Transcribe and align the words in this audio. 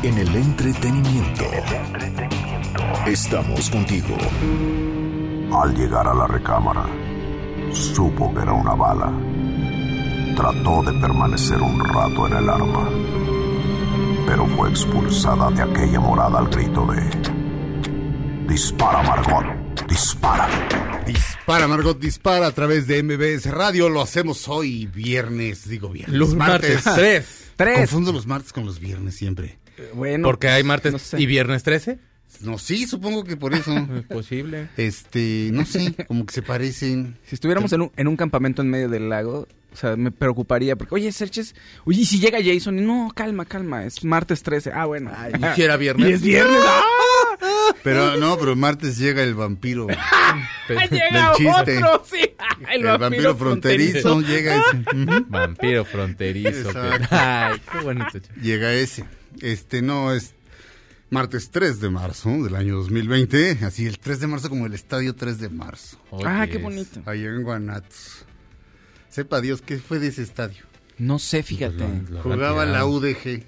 En 0.00 0.16
el 0.16 0.32
entretenimiento. 0.36 1.44
Estamos 3.04 3.68
contigo. 3.68 4.16
Al 5.52 5.74
llegar 5.74 6.06
a 6.06 6.14
la 6.14 6.28
recámara, 6.28 6.86
supo 7.72 8.32
que 8.32 8.42
era 8.42 8.52
una 8.52 8.74
bala. 8.74 9.12
Trató 10.36 10.84
de 10.84 10.92
permanecer 11.00 11.60
un 11.60 11.80
rato 11.84 12.28
en 12.28 12.32
el 12.32 12.48
arma, 12.48 12.88
pero 14.24 14.46
fue 14.46 14.70
expulsada 14.70 15.50
de 15.50 15.62
aquella 15.62 15.98
morada 15.98 16.38
al 16.38 16.48
grito 16.48 16.86
de... 16.86 18.46
Dispara, 18.46 19.02
Margot, 19.02 19.88
dispara. 19.88 20.48
Dispara, 21.04 21.66
Margot, 21.66 21.98
dispara 21.98 22.46
a 22.46 22.52
través 22.52 22.86
de 22.86 23.02
MBS 23.02 23.50
Radio. 23.50 23.88
Lo 23.88 24.00
hacemos 24.00 24.46
hoy 24.46 24.86
viernes, 24.86 25.68
digo 25.68 25.88
viernes. 25.88 26.16
Los 26.16 26.36
martes 26.36 26.84
3. 26.84 27.26
Confundo 27.78 28.12
los 28.12 28.28
martes 28.28 28.52
con 28.52 28.64
los 28.64 28.78
viernes 28.78 29.16
siempre. 29.16 29.58
Bueno, 29.94 30.26
porque 30.26 30.48
hay 30.48 30.62
martes 30.62 30.92
no 30.92 30.98
sé. 30.98 31.20
y 31.20 31.26
viernes 31.26 31.62
13. 31.62 31.98
No, 32.40 32.58
sí, 32.58 32.86
supongo 32.86 33.24
que 33.24 33.36
por 33.36 33.54
eso. 33.54 33.72
Es 33.96 34.04
posible. 34.04 34.68
Este, 34.76 35.50
no 35.52 35.64
sé, 35.64 35.94
como 36.06 36.26
que 36.26 36.32
se 36.32 36.42
parecen. 36.42 37.16
Si 37.26 37.34
estuviéramos 37.34 37.72
en 37.72 37.82
un, 37.82 37.92
en 37.96 38.08
un 38.08 38.16
campamento 38.16 38.62
en 38.62 38.70
medio 38.70 38.88
del 38.88 39.08
lago, 39.08 39.48
o 39.72 39.76
sea, 39.76 39.96
me 39.96 40.10
preocuparía 40.10 40.76
porque, 40.76 40.94
oye, 40.94 41.10
Serches, 41.12 41.54
oye, 41.84 42.02
¿y 42.02 42.06
si 42.06 42.20
llega 42.20 42.38
Jason? 42.42 42.84
No, 42.84 43.10
calma, 43.14 43.44
calma, 43.44 43.84
es 43.84 44.04
martes 44.04 44.42
13. 44.42 44.72
Ah, 44.72 44.86
bueno. 44.86 45.10
¿Y 45.34 45.54
si 45.56 45.62
era 45.62 45.76
viernes? 45.78 46.08
Y 46.08 46.12
es 46.12 46.22
viernes. 46.22 46.62
¡Ah! 46.66 46.82
Pero 47.84 48.16
no, 48.16 48.36
pero 48.38 48.56
martes 48.56 48.98
llega 48.98 49.22
el 49.22 49.34
vampiro. 49.34 49.86
Llega 50.68 51.32
chiste. 51.36 51.78
otro, 51.78 52.04
sí. 52.04 52.34
El, 52.72 52.82
vampiro, 52.82 53.36
fronterizo, 53.36 54.20
llega 54.22 54.56
ese. 54.56 54.84
Vampiro 55.28 55.84
fronterizo. 55.84 56.72
Ay, 57.10 57.60
qué 57.70 57.78
bonito. 57.78 58.18
Llega 58.42 58.72
ese. 58.74 59.04
Este, 59.40 59.82
no, 59.82 60.12
es 60.12 60.34
martes 61.10 61.50
3 61.50 61.80
de 61.80 61.90
marzo 61.90 62.30
del 62.42 62.54
año 62.56 62.76
2020. 62.76 63.58
Así, 63.64 63.86
el 63.86 63.98
3 63.98 64.20
de 64.20 64.26
marzo 64.26 64.48
como 64.48 64.66
el 64.66 64.74
estadio 64.74 65.14
3 65.14 65.38
de 65.38 65.48
marzo. 65.48 65.98
Ah, 66.24 66.46
qué 66.50 66.58
bonito. 66.58 67.02
Allá 67.06 67.26
en 67.30 67.42
Guanatos. 67.42 68.24
Sepa 69.08 69.40
Dios, 69.40 69.62
¿qué 69.62 69.78
fue 69.78 69.98
de 69.98 70.08
ese 70.08 70.22
estadio? 70.22 70.64
No 70.98 71.18
sé, 71.18 71.42
fíjate. 71.42 71.76
Lo- 71.78 72.10
lo 72.16 72.22
Jugaba 72.22 72.64
la. 72.66 72.84
UDG. 72.86 73.44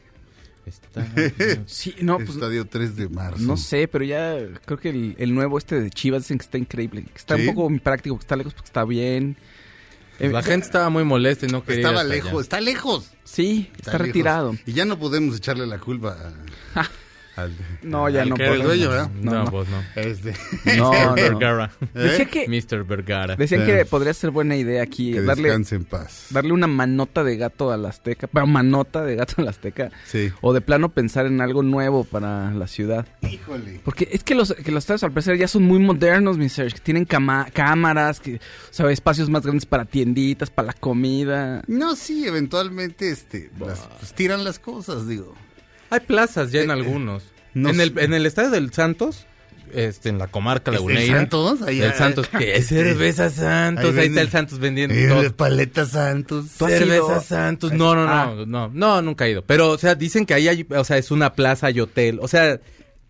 Está- 0.67 1.07
Sí, 1.67 1.95
no, 2.01 2.19
pues 2.19 2.31
estadio 2.31 2.65
3 2.67 2.95
de 2.97 3.09
marzo. 3.09 3.43
no 3.43 3.57
sé, 3.57 3.89
pero 3.89 4.05
ya 4.05 4.37
creo 4.65 4.79
que 4.79 4.91
el, 4.91 5.17
el 5.19 5.35
nuevo 5.35 5.59
este 5.59 5.81
de 5.81 5.91
Chivas 5.91 6.23
dicen 6.23 6.39
que 6.39 6.45
está 6.45 6.59
increíble. 6.59 7.05
Que 7.05 7.19
está 7.19 7.37
¿Sí? 7.37 7.49
un 7.49 7.55
poco 7.55 7.71
impráctico, 7.71 8.17
que 8.17 8.21
está 8.23 8.37
lejos, 8.37 8.55
porque 8.55 8.69
está 8.69 8.85
bien. 8.85 9.37
Eh, 10.21 10.29
La 10.31 10.43
gente 10.43 10.67
estaba 10.67 10.91
muy 10.91 11.03
molesta 11.05 11.47
y 11.47 11.49
no 11.49 11.65
quería 11.65 11.81
ir 11.81 11.87
Estaba 11.87 12.03
hasta 12.03 12.15
lejos, 12.15 12.31
allá. 12.33 12.41
está 12.43 12.61
lejos. 12.61 13.11
Sí, 13.25 13.71
está, 13.77 13.93
lejos. 13.93 14.07
retirado. 14.07 14.55
Y 14.67 14.73
ya 14.75 14.85
no 14.85 14.99
podemos 14.99 15.37
echarle 15.37 15.67
la 15.67 15.79
culpa 15.79 16.17
a- 16.75 16.83
al, 17.43 17.57
No, 17.83 18.09
ya 18.09 18.23
al 18.23 18.29
no 18.31 18.37
que 18.37 18.43
era 18.45 18.53
el 18.55 18.63
podemos. 18.63 18.77
dueño, 18.79 18.91
¿verdad? 18.91 19.11
No, 19.23 19.33
No, 19.33 19.45
no. 19.45 19.51
vos 19.51 19.69
no. 19.69 19.83
Este, 20.01 20.35
No, 20.77 20.91
Mr. 20.93 21.07
no. 21.07 21.15
Vergara. 21.15 21.71
Decía 21.95 22.25
¿eh? 22.25 22.29
que, 22.29 22.49
Mr. 22.49 22.85
Vergara. 22.85 23.37
decían 23.37 23.65
que 23.67 23.85
podría 23.85 24.15
ser 24.15 24.31
buena 24.31 24.57
idea 24.57 24.83
aquí 24.83 25.13
que 25.13 25.21
darle, 25.23 25.45
descanse 25.49 25.77
en 25.77 25.85
paz. 25.85 26.27
darle 26.31 26.53
una 26.53 26.67
manota 26.67 27.25
de 27.25 27.37
gato 27.37 27.71
a 27.73 27.77
la 27.77 27.89
Azteca, 27.91 28.27
pero 28.27 28.47
manota 28.47 29.03
de 29.03 29.17
gato 29.17 29.35
a 29.39 29.43
la 29.43 29.51
Azteca, 29.51 29.91
Sí. 30.07 30.31
o 30.41 30.53
de 30.53 30.61
plano 30.61 30.91
pensar 30.91 31.27
en 31.27 31.41
algo 31.41 31.63
nuevo 31.63 32.05
para 32.05 32.51
la 32.53 32.67
ciudad. 32.67 33.07
Híjole. 33.23 33.81
Porque 33.85 34.09
es 34.13 34.23
que 34.25 34.35
los, 34.35 34.53
que 34.55 34.71
los 34.73 34.83
estadios 34.85 35.03
al 35.05 35.13
parecer 35.13 35.37
ya 35.39 35.49
son 35.49 35.63
muy 35.65 35.79
modernos, 35.79 36.39
mi 36.39 36.49
Serge, 36.49 36.75
que 36.77 36.81
tienen 36.81 37.05
cama- 37.05 37.49
cámaras, 37.53 38.21
que, 38.21 38.37
o 38.37 38.39
sea, 38.73 38.91
espacios 38.91 39.29
más 39.31 39.43
grandes 39.43 39.67
para 39.67 39.85
tienditas, 39.85 40.51
para 40.51 40.67
la 40.67 40.73
comida. 40.75 41.63
No, 41.67 41.97
sí, 41.97 42.27
eventualmente 42.27 43.11
este, 43.11 43.51
las, 43.59 43.81
pues, 43.99 44.13
tiran 44.15 44.45
las 44.45 44.59
cosas, 44.59 45.07
digo. 45.07 45.35
Hay 45.91 46.01
plazas 46.01 46.53
ya 46.53 46.61
en 46.63 46.71
Eh, 46.71 46.73
algunos. 46.73 47.25
No 47.55 47.71
en, 47.71 47.81
el, 47.81 47.99
en 47.99 48.15
el 48.15 48.27
estadio 48.27 48.51
del 48.51 48.73
Santos, 48.73 49.27
este, 49.73 50.09
en 50.09 50.19
la 50.19 50.27
comarca 50.27 50.71
¿El 50.73 50.77
laguneira. 50.79 51.19
Santos? 51.19 51.63
Ahí- 51.63 51.81
El 51.81 51.93
Santos. 51.95 52.27
¿Qué? 52.29 52.53
Este, 52.57 52.83
Cerveza 52.83 53.31
Santos. 53.31 53.95
Ahí, 53.95 54.01
ahí 54.01 54.07
está 54.09 54.21
el 54.23 54.29
Santos 54.29 54.59
vendiendo 54.59 54.95
Eh, 54.97 55.07
todo. 55.09 55.23
de 55.23 55.31
paleta 55.31 55.85
Santos. 55.87 56.47
¿Tú 56.59 56.65
has 56.67 56.73
Cerveza? 56.73 57.21
Santos. 57.21 57.73
No, 57.73 57.95
no, 57.95 58.05
no, 58.05 58.11
Ah. 58.13 58.35
no, 58.47 58.69
no, 58.73 59.03
nunca 59.03 59.27
he 59.27 59.31
ido. 59.31 59.43
Pero, 59.45 59.71
o 59.71 59.79
sea, 59.79 59.95
dicen 59.95 60.27
que 60.27 60.35
ahí 60.35 60.49
hay, 60.49 60.67
o 60.69 60.85
sea, 60.85 60.99
es 60.99 61.11
una 61.13 61.35
plaza 61.35 61.71
y 61.71 61.79
hotel. 61.81 62.19
O 62.21 62.27
sea, 62.29 62.59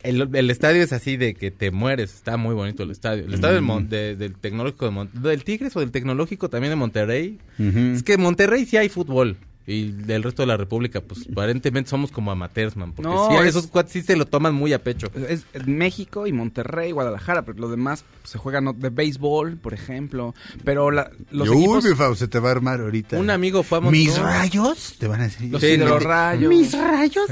el, 0.02 0.28
el 0.34 0.50
estadio 0.50 0.82
es 0.82 0.92
así 0.92 1.16
de 1.16 1.34
que 1.34 1.50
te 1.50 1.70
mueres. 1.70 2.14
Está 2.14 2.36
muy 2.36 2.54
bonito 2.54 2.82
el 2.82 2.90
estadio. 2.90 3.24
El 3.24 3.34
estadio 3.34 3.54
del, 3.54 3.62
Mon- 3.64 3.88
de- 3.88 4.16
del 4.16 4.34
Tecnológico 4.34 4.84
de 4.86 4.90
Monterrey. 4.90 5.22
¿Del 5.30 5.44
Tigres 5.44 5.74
o 5.76 5.80
del 5.80 5.90
Tecnológico 5.90 6.48
también 6.50 6.70
de 6.72 6.76
Monterrey? 6.76 7.38
Es 7.58 8.02
que 8.02 8.14
en 8.14 8.20
Monterrey 8.20 8.66
sí 8.66 8.76
hay 8.76 8.88
fútbol. 8.90 9.36
Y 9.72 9.92
del 9.92 10.22
resto 10.22 10.42
de 10.42 10.46
la 10.46 10.56
República, 10.56 11.00
pues 11.00 11.26
aparentemente 11.30 11.88
somos 11.90 12.10
como 12.10 12.30
amateurs, 12.32 12.76
man. 12.76 12.92
Porque 12.92 13.08
No, 13.10 13.28
sí, 13.30 13.36
es- 13.36 13.46
esos 13.50 13.66
cuates 13.68 13.92
sí 13.92 14.02
se 14.02 14.16
lo 14.16 14.26
toman 14.26 14.54
muy 14.54 14.72
a 14.72 14.82
pecho. 14.82 15.08
Es 15.28 15.44
es 15.52 15.66
México 15.66 16.26
y 16.26 16.32
Monterrey, 16.32 16.92
Guadalajara, 16.92 17.42
pero 17.42 17.58
lo 17.58 17.68
demás 17.68 18.04
se 18.24 18.38
juegan 18.38 18.64
¿no? 18.64 18.72
de 18.72 18.88
béisbol, 18.90 19.56
por 19.58 19.74
ejemplo. 19.74 20.34
Pero 20.64 20.90
la- 20.90 21.10
los 21.30 21.48
Uy, 21.48 21.58
equipos... 21.58 21.84
mi 21.84 21.94
Fau, 21.94 22.14
se 22.14 22.26
te 22.28 22.38
va 22.38 22.48
a 22.48 22.52
armar 22.52 22.80
ahorita. 22.80 23.18
Un 23.18 23.30
amigo 23.30 23.62
fue 23.62 23.78
a 23.78 23.80
¿Mis 23.82 24.08
Monterrey. 24.08 24.32
rayos? 24.32 24.94
Te 24.98 25.06
van 25.06 25.20
a 25.20 25.24
decir. 25.24 25.50
Los 25.50 25.60
Sí, 25.60 25.68
hidrorrayos. 25.68 26.48
¿Mis 26.48 26.72
rayos? 26.72 27.28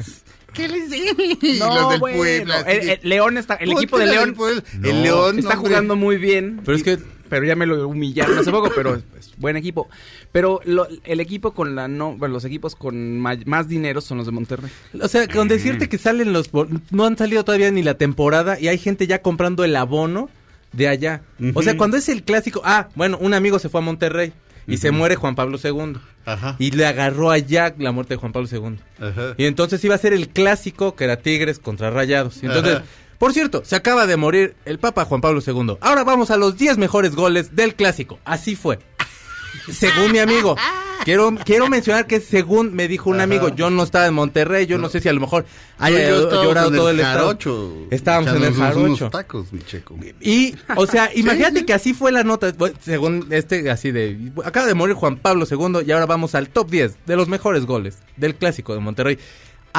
¿Qué 0.53 0.67
les 0.69 0.91
digo? 0.91 1.15
No, 1.59 1.75
los 1.75 1.91
del 1.91 2.01
bueno, 2.01 2.17
Puebla. 2.19 2.61
el, 2.63 3.01
León 3.03 3.37
está, 3.39 3.55
el 3.55 3.69
"Ponte 3.69 3.83
equipo 3.83 3.99
de 3.99 4.07
León 4.07 4.35
Puebla". 4.35 4.63
No. 4.79 4.89
El 4.89 5.03
León. 5.03 5.39
está 5.39 5.55
hombre. 5.55 5.69
jugando 5.71 5.97
muy 5.97 6.17
bien. 6.17 6.61
Pero 6.65 6.77
es 6.77 6.83
que 6.83 6.99
pero 7.29 7.45
ya 7.45 7.55
me 7.57 7.67
lo 7.67 7.87
humillaron 7.89 8.39
hace 8.39 8.51
poco, 8.51 8.71
pero 8.75 8.97
es, 8.97 9.03
es 9.19 9.33
buen 9.39 9.57
equipo. 9.57 9.89
Pero 10.33 10.61
lo- 10.65 10.89
el 11.05 11.21
equipo 11.21 11.53
con 11.53 11.75
la 11.75 11.89
no, 11.89 12.17
bueno, 12.17 12.35
los 12.35 12.45
equipos 12.45 12.75
con 12.77 13.19
ma- 13.21 13.37
más 13.47 13.69
dinero 13.69 14.01
son 14.01 14.19
los 14.19 14.27
de 14.27 14.33
Monterrey. 14.33 14.71
O 15.01 15.09
sea, 15.09 15.27
con 15.29 15.49
decirte 15.49 15.89
que 15.89 15.99
salen 15.99 16.33
los... 16.33 16.51
No 16.91 17.05
han 17.05 17.17
salido 17.17 17.45
todavía 17.45 17.71
ni 17.71 17.83
la 17.83 17.95
temporada 17.95 18.59
y 18.61 18.69
hay 18.69 18.79
gente 18.79 19.07
ya 19.07 19.23
comprando 19.23 19.65
el 19.65 19.75
abono 19.77 20.29
de 20.73 20.89
allá. 20.89 21.23
O 21.55 21.63
sea, 21.63 21.77
cuando 21.77 21.97
es 21.97 22.09
el 22.09 22.23
clásico... 22.23 22.61
Ah, 22.65 22.89
bueno, 22.95 23.19
un 23.21 23.35
amigo 23.35 23.59
se 23.59 23.69
fue 23.69 23.81
a 23.81 23.85
Monterrey 23.85 24.33
y 24.67 24.77
se 24.77 24.91
muere 24.91 25.17
Juan 25.17 25.35
Pablo 25.35 25.59
II. 25.63 25.95
Ajá. 26.27 26.57
Y 26.59 26.73
le 26.73 26.85
agarró 26.85 27.31
allá 27.31 27.75
la 27.79 27.91
muerte 27.91 28.15
de 28.15 28.19
Juan 28.19 28.33
Pablo 28.33 28.49
II. 28.53 28.79
Ajá. 29.01 29.35
Y 29.39 29.47
entonces 29.47 29.83
iba 29.83 29.95
a 29.95 29.99
ser 29.99 30.13
el 30.13 30.29
clásico 30.29 30.95
que 30.95 31.05
era 31.05 31.17
Tigres 31.17 31.59
contra 31.59 31.91
Rayados. 31.91 32.43
Y 32.43 32.47
entonces... 32.47 32.77
Ajá. 32.77 32.85
Por 33.19 33.33
cierto, 33.33 33.65
se 33.65 33.77
acaba 33.77 34.07
de 34.07 34.17
morir 34.17 34.55
el 34.65 34.79
Papa 34.79 35.05
Juan 35.05 35.21
Pablo 35.21 35.43
II. 35.45 35.77
Ahora 35.81 36.05
vamos 36.05 36.31
a 36.31 36.37
los 36.37 36.57
10 36.57 36.79
mejores 36.79 37.17
goles 37.17 37.57
del 37.57 37.75
clásico. 37.75 38.19
Así 38.25 38.55
fue. 38.55 38.79
Según 39.73 40.13
mi 40.13 40.19
amigo. 40.19 40.57
Quiero, 41.05 41.35
quiero 41.45 41.69
mencionar 41.69 42.07
que 42.07 42.21
según 42.21 42.75
me 42.75 42.89
dijo 42.89 43.09
un 43.09 43.17
Ajá. 43.17 43.25
amigo, 43.25 43.49
yo 43.55 43.71
no 43.71 43.83
estaba 43.83 44.07
en 44.07 44.15
Monterrey, 44.15 44.67
yo 44.67 44.79
no, 44.79 44.89
sé 44.89 45.01
si 45.01 45.09
a 45.09 45.13
lo 45.13 45.21
mejor 45.21 45.47
haya 45.79 46.09
Yo 46.09 46.25
estaba 46.25 46.45
llorado 46.45 46.69
en 46.69 46.77
todo 46.77 46.91
el 46.91 47.01
jarocho, 47.01 47.73
estado. 47.85 47.87
Estábamos 47.91 48.35
en 48.35 48.45
el 48.45 48.55
jarocho. 48.55 48.81
unos 48.85 49.11
tacos, 49.11 49.53
mi 49.53 49.61
checo. 49.61 49.97
Y, 50.21 50.55
o 50.77 50.87
sea, 50.87 51.11
imagínate 51.15 51.61
sí. 51.61 51.65
que 51.65 51.73
así 51.73 51.95
fue 51.95 52.13
la 52.13 52.25
nota, 52.25 52.53
según 52.81 53.27
este, 53.31 53.71
así 53.71 53.91
de, 53.91 54.33
acaba 54.45 54.67
de 54.67 54.75
morir 54.75 54.97
Juan 54.97 55.17
Pablo 55.17 55.47
II 55.51 55.87
y 55.87 55.93
ahora 55.93 56.07
vamos 56.07 56.35
al 56.35 56.49
top 56.49 56.69
10 56.69 56.97
de 57.07 57.17
los 57.17 57.29
mejores 57.29 57.65
goles 57.65 57.99
del 58.17 58.35
clásico 58.35 58.75
de 58.75 58.81
Monterrey. 58.81 59.19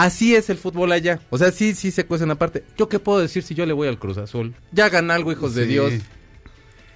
Así 0.04 0.34
es 0.36 0.50
el 0.50 0.58
fútbol 0.58 0.92
allá. 0.94 1.20
O 1.30 1.38
sea, 1.38 1.52
sí, 1.52 1.76
sí 1.76 1.92
se 1.92 2.06
cuecen 2.06 2.32
aparte. 2.32 2.64
¿Yo 2.78 2.88
qué 2.88 3.00
puedo 3.00 3.20
decir 3.20 3.44
si 3.44 3.54
yo 3.54 3.66
le 3.66 3.74
voy 3.74 3.88
al 3.90 4.00
Cruz 4.00 4.18
Azul? 4.18 4.54
Ya 4.72 4.88
gana 4.90 5.16
algo, 5.16 5.32
hijos 5.32 5.56
de. 5.56 5.66
Dios. 5.66 5.94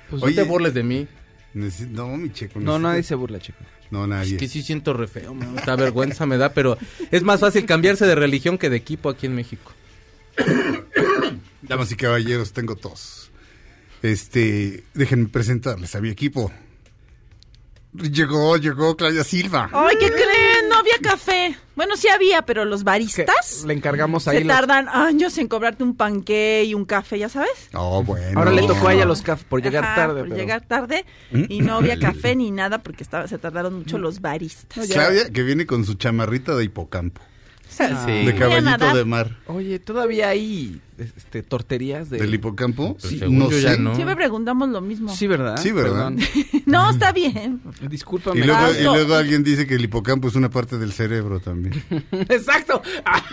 Pues 0.10 0.22
no 0.22 0.34
te 0.34 0.44
burles 0.44 0.74
de 0.74 0.84
mí. 0.84 1.08
No, 1.54 2.08
mi 2.18 2.32
checo. 2.32 2.60
No, 2.60 2.78
necesito- 2.78 2.82
nadie 2.82 3.04
se 3.04 3.16
burla, 3.16 3.40
chico. 3.40 3.60
No, 3.92 4.08
nadie. 4.08 4.34
Es 4.36 4.40
que 4.40 4.48
sí 4.48 4.64
siento 4.64 4.94
re 4.94 5.08
feo, 5.08 5.34
me 5.36 5.46
da 5.66 5.76
vergüenza 5.76 6.26
me 6.26 6.38
da, 6.38 6.54
pero 6.54 6.78
es 7.12 7.22
más 7.24 7.40
fácil 7.42 7.66
cambiarse 7.66 8.06
de 8.08 8.16
religión 8.16 8.58
que 8.58 8.70
de 8.70 8.78
equipo 8.78 9.10
aquí 9.10 9.26
en 9.28 9.36
México. 9.36 9.72
Damas 11.62 11.92
y 11.92 11.96
caballeros, 11.96 12.54
tengo 12.54 12.76
tos. 12.76 13.32
Este, 14.02 14.84
déjenme 14.94 15.28
presentarles 15.28 15.94
a 15.96 16.02
mi 16.02 16.10
equipo. 16.10 16.52
Llegó, 17.94 18.58
llegó 18.58 18.96
Claudia 18.98 19.24
Silva. 19.24 19.70
Ay, 19.72 19.96
¿qué 20.00 20.10
creen? 20.10 20.53
Había 20.98 21.10
café. 21.12 21.58
Bueno, 21.76 21.98
sí 21.98 22.08
había, 22.08 22.44
pero 22.44 22.66
los 22.66 22.82
Que 22.82 22.86
baristas 22.86 23.64
Le 23.66 23.74
encargamos 23.74 24.28
ahí 24.28 24.40
se 24.40 24.44
los- 24.44 24.56
tardan 24.56 24.88
años 24.90 25.38
en 25.38 25.48
cobrarte 25.48 25.84
un 25.84 25.96
panqué 25.96 26.64
y 26.66 26.74
un 26.74 26.86
café, 26.86 27.18
ya 27.20 27.30
sabes. 27.30 27.70
Oh, 27.74 28.04
bueno. 28.04 28.38
Ahora 28.40 28.52
le 28.52 28.62
tocó 28.68 28.88
a 28.90 28.94
ella 28.94 29.06
los 29.06 29.22
cafés 29.22 29.46
por 29.46 29.62
llegar 29.62 29.84
Ajá, 29.84 29.96
tarde. 29.96 30.20
por 30.22 30.30
pero- 30.30 30.36
llegar 30.40 30.62
tarde 30.68 31.06
y 31.32 31.62
no 31.62 31.76
había 31.76 31.98
café 32.00 32.36
ni 32.36 32.52
nada 32.52 32.84
porque 32.84 33.04
estaba, 33.04 33.28
se 33.28 33.38
tardaron 33.38 33.74
mucho 33.74 33.98
los 33.98 34.22
baristas. 34.22 34.88
Claudia, 34.88 35.32
que 35.32 35.44
viene 35.44 35.66
con 35.66 35.84
su 35.86 35.96
chamarrita 35.96 36.56
de 36.56 36.66
hipocampo. 36.66 37.22
Sí. 37.74 38.26
de 38.26 38.36
caballito 38.36 38.96
de 38.96 39.06
mar. 39.06 39.38
Oye, 39.48 39.80
¿todavía 39.80 40.30
hay 40.30 40.80
este, 40.98 41.42
torterías 41.44 42.10
de... 42.10 42.20
¿Del 42.20 42.34
hipocampo? 42.34 42.96
Pues 43.00 43.18
según 43.20 43.50
yo 43.50 43.58
ya 43.60 43.78
no. 43.78 43.96
Siempre 43.96 44.16
preguntamos 44.16 44.70
lo 44.70 44.82
mismo. 44.82 45.14
Sí, 45.16 45.28
¿verdad? 45.28 45.58
Sí, 45.62 45.72
¿verdad? 45.72 46.12
No, 46.66 46.90
está 46.90 47.12
bien. 47.12 47.62
Discúlpame. 47.90 48.40
Y 48.40 48.44
luego, 48.44 48.62
y 48.80 48.84
luego 48.84 49.16
alguien 49.16 49.44
dice 49.44 49.68
que 49.68 49.76
el 49.76 49.84
hipocampo 49.84 50.28
es 50.30 50.36
una 50.36 50.50
parte 50.50 50.78
del 50.78 50.94
cerebro 50.94 51.40
también. 51.40 51.84
Exacto. 52.30 52.82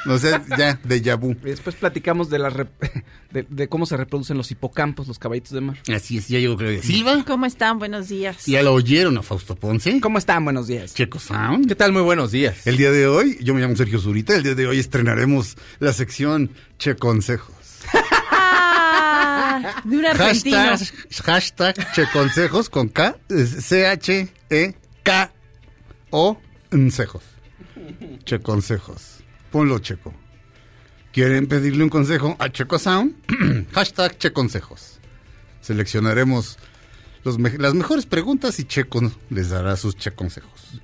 O 0.07 0.19
sea, 0.19 0.45
ya, 0.59 0.81
de 0.83 1.15
vu. 1.15 1.37
Después 1.43 1.77
platicamos 1.77 2.29
de, 2.29 2.39
las 2.39 2.55
rep- 2.55 3.03
de, 3.31 3.47
de 3.49 3.69
cómo 3.69 3.87
se 3.87 3.97
reproducen 3.97 4.37
los 4.37 4.51
hipocampos, 4.51 5.07
los 5.07 5.19
caballitos 5.19 5.53
de 5.53 5.61
mar. 5.61 5.79
Así 5.95 6.19
es, 6.19 6.29
ya 6.29 6.39
llegó 6.39 6.57
Claudia 6.57 6.83
Silva. 6.83 7.25
¿Cómo 7.27 7.47
están? 7.47 7.79
Buenos 7.79 8.09
días. 8.09 8.45
Ya 8.47 8.63
lo 8.63 8.75
oyeron 8.75 9.17
a 9.19 9.23
Fausto 9.23 9.55
Ponce. 9.55 10.01
¿Cómo 10.01 10.19
están? 10.19 10.45
Buenos 10.45 10.67
días. 10.67 10.95
Checo 10.95 11.19
Sound. 11.19 11.69
¿Qué 11.69 11.75
tal? 11.77 11.93
Muy 11.93 12.03
buenos 12.03 12.33
días. 12.33 12.67
El 12.67 12.77
día 12.77 12.91
de 12.91 13.07
hoy, 13.07 13.39
yo 13.43 13.55
me 13.55 13.61
llamo 13.61 13.77
Sergio 13.77 14.01
Zurita, 14.01 14.30
el 14.37 14.43
día 14.43 14.55
de 14.55 14.67
hoy 14.67 14.79
estrenaremos 14.79 15.57
la 15.79 15.93
sección 15.93 16.51
Che 16.79 16.97
Consejos. 16.97 17.55
De 19.85 19.97
un 19.99 20.07
argentino. 20.07 20.57
Hashtag, 20.57 21.25
hashtag 21.25 21.93
Che 21.93 22.07
Consejos 22.13 22.69
con 22.71 22.89
K, 22.89 23.17
es 23.29 23.51
C-H-E-K-O, 25.01 26.41
Consejos. 26.71 27.23
Che 28.25 28.39
Consejos. 28.41 29.23
Ponlo 29.51 29.79
Checo. 29.81 30.15
¿Quieren 31.13 31.47
pedirle 31.49 31.83
un 31.83 31.91
consejo 31.91 32.37
a 32.39 32.49
Checo 32.51 32.79
Sound? 32.79 33.15
hashtag 33.73 34.17
Che 34.19 34.33
Consejos. 34.33 35.01
Seleccionaremos 35.61 36.57
los 37.25 37.39
me- 37.39 37.59
las 37.59 37.75
mejores 37.75 38.07
preguntas 38.07 38.59
y 38.61 38.65
Checo 38.65 39.01
les 39.31 39.51
dará 39.51 39.77
sus 39.77 39.97
Che 39.97 40.13
Consejos. 40.13 40.81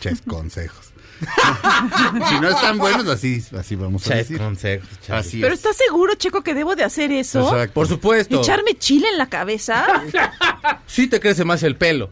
Che 0.00 0.14
Consejos. 0.26 0.92
si 2.28 2.40
no 2.40 2.48
están 2.48 2.78
buenos, 2.78 3.06
así, 3.08 3.42
así 3.58 3.74
vamos 3.76 4.06
a 4.06 4.10
Chas 4.10 4.18
decir. 4.18 4.38
consejos. 4.38 4.88
chas. 5.06 5.26
Así 5.26 5.40
¿Pero 5.40 5.54
es. 5.54 5.60
estás 5.60 5.76
seguro, 5.76 6.14
Checo, 6.14 6.42
que 6.42 6.54
debo 6.54 6.76
de 6.76 6.84
hacer 6.84 7.10
eso? 7.12 7.40
Exacto. 7.42 7.74
Por 7.74 7.88
supuesto. 7.88 8.40
¿Echarme 8.40 8.74
chile 8.78 9.08
en 9.10 9.18
la 9.18 9.28
cabeza? 9.28 9.86
Sí 10.86 11.08
te 11.08 11.20
crece 11.20 11.44
más 11.44 11.62
el 11.62 11.76
pelo. 11.76 12.10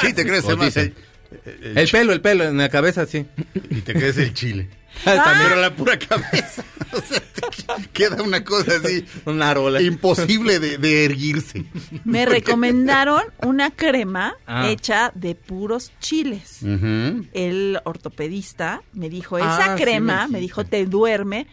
Sí, 0.00 0.12
te 0.12 0.24
crees 0.26 0.44
O 0.44 0.56
más 0.56 0.66
dicen. 0.66 0.94
el, 1.62 1.78
El 1.78 1.88
pelo, 1.88 2.12
el 2.12 2.20
pelo, 2.20 2.44
en 2.44 2.58
la 2.58 2.68
cabeza, 2.68 3.06
sí. 3.06 3.26
y 3.70 3.80
te 3.80 3.92
crees 3.94 4.16
el 4.18 4.34
chile. 4.34 4.68
También 5.04 5.48
Pero 5.48 5.60
la 5.60 5.74
pura 5.74 5.98
cabeza. 5.98 6.64
O 6.92 7.00
sea, 7.00 7.20
te 7.20 7.88
queda 7.92 8.20
una 8.20 8.42
cosa 8.42 8.72
así 8.82 9.04
un 9.24 9.42
árbol. 9.42 9.80
imposible 9.80 10.58
de, 10.58 10.76
de 10.76 11.04
erguirse. 11.04 11.64
Me 12.04 12.26
recomendaron 12.26 13.22
una 13.42 13.70
crema 13.70 14.34
Ah. 14.44 14.68
hecha 14.68 15.12
de 15.14 15.36
puros 15.36 15.92
chiles. 16.00 16.62
El 16.64 17.78
ortopedista 17.84 18.82
me 18.92 19.08
dijo, 19.08 19.36
Ah, 19.36 19.56
esa 19.60 19.76
sí 19.76 19.82
crema, 19.84 20.26
me 20.26 20.32
me, 20.34 20.40
dijo, 20.40 20.64
te 20.64 20.84
duerme 20.86 21.46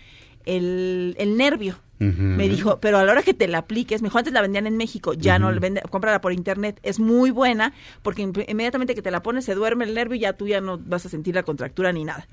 el, 0.46 1.16
el 1.20 1.38
nervio. 1.38 1.78
Me 2.00 2.48
dijo, 2.50 2.80
pero 2.80 2.98
a 3.00 3.04
la 3.04 3.12
hora 3.12 3.24
que 3.24 3.34
te 3.34 3.48
la 3.48 3.60
apliques, 3.60 4.02
mejor 4.02 4.20
antes 4.20 4.34
la 4.34 4.42
vendían 4.42 4.68
en 4.68 4.78
México, 4.78 5.14
ya 5.14 5.40
no 5.40 5.52
la 5.52 5.60
vende, 5.60 5.82
cómprala 5.90 6.22
por 6.22 6.32
internet, 6.34 6.80
es 6.84 7.00
muy 7.00 7.32
buena, 7.32 7.74
porque 8.04 8.22
in- 8.22 8.34
inmediatamente 8.48 8.94
que 8.96 9.02
te 9.02 9.10
la 9.12 9.24
pones 9.24 9.46
se 9.46 9.56
duerme 9.56 9.86
el 9.86 9.94
nervio 9.96 10.16
y 10.16 10.20
ya 10.20 10.34
tú 10.34 10.48
ya 10.48 10.62
no 10.62 10.78
vas 10.78 11.06
a 11.06 11.10
sentir 11.10 11.34
la 11.36 11.44
contractura 11.44 11.92
ni 11.92 12.04
nada. 12.04 12.28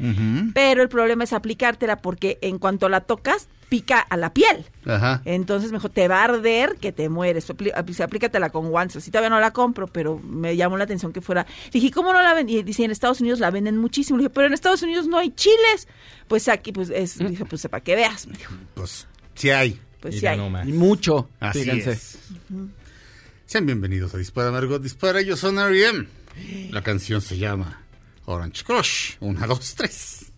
Pero 0.52 0.82
el 0.82 0.88
problema 0.88 1.24
es 1.24 1.32
aplicártela 1.32 1.96
porque 2.02 2.38
en 2.42 2.58
cuanto 2.58 2.88
la 2.88 3.00
tocas, 3.00 3.48
pica 3.70 3.98
a 3.98 4.16
la 4.16 4.32
piel. 4.34 4.66
Ajá. 4.86 5.22
Entonces 5.24 5.72
mejor 5.72 5.90
te 5.90 6.06
va 6.06 6.20
a 6.20 6.24
arder 6.24 6.76
que 6.76 6.92
te 6.92 7.08
mueres. 7.08 7.48
Apli- 7.50 7.72
Aplícatela 8.02 8.50
con 8.50 8.70
guantes. 8.70 8.98
Así 8.98 9.10
todavía 9.10 9.30
no 9.30 9.40
la 9.40 9.52
compro, 9.52 9.86
pero 9.88 10.18
me 10.20 10.54
llamó 10.56 10.76
la 10.76 10.84
atención 10.84 11.12
que 11.12 11.20
fuera. 11.22 11.46
Dije, 11.72 11.90
¿cómo 11.90 12.12
no 12.12 12.22
la 12.22 12.34
venden? 12.34 12.56
Y 12.58 12.62
dice, 12.62 12.84
en 12.84 12.90
Estados 12.90 13.20
Unidos 13.20 13.40
la 13.40 13.50
venden 13.50 13.78
muchísimo. 13.78 14.18
Le 14.18 14.24
dije, 14.24 14.30
pero 14.34 14.46
en 14.46 14.52
Estados 14.52 14.82
Unidos 14.82 15.08
no 15.08 15.16
hay 15.18 15.30
chiles. 15.30 15.88
Pues 16.28 16.46
aquí, 16.48 16.70
pues 16.72 16.90
es, 16.90 17.18
dije, 17.18 17.44
pues 17.46 17.66
para 17.68 17.82
que 17.82 17.96
veas. 17.96 18.26
Me 18.28 18.36
dijo, 18.36 18.52
Pues 18.74 19.08
sí 19.34 19.50
hay. 19.50 19.80
pues 20.00 20.14
sí 20.14 20.20
Mira 20.20 20.32
hay. 20.32 20.38
nomás. 20.38 20.68
Y 20.68 20.72
mucho. 20.72 21.28
Así 21.40 21.60
fíjense. 21.60 21.92
es. 21.92 22.18
Sean 23.46 23.66
bienvenidos 23.66 24.14
a 24.14 24.18
Dispara 24.18 24.50
Margot 24.50 24.82
Dispara. 24.82 25.20
Yo 25.22 25.36
soy 25.36 25.56
R.E.M. 25.56 26.06
La 26.70 26.82
canción 26.82 27.20
se 27.20 27.38
llama 27.38 27.82
Orange 28.24 28.64
Crush. 28.64 29.12
Una, 29.20 29.46
dos, 29.46 29.74
tres. 29.74 30.32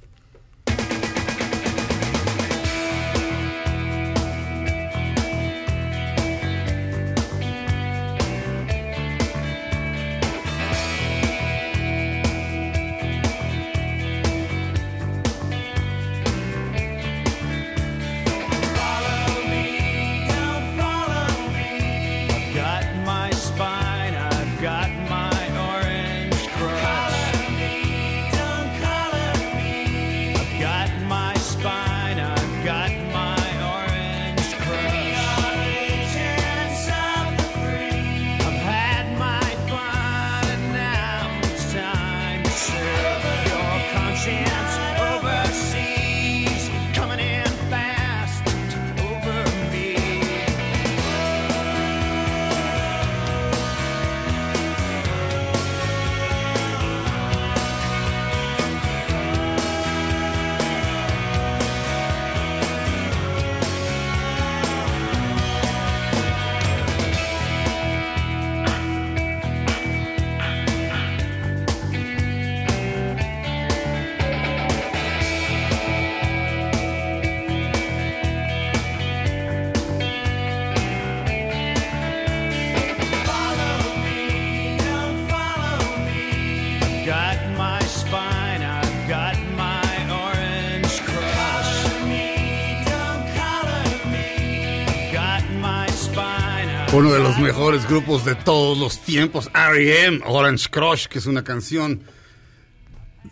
Uno 96.96 97.12
de 97.12 97.18
los 97.18 97.38
mejores 97.38 97.86
grupos 97.86 98.24
de 98.24 98.34
todos 98.34 98.78
los 98.78 99.00
tiempos, 99.00 99.50
R.E.M. 99.54 100.20
Orange 100.24 100.70
Crush, 100.70 101.08
que 101.08 101.18
es 101.18 101.26
una 101.26 101.44
canción 101.44 102.00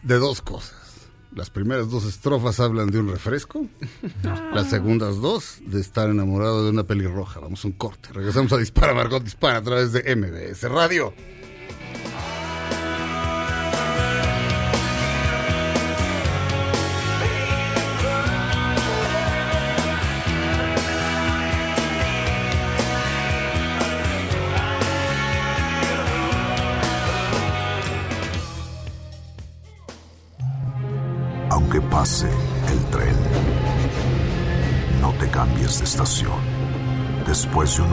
de 0.02 0.18
dos 0.18 0.42
cosas. 0.42 0.75
Las 1.35 1.49
primeras 1.49 1.88
dos 1.88 2.04
estrofas 2.04 2.61
hablan 2.61 2.90
de 2.90 2.99
un 2.99 3.09
refresco, 3.09 3.66
las 4.52 4.68
segundas 4.68 5.18
dos 5.18 5.61
de 5.64 5.80
estar 5.80 6.11
enamorado 6.11 6.62
de 6.62 6.71
una 6.73 6.85
pelirroja. 6.85 7.40
Vamos 7.40 7.64
a 7.64 7.68
un 7.68 7.73
corte. 7.73 8.11
Regresamos 8.12 8.52
a 8.52 8.59
Dispara 8.59 8.92
Margot 8.92 9.25
Dispara 9.25 9.56
a 9.56 9.62
través 9.62 9.92
de 9.92 10.14
MBS 10.14 10.64
Radio. 10.64 11.14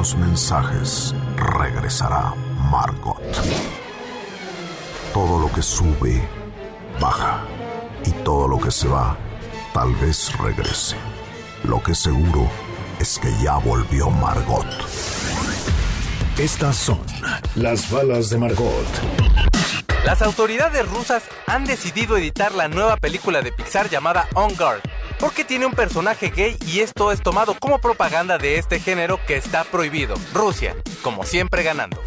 Unos 0.02 0.16
mensajes, 0.16 1.16
regresará 1.36 2.34
Margot. 2.72 3.22
Todo 5.14 5.38
lo 5.38 5.54
que 5.54 5.62
sube, 5.62 6.28
baja. 7.00 7.44
Y 8.04 8.10
todo 8.24 8.48
lo 8.48 8.60
que 8.60 8.72
se 8.72 8.88
va, 8.88 9.16
tal 9.76 9.94
vez 9.98 10.36
regrese. 10.40 10.96
Lo 11.66 11.84
que 11.84 11.94
seguro 11.94 12.50
es 13.00 13.20
que 13.20 13.32
ya 13.44 13.58
volvió 13.58 14.10
Margot. 14.10 14.66
Estas 16.36 16.78
son 16.78 17.02
las 17.54 17.92
balas 17.92 18.32
de 18.32 18.40
Margot. 18.40 18.88
Las 20.04 20.24
autoridades 20.24 20.90
rusas 20.90 21.22
han 21.46 21.64
decidido 21.66 22.18
editar 22.18 22.56
la 22.56 22.68
nueva 22.68 22.98
película 22.98 23.44
de 23.44 23.52
Pixar 23.52 23.88
llamada 23.88 24.28
On 24.34 24.52
Guard, 24.56 24.82
porque 25.22 25.46
tiene 25.46 25.66
un 25.66 25.74
personaje 25.74 26.30
gay 26.36 26.58
y 26.68 26.80
esto 26.80 27.12
es 27.12 27.22
tomado 27.22 27.56
como 27.60 27.80
propaganda 27.80 28.38
de 28.38 28.58
este 28.58 28.80
género 28.80 29.20
que 29.28 29.38
está 29.38 29.64
prohibido. 29.64 30.16
Rusia, 30.34 30.76
como 31.04 31.24
siempre 31.24 31.64
ganando. 31.64 31.98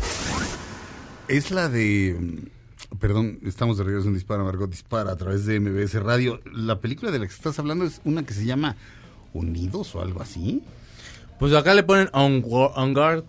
Es 1.28 1.50
la 1.50 1.68
de. 1.68 2.16
mm, 2.18 2.98
Perdón, 2.98 3.40
estamos 3.44 3.76
de 3.78 3.84
regreso 3.84 4.08
en 4.08 4.14
Dispara, 4.14 4.44
Margot 4.44 4.70
Dispara 4.70 5.12
a 5.12 5.16
través 5.16 5.46
de 5.46 5.58
MBS 5.58 5.94
Radio. 6.02 6.40
La 6.52 6.80
película 6.80 7.10
de 7.10 7.18
la 7.18 7.26
que 7.26 7.32
estás 7.32 7.58
hablando 7.58 7.84
es 7.84 8.00
una 8.04 8.24
que 8.24 8.34
se 8.34 8.44
llama 8.44 8.76
Unidos 9.32 9.94
o 9.94 10.00
algo 10.00 10.22
así. 10.22 10.62
Pues 11.40 11.52
acá 11.54 11.74
le 11.74 11.82
ponen 11.82 12.08
On, 12.12 12.40
Gu- 12.42 12.72
on 12.76 12.94
Guard. 12.94 13.24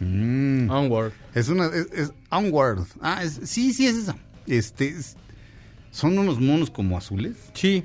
Mm. 0.00 0.70
Onward. 0.70 1.12
Es 1.34 1.48
una. 1.48 1.66
Es, 1.66 1.88
es 1.92 2.12
Onward. 2.30 2.86
Ah, 3.02 3.22
es- 3.22 3.40
sí, 3.44 3.74
sí, 3.74 3.86
es 3.86 3.96
esa. 3.96 4.16
Este. 4.46 4.88
es- 4.88 5.16
son 5.90 6.18
unos 6.18 6.40
monos 6.40 6.70
como 6.70 6.96
azules. 6.96 7.36
Sí. 7.54 7.84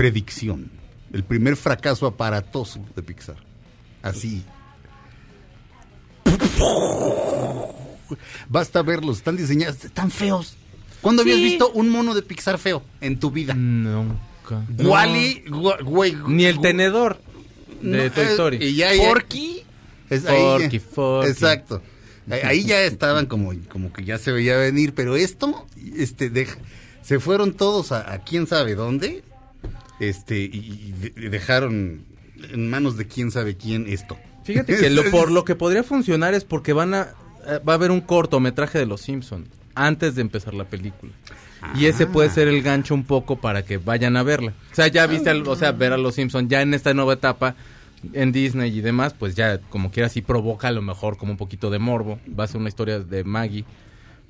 Predicción. 0.00 0.70
El 1.12 1.24
primer 1.24 1.56
fracaso 1.56 2.06
aparatoso 2.06 2.80
de 2.96 3.02
Pixar. 3.02 3.36
Así. 4.00 4.42
Basta 8.48 8.80
verlos, 8.80 9.18
están 9.18 9.36
diseñados, 9.36 9.84
están 9.84 10.10
feos. 10.10 10.56
¿Cuándo 11.02 11.20
habías 11.20 11.36
visto 11.36 11.70
un 11.72 11.90
mono 11.90 12.14
de 12.14 12.22
Pixar 12.22 12.56
feo 12.56 12.82
en 13.02 13.20
tu 13.20 13.30
vida? 13.30 13.52
Nunca. 13.52 14.64
Wally, 14.78 15.44
güey. 15.84 16.16
Ni 16.28 16.46
el 16.46 16.62
tenedor 16.62 17.20
de 17.82 18.04
No, 18.08 18.10
Toy 18.10 18.24
eh, 18.24 18.30
Story. 18.30 18.56
Y 18.58 18.76
ya, 18.76 18.92
Forky. 18.94 19.64
Es 20.08 20.24
ahí 20.24 20.40
Forky, 20.40 20.78
Forky. 20.78 21.30
Exacto. 21.30 21.82
Ahí- 22.42 22.64
ya 22.64 22.80
estaban 22.84 23.26
como, 23.26 23.52
como 23.68 23.92
que 23.92 24.02
ya 24.06 24.16
se 24.16 24.32
veía 24.32 24.56
venir, 24.56 24.94
pero 24.94 25.14
esto, 25.14 25.66
este, 25.94 26.46
se 27.02 27.20
fueron 27.20 27.52
todos 27.52 27.92
a, 27.92 28.10
a 28.14 28.20
quién 28.20 28.46
sabe 28.46 28.74
dónde, 28.74 29.24
este, 30.00 30.38
y, 30.38 30.48
y 30.48 30.92
de- 31.00 31.12
y 31.16 31.28
dejaron 31.28 32.04
en 32.52 32.70
manos 32.70 32.96
de 32.96 33.06
quién 33.06 33.30
sabe 33.30 33.56
quién 33.56 33.86
esto. 33.86 34.16
Fíjate 34.44 34.76
que 34.80 34.90
lo, 34.90 35.08
por 35.10 35.30
lo 35.30 35.44
que 35.44 35.54
podría 35.54 35.82
funcionar 35.84 36.34
es 36.34 36.44
porque 36.44 36.72
van 36.72 36.94
a 36.94 37.08
eh, 37.46 37.60
va 37.66 37.74
a 37.74 37.76
haber 37.76 37.90
un 37.90 38.00
cortometraje 38.00 38.78
de 38.78 38.86
Los 38.86 39.02
Simpson 39.02 39.46
antes 39.74 40.14
de 40.14 40.22
empezar 40.22 40.54
la 40.54 40.64
película. 40.64 41.12
Y 41.74 41.84
ese 41.86 42.06
puede 42.06 42.30
ser 42.30 42.48
el 42.48 42.62
gancho 42.62 42.94
un 42.94 43.04
poco 43.04 43.38
para 43.38 43.62
que 43.64 43.76
vayan 43.76 44.16
a 44.16 44.22
verla. 44.22 44.54
O 44.72 44.74
sea, 44.74 44.88
ya 44.88 45.06
viste, 45.06 45.28
al- 45.30 45.46
o 45.46 45.56
sea, 45.56 45.72
ver 45.72 45.92
a 45.92 45.98
Los 45.98 46.14
Simpson 46.14 46.48
ya 46.48 46.62
en 46.62 46.72
esta 46.72 46.94
nueva 46.94 47.12
etapa 47.12 47.54
en 48.14 48.32
Disney 48.32 48.76
y 48.76 48.80
demás, 48.80 49.12
pues 49.12 49.34
ya 49.34 49.58
como 49.58 49.90
quiera 49.90 50.08
sí 50.08 50.22
provoca 50.22 50.68
a 50.68 50.72
lo 50.72 50.80
mejor 50.80 51.18
como 51.18 51.32
un 51.32 51.36
poquito 51.38 51.68
de 51.68 51.78
morbo. 51.78 52.18
Va 52.38 52.44
a 52.44 52.46
ser 52.46 52.56
una 52.60 52.70
historia 52.70 52.98
de 53.00 53.24
Maggie. 53.24 53.66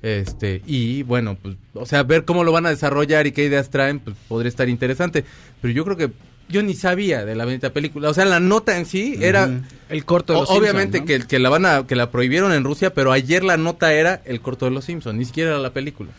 Este, 0.01 0.61
y 0.65 1.03
bueno, 1.03 1.37
pues, 1.41 1.55
o 1.73 1.85
sea, 1.85 2.03
ver 2.03 2.25
cómo 2.25 2.43
lo 2.43 2.51
van 2.51 2.65
a 2.65 2.69
desarrollar 2.69 3.27
y 3.27 3.31
qué 3.31 3.43
ideas 3.43 3.69
traen, 3.69 3.99
pues 3.99 4.15
podría 4.27 4.49
estar 4.49 4.67
interesante. 4.67 5.23
Pero 5.61 5.73
yo 5.73 5.83
creo 5.85 5.97
que 5.97 6.11
yo 6.49 6.61
ni 6.63 6.73
sabía 6.73 7.25
de 7.25 7.35
la 7.35 7.45
bendita 7.45 7.71
película. 7.71 8.09
O 8.09 8.13
sea, 8.13 8.25
la 8.25 8.39
nota 8.39 8.77
en 8.77 8.85
sí 8.85 9.17
era 9.21 9.49
El 9.89 10.05
corto 10.05 10.33
de 10.33 10.39
los 10.39 10.49
obviamente 10.49 10.99
Simpson, 10.99 11.17
¿no? 11.19 11.23
que, 11.23 11.27
que 11.27 11.39
la 11.39 11.49
van 11.49 11.65
a 11.65 11.87
que 11.87 11.95
la 11.95 12.11
prohibieron 12.11 12.51
en 12.53 12.63
Rusia, 12.63 12.93
pero 12.93 13.11
ayer 13.11 13.43
la 13.43 13.57
nota 13.57 13.93
era 13.93 14.21
el 14.25 14.41
corto 14.41 14.65
de 14.65 14.71
los 14.71 14.85
Simpsons, 14.85 15.17
ni 15.17 15.25
siquiera 15.25 15.51
era 15.51 15.59
la 15.59 15.71
película. 15.71 16.09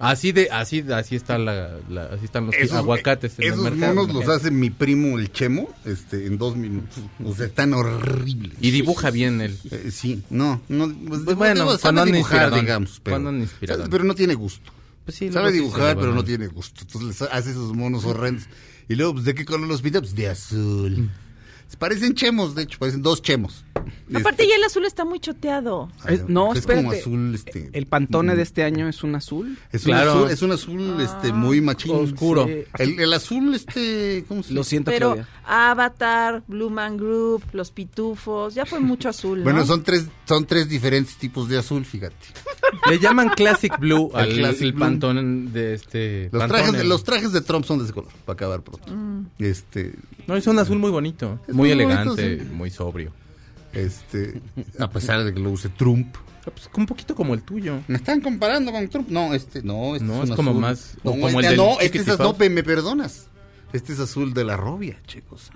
Así 0.00 0.32
de 0.32 0.48
así 0.50 0.82
así 0.92 1.14
está 1.14 1.36
la, 1.36 1.76
la- 1.90 2.04
así 2.06 2.24
están 2.24 2.46
los 2.46 2.54
Esos- 2.54 2.72
aguacates 2.78 3.38
en 3.38 3.44
el 3.44 3.52
Esos 3.52 3.64
mercado, 3.64 3.94
monos 3.94 4.14
los 4.14 4.28
hace 4.34 4.50
mi 4.50 4.70
primo 4.70 5.18
el 5.18 5.30
Chemo, 5.30 5.68
este, 5.84 6.26
en 6.26 6.38
dos 6.38 6.56
minutos. 6.56 7.04
O 7.24 7.34
sea, 7.34 7.44
están 7.46 7.74
horribles. 7.74 8.56
y 8.62 8.70
dibuja 8.70 9.10
bien 9.10 9.42
el 9.42 9.58
Eh, 9.70 9.90
sí, 9.92 10.22
no, 10.30 10.62
no, 10.70 10.88
pues, 11.06 11.20
Pues 11.24 11.36
bueno, 11.36 11.66
cuando 11.82 12.04
dibujar, 12.06 12.52
digamos, 12.54 13.00
pero, 13.04 13.20
pero 13.90 14.04
no 14.04 14.14
tiene 14.14 14.34
gusto. 14.34 14.72
pues 15.04 15.18
sí, 15.18 15.30
Sabe 15.30 15.52
dibujar, 15.52 15.96
pero 15.98 16.14
no 16.14 16.24
tiene 16.24 16.46
gusto. 16.46 16.80
Entonces 16.82 17.20
les 17.20 17.30
hace 17.30 17.50
esos 17.50 17.74
monos 17.76 18.04
horrendos. 18.06 18.44
Y 18.88 18.94
luego, 18.94 19.12
pues, 19.12 19.26
¿de 19.26 19.34
qué 19.34 19.44
color 19.44 19.68
los 19.68 19.82
pinta? 19.82 20.00
Pues 20.00 20.14
de 20.14 20.28
azul. 20.28 21.10
Se 21.68 21.76
parecen 21.76 22.14
chemos, 22.14 22.54
de 22.54 22.62
hecho, 22.62 22.78
parecen 22.78 23.02
dos 23.02 23.20
chemos. 23.22 23.64
Aparte 24.14 24.42
Este, 24.42 24.48
ya 24.48 24.56
el 24.56 24.64
azul 24.64 24.84
está 24.86 25.04
muy 25.04 25.20
choteado. 25.20 25.88
Es- 26.08 26.28
no, 26.28 26.52
es 26.54 26.66
como 26.66 26.78
espérate. 26.78 26.98
azul, 27.00 27.34
este. 27.34 27.70
El 27.72 27.86
pantone 27.86 28.34
de 28.36 28.42
este 28.42 28.62
año 28.64 28.88
es 28.88 29.02
un 29.02 29.14
azul. 29.14 29.58
Es 29.72 29.84
Claro. 29.84 30.12
un 30.12 30.18
azul, 30.18 30.30
es 30.30 30.42
un 30.42 30.52
azul, 30.52 31.00
este, 31.00 31.32
muy 31.32 31.60
machín. 31.60 31.92
Oscuro. 31.94 32.46
Sí. 32.46 32.64
El, 32.78 33.00
el 33.00 33.12
azul, 33.12 33.54
este, 33.54 34.24
¿cómo 34.28 34.42
se 34.42 34.52
Lo 34.52 34.64
siento, 34.64 34.90
Pero 34.90 35.14
Claudia. 35.14 35.28
Avatar, 35.44 36.42
Blue 36.46 36.70
Man 36.70 36.96
Group, 36.96 37.42
Los 37.52 37.70
Pitufos, 37.70 38.54
ya 38.54 38.66
fue 38.66 38.80
mucho 38.80 39.08
azul, 39.08 39.38
¿no? 39.38 39.44
Bueno, 39.44 39.64
son 39.64 39.82
tres, 39.82 40.06
son 40.26 40.44
tres 40.46 40.68
diferentes 40.68 41.16
tipos 41.16 41.48
de 41.48 41.58
azul, 41.58 41.84
fíjate. 41.84 42.14
Le 42.88 42.98
llaman 42.98 43.30
Classic 43.30 43.76
Blue 43.78 44.10
El 44.14 44.20
al 44.20 44.28
Classic 44.32 44.62
el 44.62 44.72
Blue. 44.72 44.80
pantón 44.80 45.52
de 45.52 45.74
este 45.74 46.28
Los 46.32 46.40
Pantone. 46.40 46.48
trajes, 46.62 46.72
de, 46.78 46.84
los 46.84 47.04
trajes 47.04 47.32
de 47.32 47.40
Trump 47.40 47.64
son 47.64 47.78
de 47.78 47.84
ese 47.84 47.92
color, 47.92 48.10
para 48.24 48.34
acabar 48.34 48.62
pronto. 48.62 48.92
Este, 49.38 49.94
No, 50.26 50.36
es 50.36 50.46
un 50.46 50.58
azul 50.58 50.78
muy 50.78 50.90
bonito, 50.90 51.40
muy 51.48 51.56
muy 51.56 51.70
elegante, 51.72 52.08
bonito, 52.22 52.44
sí. 52.44 52.50
muy 52.54 52.70
sobrio. 52.70 53.12
Este, 53.72 54.40
a 54.78 54.90
pesar 54.90 55.24
de 55.24 55.32
que 55.32 55.40
lo 55.40 55.50
use 55.50 55.68
Trump. 55.70 56.16
Pues, 56.44 56.68
un 56.76 56.86
poquito 56.86 57.14
como 57.14 57.34
el 57.34 57.42
tuyo. 57.42 57.80
¿Me 57.86 57.96
están 57.96 58.20
comparando 58.20 58.72
con 58.72 58.88
Trump? 58.88 59.08
No, 59.10 59.34
este, 59.34 59.62
no, 59.62 59.94
este 59.94 60.06
No, 60.06 60.22
es, 60.22 60.24
un 60.24 60.30
es 60.30 60.36
como 60.36 60.50
azul. 60.50 60.60
más- 60.62 60.96
No, 61.04 61.10
o 61.10 61.14
como 61.14 61.26
este, 61.28 61.40
el 61.40 61.46
del 61.48 61.56
no, 61.56 61.80
este 61.80 61.98
es, 61.98 62.18
no, 62.18 62.34
me, 62.38 62.62
perdonas. 62.62 63.28
Este 63.72 63.92
es 63.92 64.00
azul 64.00 64.32
de 64.34 64.44
la 64.44 64.56
robia, 64.56 64.98
chicos. 65.06 65.50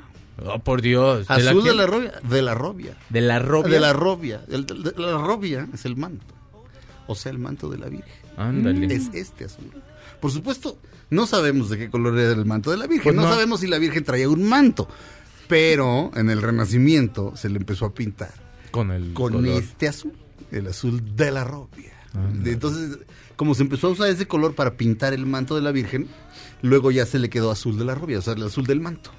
Oh, 0.44 0.58
por 0.58 0.82
Dios. 0.82 1.26
Azul 1.30 1.64
de 1.64 1.74
la 1.74 1.86
robia, 1.86 2.12
de 2.22 2.42
la 2.42 2.54
robia. 2.54 2.96
De 3.08 3.20
la 3.20 3.38
robia. 3.38 3.70
De 3.72 3.80
la 3.80 3.92
robia. 3.92 4.44
El- 4.48 4.66
de 4.66 4.92
la 4.96 5.18
robia 5.18 5.68
es 5.72 5.84
el 5.84 5.96
manto. 5.96 6.34
O 7.06 7.14
sea, 7.14 7.32
el 7.32 7.38
manto 7.38 7.68
de 7.68 7.78
la 7.78 7.88
Virgen. 7.88 8.12
Ándale. 8.36 8.94
Es 8.94 9.10
este 9.12 9.44
azul. 9.44 9.70
Por 10.20 10.30
supuesto, 10.30 10.78
no 11.10 11.26
sabemos 11.26 11.68
de 11.70 11.78
qué 11.78 11.90
color 11.90 12.18
era 12.18 12.32
el 12.32 12.44
manto 12.46 12.70
de 12.70 12.76
la 12.78 12.86
Virgen. 12.86 13.02
Pues 13.04 13.16
no. 13.16 13.22
no. 13.22 13.28
sabemos 13.28 13.60
si 13.60 13.66
la 13.66 13.78
Virgen 13.78 14.04
traía 14.04 14.28
un 14.28 14.48
manto. 14.48 14.88
Pero 15.48 16.10
en 16.14 16.30
el 16.30 16.42
Renacimiento 16.42 17.36
se 17.36 17.48
le 17.48 17.58
empezó 17.58 17.86
a 17.86 17.94
pintar 17.94 18.32
Con 18.70 18.90
el 18.90 19.12
con 19.12 19.32
color. 19.32 19.46
este 19.62 19.88
azul, 19.88 20.12
el 20.50 20.66
azul 20.68 21.16
de 21.16 21.30
la 21.30 21.44
robia. 21.44 21.92
Entonces, 22.44 22.98
como 23.36 23.54
se 23.54 23.62
empezó 23.62 23.88
a 23.88 23.90
usar 23.90 24.08
ese 24.08 24.26
color 24.26 24.54
para 24.54 24.76
pintar 24.76 25.12
el 25.12 25.26
manto 25.26 25.56
de 25.56 25.62
la 25.62 25.72
Virgen, 25.72 26.06
luego 26.62 26.90
ya 26.90 27.04
se 27.06 27.18
le 27.18 27.28
quedó 27.28 27.50
azul 27.50 27.76
de 27.78 27.84
la 27.84 27.94
robia, 27.94 28.18
o 28.18 28.22
sea, 28.22 28.34
el 28.34 28.42
azul 28.44 28.64
del 28.64 28.80
manto. 28.80 29.10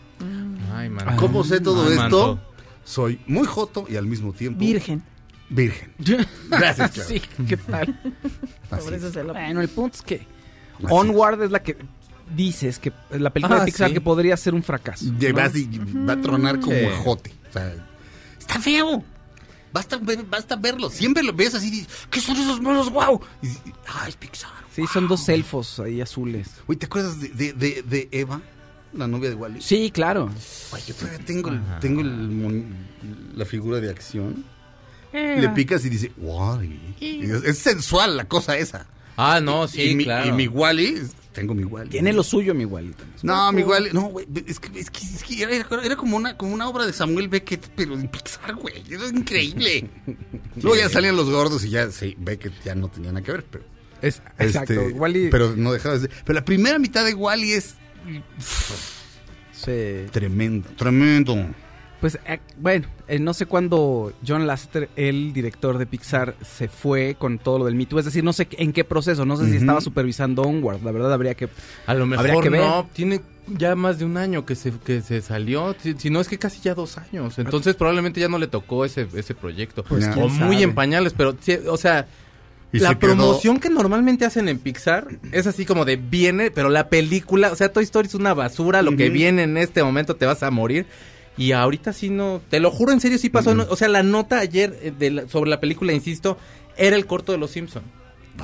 Ay, 0.73 0.89
man. 0.89 1.17
¿Cómo 1.17 1.43
sé 1.43 1.59
todo 1.59 1.83
Ay, 1.87 1.91
esto? 1.93 2.35
manto. 2.35 2.39
Soy 2.85 3.19
muy 3.27 3.45
joto 3.47 3.85
y 3.89 3.95
al 3.97 4.05
mismo 4.05 4.31
tiempo 4.31 4.59
Virgen. 4.59 5.03
virgen. 5.49 5.91
Gracias, 6.49 6.93
Chava. 6.93 7.07
Sí, 7.07 7.21
¿qué 7.47 7.57
tal? 7.57 7.99
Así 8.71 8.83
Por 8.85 8.93
eso 8.93 9.07
es. 9.07 9.13
se 9.13 9.23
lo- 9.23 9.33
bueno, 9.33 9.59
el 9.61 9.67
punto 9.69 9.95
es 9.97 10.01
que 10.03 10.15
Así 10.77 10.85
Onward 10.89 11.41
es 11.43 11.51
la 11.51 11.61
que 11.63 11.77
dices 12.35 12.79
que 12.79 12.91
es 13.11 13.21
la 13.21 13.29
película 13.31 13.57
Ah, 13.57 13.59
de 13.61 13.65
Pixar 13.65 13.89
sí. 13.89 13.93
que 13.93 14.01
podría 14.01 14.37
ser 14.37 14.53
un 14.53 14.63
fracaso. 14.63 15.05
¿no? 15.05 15.33
vas 15.33 15.55
y 15.55 15.67
va 15.77 16.13
a 16.13 16.21
tronar 16.21 16.59
como 16.59 16.75
Sí. 16.77 16.85
jote. 17.03 17.33
O 17.49 17.53
sea, 17.53 17.73
está 18.39 18.59
feo. 18.59 19.03
Basta, 19.73 19.99
basta 20.29 20.55
verlo. 20.55 20.89
Siempre 20.89 21.21
lo 21.21 21.33
ves 21.33 21.53
así. 21.55 21.69
dices, 21.69 21.87
¿Qué 22.09 22.21
son 22.21 22.37
esos 22.37 22.61
monos? 22.61 22.89
¡Wow! 22.91 23.19
Y, 23.41 23.47
ah, 23.87 24.05
es 24.07 24.15
Pixar. 24.15 24.49
Sí, 24.73 24.83
son 24.91 25.07
dos 25.07 25.27
elfos 25.29 25.79
ahí 25.79 26.01
azules. 26.01 26.49
Oye, 26.67 26.79
¿te 26.79 26.85
acuerdas 26.85 27.19
de, 27.19 27.29
de, 27.29 27.53
de- 27.53 27.81
de 27.83 28.09
Eva? 28.11 28.41
La 28.93 29.07
novia 29.07 29.29
de 29.29 29.35
Wally. 29.35 29.61
Sí, 29.61 29.91
claro. 29.91 30.29
Ay, 30.71 30.81
yo 30.87 30.95
todavía 30.95 31.19
tengo, 31.25 31.49
el- 31.49 31.61
tengo 31.81 31.99
el 32.01 32.65
la 33.35 33.45
figura 33.45 33.81
de 33.81 33.89
acción. 33.89 34.45
Eh. 35.11 35.37
Le 35.41 35.49
picas 35.49 35.83
y 35.85 35.89
dice, 35.89 36.11
Wally. 36.17 36.95
Y 37.01 37.23
es, 37.25 37.43
es 37.43 37.57
sensual 37.57 38.15
la 38.17 38.25
cosa 38.25 38.57
esa. 38.57 38.85
Ah, 39.17 39.39
no, 39.41 39.67
sí, 39.67 39.81
y, 39.81 39.95
mi, 39.95 40.03
claro. 40.05 40.27
y 40.27 40.31
mi 40.33 40.47
Wally, 40.47 41.01
tengo 41.35 41.53
mi 41.53 41.65
Wally. 41.65 41.89
Tiene 41.89 42.13
lo 42.13 42.23
suyo, 42.23 42.55
mi 42.55 42.63
Walito. 42.65 43.03
No, 43.21 43.51
mi 43.51 43.61
Wally, 43.61 43.89
no, 43.91 44.03
güey, 44.05 44.25
es 44.47 44.59
que, 44.59 44.79
es 44.79 44.89
que, 44.89 44.99
es 45.01 45.23
que 45.23 45.43
era, 45.43 45.53
era 45.83 45.95
como, 45.97 46.15
una, 46.15 46.37
como 46.37 46.53
una 46.53 46.67
obra 46.67 46.85
de 46.85 46.93
Samuel 46.93 47.27
Beckett, 47.27 47.67
pero 47.75 47.93
en 47.93 48.07
Pixar, 48.07 48.55
güey, 48.55 48.81
era 48.89 49.05
increíble. 49.07 49.89
Luego 50.55 50.77
ya 50.77 50.89
salían 50.89 51.17
los 51.17 51.29
gordos 51.29 51.65
y 51.65 51.69
ya, 51.69 51.91
sí, 51.91 52.15
Beckett 52.17 52.53
ya 52.63 52.73
no 52.73 52.87
tenía 52.87 53.11
nada 53.11 53.23
que 53.23 53.33
ver, 53.33 53.43
pero... 53.43 53.65
Es, 54.01 54.21
exacto. 54.39 54.73
este, 54.73 54.93
Wally. 54.93 55.29
Pero 55.29 55.55
no 55.55 55.73
dejaba 55.73 55.95
de 55.95 56.01
ser... 56.01 56.11
Pero 56.23 56.39
la 56.39 56.45
primera 56.45 56.79
mitad 56.79 57.05
de 57.05 57.13
Wally 57.13 57.51
es 57.51 57.75
sí. 59.53 59.71
tremendo, 60.11 60.69
tremendo. 60.77 61.47
Pues 62.01 62.19
eh, 62.27 62.39
bueno, 62.59 62.87
eh, 63.07 63.19
no 63.19 63.33
sé 63.33 63.45
cuándo 63.45 64.13
John 64.27 64.45
Lasseter, 64.45 64.89
el 64.95 65.33
director 65.33 65.77
de 65.77 65.85
Pixar, 65.85 66.35
se 66.43 66.67
fue 66.67 67.15
con 67.17 67.39
todo 67.39 67.59
lo 67.59 67.65
del 67.65 67.75
Me 67.75 67.85
Too. 67.85 67.97
Es 67.99 68.05
decir, 68.05 68.23
no 68.23 68.33
sé 68.33 68.47
en 68.51 68.73
qué 68.73 68.83
proceso, 68.83 69.25
no 69.25 69.37
sé 69.37 69.49
si 69.49 69.57
estaba 69.57 69.81
supervisando 69.81 70.41
Onward. 70.43 70.83
La 70.83 70.91
verdad 70.91 71.13
habría 71.13 71.33
que... 71.35 71.49
A 71.87 71.93
lo 71.93 72.03
Habría 72.03 72.19
mejor 72.21 72.43
que 72.43 72.49
ver. 72.49 72.61
no, 72.61 72.87
tiene 72.93 73.21
ya 73.47 73.75
más 73.75 73.97
de 73.97 74.05
un 74.05 74.17
año 74.17 74.45
que 74.45 74.55
se, 74.55 74.71
que 74.71 75.01
se 75.01 75.21
salió, 75.21 75.75
si, 75.79 75.93
si 75.93 76.09
no 76.09 76.19
es 76.19 76.27
que 76.27 76.37
casi 76.37 76.59
ya 76.61 76.75
dos 76.75 76.97
años. 76.97 77.39
Entonces 77.39 77.75
probablemente 77.75 78.19
ya 78.19 78.27
no 78.27 78.37
le 78.39 78.47
tocó 78.47 78.85
ese, 78.85 79.07
ese 79.15 79.33
proyecto. 79.33 79.83
Pues, 79.83 80.05
o 80.17 80.27
muy 80.27 80.55
sabe. 80.55 80.61
en 80.63 80.75
pañales, 80.75 81.13
pero 81.15 81.35
sí, 81.39 81.57
o 81.67 81.77
sea, 81.77 82.07
Y 82.73 82.79
la 82.79 82.89
se 82.89 82.95
quedó- 82.95 82.99
promoción 83.15 83.59
que 83.59 83.69
normalmente 83.69 84.25
hacen 84.25 84.49
en 84.49 84.59
Pixar 84.59 85.07
es 85.31 85.47
así 85.47 85.65
como 85.65 85.85
de 85.85 85.95
viene, 85.95 86.51
pero 86.51 86.69
la 86.69 86.89
película, 86.89 87.51
o 87.51 87.55
sea, 87.55 87.71
Toy 87.71 87.83
Story 87.85 88.07
es 88.09 88.15
una 88.15 88.33
basura, 88.33 88.81
lo 88.81 88.95
que 88.97 89.09
viene 89.09 89.43
en 89.43 89.57
este 89.57 89.81
momento 89.83 90.15
te 90.17 90.25
vas 90.25 90.43
a 90.43 90.51
morir. 90.51 90.85
Y 91.37 91.51
ahorita 91.51 91.91
sí 91.93 92.09
no, 92.09 92.41
te 92.49 92.59
lo 92.59 92.71
juro 92.71 92.93
en 92.93 93.01
serio 93.01 93.17
sí 93.17 93.29
pasó, 93.29 93.53
no- 93.55 93.65
o 93.69 93.75
sea, 93.75 93.87
la 93.89 94.03
nota 94.03 94.39
ayer 94.39 94.77
eh, 94.81 94.93
de 94.97 95.11
la- 95.11 95.27
sobre 95.27 95.49
la 95.49 95.59
película, 95.59 95.91
insisto, 95.93 96.37
era 96.77 96.95
el 96.95 97.05
corto 97.05 97.31
de 97.31 97.37
Los 97.37 97.51
Simpson. 97.51 97.83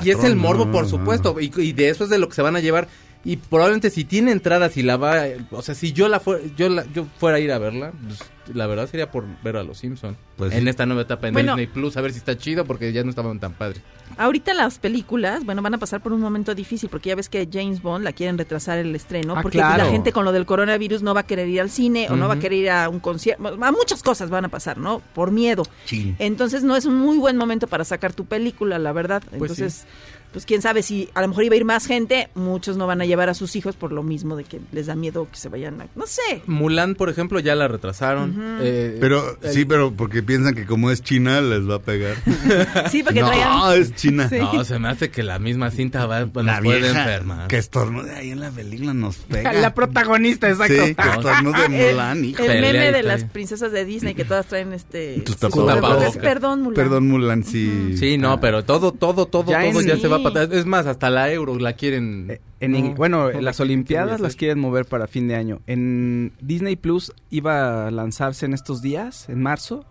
y 0.04 0.10
es 0.12 0.24
el 0.24 0.36
morbo, 0.38 0.72
por 0.72 0.88
supuesto. 0.88 1.36
Y, 1.40 1.52
y 1.58 1.74
de 1.74 1.90
eso 1.90 2.04
es 2.06 2.10
de 2.10 2.18
lo 2.18 2.30
que 2.30 2.36
se 2.36 2.42
van 2.42 2.56
a 2.56 2.60
llevar. 2.62 2.88
Y 3.24 3.38
probablemente 3.38 3.92
si 3.92 4.04
tiene 4.04 4.32
entradas 4.32 4.78
y 4.78 4.82
la 4.84 4.98
va, 4.98 5.24
o 5.52 5.62
sea, 5.62 5.76
si 5.76 5.94
yo 5.94 6.08
la 6.10 6.20
fue, 6.20 6.42
yo 6.58 6.70
la, 6.70 6.86
yo 6.92 7.06
fuera 7.20 7.38
a 7.38 7.40
ir 7.40 7.52
a 7.52 7.60
verla, 7.60 7.92
pues, 8.08 8.20
la 8.56 8.66
verdad 8.66 8.88
sería 8.90 9.12
por 9.12 9.26
ver 9.44 9.58
a 9.58 9.64
los 9.64 9.78
Simpson 9.78 10.18
Pues 10.38 10.52
en 10.54 10.64
sí. 10.64 10.70
esta 10.70 10.88
nueva 10.88 11.04
etapa 11.04 11.28
en 11.28 11.34
Bueno. 11.34 11.56
Disney 11.56 11.68
Plus, 11.68 11.96
a 11.98 12.02
ver 12.02 12.12
si 12.14 12.18
está 12.18 12.36
chido 12.36 12.66
porque 12.66 12.92
ya 12.92 13.04
no 13.04 13.12
estaban 13.12 13.40
tan 13.40 13.54
padres. 13.54 13.84
Ahorita 14.18 14.56
las 14.56 14.80
películas, 14.80 15.46
bueno, 15.46 15.62
van 15.62 15.76
a 15.76 15.78
pasar 15.78 16.02
por 16.02 16.14
un 16.14 16.20
momento 16.20 16.56
difícil 16.56 16.90
porque 16.90 17.10
ya 17.10 17.16
ves 17.16 17.30
que 17.30 17.48
James 17.50 17.82
Bond 17.84 18.04
la 18.04 18.12
quieren 18.12 18.40
retrasar 18.40 18.80
el 18.80 18.94
estreno 18.96 19.36
Ah, 19.38 19.42
porque 19.44 19.60
claro. 19.60 19.84
la 19.86 19.90
gente 19.92 20.12
con 20.12 20.26
lo 20.26 20.32
del 20.32 20.48
coronavirus 20.48 21.04
no 21.04 21.14
va 21.14 21.20
a 21.22 21.28
querer 21.28 21.48
ir 21.48 21.62
al 21.62 21.70
cine 21.70 22.08
o 22.10 22.16
no 22.16 22.28
va 22.28 22.34
a 22.34 22.40
querer 22.40 22.58
ir 22.60 22.70
a 22.72 22.90
un 22.90 23.00
concierto, 23.00 23.48
a 23.64 23.72
muchas 23.72 24.02
cosas 24.02 24.32
van 24.32 24.46
a 24.46 24.50
pasar, 24.50 24.80
¿no? 24.80 25.00
Por 25.14 25.30
miedo. 25.32 25.64
Chin. 25.86 26.16
Entonces 26.18 26.64
no 26.64 26.76
es 26.76 26.86
un 26.86 26.96
muy 26.96 27.20
buen 27.20 27.38
momento 27.38 27.68
para 27.68 27.86
sacar 27.86 28.14
tu 28.14 28.26
película, 28.26 28.80
la 28.80 28.92
verdad. 28.92 29.22
Pues 29.30 29.52
Entonces, 29.52 29.86
pues 30.32 30.46
quién 30.46 30.62
sabe 30.62 30.82
si 30.84 31.10
a 31.14 31.22
lo 31.22 31.28
mejor 31.28 31.44
iba 31.44 31.54
a 31.56 31.58
ir 31.58 31.66
más 31.66 31.86
gente, 31.88 32.30
muchos 32.36 32.78
no 32.78 32.88
van 32.88 33.02
a 33.02 33.06
llevar 33.06 33.30
a 33.30 33.34
sus 33.34 33.56
hijos 33.56 33.76
por 33.76 33.92
lo 33.92 34.04
mismo 34.04 34.36
de 34.36 34.44
que 34.46 34.60
les 34.72 34.86
da 34.88 34.96
miedo 34.96 35.28
que 35.32 35.38
se 35.38 35.50
vayan 35.50 35.82
a, 35.82 35.88
no 35.96 36.06
sé. 36.08 36.42
Mulan, 36.46 36.96
por 36.96 37.10
ejemplo, 37.10 37.40
ya 37.40 37.56
la 37.56 37.68
retrasaron. 37.68 38.58
Eh, 38.62 38.98
Pero, 39.00 39.38
el- 39.42 39.52
sí, 39.54 39.66
pero 39.66 39.92
porque 39.92 40.24
piensan 40.24 40.56
que 40.56 40.66
como 40.66 40.92
es 40.92 41.02
China 41.04 41.42
les 41.42 41.70
va 41.70 41.76
a 41.76 41.80
pegar. 41.80 42.16
Sí, 42.92 43.04
porque 43.04 43.22
no, 43.22 43.28
traigan 43.28 43.80
es 43.82 43.96
China. 43.96 44.28
Sí. 44.30 44.38
No, 44.40 44.64
se 44.64 44.80
me 44.80 44.88
hace 44.90 45.10
que 45.12 45.24
la 45.24 45.40
misma 45.40 45.72
cinta 45.72 46.06
va, 46.06 46.22
nos 46.26 46.46
La 46.46 46.60
puede 46.62 46.80
vieja 46.80 47.00
enfermar. 47.04 47.48
que 47.48 47.58
estornude 47.58 48.14
ahí 48.16 48.32
en 48.32 48.40
la 48.40 48.50
película 48.52 48.94
nos 48.94 49.18
pega. 49.30 49.54
La 49.54 49.74
protagonista, 49.74 50.50
exacto. 50.50 50.74
Sí, 50.86 50.96
que 50.96 51.10
estornude 51.10 51.70
Mulan, 51.70 52.26
hijo. 52.26 52.42
el 52.44 52.48
Pelea 52.48 52.72
meme 52.74 52.92
de 52.92 53.04
las 53.04 53.24
princesas 53.26 53.72
de 53.72 53.86
Disney 53.86 54.14
que 54.16 54.26
todas 54.26 54.46
traen 54.48 54.74
este 54.74 55.24
tapabocas. 55.40 56.18
Perdón, 56.18 56.62
Mulan. 56.62 56.76
Perdón, 56.76 57.08
Mulan, 57.08 57.44
sí. 57.44 57.96
Sí, 57.98 58.18
no, 58.18 58.40
pero 58.40 58.64
todo, 58.64 58.92
todo, 58.92 59.26
todo, 59.26 59.52
Ya 59.52 59.70
todo 59.70 59.82
en- 59.82 59.88
ya 59.88 59.98
se 59.98 60.08
va 60.08 60.21
Es 60.52 60.66
más, 60.66 60.86
hasta 60.86 61.10
la 61.10 61.32
euro 61.32 61.58
la 61.58 61.74
quieren. 61.74 62.28
Eh, 62.30 62.42
En, 62.60 62.72
No, 62.74 62.94
bueno, 62.96 63.24
no, 63.24 63.30
en 63.30 63.38
¿qué- 63.38 63.42
las 63.42 63.60
Olimpiadas 63.60 64.20
las 64.20 64.36
quieren 64.36 64.60
mover 64.60 64.86
para 64.86 65.08
fin 65.08 65.28
de 65.28 65.36
año. 65.36 65.62
En 65.68 66.32
Disney 66.42 66.76
Plus 66.76 67.12
iba 67.32 67.88
a 67.88 67.92
lanzarse 67.92 68.46
en 68.46 68.54
estos 68.54 68.82
días, 68.84 69.28
en 69.30 69.42
marzo, 69.42 69.84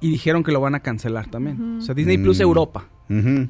y 0.00 0.10
dijeron 0.10 0.44
que 0.44 0.52
lo 0.52 0.60
van 0.60 0.74
a 0.74 0.80
cancelar 0.80 1.28
también. 1.30 1.78
O 1.78 1.80
sea, 1.82 1.94
Disney 1.94 2.18
Plus 2.18 2.38
Mm. 2.38 2.42
Europa. 2.42 2.88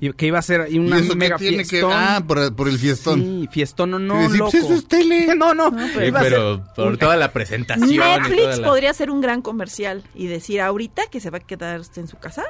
Y 0.00 0.12
que 0.12 0.26
iba 0.28 0.38
a 0.38 0.42
ser 0.42 0.60
ahí 0.60 0.76
¿Y 0.76 0.78
una 0.78 1.00
eso 1.00 1.16
mega 1.16 1.36
tiene 1.36 1.64
que. 1.64 1.82
Ah, 1.84 2.22
por, 2.24 2.54
por 2.54 2.68
el 2.68 2.78
fiestón. 2.78 3.20
Sí, 3.20 3.48
fiestón, 3.50 3.90
no, 3.90 3.98
no, 3.98 4.28
loco. 4.28 4.52
pues 4.52 4.62
eso 4.62 4.74
es 4.74 4.86
tele. 4.86 5.34
No, 5.36 5.52
no, 5.52 5.72
pero 5.72 6.16
ser 6.20 6.30
pero 6.30 6.64
por 6.76 6.96
toda 6.96 7.16
la 7.16 7.32
presentación. 7.32 7.90
y 7.90 7.98
Netflix 7.98 8.36
toda 8.44 8.56
la- 8.56 8.68
podría 8.68 8.94
ser 8.94 9.10
un 9.10 9.20
gran 9.20 9.42
comercial 9.42 10.04
y 10.14 10.28
decir 10.28 10.60
ahorita 10.60 11.02
que 11.10 11.18
se 11.18 11.30
va 11.30 11.38
a 11.38 11.40
quedar 11.40 11.80
usted 11.80 12.02
en 12.02 12.06
su 12.06 12.18
casa. 12.18 12.44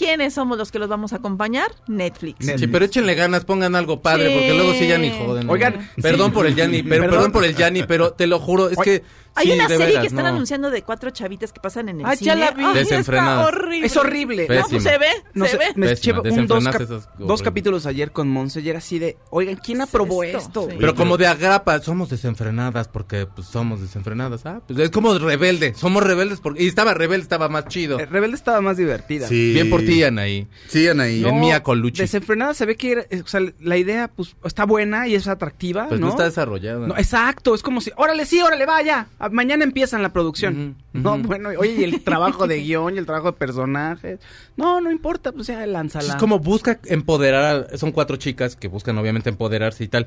¿Quiénes 0.00 0.32
somos 0.32 0.56
los 0.56 0.72
que 0.72 0.78
los 0.78 0.88
vamos 0.88 1.12
a 1.12 1.16
acompañar? 1.16 1.70
Netflix. 1.86 2.46
Net- 2.46 2.58
Sí, 2.58 2.66
pero 2.68 2.86
échenle 2.86 3.14
ganas, 3.14 3.44
pongan 3.44 3.74
algo 3.76 4.00
padre, 4.00 4.28
Sí. 4.28 4.32
porque 4.34 4.54
luego 4.54 4.72
sí 4.72 4.88
ya 4.88 4.96
ni 4.96 5.10
joden. 5.10 5.46
¿no? 5.46 5.52
Oigan, 5.52 5.90
perdón 6.00 6.28
sí. 6.30 6.34
por 6.34 6.46
el 6.46 6.54
Yanni, 6.56 6.82
pero 6.82 7.02
Perdón. 7.02 7.10
perdón. 7.10 7.32
por 7.32 7.44
el 7.44 7.54
Yanni, 7.54 7.82
pero 7.82 8.12
te 8.14 8.26
lo 8.26 8.38
juro, 8.38 8.70
es 8.70 8.78
Oye, 8.78 9.00
que 9.00 9.04
Hay 9.34 9.46
sí, 9.46 9.52
una 9.52 9.68
serie 9.68 9.86
veras, 9.86 10.00
que 10.02 10.06
están 10.08 10.24
no. 10.24 10.30
anunciando 10.30 10.70
de 10.70 10.82
cuatro 10.82 11.10
chavitas 11.10 11.52
que 11.52 11.60
pasan 11.60 11.88
en 11.88 12.00
el 12.00 12.06
Ah, 12.06 12.16
cine. 12.16 12.26
ya 12.26 12.34
la 12.36 12.50
vi. 12.50 12.64
Está 12.78 13.46
horrible. 13.46 13.86
Es 13.86 13.96
horrible. 13.96 14.42
No, 14.42 14.46
pues 14.48 14.62
Pésima. 14.64 14.80
se 14.90 14.98
ve, 14.98 15.06
No 15.34 15.46
se 15.46 15.56
ve. 15.56 15.64
me 15.76 15.88
Pésima, 15.88 16.18
eché 16.22 16.30
un 16.40 16.46
dos, 16.46 16.64
cap- 16.64 16.88
dos 17.18 17.42
capítulos 17.42 17.86
ayer 17.86 18.10
con 18.12 18.28
Monse 18.28 18.60
y 18.60 18.68
era 18.68 18.78
así 18.78 18.98
de, 18.98 19.16
oigan, 19.30 19.56
¿quién 19.56 19.78
¿Qué 19.78 19.84
es 19.84 19.88
aprobó 19.88 20.22
esto? 20.24 20.38
esto? 20.38 20.68
Sí. 20.70 20.76
Pero 20.78 20.94
como 20.94 21.16
de 21.16 21.26
agrapa, 21.26 21.78
somos 21.80 22.10
desenfrenadas 22.10 22.88
porque 22.88 23.26
pues 23.26 23.46
somos 23.48 23.80
desenfrenadas. 23.80 24.44
Ah, 24.46 24.60
pues 24.66 24.78
es 24.78 24.90
como 24.90 25.16
rebelde, 25.18 25.74
somos 25.74 26.02
rebeldes 26.02 26.40
porque 26.40 26.62
y 26.64 26.66
estaba 26.66 26.92
rebelde, 26.94 27.22
estaba 27.22 27.48
más 27.48 27.66
chido. 27.68 27.98
Eh, 28.00 28.06
Rebelde 28.06 28.36
estaba 28.36 28.60
más 28.60 28.76
divertida. 28.76 29.28
Sí. 29.28 29.52
Bien 29.54 29.70
por 29.70 29.80
ti, 29.80 30.02
Anaí. 30.02 30.48
Sí, 30.68 30.88
Anaí. 30.88 31.24
En 31.24 31.40
Mía 31.40 31.62
Colucci. 31.62 32.02
Desenfrenada 32.02 32.54
se 32.54 32.66
ve 32.66 32.76
que 32.76 32.92
era- 32.92 33.02
eh, 33.10 33.22
o 33.24 33.28
sea, 33.28 33.40
la 33.60 33.76
idea 33.76 34.08
pues 34.08 34.36
está 34.44 34.64
buena 34.64 35.06
y 35.06 35.14
es 35.14 35.28
atractiva, 35.28 35.86
Pues 35.88 36.00
no, 36.00 36.06
¿no? 36.06 36.12
está 36.12 36.24
desarrollada. 36.24 36.86
No, 36.86 36.96
exacto, 36.96 37.54
es 37.54 37.62
como 37.62 37.80
si, 37.80 37.90
órale, 37.96 38.26
sí, 38.26 38.40
órale, 38.42 38.66
vaya. 38.66 39.06
Ah, 39.22 39.28
Mañana 39.28 39.62
empiezan 39.64 40.02
la 40.02 40.12
producción. 40.12 40.76
No, 40.94 41.18
bueno, 41.18 41.50
oye, 41.58 41.74
y 41.78 41.84
el 41.84 42.02
trabajo 42.02 42.46
de 42.46 42.60
guion 42.62 42.94
y 42.94 42.98
el 42.98 43.04
trabajo 43.06 43.26
de 43.32 43.38
personajes. 43.38 44.18
No, 44.56 44.80
no 44.80 44.90
importa, 44.90 45.30
pues 45.30 45.46
ya 45.48 45.64
lánzala. 45.66 46.14
Es 46.14 46.16
como 46.16 46.38
busca 46.38 46.80
empoderar, 46.86 47.68
a- 47.72 47.76
son 47.78 47.92
cuatro 47.92 48.16
chicas 48.16 48.56
que 48.56 48.66
buscan 48.68 48.96
obviamente 48.98 49.28
empoderarse 49.28 49.84
y 49.84 49.88
tal. 49.88 50.06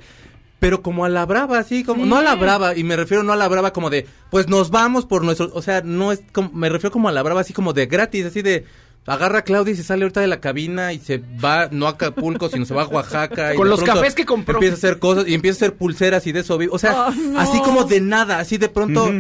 Pero 0.60 0.82
como 0.82 1.06
a 1.06 1.10
la 1.10 1.26
brava, 1.26 1.60
así 1.60 1.84
como, 1.84 2.04
Sí. 2.06 2.10
no 2.10 2.15
a 2.17 2.21
la 2.21 2.36
brava, 2.36 2.76
y 2.76 2.84
me 2.84 2.95
refiero 2.95 3.21
no 3.21 3.34
a 3.34 3.36
la 3.36 3.47
brava 3.49 3.71
como 3.73 3.89
de, 3.89 4.08
pues 4.32 4.47
nos 4.47 4.71
vamos 4.71 5.06
por 5.06 5.23
nuestro, 5.23 5.52
o 5.54 5.62
sea, 5.62 5.82
no 5.84 6.12
es 6.12 6.23
como, 6.32 6.52
me 6.54 6.69
refiero 6.69 6.91
como 6.91 7.10
a 7.10 7.12
la 7.12 7.21
brava 7.21 7.41
así 7.41 7.54
como 7.54 7.73
de 7.73 7.86
gratis, 7.86 8.26
así 8.26 8.41
de, 8.41 8.65
agarra 9.05 9.39
a 9.39 9.41
Claudia 9.43 9.73
y 9.73 9.75
se 9.77 9.83
sale 9.83 10.03
ahorita 10.03 10.21
de 10.21 10.27
la 10.27 10.39
cabina 10.39 10.93
y 10.93 10.99
se 10.99 11.17
va, 11.43 11.67
no 11.71 11.87
a 11.87 11.91
Acapulco, 11.91 12.49
sino 12.49 12.65
se 12.65 12.73
va 12.73 12.83
a 12.83 12.87
Oaxaca. 12.87 13.53
y 13.53 13.57
Con 13.57 13.65
de 13.65 13.69
los 13.71 13.83
cafés 13.83 14.15
que 14.15 14.25
compró. 14.25 14.55
Empieza 14.55 14.75
a 14.75 14.77
hacer 14.77 14.99
cosas 14.99 15.27
y 15.27 15.33
empieza 15.33 15.57
a 15.57 15.67
hacer 15.67 15.77
pulseras 15.77 16.25
y 16.27 16.31
de 16.31 16.39
eso. 16.41 16.57
O 16.71 16.79
sea, 16.79 17.09
no. 17.11 17.39
así 17.39 17.59
como 17.61 17.83
de 17.83 17.99
nada, 18.01 18.39
así 18.39 18.57
de 18.57 18.69
pronto, 18.69 19.11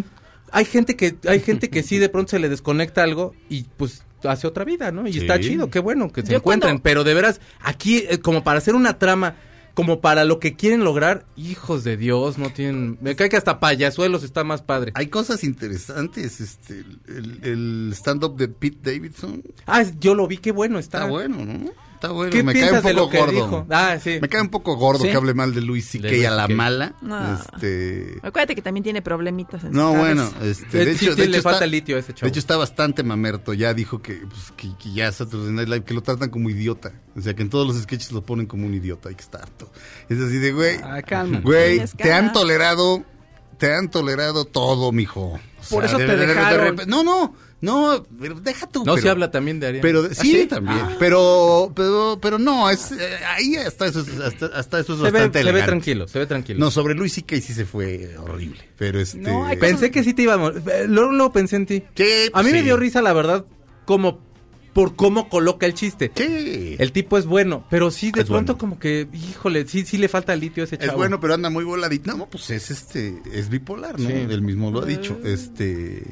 hay 0.51 0.65
gente 0.65 0.95
que, 0.95 1.15
hay 1.27 1.39
gente 1.39 1.69
que 1.69 1.83
sí 1.83 1.97
de 1.97 2.09
pronto 2.09 2.31
se 2.31 2.39
le 2.39 2.49
desconecta 2.49 3.03
algo 3.03 3.33
y 3.49 3.63
pues 3.77 4.03
hace 4.23 4.47
otra 4.47 4.63
vida, 4.63 4.91
¿no? 4.91 5.05
Y 5.07 5.13
Sí. 5.13 5.19
está 5.19 5.37
chido, 5.39 5.69
qué 5.69 5.79
bueno 5.79 6.09
que 6.11 6.21
se 6.21 6.31
Yo 6.31 6.37
encuentren, 6.37 6.75
cuando- 6.75 6.83
pero 6.83 7.03
de 7.03 7.13
veras, 7.13 7.41
aquí, 7.59 8.05
eh, 8.09 8.19
como 8.19 8.41
para 8.43 8.59
hacer 8.59 8.73
una 8.75 8.97
trama, 8.97 9.35
como 9.73 10.01
para 10.01 10.23
lo 10.23 10.39
que 10.39 10.55
quieren 10.55 10.83
lograr, 10.83 11.25
hijos 11.35 11.83
de 11.83 11.97
Dios, 11.97 12.37
no 12.37 12.51
tienen... 12.51 12.97
Me 13.01 13.15
cae 13.15 13.29
que 13.29 13.37
hasta 13.37 13.59
payasuelos 13.59 14.23
está 14.23 14.43
más 14.43 14.61
padre. 14.61 14.91
Hay 14.95 15.07
cosas 15.07 15.43
interesantes. 15.43 16.41
Este, 16.41 16.83
el, 17.07 17.39
el 17.43 17.89
stand-up 17.93 18.35
de 18.37 18.47
Pete 18.49 18.93
Davidson 18.93 19.41
Ah, 19.65 19.83
yo 19.99 20.13
lo 20.15 20.27
vi, 20.27 20.37
qué 20.37 20.51
bueno 20.51 20.77
está. 20.77 20.99
está 20.99 21.09
bueno, 21.09 21.43
¿no? 21.43 21.71
Está 22.03 22.11
bueno. 22.13 22.31
¿Qué 22.33 22.43
Me 22.43 22.51
cae 22.51 22.63
un 22.69 22.75
de 22.75 22.81
poco 22.81 22.93
lo 22.93 23.09
que 23.09 23.17
gordo. 23.17 23.31
dijo? 23.31 23.65
Ah, 23.69 23.97
sí. 24.03 24.17
Me 24.21 24.27
cae 24.27 24.41
un 24.41 24.49
poco 24.49 24.75
gordo 24.75 25.05
Sí. 25.05 25.09
que 25.09 25.15
hable 25.15 25.33
mal 25.33 25.53
de 25.55 25.61
Luis. 25.61 25.89
De 25.93 25.99
Louis 25.99 26.25
a 26.25 26.31
la 26.31 26.49
mala. 26.49 26.95
No. 27.01 27.33
Este... 27.55 28.17
Acuérdate 28.21 28.55
que 28.55 28.61
también 28.61 28.83
tiene 28.83 29.01
problemitas 29.01 29.63
en 29.63 29.71
su 29.71 29.77
No, 29.79 29.93
cabeza. 29.93 30.01
bueno, 30.03 30.31
este, 30.41 30.83
de 30.85 30.91
hecho, 30.91 31.13
sí, 31.13 31.21
de 31.21 31.27
le 31.27 31.37
hecho 31.37 31.43
falta 31.43 31.59
está, 31.59 31.67
litio 31.67 31.95
a 31.95 31.99
ese 31.99 32.13
chavo. 32.13 32.25
De 32.25 32.29
hecho 32.29 32.39
está 32.39 32.57
bastante 32.57 33.03
mamerto, 33.03 33.53
ya 33.53 33.73
dijo 33.73 34.01
que, 34.01 34.15
pues, 34.15 34.51
que, 34.57 34.67
que 34.77 34.91
ya 34.91 35.09
Saturday 35.13 35.53
Night 35.53 35.69
Live, 35.69 35.85
que 35.85 35.93
lo 35.93 36.03
tratan 36.03 36.29
como 36.29 36.49
idiota. 36.49 36.91
O 37.15 37.21
sea, 37.21 37.33
que 37.35 37.41
en 37.41 37.49
todos 37.49 37.65
los 37.65 37.81
sketches 37.81 38.11
lo 38.11 38.21
ponen 38.21 38.47
como 38.47 38.67
un 38.67 38.73
idiota, 38.73 39.07
hay 39.07 39.15
que 39.15 39.21
estar 39.23 39.41
harto. 39.43 39.71
Es 40.09 40.19
así 40.19 40.39
de, 40.39 40.51
güey, 40.51 40.79
Ah, 40.83 41.01
calma. 41.03 41.39
güey, 41.39 41.75
Tienes 41.75 41.93
te 41.95 42.11
han 42.11 42.33
tolerado, 42.33 43.01
te 43.57 43.73
han 43.73 43.89
tolerado 43.89 44.43
todo, 44.43 44.91
mijo. 44.91 45.21
O 45.31 45.39
Por 45.69 45.85
eso 45.85 45.97
de- 45.97 46.05
te 46.05 46.11
de- 46.11 46.17
de- 46.17 46.27
de 46.27 46.33
dejaron. 46.35 46.75
no, 46.87 47.01
no, 47.05 47.33
no, 47.63 48.05
pero 48.19 48.35
deja 48.39 48.67
tú. 48.67 48.79
No 48.85 48.93
pero, 48.93 49.01
se 49.03 49.09
habla 49.09 49.31
también 49.31 49.59
de 49.59 49.67
Ariana. 49.67 49.81
Pero, 49.81 50.03
¿Ah, 50.09 50.13
sí, 50.13 50.31
sí? 50.41 50.45
también. 50.47 50.79
Pero, 50.99 51.71
pero, 51.75 52.19
pero 52.21 52.37
no, 52.37 52.69
es, 52.69 52.91
eh, 52.91 53.17
ahí 53.35 53.55
hasta 53.55 53.87
eso, 53.87 54.01
es- 54.01 54.19
hasta, 54.19 54.45
hasta 54.47 54.79
eso 54.79 54.93
es 54.93 54.99
se 54.99 55.05
ve, 55.05 55.11
bastante 55.11 55.39
se 55.39 55.43
ve 55.45 55.49
elegante. 55.49 55.67
tranquilo, 55.71 56.07
se 56.07 56.19
ve 56.19 56.25
tranquilo. 56.27 56.59
No, 56.59 56.69
sobre 56.71 56.93
Luis 56.93 57.13
C.K. 57.13 57.35
sí 57.41 57.53
se 57.53 57.65
fue 57.65 58.15
horrible. 58.17 58.59
Pero 58.77 58.99
este. 58.99 59.17
No, 59.19 59.47
Pensé 59.59 59.89
que 59.91 60.03
sí 60.03 60.13
te 60.13 60.23
iba 60.23 60.33
a... 60.33 60.37
mor- 60.37 60.61
eh, 60.71 60.85
Luego, 60.87 61.11
luego 61.13 61.31
pensé 61.31 61.55
en 61.55 61.65
ti. 61.65 61.83
Sí, 61.95 62.03
A 62.33 62.43
mí 62.43 62.49
pues 62.49 62.53
me 62.53 62.63
dio 62.63 62.77
risa, 62.77 63.01
la 63.01 63.13
verdad, 63.13 63.45
como 63.85 64.19
por 64.73 64.95
cómo 64.95 65.29
coloca 65.29 65.67
el 65.67 65.75
chiste. 65.75 66.11
Sí. 66.15 66.75
El 66.79 66.91
tipo 66.91 67.19
es 67.19 67.27
bueno, 67.27 67.63
pero 67.69 67.91
sí 67.91 68.11
de 68.11 68.21
Es 68.21 68.27
pronto 68.27 68.53
bueno. 68.53 68.57
como 68.59 68.79
que, 68.79 69.07
híjole, 69.13 69.67
sí, 69.67 69.85
sí 69.85 69.97
le 69.99 70.07
falta 70.09 70.35
litio 70.35 70.63
a 70.63 70.65
ese 70.65 70.79
chavo. 70.79 70.91
Es 70.91 70.97
bueno, 70.97 71.19
pero 71.19 71.35
anda 71.35 71.51
muy 71.51 71.63
voladito. 71.63 72.11
No, 72.17 72.27
pues 72.27 72.49
es 72.49 72.71
este, 72.71 73.21
es 73.31 73.49
bipolar, 73.49 73.99
¿no? 73.99 74.09
Sí. 74.09 74.15
Él 74.15 74.41
mismo 74.41 74.71
lo 74.71 74.81
ha 74.81 74.85
dicho. 74.85 75.19
Este, 75.23 76.03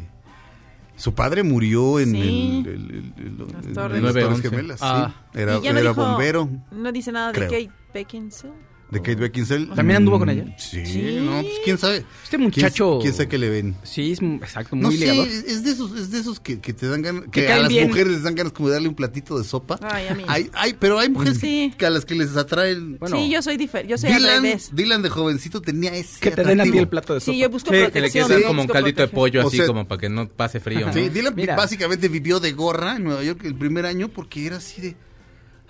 su 1.01 1.13
padre 1.15 1.41
murió 1.43 1.99
en 1.99 2.11
Sí. 2.11 2.63
el, 2.65 2.73
el- 2.73 2.91
el- 2.91 3.13
el- 3.17 3.37
Las 3.53 3.65
en 3.65 3.73
Torres. 3.73 4.01
las 4.03 4.13
9-11. 4.15 4.21
Torres 4.21 4.41
Gemelas. 4.41 4.79
Ah. 4.81 5.13
sí. 5.33 5.39
Era, 5.39 5.57
Y 5.57 5.61
ya 5.61 5.73
no 5.73 5.79
era 5.79 5.89
dijo- 5.89 6.05
bombero 6.05 6.49
No 6.71 6.91
dice 6.91 7.11
nada 7.11 7.31
Creo. 7.31 7.49
de 7.49 7.65
Kate 7.65 7.75
Beckinsale. 7.93 8.53
De 8.91 8.99
Kate 8.99 9.15
Beckinsale. 9.15 9.67
¿También 9.67 9.97
anduvo 9.97 10.19
con 10.19 10.29
ella? 10.29 10.45
Sí, 10.57 10.85
Sí. 10.85 11.17
no, 11.21 11.41
pues 11.41 11.53
quién 11.63 11.77
sabe. 11.77 12.05
Este 12.23 12.37
muchacho... 12.37 12.99
¿Quién, 12.99 13.01
quién 13.01 13.13
sabe 13.13 13.27
qué 13.29 13.37
le 13.37 13.49
ven? 13.49 13.75
Sí, 13.83 14.11
es, 14.11 14.21
exacto, 14.21 14.75
muy 14.75 14.83
No 14.83 14.91
sé, 14.91 15.21
es 15.21 15.43
es 15.45 15.63
de 15.63 15.71
esos, 15.71 15.97
es 15.97 16.11
de 16.11 16.19
esos 16.19 16.39
que, 16.39 16.59
que 16.59 16.73
te 16.73 16.87
dan 16.87 17.01
ganas, 17.01 17.23
que, 17.31 17.51
a 17.51 17.59
las 17.59 17.69
bien. 17.69 17.87
mujeres 17.87 18.13
les 18.13 18.23
dan 18.23 18.35
ganas 18.35 18.51
como 18.53 18.67
de 18.67 18.73
darle 18.75 18.89
un 18.89 18.95
platito 18.95 19.37
de 19.37 19.45
sopa. 19.45 19.79
Ay, 19.81 20.07
a 20.07 20.13
mí. 20.15 20.23
Hay, 20.27 20.49
hay, 20.53 20.73
pero 20.73 20.99
hay 20.99 21.09
mujeres 21.09 21.37
Sí. 21.39 21.73
que 21.77 21.85
a 21.85 21.89
las 21.89 22.03
que 22.05 22.15
les 22.15 22.35
atraen. 22.35 22.97
Bueno, 22.99 23.15
sí, 23.17 23.29
yo 23.31 23.41
soy 23.41 23.57
diferente. 23.57 23.89
Yo 23.91 23.97
soy 23.97 24.11
al 24.11 24.19
Dylan, 24.21 24.43
revés. 24.43 24.69
Dylan 24.73 25.01
de 25.01 25.09
jovencito 25.09 25.61
tenía 25.61 25.93
ese 25.95 26.19
Que 26.19 26.31
te 26.31 26.43
den 26.43 26.59
a 26.59 26.63
ti 26.65 26.77
el 26.77 26.87
plato 26.89 27.13
de 27.13 27.21
sopa. 27.21 27.31
Sí, 27.33 27.39
yo 27.39 27.49
busco 27.49 27.73
Sí, 27.73 27.79
que 27.93 28.01
le 28.01 28.11
quieres 28.11 28.29
dar 28.29 28.43
como 28.43 28.61
un 28.63 28.67
caldito 28.67 29.01
de 29.01 29.07
pollo 29.07 29.45
O 29.45 29.47
así 29.47 29.57
sea- 29.57 29.67
como 29.67 29.87
para 29.87 30.01
que 30.01 30.09
no 30.09 30.27
pase 30.27 30.59
frío. 30.59 30.87
¿no? 30.87 30.93
Sí, 30.93 31.07
Dylan 31.09 31.33
Mira. 31.35 31.55
básicamente 31.55 32.09
vivió 32.09 32.39
de 32.41 32.51
gorra 32.51 32.97
en 32.97 33.05
Nueva 33.05 33.23
York 33.23 33.41
el 33.45 33.55
primer 33.55 33.85
año 33.85 34.09
porque 34.09 34.45
era 34.45 34.57
así 34.57 34.81
de. 34.81 34.95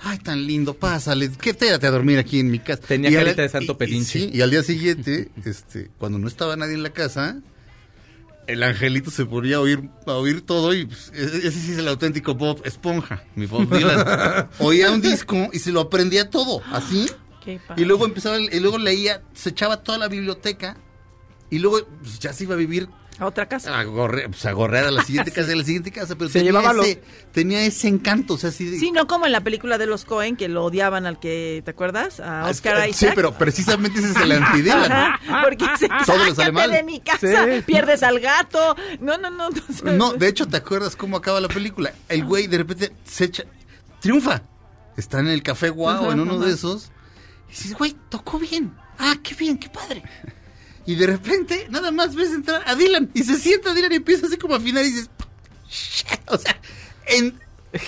Ay, 0.04 0.18
tan 0.18 0.46
lindo, 0.48 0.74
pásale, 0.74 1.30
quédate 1.32 1.86
a 1.86 1.92
dormir 1.92 2.18
aquí 2.18 2.40
en 2.40 2.50
mi 2.50 2.58
casa. 2.60 2.82
Tenía 2.88 3.12
Y 3.12 3.16
al- 3.16 3.24
carita 3.26 3.42
de 3.44 3.50
santo 3.50 3.74
y- 3.74 3.76
y 3.76 3.78
pedinche. 3.78 4.20
sí, 4.20 4.30
y 4.34 4.42
al 4.42 4.50
día 4.50 4.64
siguiente, 4.64 5.30
este, 5.46 5.92
cuando 6.00 6.18
no 6.18 6.28
estaba 6.28 6.56
nadie 6.56 6.74
en 6.74 6.84
la 6.84 6.90
casa, 6.92 7.38
el 8.48 8.64
angelito 8.64 9.12
se 9.12 9.26
ponía 9.26 9.58
a 9.58 9.60
oír, 9.60 9.88
a 10.08 10.14
oír 10.14 10.42
todo 10.42 10.74
y 10.74 10.86
pues, 10.86 11.12
e- 11.14 11.48
ese 11.48 11.52
sí 11.52 11.72
es 11.74 11.78
el 11.78 11.88
auténtico 11.88 12.34
Bob 12.34 12.62
Esponja, 12.66 13.24
mi 13.36 13.46
Bob 13.46 13.70
Dylan. 13.70 14.50
Oía 14.60 14.92
un 14.92 15.02
disco 15.02 15.50
y 15.54 15.60
se 15.60 15.72
lo 15.72 15.82
aprendía 15.82 16.30
todo, 16.30 16.62
así. 16.72 17.06
Qué 17.46 17.60
padre. 17.66 17.82
Y 17.82 17.86
luego 17.86 18.06
empezaba, 18.06 18.38
el- 18.38 18.54
y 18.54 18.60
luego 18.60 18.78
leía, 18.80 19.22
se 19.34 19.50
echaba 19.50 19.84
toda 19.84 19.98
la 20.00 20.08
biblioteca 20.08 20.78
y 21.52 21.60
luego 21.60 21.86
pues, 22.02 22.18
ya 22.20 22.34
se 22.34 22.46
iba 22.46 22.56
a 22.56 22.58
vivir 22.58 22.90
A 23.22 23.28
otra 23.28 23.48
casa. 23.48 23.78
a, 23.80 23.84
gorre- 23.84 24.28
pues, 24.28 24.46
a 24.48 24.52
gorrear 24.52 24.86
a 24.86 24.92
la 24.92 25.04
siguiente 25.04 25.32
casa, 25.34 25.52
a 25.52 25.56
la 25.56 25.64
siguiente 25.64 25.92
casa, 25.92 26.16
pero 26.16 26.28
Se 26.30 26.40
tenía, 26.40 26.52
llevaba 26.52 26.74
lo- 26.74 26.82
ese, 26.84 27.02
tenía 27.32 27.64
ese 27.64 27.88
encanto, 27.88 28.34
o 28.34 28.38
sea, 28.38 28.50
así 28.50 28.66
de- 28.66 28.80
Sí, 28.80 28.92
no 28.92 29.06
como 29.06 29.28
en 29.28 29.32
la 29.32 29.42
película 29.42 29.78
de 29.78 29.86
los 29.86 30.06
Cohen, 30.06 30.36
que 30.36 30.48
lo 30.50 30.66
odiaban 30.66 31.06
al 31.06 31.20
que, 31.20 31.62
¿te 31.64 31.70
acuerdas? 31.72 32.20
A 32.20 32.42
Ah, 32.46 32.50
Oscar 32.50 32.82
Sí, 32.86 32.90
Isaac. 32.90 33.14
pero 33.16 33.34
precisamente 33.38 34.00
ese 34.00 34.10
es 34.12 34.16
el 34.18 34.32
anti-Dylan. 34.32 34.92
Ajá, 34.92 35.20
porque 35.44 35.66
se 35.78 35.88
de 36.72 36.84
mi 36.84 37.00
casa, 37.00 37.46
Sí. 37.46 37.62
pierdes 37.66 38.02
al 38.04 38.20
gato. 38.20 38.76
No, 39.00 39.18
no, 39.20 39.30
no. 39.30 39.50
no, 39.84 39.92
No, 39.94 40.14
de 40.14 40.28
hecho, 40.28 40.48
¿te 40.48 40.58
acuerdas 40.58 40.96
cómo 40.96 41.16
acaba 41.18 41.40
la 41.40 41.48
película? 41.48 41.94
El 42.10 42.26
güey 42.26 42.48
de 42.48 42.58
repente 42.58 42.92
se 43.06 43.26
echa, 43.26 43.44
triunfa. 44.00 44.42
Está 44.98 45.20
en 45.20 45.28
el 45.28 45.44
café 45.44 45.70
guau, 45.70 46.12
en 46.12 46.20
uno 46.20 46.40
de 46.40 46.52
esos. 46.54 46.92
Y 47.50 47.52
dices, 47.52 47.74
güey, 47.76 47.96
tocó 48.10 48.40
bien. 48.40 48.74
Ah, 48.98 49.14
qué 49.22 49.36
bien, 49.36 49.58
qué 49.60 49.70
padre. 49.70 50.02
Y 50.92 50.96
de 50.96 51.08
repente, 51.08 51.68
nada 51.70 51.92
más 51.92 52.16
ves 52.16 52.32
entrar 52.32 52.64
a 52.66 52.76
Dylan. 52.76 53.10
Y 53.14 53.24
se 53.24 53.38
sienta 53.38 53.74
Dylan 53.74 53.94
y 53.94 53.96
empieza 53.96 54.26
así 54.28 54.38
como 54.38 54.56
a 54.56 54.58
afinar 54.58 54.84
y 54.84 54.90
dices, 54.90 55.10
"Shit". 55.70 56.20
O 56.28 56.38
sea, 56.38 56.60
en, 57.08 57.40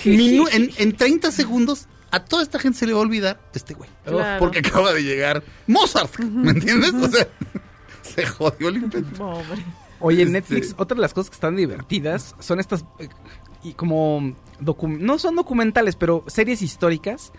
minu- 0.05 0.47
en, 0.53 0.71
en 0.77 0.95
30 0.95 1.31
segundos, 1.31 1.87
a 2.11 2.23
toda 2.23 2.43
esta 2.43 2.59
gente 2.59 2.79
se 2.79 2.87
le 2.87 2.93
va 2.93 2.99
a 2.99 3.01
olvidar 3.01 3.41
este 3.53 3.73
güey. 3.73 3.89
Claro. 4.05 4.39
Porque 4.39 4.59
acaba 4.59 4.93
de 4.93 5.03
llegar 5.03 5.43
Mozart. 5.67 6.17
¿Me 6.19 6.51
entiendes? 6.51 6.93
O 6.93 7.09
sea, 7.09 7.27
se 8.03 8.25
jodió 8.25 8.69
el 8.69 8.77
invento. 8.77 9.17
Pobre. 9.17 9.63
Oye, 9.99 10.21
en 10.21 10.35
Este- 10.35 10.55
Netflix, 10.55 10.75
otra 10.77 10.95
de 10.95 11.01
las 11.01 11.13
cosas 11.13 11.29
que 11.29 11.35
están 11.35 11.55
divertidas 11.55 12.35
son 12.39 12.59
estas, 12.59 12.85
eh, 12.99 13.09
y 13.63 13.73
como, 13.73 14.35
no 14.59 15.17
son 15.19 15.35
documentales, 15.35 15.95
pero 15.95 16.23
series 16.27 16.61
históricas 16.61 17.31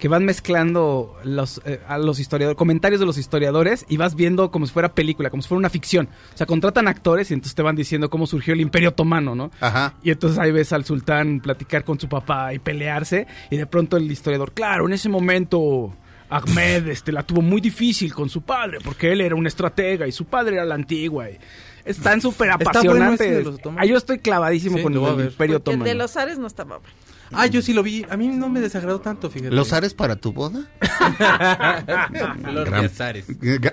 que 0.00 0.08
van 0.08 0.24
mezclando 0.24 1.14
los, 1.24 1.60
eh, 1.66 1.78
a 1.86 1.98
los 1.98 2.18
historiadores, 2.18 2.56
comentarios 2.56 2.98
de 3.00 3.06
los 3.06 3.18
historiadores 3.18 3.84
y 3.88 3.98
vas 3.98 4.14
viendo 4.16 4.50
como 4.50 4.66
si 4.66 4.72
fuera 4.72 4.94
película, 4.94 5.28
como 5.30 5.42
si 5.42 5.48
fuera 5.48 5.58
una 5.58 5.70
ficción. 5.70 6.08
O 6.34 6.36
sea, 6.36 6.46
contratan 6.46 6.88
actores 6.88 7.30
y 7.30 7.34
entonces 7.34 7.54
te 7.54 7.62
van 7.62 7.76
diciendo 7.76 8.08
cómo 8.10 8.26
surgió 8.26 8.54
el 8.54 8.60
Imperio 8.62 8.88
Otomano, 8.88 9.34
¿no? 9.36 9.50
Ajá. 9.60 9.94
Y 10.02 10.10
entonces 10.10 10.38
ahí 10.38 10.50
ves 10.50 10.72
al 10.72 10.84
sultán 10.84 11.40
platicar 11.40 11.84
con 11.84 12.00
su 12.00 12.08
papá 12.08 12.52
y 12.54 12.58
pelearse. 12.58 13.26
Y 13.50 13.58
de 13.58 13.66
pronto 13.66 13.96
el 13.98 14.10
historiador, 14.10 14.52
claro, 14.52 14.86
en 14.86 14.94
ese 14.94 15.08
momento 15.10 15.94
Ahmed 16.30 16.88
este, 16.88 17.12
la 17.12 17.22
tuvo 17.22 17.42
muy 17.42 17.60
difícil 17.60 18.14
con 18.14 18.30
su 18.30 18.40
padre, 18.42 18.78
porque 18.82 19.12
él 19.12 19.20
era 19.20 19.34
un 19.34 19.46
estratega 19.46 20.06
y 20.06 20.12
su 20.12 20.24
padre 20.24 20.56
era 20.56 20.64
la 20.64 20.76
antigua. 20.76 21.28
y 21.28 21.36
están 21.84 22.20
súper 22.20 22.48
Está 22.50 22.56
bueno 22.58 22.70
apasionantes. 22.70 23.20
ese 23.26 23.36
de 23.36 23.44
los 23.44 23.54
otomanos. 23.56 23.82
Ah, 23.82 23.86
yo 23.86 23.96
estoy 23.96 24.18
clavadísimo 24.18 24.76
Sí, 24.78 24.82
con 24.82 24.94
el. 24.94 24.98
Imperio 25.00 25.30
Porque 25.36 25.44
el 25.52 25.56
Otomano. 25.56 25.84
de 25.84 25.94
los 25.94 26.16
Ares 26.16 26.38
no 26.38 26.46
estaba 26.46 26.78
bueno. 26.78 26.94
Ah, 27.32 27.46
yo 27.46 27.62
sí 27.62 27.72
lo 27.72 27.82
vi. 27.82 28.04
A 28.10 28.16
mí 28.16 28.28
no 28.28 28.48
me 28.48 28.60
desagradó 28.60 29.00
tanto, 29.00 29.30
fíjate. 29.30 29.54
¿Los 29.54 29.72
ares 29.72 29.94
para 29.94 30.16
tu 30.16 30.32
boda? 30.32 30.60
De 30.78 32.64
Gran- 32.64 32.84
azares. 32.84 33.26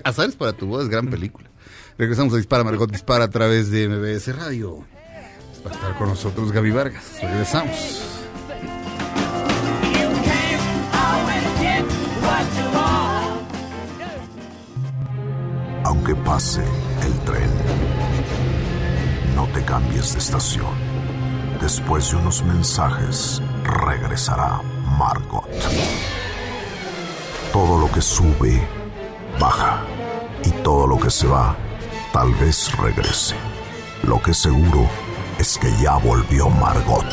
Azares 0.04 0.36
para 0.36 0.52
tu 0.52 0.66
voz 0.66 0.84
es 0.84 0.88
gran 0.88 1.08
película. 1.08 1.50
Regresamos 1.98 2.32
a 2.34 2.36
Dispara, 2.36 2.62
Margot 2.64 2.90
Dispara 2.90 3.24
a 3.24 3.30
través 3.30 3.70
de 3.70 3.88
MBS 3.88 4.28
Radio. 4.36 4.84
Va 5.66 5.70
a 5.70 5.74
estar 5.74 5.94
con 5.98 6.08
nosotros 6.08 6.52
Gaby 6.52 6.70
Vargas. 6.70 7.18
Regresamos. 7.20 8.04
Aunque 15.84 16.14
pase 16.14 16.62
el 17.04 17.12
tren, 17.20 17.50
no 19.34 19.46
te 19.48 19.64
cambies 19.64 20.12
de 20.12 20.18
estación. 20.18 20.74
Después 21.60 22.10
de 22.10 22.16
unos 22.18 22.42
mensajes, 22.44 23.42
regresará 23.68 24.60
Margot. 24.98 25.46
Todo 27.52 27.78
lo 27.78 27.92
que 27.92 28.00
sube, 28.00 28.60
baja. 29.38 29.82
Y 30.44 30.50
todo 30.62 30.86
lo 30.86 30.98
que 30.98 31.10
se 31.10 31.26
va, 31.26 31.56
tal 32.12 32.32
vez 32.34 32.76
regrese. 32.78 33.34
Lo 34.02 34.22
que 34.22 34.32
seguro 34.32 34.88
es 35.38 35.58
que 35.58 35.70
ya 35.82 35.96
volvió 35.96 36.48
Margot. 36.48 37.06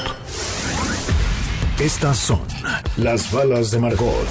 Estas 1.80 2.18
son 2.18 2.42
las 2.98 3.32
balas 3.32 3.72
de 3.72 3.80
Margot. 3.80 4.28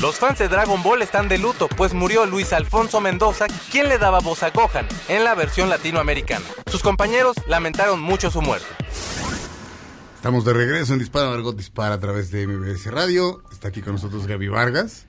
Los 0.00 0.16
fans 0.16 0.38
de 0.38 0.48
Dragon 0.48 0.82
Ball 0.82 1.00
están 1.00 1.28
de 1.28 1.38
luto, 1.38 1.66
pues 1.66 1.94
murió 1.94 2.26
Luis 2.26 2.52
Alfonso 2.52 3.00
Mendoza, 3.00 3.46
quien 3.70 3.88
le 3.88 3.96
daba 3.96 4.20
voz 4.20 4.42
a 4.42 4.50
Gohan 4.50 4.86
en 5.08 5.24
la 5.24 5.34
versión 5.34 5.70
latinoamericana. 5.70 6.44
Sus 6.70 6.82
compañeros 6.82 7.36
lamentaron 7.46 8.02
mucho 8.02 8.30
su 8.30 8.42
muerte. 8.42 8.66
Estamos 10.24 10.46
de 10.46 10.54
regreso 10.54 10.94
en 10.94 11.00
Dispara, 11.00 11.28
Margot 11.28 11.54
Dispara 11.54 11.96
a 11.96 12.00
través 12.00 12.30
de 12.30 12.46
MBS 12.46 12.86
Radio. 12.90 13.42
Está 13.52 13.68
aquí 13.68 13.82
con 13.82 13.92
nosotros 13.92 14.26
Gaby 14.26 14.48
Vargas. 14.48 15.04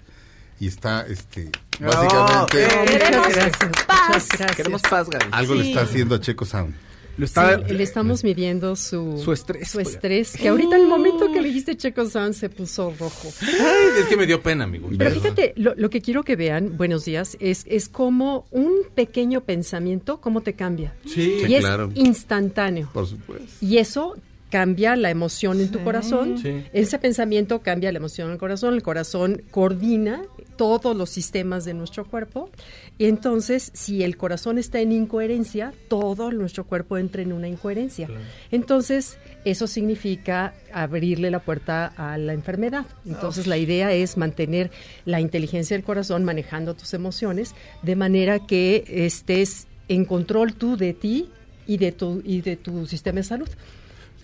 Y 0.59 0.67
está, 0.67 1.07
este, 1.07 1.51
básicamente, 1.79 2.57
Queremos 2.57 3.71
paz. 3.87 4.27
Queremos 4.57 4.81
paz, 4.81 5.09
Gaby. 5.09 5.25
algo 5.31 5.55
le 5.55 5.63
Sí. 5.63 5.69
está 5.69 5.83
haciendo 5.83 6.15
a 6.15 6.19
Checo 6.19 6.43
Sound. 6.43 6.75
Lo 7.17 7.23
está- 7.23 7.65
Sí, 7.65 7.73
le 7.73 7.83
estamos 7.83 8.25
midiendo 8.25 8.75
su, 8.75 9.21
Su 9.23 9.31
estrés, 9.31 9.69
su 9.71 9.79
estrés, 9.79 10.33
que 10.33 10.49
ahorita 10.49 10.75
el 10.75 10.85
momento 10.85 11.31
que 11.31 11.39
le 11.41 11.47
dijiste 11.47 11.77
Checo 11.77 12.09
Sound 12.09 12.33
se 12.33 12.49
puso 12.49 12.93
rojo. 12.99 13.31
Ay, 13.41 14.01
es 14.01 14.07
que 14.07 14.17
me 14.17 14.25
dio 14.25 14.43
pena, 14.43 14.65
amigo. 14.65 14.89
Pero 14.97 15.11
fíjate, 15.11 15.53
lo, 15.55 15.73
lo 15.75 15.89
que 15.89 16.01
quiero 16.01 16.23
que 16.23 16.35
vean, 16.35 16.75
buenos 16.75 17.05
días, 17.05 17.37
es, 17.39 17.63
es 17.69 17.87
como 17.87 18.47
un 18.51 18.79
pequeño 18.95 19.39
pensamiento, 19.45 20.19
cómo 20.19 20.41
te 20.41 20.55
cambia. 20.55 20.93
Sí, 21.05 21.37
y 21.47 21.53
es 21.53 21.61
claro. 21.61 21.89
instantáneo. 21.95 22.89
Por 22.91 23.07
supuesto. 23.07 23.47
Y 23.61 23.77
eso 23.77 24.17
cambia 24.49 24.95
la 24.95 25.09
emoción 25.09 25.59
en 25.59 25.71
tu 25.71 25.83
corazón. 25.83 26.37
Sí. 26.37 26.63
Ese 26.71 26.99
pensamiento 26.99 27.61
cambia 27.61 27.91
la 27.91 27.97
emoción 27.97 28.27
en 28.27 28.33
el 28.33 28.39
corazón. 28.39 28.73
El 28.73 28.83
corazón 28.83 29.41
coordina 29.51 30.23
todos 30.55 30.95
los 30.95 31.09
sistemas 31.09 31.65
de 31.65 31.73
nuestro 31.73 32.05
cuerpo. 32.05 32.49
Y 32.97 33.05
entonces, 33.05 33.71
si 33.73 34.03
el 34.03 34.17
corazón 34.17 34.57
está 34.57 34.79
en 34.79 34.91
incoherencia, 34.91 35.73
todo 35.89 36.31
nuestro 36.31 36.63
cuerpo 36.63 36.97
entra 36.97 37.21
en 37.21 37.33
una 37.33 37.47
incoherencia. 37.47 38.09
Entonces, 38.51 39.17
eso 39.43 39.67
significa 39.67 40.53
abrirle 40.71 41.31
la 41.31 41.39
puerta 41.39 41.87
a 41.97 42.17
la 42.17 42.33
enfermedad. 42.33 42.85
Entonces, 43.05 43.47
la 43.47 43.57
idea 43.57 43.91
es 43.91 44.15
mantener 44.15 44.71
la 45.05 45.19
inteligencia 45.19 45.75
del 45.75 45.83
corazón 45.83 46.23
manejando 46.23 46.73
tus 46.75 46.93
emociones 46.93 47.53
de 47.81 47.95
manera 47.95 48.39
que 48.39 48.85
estés 48.87 49.67
en 49.87 50.05
control 50.05 50.53
tú 50.53 50.77
de 50.77 50.93
ti 50.93 51.29
y 51.67 51.77
de 51.77 51.91
tu, 51.91 52.21
y 52.23 52.41
de 52.41 52.55
tu 52.55 52.87
sistema 52.87 53.17
de 53.17 53.23
salud. 53.23 53.49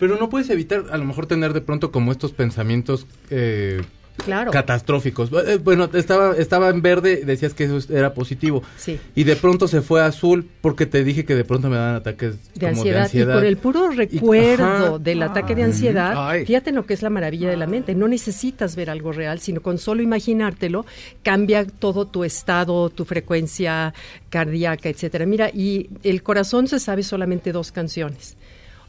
Pero 0.02 0.16
no 0.18 0.28
puedes 0.28 0.50
evitar 0.50 0.86
a 0.90 0.96
lo 0.98 1.04
mejor 1.04 1.26
tener 1.26 1.52
de 1.52 1.60
pronto 1.60 1.92
como 1.92 2.10
estos 2.10 2.32
pensamientos 2.32 3.06
eh, 3.30 3.80
Claro. 4.24 4.50
catastróficos. 4.50 5.30
Eh, 5.46 5.58
Bueno, 5.62 5.88
estaba, 5.94 6.36
estaba 6.36 6.70
en 6.70 6.82
verde, 6.82 7.22
decías 7.24 7.54
que 7.54 7.64
eso 7.64 7.78
era 7.94 8.12
positivo. 8.12 8.64
Sí. 8.76 8.98
Y 9.14 9.22
de 9.22 9.36
pronto 9.36 9.68
se 9.68 9.80
fue 9.80 10.02
a 10.02 10.06
azul 10.06 10.48
porque 10.60 10.86
te 10.86 11.04
dije 11.04 11.24
que 11.24 11.36
de 11.36 11.44
pronto 11.44 11.70
me 11.70 11.76
dan 11.76 11.94
ataques 11.94 12.34
de 12.54 12.60
como 12.66 12.68
ansiedad, 12.80 12.96
de 12.96 13.02
ansiedad. 13.04 13.34
y 13.34 13.36
por 13.36 13.44
el 13.46 13.56
puro 13.58 13.90
recuerdo 13.90 14.98
del 14.98 15.22
ataque 15.22 15.54
de 15.54 15.62
ansiedad, 15.62 16.14
Ay. 16.16 16.44
fíjate 16.46 16.70
en 16.70 16.76
lo 16.76 16.84
que 16.84 16.94
es 16.94 17.02
la 17.02 17.08
maravilla 17.10 17.48
de 17.48 17.56
la 17.56 17.68
mente, 17.68 17.94
no 17.94 18.08
necesitas 18.08 18.74
ver 18.74 18.90
algo 18.90 19.12
real, 19.12 19.38
sino 19.38 19.60
con 19.62 19.78
solo 19.78 20.02
imaginártelo 20.02 20.84
cambia 21.22 21.64
todo 21.64 22.06
tu 22.08 22.24
estado, 22.24 22.90
tu 22.90 23.04
frecuencia 23.04 23.94
cardíaca, 24.30 24.88
etcétera. 24.88 25.26
Mira, 25.26 25.48
y 25.48 25.88
el 26.02 26.24
corazón 26.24 26.66
se 26.66 26.80
sabe 26.80 27.04
solamente 27.04 27.52
dos 27.52 27.70
canciones. 27.70 28.36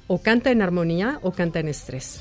O 0.07 0.21
canta 0.21 0.51
en 0.51 0.61
armonía 0.61 1.19
o 1.21 1.31
canta 1.31 1.59
en 1.59 1.67
estrés. 1.67 2.19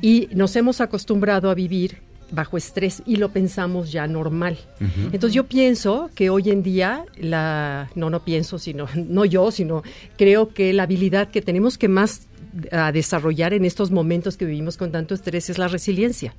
Y 0.00 0.28
nos 0.32 0.56
hemos 0.56 0.80
acostumbrado 0.80 1.50
a 1.50 1.54
vivir 1.54 1.98
bajo 2.32 2.56
estrés 2.56 3.02
y 3.06 3.16
lo 3.16 3.30
pensamos 3.30 3.92
ya 3.92 4.06
normal. 4.06 4.58
Entonces 5.12 5.34
yo 5.34 5.46
pienso 5.46 6.10
que 6.14 6.30
hoy 6.30 6.50
en 6.50 6.62
día 6.62 7.04
la 7.16 7.90
no 7.94 8.10
no 8.10 8.24
pienso 8.24 8.58
sino 8.58 8.88
no 8.94 9.24
yo 9.24 9.50
sino 9.50 9.82
creo 10.16 10.48
que 10.48 10.72
la 10.72 10.84
habilidad 10.84 11.30
que 11.30 11.42
tenemos 11.42 11.78
que 11.78 11.88
más 11.88 12.26
a 12.70 12.92
desarrollar 12.92 13.54
en 13.54 13.64
estos 13.64 13.90
momentos 13.90 14.36
que 14.36 14.44
vivimos 14.44 14.76
con 14.76 14.92
tanto 14.92 15.14
estrés 15.14 15.48
es 15.48 15.58
la 15.58 15.68
resiliencia. 15.68 16.34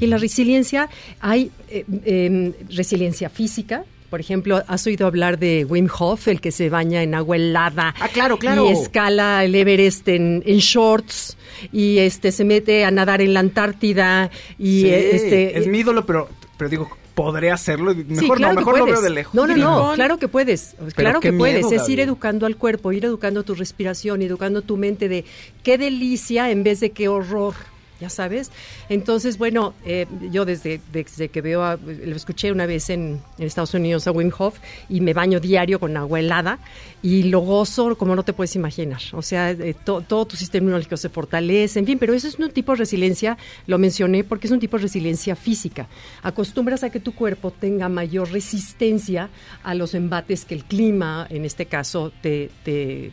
Y 0.00 0.06
la 0.06 0.18
resiliencia 0.18 0.88
hay 1.20 1.50
eh, 1.68 1.84
em, 2.04 2.52
resiliencia 2.68 3.28
física. 3.28 3.84
Por 4.12 4.20
ejemplo, 4.20 4.62
¿has 4.66 4.86
oído 4.86 5.06
hablar 5.06 5.38
de 5.38 5.64
Wim 5.64 5.88
Hof, 5.98 6.28
el 6.28 6.42
que 6.42 6.52
se 6.52 6.68
baña 6.68 7.02
en 7.02 7.14
agua 7.14 7.36
helada? 7.36 7.94
Ah, 7.98 8.08
claro, 8.08 8.36
claro. 8.36 8.66
Y 8.66 8.72
escala 8.72 9.42
el 9.42 9.54
Everest 9.54 10.06
en, 10.06 10.42
en 10.44 10.58
shorts 10.58 11.38
y 11.72 11.96
este 11.96 12.30
se 12.30 12.44
mete 12.44 12.84
a 12.84 12.90
nadar 12.90 13.22
en 13.22 13.32
la 13.32 13.40
Antártida 13.40 14.30
y 14.58 14.82
Sí, 14.82 14.90
este 14.90 15.58
es 15.58 15.66
mi 15.66 15.78
ídolo, 15.78 16.04
pero, 16.04 16.28
pero 16.58 16.68
digo, 16.68 16.90
podré 17.14 17.50
hacerlo. 17.50 17.94
Sí, 17.94 18.04
Mejor 18.06 18.36
claro 18.36 18.52
no, 18.52 18.60
que 18.60 18.66
mejor 18.66 18.78
lo 18.80 18.84
veo 18.84 19.00
de 19.00 19.08
lejos. 19.08 19.34
No, 19.34 19.46
no, 19.46 19.56
no, 19.56 19.92
claro 19.94 20.18
que 20.18 20.28
puedes. 20.28 20.76
Claro 20.94 21.20
que 21.20 21.32
puedes. 21.32 21.64
miedo, 21.64 21.82
es 21.82 21.88
ir 21.88 22.00
educando 22.00 22.44
al 22.44 22.58
cuerpo, 22.58 22.92
ir 22.92 23.06
educando 23.06 23.44
tu 23.44 23.54
respiración, 23.54 24.20
educando 24.20 24.60
tu 24.60 24.76
mente 24.76 25.08
de 25.08 25.24
qué 25.62 25.78
delicia 25.78 26.50
en 26.50 26.64
vez 26.64 26.80
de 26.80 26.90
qué 26.90 27.08
horror. 27.08 27.54
Ya 28.02 28.10
sabes. 28.10 28.50
Entonces, 28.88 29.38
bueno, 29.38 29.72
eh, 29.86 30.06
yo 30.30 30.44
desde, 30.44 30.80
desde 30.92 31.28
que 31.28 31.40
veo, 31.40 31.62
a- 31.62 31.76
lo 31.76 32.16
escuché 32.16 32.52
una 32.52 32.66
vez 32.66 32.90
en, 32.90 33.20
en 33.38 33.46
Estados 33.46 33.72
Unidos 33.74 34.06
a 34.06 34.10
Wim 34.12 34.30
Hof 34.36 34.58
y 34.88 35.00
me 35.00 35.14
baño 35.14 35.40
diario 35.40 35.78
con 35.80 35.96
agua 35.96 36.18
helada 36.20 36.58
y 37.02 37.24
lo 37.24 37.40
gozo 37.40 37.96
como 37.96 38.14
no 38.16 38.22
te 38.24 38.32
puedes 38.32 38.54
imaginar. 38.56 39.00
O 39.12 39.22
sea, 39.22 39.50
eh, 39.52 39.74
to- 39.84 40.02
todo 40.02 40.26
tu 40.26 40.36
sistema 40.36 40.64
inmunológico 40.64 40.96
se 40.96 41.08
fortalece, 41.08 41.78
en 41.78 41.86
fin, 41.86 41.98
pero 41.98 42.12
eso 42.14 42.28
es 42.28 42.38
un 42.38 42.50
tipo 42.50 42.72
de 42.72 42.78
resiliencia, 42.78 43.38
lo 43.66 43.78
mencioné 43.78 44.24
porque 44.24 44.46
es 44.48 44.52
un 44.52 44.60
tipo 44.60 44.76
de 44.76 44.82
resiliencia 44.82 45.36
física. 45.36 45.88
Acostumbras 46.22 46.82
a 46.84 46.90
que 46.90 47.00
tu 47.00 47.14
cuerpo 47.14 47.50
tenga 47.52 47.88
mayor 47.88 48.30
resistencia 48.32 49.30
a 49.62 49.74
los 49.74 49.94
embates 49.94 50.44
que 50.44 50.54
el 50.54 50.64
clima, 50.64 51.26
en 51.30 51.44
este 51.44 51.66
caso, 51.66 52.12
te... 52.22 52.50
te 52.64 53.10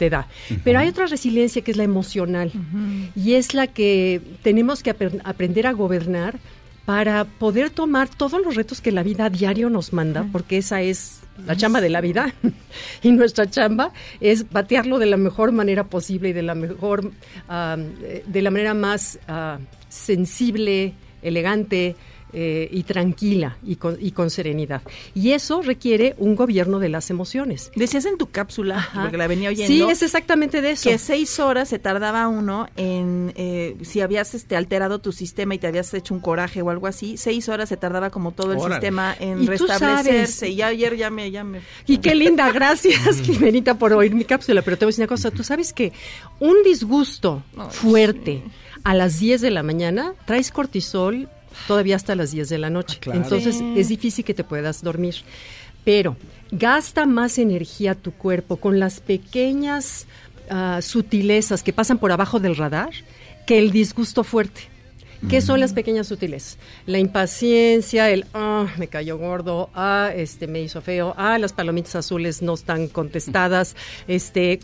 te 0.00 0.08
da. 0.10 0.26
Pero 0.64 0.78
hay 0.80 0.88
otra 0.88 1.06
resiliencia 1.06 1.62
que 1.62 1.70
es 1.70 1.76
la 1.76 1.84
emocional. 1.84 2.50
Y 3.14 3.34
es 3.34 3.52
la 3.54 3.66
que 3.68 4.20
tenemos 4.42 4.82
que 4.82 4.90
apre- 4.96 5.20
aprender 5.24 5.66
a 5.66 5.72
gobernar 5.72 6.38
para 6.86 7.24
poder 7.26 7.68
tomar 7.70 8.08
todos 8.08 8.40
los 8.42 8.56
retos 8.56 8.80
que 8.80 8.90
la 8.90 9.02
vida 9.04 9.26
a 9.26 9.30
diario 9.30 9.68
nos 9.70 9.92
manda, 9.92 10.26
porque 10.32 10.56
esa 10.56 10.80
es 10.80 11.20
la 11.46 11.54
chamba 11.54 11.80
de 11.80 11.90
la 11.90 12.00
vida. 12.00 12.34
Y 13.02 13.12
nuestra 13.12 13.48
chamba 13.48 13.92
es 14.20 14.50
batearlo 14.50 14.98
de 14.98 15.06
la 15.06 15.16
mejor 15.16 15.52
manera 15.52 15.84
posible 15.84 16.30
y 16.30 16.32
de 16.32 16.42
la 16.42 16.54
mejor, 16.54 17.12
eh, 17.50 18.24
de 18.26 18.42
la 18.42 18.50
manera 18.50 18.74
más 18.74 19.18
ah, 19.28 19.58
sensible, 19.88 20.94
elegante, 21.22 21.94
eh, 22.32 22.68
y 22.70 22.82
tranquila 22.84 23.56
y 23.66 23.76
con, 23.76 23.96
y 24.00 24.12
con 24.12 24.30
serenidad. 24.30 24.82
Y 25.14 25.32
eso 25.32 25.62
requiere 25.62 26.14
un 26.18 26.36
gobierno 26.36 26.78
de 26.78 26.88
las 26.88 27.10
emociones. 27.10 27.70
Decías 27.76 28.04
en 28.06 28.18
tu 28.18 28.26
cápsula, 28.30 28.76
Ajá. 28.78 29.02
porque 29.02 29.16
la 29.16 29.26
venía 29.26 29.48
oyendo. 29.50 29.66
Sí, 29.72 29.82
es 29.90 30.02
exactamente 30.02 30.60
de 30.62 30.72
eso. 30.72 30.88
que 30.88 30.98
seis 30.98 31.38
horas 31.40 31.68
se 31.68 31.78
tardaba 31.78 32.28
uno 32.28 32.68
en 32.76 33.32
eh, 33.36 33.76
si 33.82 34.00
habías 34.00 34.34
este 34.34 34.56
alterado 34.56 34.98
tu 35.00 35.12
sistema 35.12 35.54
y 35.54 35.58
te 35.58 35.66
habías 35.66 35.92
hecho 35.94 36.14
un 36.14 36.20
coraje 36.20 36.62
o 36.62 36.70
algo 36.70 36.86
así 36.86 37.16
seis 37.16 37.48
horas 37.48 37.68
se 37.68 37.76
tardaba 37.76 38.10
como 38.10 38.32
todo 38.32 38.52
el 38.52 38.58
Órale. 38.58 38.74
sistema 38.76 39.14
en 39.18 39.42
Y 39.42 39.46
tú 39.46 39.50
restablecerse 39.52 40.32
sabes- 40.46 40.52
y 40.52 40.56
ya 40.56 40.66
ayer 40.68 40.96
ya 40.96 41.10
me 41.10 41.30
ya 41.30 41.44
me 41.44 41.60
Y 41.86 41.98
qué 41.98 42.14
linda, 42.14 42.50
gracias, 42.52 43.20
Jimenita, 43.22 43.74
por 43.78 43.92
oír 43.92 44.14
mi 44.14 44.24
cápsula. 44.24 44.62
Pero 44.62 44.76
te 44.78 44.84
voy 44.84 44.90
a 44.90 44.92
decir 44.92 45.02
una 45.02 45.08
cosa, 45.08 45.30
tú 45.30 45.42
sabes 45.42 45.72
que 45.72 45.92
un 46.38 46.56
disgusto 46.64 47.42
fuerte 47.70 48.42
a 48.84 48.94
las 48.94 49.18
10 49.20 49.40
de 49.40 49.50
la 49.50 49.62
mañana 49.62 50.14
traes 50.26 50.50
cortisol 50.50 51.28
todavía 51.66 51.96
hasta 51.96 52.14
las 52.14 52.30
10 52.32 52.48
de 52.48 52.58
la 52.58 52.70
noche. 52.70 52.96
Ah, 52.96 53.00
claro. 53.00 53.22
Entonces 53.22 53.56
Sí. 53.56 53.74
es 53.76 53.88
difícil 53.88 54.24
que 54.24 54.34
te 54.34 54.44
puedas 54.44 54.82
dormir. 54.82 55.16
Pero 55.84 56.16
gasta 56.50 57.06
más 57.06 57.38
energía 57.38 57.94
tu 57.94 58.12
cuerpo 58.12 58.56
con 58.56 58.78
las 58.78 59.00
pequeñas 59.00 60.06
ah, 60.50 60.80
sutilezas 60.82 61.62
que 61.62 61.72
pasan 61.72 61.98
por 61.98 62.12
abajo 62.12 62.40
del 62.40 62.56
radar 62.56 62.90
que 63.46 63.58
el 63.58 63.70
disgusto 63.70 64.24
fuerte. 64.24 64.62
¿Qué 65.28 65.42
son 65.42 65.60
las 65.60 65.74
pequeñas 65.74 66.08
sutilezas? 66.08 66.58
La 66.86 66.98
impaciencia, 66.98 68.10
el 68.10 68.24
ah, 68.32 68.66
me 68.78 68.88
cayó 68.88 69.18
gordo, 69.18 69.68
ah, 69.74 70.10
este 70.14 70.46
me 70.46 70.62
hizo 70.62 70.80
feo, 70.80 71.14
ah, 71.18 71.38
las 71.38 71.52
palomitas 71.52 71.94
azules 71.94 72.40
no 72.40 72.54
están 72.54 72.88
contestadas, 72.88 73.76
este, 74.08 74.58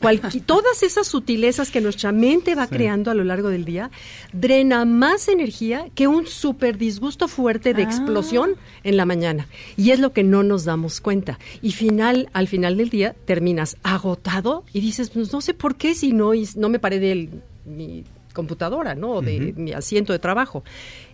todas 0.46 0.82
esas 0.82 1.06
sutilezas 1.06 1.70
que 1.70 1.80
nuestra 1.80 2.10
mente 2.10 2.54
va 2.54 2.68
creando 2.68 3.10
a 3.10 3.14
lo 3.14 3.22
largo 3.22 3.50
del 3.50 3.64
día, 3.64 3.90
drena 4.32 4.84
más 4.86 5.28
energía 5.28 5.88
que 5.94 6.08
un 6.08 6.26
súper 6.26 6.78
disgusto 6.78 7.28
fuerte 7.28 7.74
de 7.74 7.82
explosión 7.82 8.56
en 8.82 8.96
la 8.96 9.04
mañana. 9.04 9.46
Y 9.76 9.90
es 9.90 10.00
lo 10.00 10.12
que 10.12 10.24
no 10.24 10.42
nos 10.42 10.64
damos 10.64 11.00
cuenta. 11.00 11.38
Y 11.60 11.72
final, 11.72 12.30
al 12.32 12.48
final 12.48 12.76
del 12.78 12.88
día 12.88 13.14
terminas 13.26 13.76
agotado 13.82 14.64
y 14.72 14.80
dices, 14.80 15.10
pues 15.10 15.32
no 15.32 15.40
sé 15.42 15.54
por 15.54 15.76
qué 15.76 15.94
si 15.94 16.12
no, 16.12 16.32
no 16.56 16.68
me 16.68 16.78
paré 16.78 16.98
de 16.98 17.28
mi 17.64 18.04
computadora, 18.36 18.94
¿no? 18.94 19.14
O 19.14 19.22
de 19.22 19.54
mi 19.56 19.72
asiento 19.72 20.12
de 20.12 20.20
trabajo. 20.20 20.62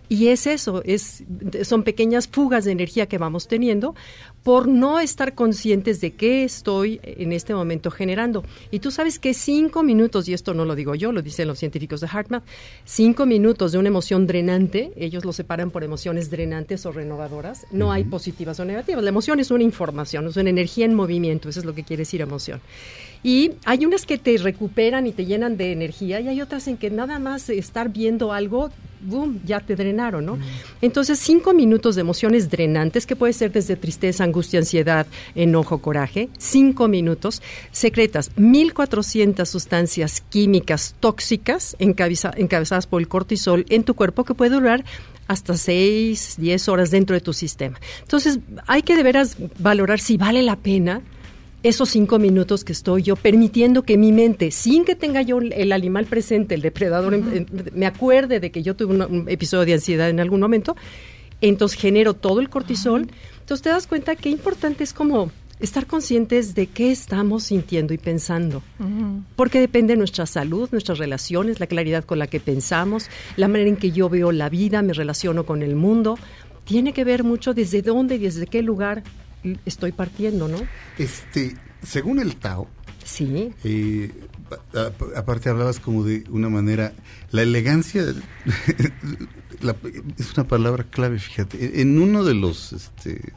Y 0.09 0.27
es 0.27 0.45
eso, 0.45 0.83
es, 0.83 1.23
son 1.63 1.83
pequeñas 1.83 2.27
fugas 2.27 2.65
de 2.65 2.71
energía 2.71 3.07
que 3.07 3.17
vamos 3.17 3.47
teniendo 3.47 3.95
por 4.43 4.67
no 4.67 4.99
estar 4.99 5.33
conscientes 5.33 6.01
de 6.01 6.11
qué 6.11 6.43
estoy 6.43 6.99
en 7.03 7.31
este 7.31 7.55
momento 7.55 7.89
generando. 7.89 8.43
Y 8.71 8.79
tú 8.79 8.91
sabes 8.91 9.17
que 9.17 9.33
cinco 9.33 9.83
minutos, 9.83 10.27
y 10.27 10.33
esto 10.33 10.53
no 10.53 10.65
lo 10.65 10.75
digo 10.75 10.95
yo, 10.95 11.11
lo 11.11 11.21
dicen 11.21 11.47
los 11.47 11.59
científicos 11.59 12.01
de 12.01 12.07
HeartMath, 12.07 12.43
cinco 12.83 13.25
minutos 13.25 13.71
de 13.71 13.77
una 13.77 13.87
emoción 13.87 14.27
drenante, 14.27 14.91
ellos 14.97 15.23
lo 15.25 15.33
separan 15.33 15.71
por 15.71 15.83
emociones 15.83 16.29
drenantes 16.29 16.85
o 16.85 16.91
renovadoras, 16.91 17.65
no 17.71 17.91
hay 17.91 18.03
positivas 18.03 18.59
o 18.59 18.65
negativas. 18.65 19.03
La 19.03 19.09
emoción 19.09 19.39
es 19.39 19.49
una 19.49 19.63
información, 19.63 20.27
es 20.27 20.35
una 20.35 20.49
energía 20.49 20.85
en 20.85 20.93
movimiento, 20.93 21.49
eso 21.49 21.61
es 21.61 21.65
lo 21.65 21.73
que 21.73 21.83
quiere 21.83 22.01
decir 22.01 22.21
emoción. 22.21 22.59
Y 23.23 23.51
hay 23.63 23.85
unas 23.85 24.05
que 24.05 24.17
te 24.17 24.37
recuperan 24.37 25.07
y 25.07 25.13
te 25.13 25.25
llenan 25.25 25.55
de 25.55 25.71
energía 25.71 26.19
y 26.19 26.27
hay 26.27 26.41
otras 26.41 26.67
en 26.67 26.75
que 26.75 26.89
nada 26.89 27.19
más 27.19 27.49
estar 27.49 27.89
viendo 27.89 28.33
algo, 28.33 28.69
boom, 29.03 29.39
ya 29.45 29.59
te 29.59 29.75
drenaron, 29.75 30.25
¿no? 30.25 30.37
Entonces, 30.81 31.19
cinco 31.19 31.53
minutos 31.53 31.95
de 31.95 32.01
emociones 32.01 32.49
drenantes, 32.49 33.05
que 33.05 33.15
puede 33.15 33.33
ser 33.33 33.51
desde 33.51 33.75
tristeza, 33.75 34.23
angustia, 34.23 34.59
ansiedad, 34.59 35.05
enojo, 35.35 35.77
coraje, 35.79 36.29
cinco 36.37 36.87
minutos, 36.87 37.41
secretas 37.71 38.31
1.400 38.37 39.45
sustancias 39.45 40.21
químicas 40.29 40.95
tóxicas 40.99 41.75
encabeza- 41.79 42.33
encabezadas 42.37 42.87
por 42.87 43.01
el 43.01 43.07
cortisol 43.07 43.65
en 43.69 43.83
tu 43.83 43.93
cuerpo 43.93 44.23
que 44.23 44.33
puede 44.33 44.51
durar 44.51 44.83
hasta 45.27 45.55
6, 45.55 46.35
10 46.37 46.67
horas 46.67 46.91
dentro 46.91 47.13
de 47.15 47.21
tu 47.21 47.33
sistema. 47.33 47.79
Entonces, 48.01 48.39
hay 48.67 48.81
que 48.81 48.95
de 48.95 49.03
veras 49.03 49.37
valorar 49.59 49.99
si 49.99 50.17
vale 50.17 50.43
la 50.43 50.57
pena 50.57 51.01
esos 51.63 51.89
cinco 51.89 52.19
minutos 52.19 52.63
que 52.63 52.73
estoy 52.73 53.03
yo 53.03 53.15
permitiendo 53.15 53.83
que 53.83 53.97
mi 53.97 54.11
mente, 54.11 54.51
sin 54.51 54.83
que 54.85 54.95
tenga 54.95 55.21
yo 55.21 55.39
el 55.39 55.71
animal 55.71 56.05
presente, 56.05 56.55
el 56.55 56.61
depredador, 56.61 57.13
en- 57.13 57.47
me 57.73 57.85
acuerde 57.85 58.39
de 58.39 58.51
que 58.51 58.61
yo 58.63 58.75
tuve 58.75 59.05
un 59.05 59.29
episodio 59.29 59.65
de 59.65 59.73
ansiedad 59.73 60.09
en 60.09 60.19
algún 60.19 60.41
momento, 60.41 60.75
entonces 61.41 61.79
genero 61.79 62.13
todo 62.13 62.39
el 62.41 62.49
cortisol. 62.49 63.07
Entonces 63.39 63.61
te 63.63 63.69
das 63.69 63.87
cuenta 63.87 64.15
qué 64.15 64.29
importante 64.29 64.83
es 64.83 64.93
como 64.93 65.31
estar 65.59 65.85
conscientes 65.87 66.55
de 66.55 66.67
qué 66.67 66.91
estamos 66.91 67.43
sintiendo 67.43 67.93
y 67.93 67.97
pensando. 67.97 68.61
Porque 69.35 69.59
depende 69.59 69.93
de 69.93 69.97
nuestra 69.97 70.25
salud, 70.25 70.67
nuestras 70.71 70.97
relaciones, 70.97 71.59
la 71.61 71.67
claridad 71.67 72.03
con 72.03 72.19
la 72.19 72.27
que 72.27 72.39
pensamos, 72.41 73.07
la 73.37 73.47
manera 73.47 73.69
en 73.69 73.77
que 73.77 73.91
yo 73.91 74.09
veo 74.09 74.31
la 74.33 74.49
vida, 74.49 74.81
me 74.81 74.91
relaciono 74.93 75.45
con 75.45 75.61
el 75.61 75.75
mundo. 75.75 76.17
Tiene 76.65 76.91
que 76.93 77.03
ver 77.05 77.23
mucho 77.23 77.53
desde 77.53 77.81
dónde 77.81 78.15
y 78.15 78.19
desde 78.19 78.47
qué 78.47 78.61
lugar 78.61 79.03
estoy 79.65 79.91
partiendo, 79.91 80.47
¿no? 80.47 80.57
Este, 80.97 81.55
según 81.81 82.19
el 82.19 82.35
Tao, 82.37 82.67
Sí. 83.03 83.51
eh, 83.63 84.11
a- 84.75 84.79
a- 84.79 85.19
aparte 85.19 85.49
hablabas 85.49 85.79
como 85.79 86.03
de 86.03 86.23
una 86.29 86.49
manera, 86.49 86.93
la 87.31 87.41
elegancia 87.41 88.03
la- 89.61 89.75
es 90.17 90.33
una 90.37 90.47
palabra 90.47 90.83
clave, 90.85 91.19
fíjate. 91.19 91.81
En 91.81 91.99
uno 91.99 92.23
de 92.23 92.33
los, 92.33 92.73
este, 92.73 93.33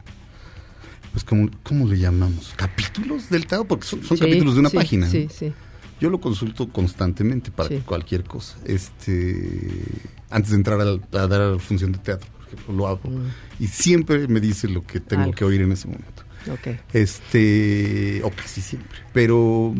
pues 1.12 1.24
como, 1.24 1.48
¿cómo 1.62 1.86
le 1.88 1.98
llamamos? 1.98 2.52
Capítulos 2.56 3.28
del 3.30 3.46
Tao, 3.46 3.64
porque 3.64 3.86
son, 3.86 4.02
son 4.04 4.16
Sí, 4.16 4.24
capítulos 4.24 4.54
de 4.54 4.60
una 4.60 4.70
sí, 4.70 4.76
página. 4.76 5.08
Sí, 5.08 5.24
¿no? 5.24 5.30
sí. 5.30 5.52
Yo 5.98 6.10
lo 6.10 6.20
consulto 6.20 6.68
constantemente 6.68 7.50
para 7.50 7.70
Sí. 7.70 7.82
cualquier 7.86 8.22
cosa. 8.24 8.58
Este, 8.66 9.82
antes 10.28 10.50
de 10.50 10.56
entrar 10.56 10.78
al- 10.80 11.02
a, 11.12 11.26
dar 11.26 11.40
a 11.40 11.50
la 11.52 11.58
función 11.58 11.92
de 11.92 11.98
teatro, 11.98 12.28
lo 12.68 12.87
hago. 12.87 13.02
Y 13.59 13.68
siempre 13.68 14.28
me 14.28 14.40
dice 14.40 14.68
lo 14.68 14.85
que 14.85 15.00
tengo. 15.00 15.24
Algo. 15.24 15.35
que 15.35 15.44
oír 15.44 15.62
en 15.62 15.72
ese 15.72 15.88
momento. 15.88 16.22
Ok. 16.50 16.78
Este, 16.92 18.20
o 18.22 18.30
casi 18.30 18.61
siempre. 18.61 18.98
Pero 19.12 19.74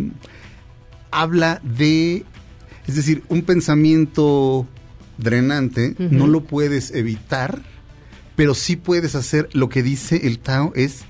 habla 1.11 1.61
de, 1.63 2.25
es 2.87 2.97
decir, 2.97 3.23
un 3.29 3.43
pensamiento 3.43 4.67
drenante, 5.19 5.95
no 5.99 6.27
lo 6.27 6.45
puedes 6.45 6.91
evitar, 6.91 7.63
pero 8.35 8.55
sí 8.55 8.77
puedes 8.77 9.15
hacer 9.15 9.49
lo 9.53 9.69
que 9.69 9.83
dice 9.83 10.27
el 10.27 10.39
Tao 10.39 10.73
es 10.75 11.01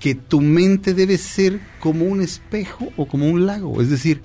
que 0.00 0.14
tu 0.14 0.40
mente 0.40 0.94
debe 0.94 1.18
ser 1.18 1.60
como 1.78 2.06
un 2.06 2.22
espejo 2.22 2.88
o 2.96 3.06
como 3.06 3.28
un 3.28 3.46
lago, 3.46 3.80
es 3.82 3.90
decir, 3.90 4.22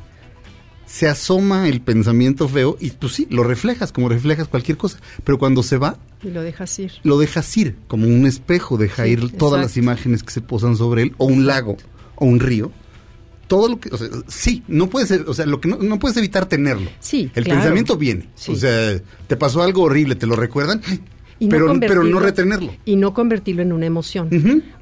se 0.87 1.07
asoma 1.07 1.67
el 1.67 1.81
pensamiento 1.81 2.47
feo 2.47 2.77
y 2.79 2.89
pues 2.91 3.13
sí, 3.13 3.27
lo 3.29 3.43
reflejas 3.43 3.91
como 3.91 4.09
reflejas 4.09 4.47
cualquier 4.47 4.77
cosa, 4.77 4.97
pero 5.23 5.37
cuando 5.37 5.61
se 5.61 5.77
va, 5.77 5.97
Y 6.23 6.29
lo 6.29 6.41
dejas 6.41 6.79
ir. 6.79 6.93
lo 7.03 7.19
dejas 7.19 7.55
ir, 7.57 7.75
como 7.87 8.07
un 8.07 8.25
espejo, 8.25 8.77
deja 8.77 9.03
Sí, 9.03 9.11
ir 9.11 9.19
todas 9.19 9.33
exacto. 9.33 9.57
las 9.57 9.77
imágenes 9.77 10.23
que 10.23 10.31
se 10.31 10.41
posan 10.41 10.75
sobre 10.77 11.03
él, 11.03 11.13
o 11.17 11.25
un 11.25 11.45
lago, 11.45 11.77
o 12.15 12.25
un 12.25 12.39
río. 12.39 12.71
Todo 13.47 13.69
lo 13.69 13.79
que, 13.79 13.89
o 13.93 13.97
sea, 13.97 14.07
sí, 14.27 14.63
no 14.67 14.89
puedes, 14.89 15.11
o 15.11 15.33
sea, 15.33 15.45
lo 15.45 15.61
que 15.61 15.69
no, 15.69 15.77
no 15.77 15.99
puedes 15.99 16.17
evitar 16.17 16.47
tenerlo. 16.47 16.89
Sí, 16.99 17.31
El 17.35 17.43
claro. 17.45 17.59
pensamiento 17.61 17.95
viene. 17.97 18.27
Sí. 18.35 18.51
O 18.51 18.55
sea, 18.55 18.99
te 19.27 19.35
pasó 19.37 19.61
algo 19.63 19.83
horrible, 19.83 20.15
te 20.15 20.25
lo 20.27 20.35
recuerdan, 20.35 20.81
Y 21.39 21.45
no 21.45 21.51
pero, 21.51 21.79
pero 21.79 22.03
no 22.03 22.19
retenerlo. 22.19 22.73
Y 22.85 22.95
no 22.95 23.13
convertirlo 23.13 23.61
en 23.61 23.71
una 23.71 23.85
emoción. 23.85 24.29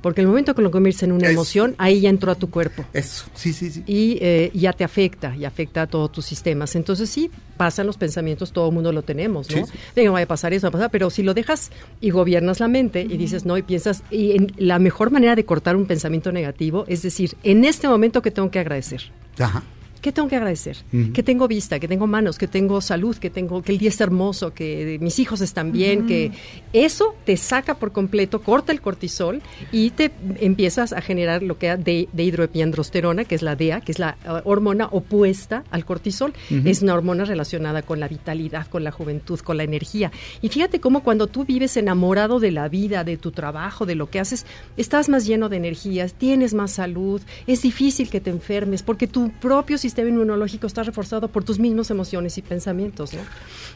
Porque 0.02 0.22
el 0.22 0.28
momento 0.28 0.56
que 0.56 0.62
lo 0.62 0.72
conviertes 0.72 1.04
en 1.04 1.12
una 1.12 1.30
emoción, 1.30 1.76
ahí 1.78 2.02
ya 2.02 2.10
entró 2.10 2.32
a 2.32 2.36
tu 2.36 2.50
cuerpo. 2.50 2.86
Eso, 2.94 3.26
sí, 3.34 3.52
sí, 3.54 3.70
sí. 3.70 3.84
Y 3.88 4.18
eh, 4.22 4.52
ya 4.54 4.72
te 4.74 4.84
afecta, 4.84 5.36
y 5.36 5.44
afecta 5.46 5.82
a 5.84 5.88
todos 5.88 6.12
tus 6.12 6.26
sistemas. 6.26 6.76
Entonces 6.76 7.10
sí, 7.10 7.30
pasan 7.58 7.88
los 7.88 7.98
pensamientos, 7.98 8.52
todo 8.52 8.70
el 8.70 8.74
mundo 8.74 8.91
lo 8.91 9.02
tenemos, 9.02 9.50
¿no? 9.54 9.65
Sí, 9.65 9.72
sí. 9.96 10.08
Vaya 10.08 10.24
a 10.24 10.28
pasar 10.28 10.54
eso, 10.54 10.65
va 10.65 10.70
a 10.70 10.72
pasar, 10.72 10.91
pero 10.91 11.10
si 11.10 11.24
lo 11.24 11.34
dejas 11.34 11.72
y 12.00 12.10
gobiernas 12.12 12.60
la 12.60 12.68
mente 12.68 13.02
y 13.02 13.18
dices 13.18 13.46
no 13.46 13.58
y 13.58 13.62
piensas, 13.62 14.04
y 14.10 14.32
en- 14.34 14.52
la 14.58 14.80
mejor 14.80 15.12
manera 15.12 15.36
de 15.36 15.44
cortar 15.46 15.76
un 15.76 15.86
pensamiento 15.86 16.32
negativo 16.32 16.86
es 16.88 17.02
decir, 17.02 17.36
en 17.44 17.65
este 17.65 17.88
momento 17.88 18.22
que 18.22 18.32
tengo 18.32 18.50
que 18.52 18.60
agradecer. 18.60 19.02
Ajá. 19.39 19.63
¿Qué 20.06 20.12
tengo 20.12 20.28
que 20.28 20.36
agradecer? 20.36 20.78
Que 21.15 21.24
tengo 21.24 21.48
vista, 21.48 21.80
que 21.80 21.88
tengo 21.88 22.06
manos, 22.06 22.38
que 22.38 22.48
tengo 22.48 22.80
salud, 22.80 23.18
que 23.18 23.32
tengo 23.32 23.63
que 23.63 23.72
el 23.72 23.80
día 23.80 23.89
es 23.89 24.00
hermoso, 24.00 24.54
que 24.54 25.00
mis 25.02 25.18
hijos 25.18 25.41
están 25.41 25.72
bien, 25.72 26.06
que 26.06 26.32
eso 26.74 27.15
te 27.26 27.36
saca 27.38 27.80
por 27.80 27.91
completo, 27.91 28.39
corta 28.44 28.72
el 28.72 28.82
cortisol 28.82 29.41
y 29.72 29.89
te 29.89 30.12
empiezas 30.41 30.94
a 30.94 31.02
generar 31.02 31.41
lo 31.41 31.58
que 31.58 31.76
de, 31.76 32.08
de 32.13 32.24
hidroepiandrosterona, 32.24 33.26
que 33.26 33.34
es 33.34 33.41
la 33.41 33.56
DEA, 33.56 33.82
que 33.82 33.94
es 33.94 33.98
la 33.98 34.15
uh, 34.28 34.48
hormona 34.48 34.89
opuesta 34.91 35.63
al 35.72 35.86
cortisol. 35.86 36.34
Es 36.52 36.84
una 36.84 36.94
hormona 36.94 37.26
relacionada 37.26 37.82
con 37.82 38.00
la 38.00 38.08
vitalidad, 38.08 38.68
con 38.68 38.84
la 38.84 38.91
juventud, 38.91 39.39
con 39.39 39.58
la 39.58 39.63
energía. 39.63 40.12
Y 40.44 40.50
fíjate 40.50 40.80
cómo 40.80 41.02
cuando 41.02 41.26
tú 41.26 41.46
vives 41.46 41.78
enamorado 41.78 42.39
de 42.39 42.52
la 42.52 42.70
vida, 42.70 43.04
de 43.04 43.18
tu 43.18 43.32
trabajo, 43.32 43.88
de 43.88 43.96
lo 43.96 44.12
que 44.12 44.20
haces, 44.20 44.46
estás 44.78 45.10
más 45.10 45.26
lleno 45.26 45.50
de 45.50 45.58
energías, 45.58 46.13
tienes 46.13 46.54
más 46.54 46.74
salud, 46.74 47.24
es 47.48 47.63
difícil 47.63 48.12
que 48.12 48.22
te 48.22 48.30
enfermes 48.30 48.84
porque 48.84 49.08
tu 49.08 49.32
propio 49.32 49.80
sistema 49.80 49.95
inmunológico 50.02 50.68
está 50.68 50.84
reforzado 50.84 51.28
por 51.30 51.44
tus 51.44 51.60
mismas 51.60 51.90
emociones 51.92 52.38
y 52.38 52.42
pensamientos, 52.42 53.14
¿no? 53.14 53.22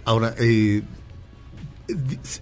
Ahora, 0.06 0.36
eh, 0.38 0.82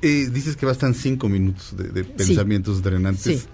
eh, 0.02 0.30
dices 0.32 0.56
que 0.56 0.66
bastan 0.66 0.94
cinco 0.94 1.30
minutos 1.30 1.76
de, 1.78 1.90
de 1.90 2.04
pensamientos 2.04 2.82
drenantes. 2.82 3.42
Sí. 3.42 3.48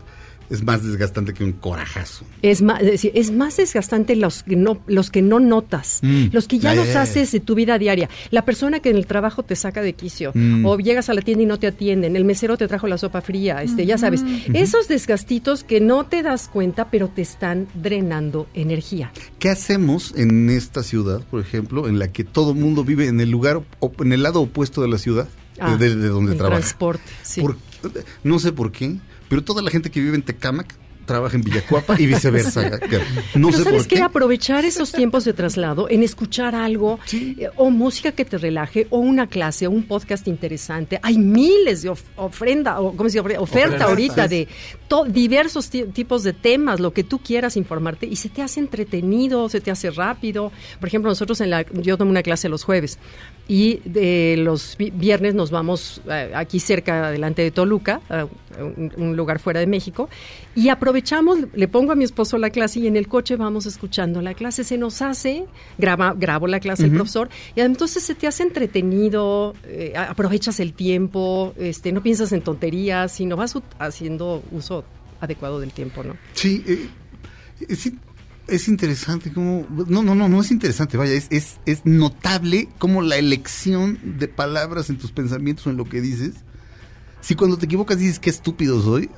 Es 0.54 0.64
más 0.64 0.84
desgastante 0.84 1.34
que 1.34 1.44
un 1.44 1.54
corajazo. 1.54 2.26
Es 2.44 2.62
más, 2.62 2.80
es, 2.84 3.32
más 3.32 3.58
desgastante 3.58 4.16
los 4.16 4.44
que 4.44 4.56
no, 4.56 4.80
los 4.86 5.10
que 5.10 5.24
no 5.24 5.40
notas, 5.40 6.00
Mm. 6.04 6.26
los 6.32 6.48
que 6.48 6.60
ya 6.60 6.76
los 6.76 6.96
haces 6.96 7.32
de 7.32 7.40
tu 7.40 7.56
vida 7.56 7.80
diaria. 7.80 8.08
La 8.30 8.46
persona 8.46 8.80
que 8.80 8.92
en 8.92 8.98
el 8.98 9.08
trabajo 9.08 9.42
te 9.42 9.56
saca 9.56 9.82
de 9.82 9.94
quicio, 9.94 10.32
Mm. 10.36 10.64
o 10.66 10.78
llegas 10.78 11.10
a 11.10 11.16
la 11.16 11.22
tienda 11.22 11.42
y 11.44 11.48
no 11.48 11.58
te 11.58 11.66
atienden, 11.66 12.16
el 12.16 12.24
mesero 12.24 12.56
te 12.56 12.68
trajo 12.68 12.86
la 12.88 13.00
sopa 13.00 13.22
fría, 13.22 13.64
este, 13.64 13.88
ya 13.88 13.98
sabes, 13.98 14.24
esos 14.54 14.88
desgastitos 14.88 15.64
que 15.64 15.82
no 15.82 16.06
te 16.06 16.22
das 16.22 16.48
cuenta, 16.50 16.92
pero 16.92 17.08
te 17.08 17.24
están 17.24 17.68
drenando 17.74 18.48
energía. 18.54 19.12
¿Qué 19.40 19.50
hacemos 19.50 20.14
en 20.16 20.52
esta 20.52 20.84
ciudad, 20.84 21.22
por 21.32 21.42
ejemplo, 21.42 21.88
en 21.88 21.98
la 21.98 22.10
que 22.10 22.24
todo 22.24 22.54
mundo 22.54 22.84
vive 22.84 23.08
en 23.08 23.20
el 23.22 23.32
lugar, 23.32 23.62
en 24.00 24.14
el 24.14 24.22
lado 24.22 24.42
opuesto 24.42 24.84
de 24.84 24.88
la 24.88 25.00
ciudad, 25.00 25.28
Ah, 25.60 25.78
de, 25.78 25.96
de 25.96 26.08
donde 26.10 26.32
el 26.34 26.38
trabaja? 26.38 26.60
transporte, 26.62 27.04
sí. 27.24 27.42
Por- 27.42 27.58
no 28.24 28.40
sé 28.40 28.52
por 28.52 28.72
qué, 28.72 28.98
pero 29.34 29.44
toda 29.44 29.64
la 29.64 29.72
gente 29.72 29.90
que 29.90 30.00
vive 30.00 30.16
en 30.16 30.22
Tecámac 30.22 30.76
trabaja 31.06 31.36
en 31.36 31.42
Villacuapa 31.44 32.00
y 32.00 32.06
viceversa. 32.06 32.80
No 33.36 33.48
Pero 33.50 33.58
sé 33.58 33.64
¿sabes 33.64 33.80
por 33.82 33.88
qué? 33.90 33.96
qué. 33.98 34.02
Aprovechar 34.04 34.64
esos 34.64 34.92
tiempos 34.94 35.26
de 35.26 35.34
traslado 35.34 35.90
en 35.90 36.02
escuchar 36.04 36.54
algo 36.56 36.98
Sí. 37.06 37.36
eh, 37.40 37.50
o 37.58 37.72
música 37.72 38.12
que 38.14 38.24
te 38.24 38.38
relaje 38.38 38.88
o 38.90 39.00
una 39.00 39.28
clase 39.28 39.66
o 39.68 39.72
un 39.72 39.84
podcast 39.84 40.28
interesante. 40.30 41.00
Hay 41.04 41.18
miles 41.18 41.82
de 41.82 41.90
of- 41.90 42.04
ofrenda 42.16 42.80
o 42.80 42.96
¿cómo 42.96 43.10
se 43.10 43.18
llama? 43.18 43.32
oferta 43.40 43.86
ahorita 43.86 44.28
de 44.30 44.48
diversos 45.10 45.70
ti- 45.70 45.86
tipos 45.92 46.24
de 46.24 46.32
temas, 46.34 46.80
lo 46.80 46.94
que 46.94 47.04
tú 47.04 47.20
quieras 47.20 47.58
informarte 47.58 48.06
y 48.06 48.16
se 48.16 48.30
te 48.30 48.42
hace 48.42 48.60
entretenido, 48.60 49.50
se 49.50 49.60
te 49.60 49.72
hace 49.72 49.90
rápido. 49.92 50.52
Por 50.80 50.88
ejemplo, 50.88 51.10
nosotros 51.12 51.42
en 51.42 51.50
la 51.50 51.66
yo 51.74 51.98
tomo 51.98 52.12
una 52.12 52.24
clase 52.24 52.48
los 52.48 52.64
jueves 52.64 53.00
y 53.48 53.82
de 53.84 54.36
los 54.38 54.78
vi- 54.78 54.92
viernes 54.92 55.36
nos 55.36 55.52
vamos 55.52 56.02
eh, 56.10 56.32
aquí 56.34 56.60
cerca 56.60 57.12
delante 57.12 57.42
de 57.42 57.52
Toluca, 57.52 58.00
a 58.10 58.26
un, 58.98 59.16
lugar 59.18 59.40
fuera 59.40 59.60
de 59.60 59.68
México. 59.68 60.10
Y 60.56 60.70
aprovechamos, 60.70 61.40
le 61.54 61.68
pongo 61.68 61.92
a 61.92 61.96
mi 61.96 62.04
esposo 62.06 62.38
la 62.38 62.52
clase 62.52 62.80
y 62.80 62.88
en 62.88 62.96
el 62.96 63.08
coche 63.08 63.36
vamos 63.36 63.66
escuchando 63.66 64.22
la 64.22 64.34
clase, 64.34 64.64
se 64.64 64.78
nos 64.78 65.02
hace, 65.02 65.46
graba, 65.78 66.14
grabo 66.18 66.48
la 66.48 66.60
clase 66.62 66.86
el 66.86 66.92
profesor 66.94 67.30
y 67.56 67.62
entonces 67.62 68.04
se 68.04 68.16
te 68.16 68.28
hace 68.28 68.44
entretenido, 68.44 69.56
eh, 69.66 69.94
aprovechas 69.98 70.60
el 70.60 70.74
tiempo, 70.74 71.54
este, 71.58 71.92
no 71.92 72.02
piensas 72.02 72.32
en 72.32 72.42
tonterías, 72.42 73.12
sino 73.12 73.36
vas 73.36 73.56
haciendo 73.80 74.42
uso 74.52 74.86
adecuado 75.20 75.60
del 75.60 75.72
tiempo, 75.72 76.04
¿no? 76.04 76.16
Sí, 76.34 76.64
eh, 76.68 76.88
in- 77.70 78.00
es 78.48 78.68
interesante 78.68 79.32
cómo... 79.32 79.66
No, 79.88 80.04
no, 80.04 80.16
no, 80.16 80.28
no 80.30 80.42
es 80.42 80.52
interesante, 80.52 80.98
vaya, 80.98 81.14
es, 81.14 81.28
es, 81.30 81.58
es 81.66 81.86
notable 81.86 82.70
cómo 82.78 83.02
la 83.02 83.18
elección 83.18 84.00
de 84.04 84.28
palabras 84.28 84.90
en 84.90 84.98
tus 84.98 85.12
pensamientos 85.12 85.66
o 85.68 85.70
en 85.70 85.78
lo 85.78 85.86
que 85.86 86.02
dices, 86.02 86.34
si 87.22 87.36
cuando 87.36 87.58
te 87.58 87.66
equivocas 87.66 87.98
dices 87.98 88.20
qué 88.20 88.30
estúpido 88.30 88.82
soy, 88.82 89.10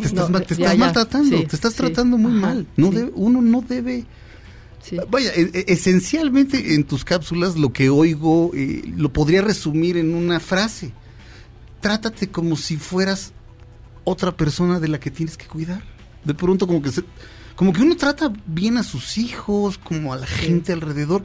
te 0.00 0.06
estás, 0.06 0.30
No, 0.30 0.40
te 0.40 0.54
ya, 0.54 0.54
estás 0.54 0.72
ya, 0.72 0.74
maltratando, 0.78 1.38
sí, 1.38 1.46
te 1.46 1.54
estás 1.56 1.72
sí. 1.72 1.78
tratando 1.78 2.16
muy 2.16 2.32
Ajá, 2.32 2.40
mal. 2.40 2.66
No 2.76 2.90
debe- 2.90 3.12
uno 3.14 3.42
no 3.42 3.60
debe... 3.62 4.06
Vaya, 5.10 5.30
e- 5.34 5.50
e- 5.52 5.64
esencialmente 5.68 6.74
en 6.74 6.84
tus 6.84 7.04
cápsulas 7.04 7.56
lo 7.56 7.70
que 7.70 7.90
oigo 7.90 8.50
eh, 8.54 8.82
lo 8.96 9.12
podría 9.12 9.42
resumir 9.42 9.98
en 9.98 10.14
una 10.14 10.40
frase. 10.40 10.92
Trátate 11.82 12.28
como 12.30 12.56
si 12.56 12.78
fueras 12.78 13.32
otra 14.04 14.34
persona 14.34 14.80
de 14.80 14.88
la 14.88 14.98
que 14.98 15.10
tienes 15.10 15.36
que 15.36 15.46
cuidar. 15.46 15.82
De 16.24 16.32
pronto 16.32 16.66
como 16.66 16.80
que 16.80 16.90
se- 16.90 17.04
como 17.60 17.74
que 17.74 17.82
uno 17.82 17.94
trata 17.94 18.32
bien 18.46 18.78
a 18.78 18.82
sus 18.82 19.18
hijos, 19.18 19.76
como 19.76 20.14
a 20.14 20.16
la 20.16 20.26
gente 20.26 20.72
alrededor, 20.72 21.22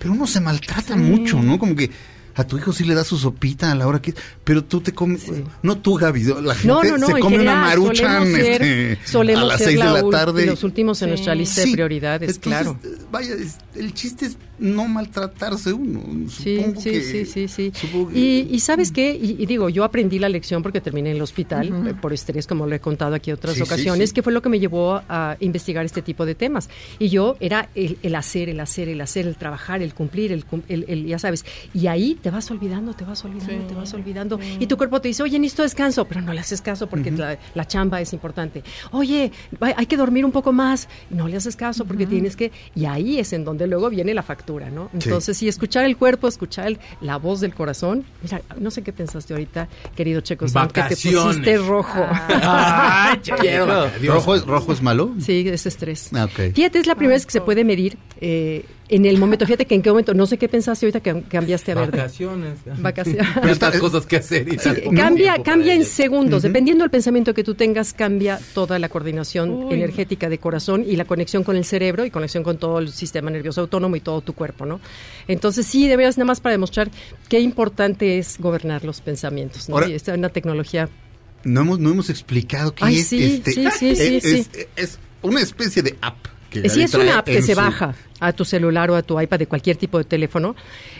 pero 0.00 0.14
uno 0.14 0.26
se 0.26 0.40
maltrata 0.40 0.96
mucho, 0.96 1.40
¿no? 1.40 1.60
Como 1.60 1.76
que 1.76 1.92
a 2.34 2.42
tu 2.42 2.58
hijo 2.58 2.72
sí 2.72 2.82
le 2.82 2.92
da 2.96 3.04
su 3.04 3.16
sopita 3.16 3.70
a 3.70 3.74
la 3.76 3.86
hora 3.86 4.02
que 4.02 4.12
pero 4.42 4.64
tú 4.64 4.80
te 4.80 4.92
comes 4.92 5.30
no 5.62 5.78
tú 5.78 5.94
Gaby, 5.94 6.24
la 6.42 6.56
gente 6.56 6.66
No, 6.66 6.82
no, 6.82 6.98
no, 6.98 7.06
se 7.06 7.20
come 7.20 7.38
una 7.38 7.60
maruchan 7.60 8.26
este, 8.34 8.98
a 9.14 9.44
las 9.44 9.62
seis 9.62 9.78
de 9.78 9.84
la 9.84 10.02
tarde. 10.10 10.46
los 10.46 10.64
últimos 10.64 11.00
en 11.02 11.10
nuestra 11.10 11.36
lista 11.36 11.60
de 11.60 11.70
prioridades, 11.70 12.34
Entonces, 12.34 12.64
claro. 12.64 12.80
Vaya, 13.10 13.34
es- 13.34 13.58
el 13.74 13.92
chiste 13.94 14.26
es 14.26 14.36
no 14.58 14.88
maltratarse 14.88 15.72
uno. 15.72 16.02
Sí, 16.30 16.56
Supongo 16.56 16.80
sí, 16.80 16.90
que- 16.90 17.02
sí, 17.02 17.24
sí, 17.26 17.48
sí. 17.48 17.72
supongo 17.74 18.08
que- 18.08 18.18
Y, 18.18 18.48
y 18.50 18.60
sabes 18.60 18.90
qué, 18.90 19.14
y, 19.14 19.36
y 19.42 19.46
digo, 19.46 19.68
yo 19.68 19.84
aprendí 19.84 20.18
la 20.18 20.28
lección 20.30 20.62
porque 20.62 20.80
terminé 20.80 21.10
en 21.10 21.16
el 21.16 21.22
hospital 21.22 21.86
eh, 21.88 21.94
por 21.94 22.12
estrés, 22.14 22.46
como 22.46 22.66
lo 22.66 22.74
he 22.74 22.80
contado 22.80 23.14
aquí 23.14 23.32
otras 23.32 23.56
Sí, 23.56 23.62
ocasiones, 23.62 24.10
sí. 24.10 24.14
que 24.14 24.22
fue 24.22 24.32
lo 24.32 24.40
que 24.40 24.48
me 24.48 24.58
llevó 24.58 25.02
a 25.08 25.36
investigar 25.40 25.84
este 25.84 26.00
tipo 26.00 26.24
de 26.24 26.34
temas. 26.34 26.70
Y 26.98 27.08
yo 27.10 27.36
era 27.38 27.68
el, 27.74 27.98
el 28.02 28.14
hacer, 28.14 28.48
el 28.48 28.58
hacer, 28.60 28.88
el 28.88 29.00
hacer, 29.02 29.26
el 29.26 29.36
trabajar, 29.36 29.82
el 29.82 29.92
cumplir, 29.92 30.32
el, 30.32 30.44
el- 30.68 30.84
el- 30.88 31.06
ya 31.06 31.18
sabes. 31.18 31.44
Y 31.74 31.86
ahí 31.88 32.14
te 32.22 32.30
vas 32.30 32.50
olvidando, 32.50 32.94
te 32.94 33.04
vas 33.04 33.22
olvidando, 33.26 33.66
te 33.66 33.74
vas 33.74 33.92
olvidando. 33.92 34.40
Y 34.58 34.66
tu 34.66 34.76
cuerpo 34.78 35.00
te 35.02 35.08
dice, 35.08 35.22
oye, 35.22 35.38
necesito 35.38 35.64
descanso, 35.64 36.06
pero 36.06 36.22
no 36.22 36.32
le 36.32 36.40
haces 36.40 36.62
caso 36.62 36.86
porque 36.88 37.10
la, 37.10 37.38
la 37.54 37.66
chamba 37.66 38.00
es 38.00 38.12
importante. 38.14 38.64
Oye, 38.92 39.30
hay 39.60 39.86
que 39.86 39.96
dormir 39.98 40.24
un 40.24 40.32
poco 40.32 40.52
más, 40.52 40.88
no 41.10 41.28
le 41.28 41.36
haces 41.36 41.56
caso 41.56 41.84
porque 41.84 42.06
tienes 42.06 42.36
que... 42.36 42.52
Y 42.74 42.86
ahí 42.86 42.95
es 43.18 43.32
en 43.32 43.44
donde 43.44 43.66
luego 43.66 43.90
viene 43.90 44.14
la 44.14 44.22
factura, 44.22 44.70
¿no? 44.70 44.90
Entonces, 44.92 45.36
sí, 45.36 45.48
escuchar 45.48 45.84
el 45.84 45.96
cuerpo, 45.96 46.28
escuchar 46.28 46.66
el- 46.68 46.78
la 47.00 47.16
voz 47.18 47.40
del 47.40 47.54
corazón. 47.54 48.04
Mira, 48.22 48.40
no 48.58 48.70
sé 48.70 48.82
qué 48.82 48.92
pensaste 48.92 49.32
ahorita, 49.34 49.68
querido 49.94 50.20
Checo, 50.20 50.46
que 50.46 50.52
te 50.52 50.58
Vacaciones. 50.58 51.24
pusiste 51.36 51.58
rojo. 51.58 52.06
Ay, 52.10 53.18
quiero. 53.40 53.88
¿Rojo, 54.06 54.34
es, 54.34 54.44
¿Rojo 54.46 54.72
es 54.72 54.82
malo? 54.82 55.12
Sí, 55.20 55.46
es 55.48 55.66
estrés. 55.66 56.10
Ah, 56.14 56.24
ok. 56.24 56.52
Fíjate, 56.54 56.78
es 56.78 56.86
la 56.86 56.94
primera 56.94 57.14
vez 57.16 57.26
que 57.26 57.32
se 57.32 57.40
puede 57.40 57.64
medir 57.64 57.98
eh, 58.20 58.64
en 58.88 59.04
el 59.04 59.18
momento. 59.18 59.44
Fíjate 59.46 59.66
que 59.66 59.74
en 59.74 59.82
qué 59.82 59.90
momento, 59.90 60.14
no 60.14 60.26
sé 60.26 60.38
qué 60.38 60.48
pensaste 60.48 60.86
ahorita 60.86 61.00
que 61.00 61.22
cambiaste 61.22 61.72
a 61.72 61.74
verde. 61.74 61.96
Vacaciones. 61.98 62.58
Vacaciones. 62.78 63.26
Tantas 63.58 63.80
cosas 63.80 64.06
que 64.06 64.16
hacer. 64.16 64.46
Y 64.52 64.56
Cambia, 64.94 65.42
cambia 65.42 65.74
en 65.74 65.84
segundos. 65.84 66.42
Dependiendo 66.42 66.84
del 66.84 66.90
pensamiento 66.90 67.34
que 67.34 67.42
tú 67.44 67.54
tengas, 67.54 67.92
cambia 67.94 68.38
toda 68.54 68.78
la 68.78 68.88
coordinación 68.88 69.72
energética 69.72 70.28
de 70.28 70.38
corazón 70.38 70.84
y 70.86 70.96
la 70.96 71.04
conexión 71.04 71.42
con 71.44 71.56
el 71.56 71.64
cerebro 71.64 72.04
y 72.04 72.10
conexión 72.10 72.42
con 72.44 72.58
todo 72.58 72.78
el 72.78 72.90
sistema 72.92 73.30
nervioso 73.30 73.60
autónomo 73.62 73.96
y 73.96 74.00
todo 74.00 74.20
tu 74.20 74.34
cuerpo, 74.34 74.66
¿no? 74.66 74.80
Entonces, 75.28 75.66
sí, 75.66 75.88
de 75.88 75.96
veras, 75.96 76.16
nada 76.18 76.26
más 76.26 76.40
para 76.40 76.52
demostrar 76.52 76.90
qué 77.28 77.40
importante 77.40 78.18
es 78.18 78.38
gobernar 78.38 78.84
los 78.84 79.00
pensamientos, 79.00 79.68
¿no? 79.68 79.74
Ahora- 79.76 79.88
y 79.88 79.94
esta 79.94 80.12
es 80.12 80.18
una 80.18 80.28
tecnología. 80.28 80.88
No 81.44 81.60
hemos, 81.60 81.78
no 81.78 81.90
hemos 81.90 82.10
explicado 82.10 82.74
qué 82.74 82.84
Ay, 82.84 82.98
es 82.98 83.06
sí, 83.08 83.22
este. 83.24 83.52
sí, 83.52 83.64
sí, 83.78 83.96
sí, 83.96 84.16
es, 84.16 84.22
sí. 84.24 84.46
es- 84.50 84.68
es 84.76 84.98
una 85.22 85.40
especie 85.40 85.82
de 85.82 85.96
app. 86.00 86.16
Que 86.50 86.68
Sí, 86.68 86.82
es 86.82 86.94
una 86.94 87.18
app 87.18 87.26
que 87.26 87.42
se 87.42 87.54
baja 87.54 87.94
a 88.20 88.32
tu 88.32 88.44
celular 88.44 88.90
o 88.90 88.96
a 88.96 89.02
tu 89.02 89.20
iPad 89.20 89.38
de 89.38 89.46
cualquier 89.46 89.76
tipo 89.76 89.98
de 89.98 90.04
teléfono 90.04 90.54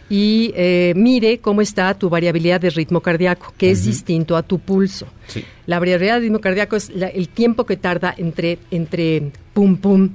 y 0.08 0.52
eh, 0.54 0.92
mire 0.96 1.38
cómo 1.38 1.60
está 1.62 1.92
tu 1.94 2.08
variabilidad 2.08 2.60
de 2.60 2.70
ritmo 2.70 3.00
cardíaco, 3.00 3.52
que 3.58 3.70
es 3.70 3.84
distinto 3.84 4.36
a 4.36 4.42
tu 4.42 4.58
pulso. 4.58 5.06
Sí. 5.26 5.44
La 5.66 5.80
variabilidad 5.80 6.14
de 6.16 6.20
ritmo 6.20 6.40
cardíaco 6.40 6.76
es 6.76 6.90
la- 6.90 7.08
el 7.08 7.28
tiempo 7.28 7.66
que 7.66 7.76
tarda 7.76 8.14
entre, 8.16 8.58
entre 8.70 9.32
pum, 9.52 9.76
pum, 9.78 10.10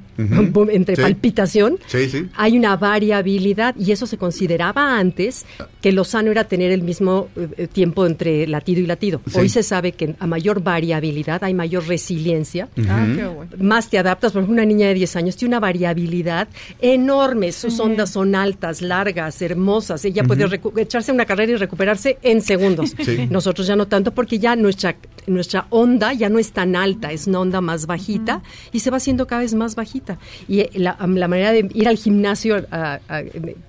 pum, 0.53 0.69
entre 0.71 0.95
Sí. 0.95 1.01
palpitación. 1.01 1.77
Sí, 1.87 2.07
sí. 2.09 2.27
Hay 2.35 2.57
una 2.57 2.77
variabilidad 2.77 3.75
y 3.77 3.91
eso 3.91 4.05
se 4.05 4.17
consideraba 4.17 4.97
antes 4.97 5.45
que 5.81 5.91
lo 5.91 6.03
sano 6.05 6.31
era 6.31 6.45
tener 6.45 6.71
el 6.71 6.83
mismo 6.83 7.27
eh, 7.35 7.47
eh, 7.57 7.67
tiempo 7.67 8.05
entre 8.05 8.47
latido 8.47 8.79
y 8.81 8.85
latido. 8.85 9.19
Sí. 9.27 9.39
Hoy 9.39 9.49
se 9.49 9.63
sabe 9.63 9.91
que 9.91 10.15
a 10.19 10.27
mayor 10.27 10.61
variabilidad 10.63 11.43
hay 11.43 11.53
mayor 11.53 11.85
resiliencia 11.87 12.69
Ah, 12.87 13.05
qué 13.13 13.25
bueno. 13.25 13.51
más 13.59 13.89
te 13.89 13.97
adaptas. 13.97 14.31
Por 14.31 14.41
ejemplo, 14.43 14.53
una 14.53 14.65
niña 14.65 14.87
de 14.87 14.93
10 14.93 15.15
años 15.17 15.35
tiene 15.35 15.49
una 15.55 15.59
variabilidad 15.59 16.47
enorme. 16.93 17.51
Sus 17.51 17.79
ondas 17.79 18.09
son 18.11 18.35
altas, 18.35 18.81
largas, 18.81 19.41
hermosas. 19.41 20.03
Ella 20.05 20.23
puede 20.23 20.47
recu- 20.47 20.77
echarse 20.79 21.11
una 21.11 21.25
carrera 21.25 21.53
y 21.53 21.55
recuperarse 21.55 22.17
en 22.21 22.41
segundos. 22.41 22.93
Sí. 23.05 23.27
Nosotros 23.29 23.65
ya 23.67 23.75
no 23.75 23.87
tanto 23.87 24.13
porque 24.13 24.37
ya 24.39 24.55
nuestra 24.55 24.95
nuestra 25.27 25.67
onda 25.69 26.13
ya 26.13 26.29
no 26.29 26.39
es 26.39 26.51
tan 26.51 26.75
alta, 26.75 27.11
es 27.11 27.27
una 27.27 27.39
onda 27.41 27.61
más 27.61 27.85
bajita 27.85 28.41
y 28.71 28.79
se 28.79 28.89
va 28.89 28.97
haciendo 28.97 29.27
cada 29.27 29.41
vez 29.43 29.53
más 29.53 29.75
bajita. 29.75 30.17
Y 30.47 30.61
eh, 30.61 30.69
la, 30.75 30.97
la 30.99 31.27
manera 31.27 31.51
de 31.51 31.69
ir 31.75 31.87
al 31.87 31.95
gimnasio 31.97 32.65
a- 32.71 32.99
a- 33.07 33.21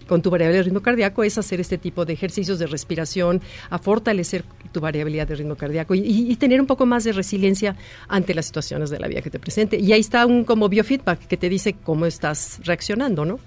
con 0.09 0.23
tu 0.23 0.31
variabilidad 0.31 0.61
de 0.61 0.65
ritmo 0.65 0.81
cardíaco 0.81 1.23
es 1.25 1.37
hacer 1.37 1.61
este 1.61 1.77
tipo 1.77 2.07
de 2.07 2.15
ejercicios 2.15 2.59
de 2.59 2.67
respiración, 2.67 3.43
a 3.69 3.79
fortalecer 3.79 4.45
tu 4.73 4.81
variabilidad 4.81 5.27
de 5.29 5.35
ritmo 5.35 5.55
cardíaco 5.57 5.95
y, 5.95 5.99
y- 6.01 6.33
y 6.33 6.37
tener 6.37 6.59
un 6.59 6.67
poco 6.67 6.87
más 6.87 7.05
de 7.05 7.13
resiliencia 7.13 7.77
ante 8.09 8.33
las 8.35 8.47
situaciones 8.47 8.89
de 8.89 8.99
la 8.99 9.07
vida 9.09 9.21
que 9.21 9.29
te 9.31 9.39
presente. 9.39 9.79
Y 9.79 9.93
ahí 9.93 10.01
está 10.01 10.25
un 10.25 10.45
como 10.45 10.71
biofeedback 10.71 11.27
que 11.27 11.37
te 11.37 11.51
dice 11.51 11.75
cómo 11.83 12.07
estás 12.07 12.61
reaccionando, 12.65 13.12
¿no? 13.15 13.39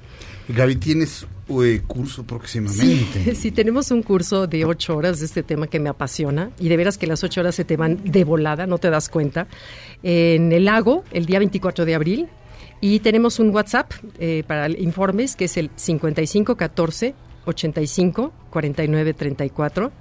Gaby, 0.48 0.76
tienes 0.76 1.26
eh, 1.48 1.82
curso 1.86 2.22
Sí, 2.22 2.28
próximamente. 2.28 3.36
sí, 3.36 3.52
tenemos 3.52 3.92
un 3.92 4.04
curso 4.04 4.48
de 4.48 4.66
ocho 4.66 4.96
horas 4.96 5.20
de 5.20 5.26
este 5.26 5.44
tema 5.44 5.68
que 5.68 5.80
me 5.80 5.90
apasiona 5.90 6.52
y 6.60 6.70
de 6.70 6.78
veras 6.78 6.98
que 6.98 7.08
las 7.08 7.24
ocho 7.24 7.42
horas 7.42 7.56
se 7.56 7.66
te 7.66 7.78
van 7.78 8.00
de 8.04 8.24
volada, 8.24 8.68
no 8.68 8.78
te 8.78 8.90
das 8.90 9.10
cuenta. 9.10 9.48
En 10.04 10.52
el 10.52 10.66
lago, 10.66 11.04
el 11.12 11.26
día 11.26 11.40
24 11.40 11.86
de 11.86 11.96
abril, 11.96 12.28
y 12.82 13.00
tenemos 13.00 13.40
un 13.40 13.50
WhatsApp 13.50 13.92
eh, 14.20 14.44
para 14.46 14.70
informes 14.70 15.36
que 15.36 15.46
es 15.46 15.58
el 15.58 15.72
5514 15.76 17.16
85 17.46 18.34
49 18.50 19.14
34. 19.14 19.92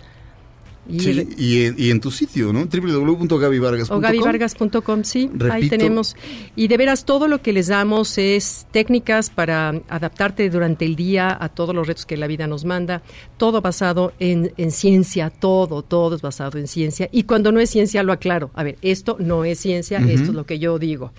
Y 0.88 1.00
Sí, 1.00 1.28
y, 1.38 1.62
en- 1.64 1.74
y 1.78 1.90
en 1.90 2.00
tu 2.00 2.10
sitio, 2.10 2.52
¿no? 2.52 2.66
www.gabyvargas.com. 2.66 3.96
o 3.98 4.00
gabyvargas.com, 4.00 5.02
sí, 5.04 5.30
ahí 5.50 5.68
tenemos. 5.68 6.16
Y 6.56 6.68
de 6.68 6.76
veras, 6.76 7.04
todo 7.04 7.26
lo 7.28 7.40
que 7.40 7.52
les 7.52 7.68
damos 7.68 8.18
es 8.18 8.66
técnicas 8.70 9.30
para 9.30 9.80
adaptarte 9.88 10.50
durante 10.50 10.84
el 10.84 10.94
día 10.96 11.36
a 11.40 11.48
todos 11.48 11.74
los 11.74 11.86
retos 11.86 12.04
que 12.06 12.16
la 12.16 12.26
vida 12.26 12.46
nos 12.46 12.64
manda, 12.64 13.02
todo 13.38 13.60
basado 13.62 14.12
en, 14.18 14.52
en 14.56 14.70
ciencia, 14.70 15.30
todo, 15.30 15.82
todo 15.82 16.16
es 16.16 16.22
basado 16.22 16.58
en 16.58 16.66
ciencia. 16.66 17.08
Y 17.12 17.22
cuando 17.24 17.50
no 17.52 17.60
es 17.60 17.70
ciencia, 17.70 18.02
lo 18.02 18.12
aclaro. 18.12 18.50
A 18.54 18.62
ver, 18.62 18.76
esto 18.82 19.16
no 19.18 19.44
es 19.44 19.58
ciencia, 19.60 19.98
esto 19.98 20.30
es 20.30 20.34
lo 20.34 20.44
que 20.46 20.58
yo 20.58 20.78
digo, 20.78 21.12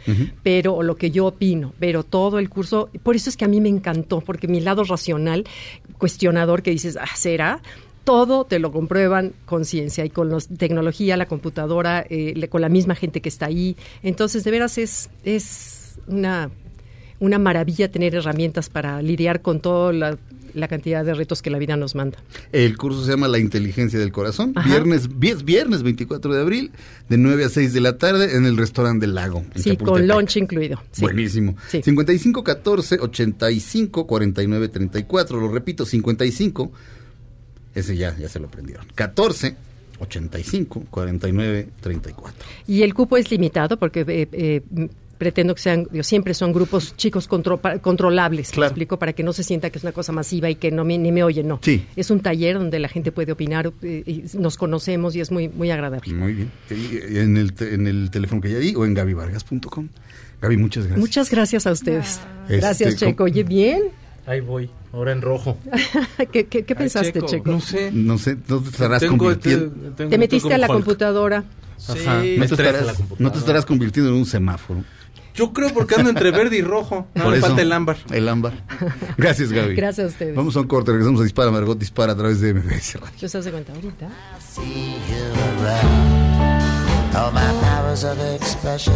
pero 0.43 0.75
o 0.75 0.83
lo 0.83 0.95
que 0.95 1.09
yo 1.11 1.25
opino, 1.25 1.73
pero 1.79 2.03
todo 2.03 2.39
el 2.39 2.49
curso, 2.49 2.89
por 3.03 3.15
eso 3.15 3.29
es 3.29 3.37
que 3.37 3.45
a 3.45 3.47
mí 3.47 3.61
me 3.61 3.69
encantó, 3.69 4.21
porque 4.21 4.47
mi 4.47 4.59
lado 4.61 4.83
racional, 4.83 5.45
cuestionador, 5.97 6.61
que 6.61 6.71
dices, 6.71 6.97
ah, 6.99 7.07
¿será? 7.15 7.61
Todo 8.05 8.45
te 8.45 8.59
lo 8.59 8.71
comprueban 8.71 9.33
con 9.45 9.65
ciencia 9.65 10.05
y 10.05 10.09
con 10.09 10.29
la 10.29 10.37
tecnología, 10.57 11.17
la 11.17 11.25
computadora, 11.27 12.05
eh, 12.09 12.31
le- 12.35 12.47
con 12.47 12.61
la 12.61 12.69
misma 12.69 12.95
gente 12.95 13.19
que 13.19 13.27
está 13.29 13.47
ahí. 13.47 13.75
Entonces, 14.03 14.43
de 14.45 14.51
veras 14.51 14.77
es, 14.77 15.09
es 15.25 15.95
una, 16.07 16.49
una 17.19 17.39
maravilla 17.39 17.91
tener 17.91 18.15
herramientas 18.15 18.69
para 18.69 19.01
lidiar 19.01 19.41
con 19.41 19.59
toda 19.59 19.91
la, 19.91 20.17
la 20.53 20.67
cantidad 20.69 21.03
de 21.03 21.13
retos 21.15 21.41
que 21.41 21.49
la 21.49 21.57
vida 21.57 21.75
nos 21.75 21.95
manda. 21.95 22.17
El 22.53 22.77
curso 22.77 23.03
se 23.03 23.11
llama 23.11 23.27
La 23.27 23.39
Inteligencia 23.39 23.99
del 23.99 24.11
Corazón. 24.13 24.53
Ajá. 24.55 24.69
Viernes, 24.69 25.09
viernes 25.43 25.83
24 25.83 26.33
de 26.33 26.41
abril, 26.41 26.71
de 27.09 27.17
9 27.17 27.43
a 27.45 27.49
6 27.49 27.73
de 27.73 27.81
la 27.81 27.97
tarde, 27.97 28.35
en 28.37 28.45
el 28.45 28.55
restaurante 28.55 29.05
del 29.05 29.15
lago. 29.15 29.43
en 29.53 29.61
Sí, 29.61 29.75
con 29.75 30.07
lunch 30.07 30.37
incluido. 30.37 30.81
Sí. 30.91 31.01
Buenísimo. 31.01 31.55
Sí. 31.69 31.81
55 31.83 32.43
14 32.43 32.99
85 33.01 34.07
49 34.07 34.69
34. 34.69 35.39
Lo 35.41 35.49
repito, 35.51 35.85
55. 35.85 36.71
Ese 37.75 37.95
ya, 37.97 38.15
ya 38.17 38.29
se 38.29 38.39
lo 38.39 38.47
aprendieron. 38.47 38.85
14 38.95 39.55
85 39.99 40.85
49 40.89 41.67
34. 41.81 42.33
Y 42.67 42.81
el 42.83 42.93
cupo 42.93 43.17
es 43.17 43.29
limitado 43.31 43.77
porque 43.77 44.01
eh, 44.07 44.27
eh, 44.31 44.61
pretendo 45.17 45.55
que 45.55 45.61
sean, 45.61 45.87
digo, 45.91 46.03
siempre 46.03 46.33
son 46.33 46.51
grupos 46.51 46.95
chicos 46.97 47.27
contro- 47.29 47.61
controlables, 47.81 48.51
Claro. 48.51 48.67
explico, 48.71 48.99
para 48.99 49.13
que 49.13 49.23
no 49.23 49.31
se 49.31 49.43
sienta 49.43 49.69
que 49.69 49.77
es 49.77 49.83
una 49.85 49.93
cosa 49.93 50.11
masiva 50.11 50.49
y 50.49 50.55
que 50.55 50.71
no 50.71 50.83
me, 50.83 50.97
ni 50.97 51.11
me 51.13 51.23
oyen, 51.23 51.47
no. 51.47 51.59
Sí. 51.61 51.85
Es 51.95 52.11
un 52.11 52.19
taller 52.19 52.57
donde 52.57 52.79
la 52.79 52.89
gente 52.89 53.11
puede 53.13 53.31
opinar, 53.31 53.71
eh, 53.81 54.03
y 54.05 54.23
nos 54.37 54.57
conocemos 54.57 55.15
y 55.15 55.21
es 55.21 55.31
muy, 55.31 55.47
muy 55.47 55.71
agradable. 55.71 56.13
Muy 56.13 56.33
bien. 56.33 56.51
Y 56.69 57.17
En 57.17 57.37
el, 57.37 57.53
te- 57.53 57.73
en 57.73 57.87
el 57.87 58.11
teléfono 58.11 58.41
que 58.41 58.51
ya 58.51 58.57
di 58.59 58.73
o 58.75 58.83
en 58.85 58.93
gabyvargas.com. 58.93 59.87
Gaby, 60.41 60.57
muchas 60.57 60.83
gracias. 60.85 60.99
Muchas 60.99 61.31
gracias 61.31 61.65
a 61.67 61.71
ustedes. 61.71 62.19
Este, 62.43 62.57
Gracias, 62.57 62.95
Checo. 62.97 63.15
¿cómo- 63.19 63.25
Oye, 63.31 63.43
bien. 63.43 63.83
Ahí 64.27 64.41
voy, 64.41 64.69
ahora 64.91 65.11
en 65.11 65.21
rojo. 65.21 65.57
¿Qué, 66.31 66.47
qué- 66.47 66.65
qué 66.65 66.75
pensaste, 66.75 67.21
Checo? 67.21 67.51
No 67.51 67.59
sé. 67.61 67.91
No 67.91 68.17
sé, 68.17 68.37
no 68.47 68.59
te 68.59 68.69
estarás 68.69 68.99
Tengo 68.99 69.17
convirtiendo. 69.17 69.93
tengo- 69.95 70.09
Te 70.09 70.17
metiste 70.17 70.53
a 70.53 70.57
la 70.57 70.67
Hulk. 70.67 70.77
computadora. 70.77 71.43
Sí, 71.77 71.91
Ajá. 72.07 72.15
no, 72.17 72.21
te 72.23 72.37
la 72.37 72.45
estarás, 72.45 72.97
computadora. 72.97 73.15
no 73.19 73.31
te 73.31 73.37
estarás 73.39 73.65
convirtiendo 73.65 74.11
en 74.11 74.17
un 74.17 74.25
semáforo. 74.25 74.83
Yo 75.35 75.51
creo 75.51 75.69
porque 75.73 75.95
ando 75.95 76.09
entre 76.09 76.31
verde 76.31 76.55
y 76.57 76.61
rojo. 76.61 77.07
No 77.15 77.23
Por 77.23 77.31
me 77.33 77.37
eso, 77.39 77.47
falta 77.47 77.61
el 77.61 77.71
ámbar. 77.73 77.97
El 78.11 78.27
ámbar. 78.29 78.53
Gracias, 79.17 79.51
Gaby. 79.51 79.75
Gracias 79.75 80.05
a 80.05 80.07
ustedes. 80.09 80.35
Vamos 80.35 80.55
a 80.55 80.61
un 80.61 80.67
corte, 80.67 80.91
regresamos 80.91 81.19
a 81.19 81.23
Dispara, 81.23 81.51
Margot 81.51 81.77
Dispara 81.77 82.13
a 82.13 82.15
través 82.15 82.39
de 82.41 82.53
MBS 82.53 82.95
Radio. 82.95 83.17
Yo 83.19 83.27
se 83.29 83.37
hace 83.37 83.51
cuenta 83.51 83.73
ahorita. 83.73 84.09
see 84.39 84.95
you 85.09 85.61
around. 85.61 87.15
All 87.15 87.31
my 87.33 87.41
powers 87.61 88.03
of 88.03 88.17
expression 88.35 88.95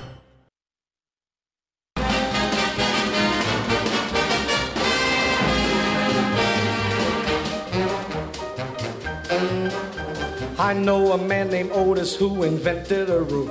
I 10.61 10.75
know 10.75 11.11
a 11.13 11.17
man 11.17 11.49
named 11.49 11.71
Otis 11.73 12.15
who 12.15 12.43
invented 12.43 13.09
a 13.09 13.21
room, 13.21 13.49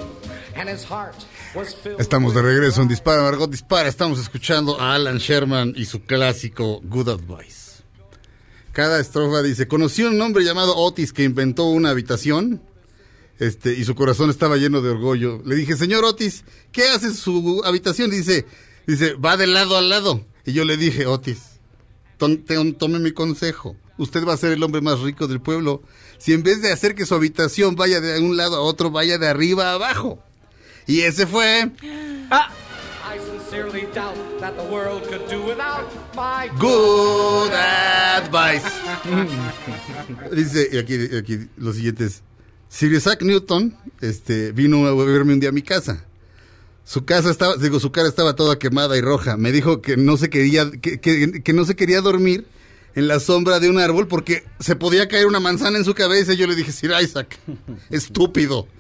and 0.55 0.69
his 0.69 0.85
heart 0.85 1.17
was 1.57 1.75
filled. 1.75 2.01
Estamos 2.01 2.35
de 2.35 2.41
regreso 2.41 2.83
en 2.83 2.89
Dispara, 2.89 3.23
Margot 3.23 3.51
Dispara. 3.51 3.89
Estamos 3.89 4.21
escuchando 4.21 4.81
a 4.81 4.95
Alan 4.95 5.19
Sherman 5.19 5.75
y 5.77 5.87
su 5.87 6.03
clásico 6.03 6.81
Good 6.85 7.09
Advice. 7.09 7.83
Cada 8.71 9.01
estrofa 9.01 9.43
dice, 9.43 9.67
conocí 9.67 10.03
a 10.03 10.09
un 10.09 10.21
hombre 10.21 10.45
llamado 10.45 10.77
Otis 10.77 11.13
que 11.13 11.25
inventó 11.25 11.65
una 11.65 11.91
habitación 11.91 12.63
este, 13.41 13.75
y 13.75 13.83
su 13.83 13.97
corazón 13.97 14.31
estaba 14.31 14.57
lleno 14.57 14.81
de 14.81 14.91
orgullo. 14.91 15.43
Le 15.45 15.57
dije, 15.57 15.75
señor 15.75 16.05
Otis, 16.05 16.45
¿qué 16.71 16.85
hace 16.91 17.07
en 17.07 17.15
su 17.15 17.61
habitación? 17.65 18.13
Dice, 18.13 18.47
dice, 18.87 19.15
va 19.15 19.37
de 19.37 19.49
lado 19.49 19.77
a 19.77 19.81
lado. 19.81 20.25
Y 20.47 20.53
yo 20.53 20.65
le 20.65 20.77
dije, 20.77 21.07
Otis, 21.07 21.59
tome 22.19 23.01
mi 23.01 23.11
consejo. 23.11 23.75
Usted 24.01 24.25
va 24.27 24.33
a 24.33 24.37
ser 24.37 24.53
el 24.53 24.63
hombre 24.63 24.81
más 24.81 24.99
rico 25.01 25.27
del 25.29 25.41
pueblo. 25.41 25.83
Si 26.19 26.33
en 26.33 26.43
vez 26.43 26.61
de 26.63 26.73
hacer 26.73 26.95
que 26.95 27.07
su 27.07 27.15
habitación 27.15 27.77
vaya 27.77 28.01
de 28.01 28.19
un 28.21 28.37
lado 28.37 28.57
a 28.57 28.61
otro, 28.61 28.91
vaya 28.91 29.19
de 29.19 29.29
arriba 29.29 29.71
a 29.71 29.75
abajo. 29.75 30.19
Y 30.87 31.03
ese 31.03 31.27
fue 31.27 31.71
I 31.83 33.19
sincerely 33.19 33.87
doubt 33.95 34.15
that 34.41 34.55
the 34.57 34.63
world 34.73 35.03
could 35.09 35.29
do 35.29 35.43
without 35.45 35.85
my 36.15 36.49
Good 36.59 37.53
Advice. 37.53 38.65
Dice 40.33 40.69
y 40.73 40.79
aquí, 40.79 40.95
aquí 41.17 41.49
los 41.57 41.77
siguientes. 41.77 42.23
Sir 42.69 42.93
Isaac 42.93 43.23
Newton 43.23 43.77
este, 44.01 44.53
vino 44.53 44.87
a 44.87 44.95
verme 45.05 45.33
un 45.35 45.41
día 45.41 45.49
a 45.49 45.53
mi 45.53 45.63
casa. 45.63 46.05
Su 46.85 47.05
casa 47.05 47.31
estaba, 47.31 47.57
digo, 47.57 47.79
su 47.81 47.91
cara 47.93 48.09
estaba 48.09 48.35
toda 48.35 48.59
quemada 48.59 48.97
y 48.97 49.01
roja. 49.01 49.37
Me 49.37 49.53
dijo 49.53 49.81
que 49.83 49.97
no 49.97 50.17
se 50.17 50.31
quería, 50.31 50.71
que, 50.71 51.01
que- 51.01 51.43
que 51.43 51.53
no 51.53 51.65
se 51.65 51.77
quería 51.77 52.01
dormir 52.01 52.47
en 52.95 53.09
la 53.09 53.21
sombra 53.21 53.61
de 53.61 53.69
un 53.71 53.79
árbol 53.79 54.07
porque 54.09 54.45
se 54.59 54.77
podía 54.77 55.09
caer 55.09 55.27
una 55.27 55.41
manzana 55.41 55.79
en 55.79 55.85
su 55.85 55.95
cabeza. 55.95 56.33
Y 56.33 56.37
yo 56.37 56.47
le 56.47 56.55
dije, 56.57 56.73
Sir 56.73 56.93
Isaac, 57.03 57.39
estúpido. 57.91 58.67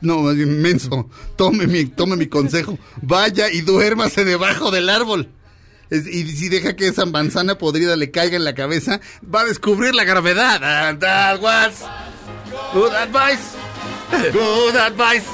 No, 0.00 0.20
más 0.22 0.34
bien 0.36 0.60
menso. 0.62 1.08
Tome 1.36 1.66
mi, 1.66 1.84
tome 1.84 2.16
mi 2.16 2.26
consejo. 2.26 2.78
Vaya 3.02 3.50
y 3.50 3.60
duérmase 3.60 4.24
debajo 4.24 4.70
del 4.70 4.88
árbol. 4.88 5.28
Es- 5.90 6.06
y 6.06 6.26
si 6.34 6.48
deja 6.48 6.74
que 6.74 6.86
esa 6.88 7.04
manzana 7.04 7.58
podrida 7.58 7.96
le 7.96 8.10
caiga 8.10 8.36
en 8.36 8.44
la 8.44 8.54
cabeza, 8.54 9.00
va 9.22 9.42
a 9.42 9.44
descubrir 9.44 9.94
la 9.94 10.04
gravedad. 10.04 10.62
And 10.88 11.00
that 11.00 11.40
was 11.42 11.82
good 12.72 12.92
advice. 12.94 13.42
Good 14.32 14.76
advice. 14.76 15.26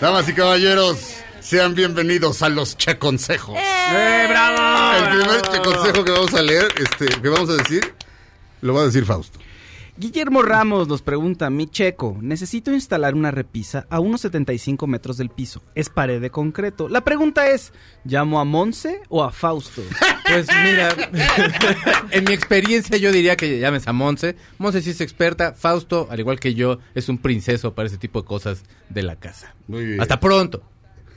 Damas 0.00 0.28
y 0.28 0.32
caballeros, 0.32 0.98
sean 1.44 1.74
bienvenidos 1.74 2.42
a 2.42 2.48
los 2.48 2.74
Che 2.78 2.98
Consejos. 2.98 3.54
¡Eh, 3.58 4.26
bravo! 4.30 4.96
El 4.96 5.20
primer 5.20 5.42
Che 5.42 5.60
Consejo 5.60 6.02
que 6.02 6.10
vamos 6.10 6.32
a 6.32 6.42
leer, 6.42 6.68
este, 6.78 7.06
que 7.20 7.28
vamos 7.28 7.50
a 7.50 7.56
decir, 7.56 7.94
lo 8.62 8.72
va 8.72 8.80
a 8.80 8.86
decir 8.86 9.04
Fausto. 9.04 9.38
Guillermo 9.98 10.42
Ramos 10.42 10.88
nos 10.88 11.02
pregunta, 11.02 11.50
mi 11.50 11.66
checo, 11.66 12.16
necesito 12.20 12.72
instalar 12.72 13.14
una 13.14 13.30
repisa 13.30 13.86
a 13.90 14.00
unos 14.00 14.22
75 14.22 14.86
metros 14.86 15.18
del 15.18 15.28
piso. 15.28 15.62
Es 15.74 15.90
pared 15.90 16.20
de 16.20 16.30
concreto. 16.30 16.88
La 16.88 17.02
pregunta 17.02 17.48
es, 17.50 17.74
¿llamo 18.04 18.40
a 18.40 18.44
Monse 18.44 19.02
o 19.08 19.22
a 19.22 19.30
Fausto? 19.30 19.82
Pues 20.26 20.46
mira, 20.64 20.88
en 22.10 22.24
mi 22.24 22.32
experiencia 22.32 22.96
yo 22.96 23.12
diría 23.12 23.36
que 23.36 23.60
llames 23.60 23.86
a 23.86 23.92
Monse. 23.92 24.36
Monse 24.56 24.80
sí 24.80 24.88
es 24.88 25.02
experta. 25.02 25.52
Fausto, 25.52 26.08
al 26.10 26.18
igual 26.18 26.40
que 26.40 26.54
yo, 26.54 26.78
es 26.94 27.10
un 27.10 27.18
princeso 27.18 27.74
para 27.74 27.88
ese 27.88 27.98
tipo 27.98 28.22
de 28.22 28.26
cosas 28.26 28.62
de 28.88 29.02
la 29.02 29.16
casa. 29.16 29.54
Muy 29.68 29.84
bien. 29.84 30.00
Hasta 30.00 30.18
pronto. 30.20 30.62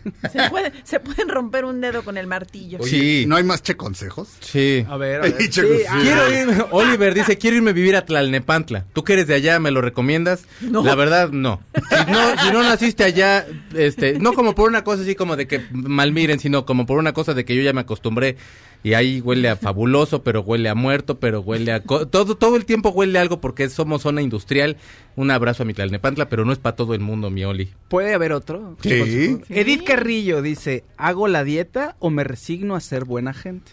Se, 0.32 0.50
puede- 0.50 0.72
se 0.84 1.00
pueden 1.00 1.28
romper 1.30 1.66
un 1.66 1.82
dedo 1.82 2.04
con 2.04 2.18
el 2.18 2.28
martillo. 2.28 2.80
Oye, 2.82 3.26
¿No 3.28 3.36
hay 3.36 3.43
más 3.43 3.62
che 3.62 3.76
consejos? 3.76 4.30
Sí. 4.39 4.86
A 4.89 4.98
ver, 4.98 5.20
a 5.20 5.24
ver. 5.24 5.36
Sí, 5.41 5.62
Quiero 5.62 6.34
irme, 6.34 6.66
Oliver 6.72 7.14
dice, 7.14 7.38
quiero 7.38 7.58
irme 7.58 7.72
a 7.72 7.74
vivir 7.74 7.95
a 7.95 8.06
Tlalnepantla. 8.06 8.86
¿Tú 8.93 9.04
que 9.04 9.14
eres 9.14 9.28
de 9.28 9.34
allá, 9.36 9.60
me 9.60 9.72
lo 9.72 9.82
recomiendas? 9.82 10.45
No. 10.62 10.84
La 10.84 10.95
verdad, 10.95 11.30
no. 11.32 11.62
Si 11.76 12.12
no, 12.12 12.38
si 12.43 12.52
no 12.52 12.64
naciste 12.64 13.04
allá, 13.04 13.45
este, 13.76 14.20
no 14.20 14.34
como 14.34 14.56
por 14.56 14.70
una 14.70 14.84
cosa 14.84 15.04
así 15.04 15.16
como 15.16 15.36
de 15.36 15.48
que 15.48 15.62
mal 15.72 16.12
miren, 16.14 16.39
sino 16.39 16.66
como 16.66 16.86
por 16.86 16.98
una 17.00 17.14
cosa 17.14 17.34
de 17.34 17.43
que 17.45 17.56
yo 17.56 17.62
ya 17.62 17.74
me 17.74 17.82
acostumbré 17.82 18.38
y 18.84 18.93
ahí 18.93 19.19
huele 19.21 19.49
a 19.49 19.55
fabuloso, 19.55 20.23
pero 20.23 20.41
huele 20.41 20.69
a 20.69 20.75
muerto, 20.75 21.19
pero 21.19 21.41
huele 21.41 21.71
a... 21.73 21.82
co- 21.84 22.07
todo, 22.07 22.36
todo 22.36 22.55
el 22.55 22.65
tiempo 22.65 22.89
huele 22.89 23.19
a 23.19 23.21
algo 23.21 23.41
porque 23.41 23.69
somos 23.69 24.03
zona 24.03 24.21
industrial. 24.21 24.78
Un 25.15 25.32
abrazo 25.32 25.63
a 25.63 25.65
mi 25.65 25.73
Tlalnepantla, 25.73 26.30
pero 26.30 26.45
no 26.45 26.53
es 26.53 26.59
para 26.59 26.75
todo 26.75 26.93
el 26.93 26.99
mundo, 27.01 27.30
mi 27.30 27.43
Oli. 27.43 27.71
¿Puede 27.89 28.13
haber 28.13 28.32
otro? 28.34 28.78
Sí. 28.82 29.39
Edith 29.49 29.84
Carrillo 29.84 30.41
dice, 30.41 30.84
¿hago 30.97 31.28
la 31.28 31.43
dieta 31.43 31.95
o 31.99 32.09
me 32.09 32.23
resigno 32.23 32.75
a 32.75 32.80
ser 32.80 33.03
buena 33.03 33.34
gente? 33.34 33.71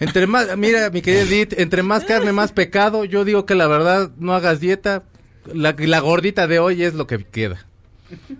Entre 0.00 0.26
más, 0.26 0.56
mira, 0.56 0.90
mi 0.90 1.02
querida 1.02 1.22
Edith, 1.22 1.54
entre 1.58 1.82
más 1.82 2.04
carne, 2.04 2.32
más 2.32 2.52
pecado. 2.52 3.04
Yo 3.04 3.24
digo 3.24 3.46
que 3.46 3.54
la 3.54 3.66
verdad, 3.66 4.10
no 4.18 4.32
hagas 4.34 4.60
dieta. 4.60 5.04
La, 5.52 5.74
la 5.78 6.00
gordita 6.00 6.46
de 6.46 6.58
hoy 6.58 6.82
es 6.82 6.94
lo 6.94 7.06
que 7.06 7.24
queda. 7.24 7.66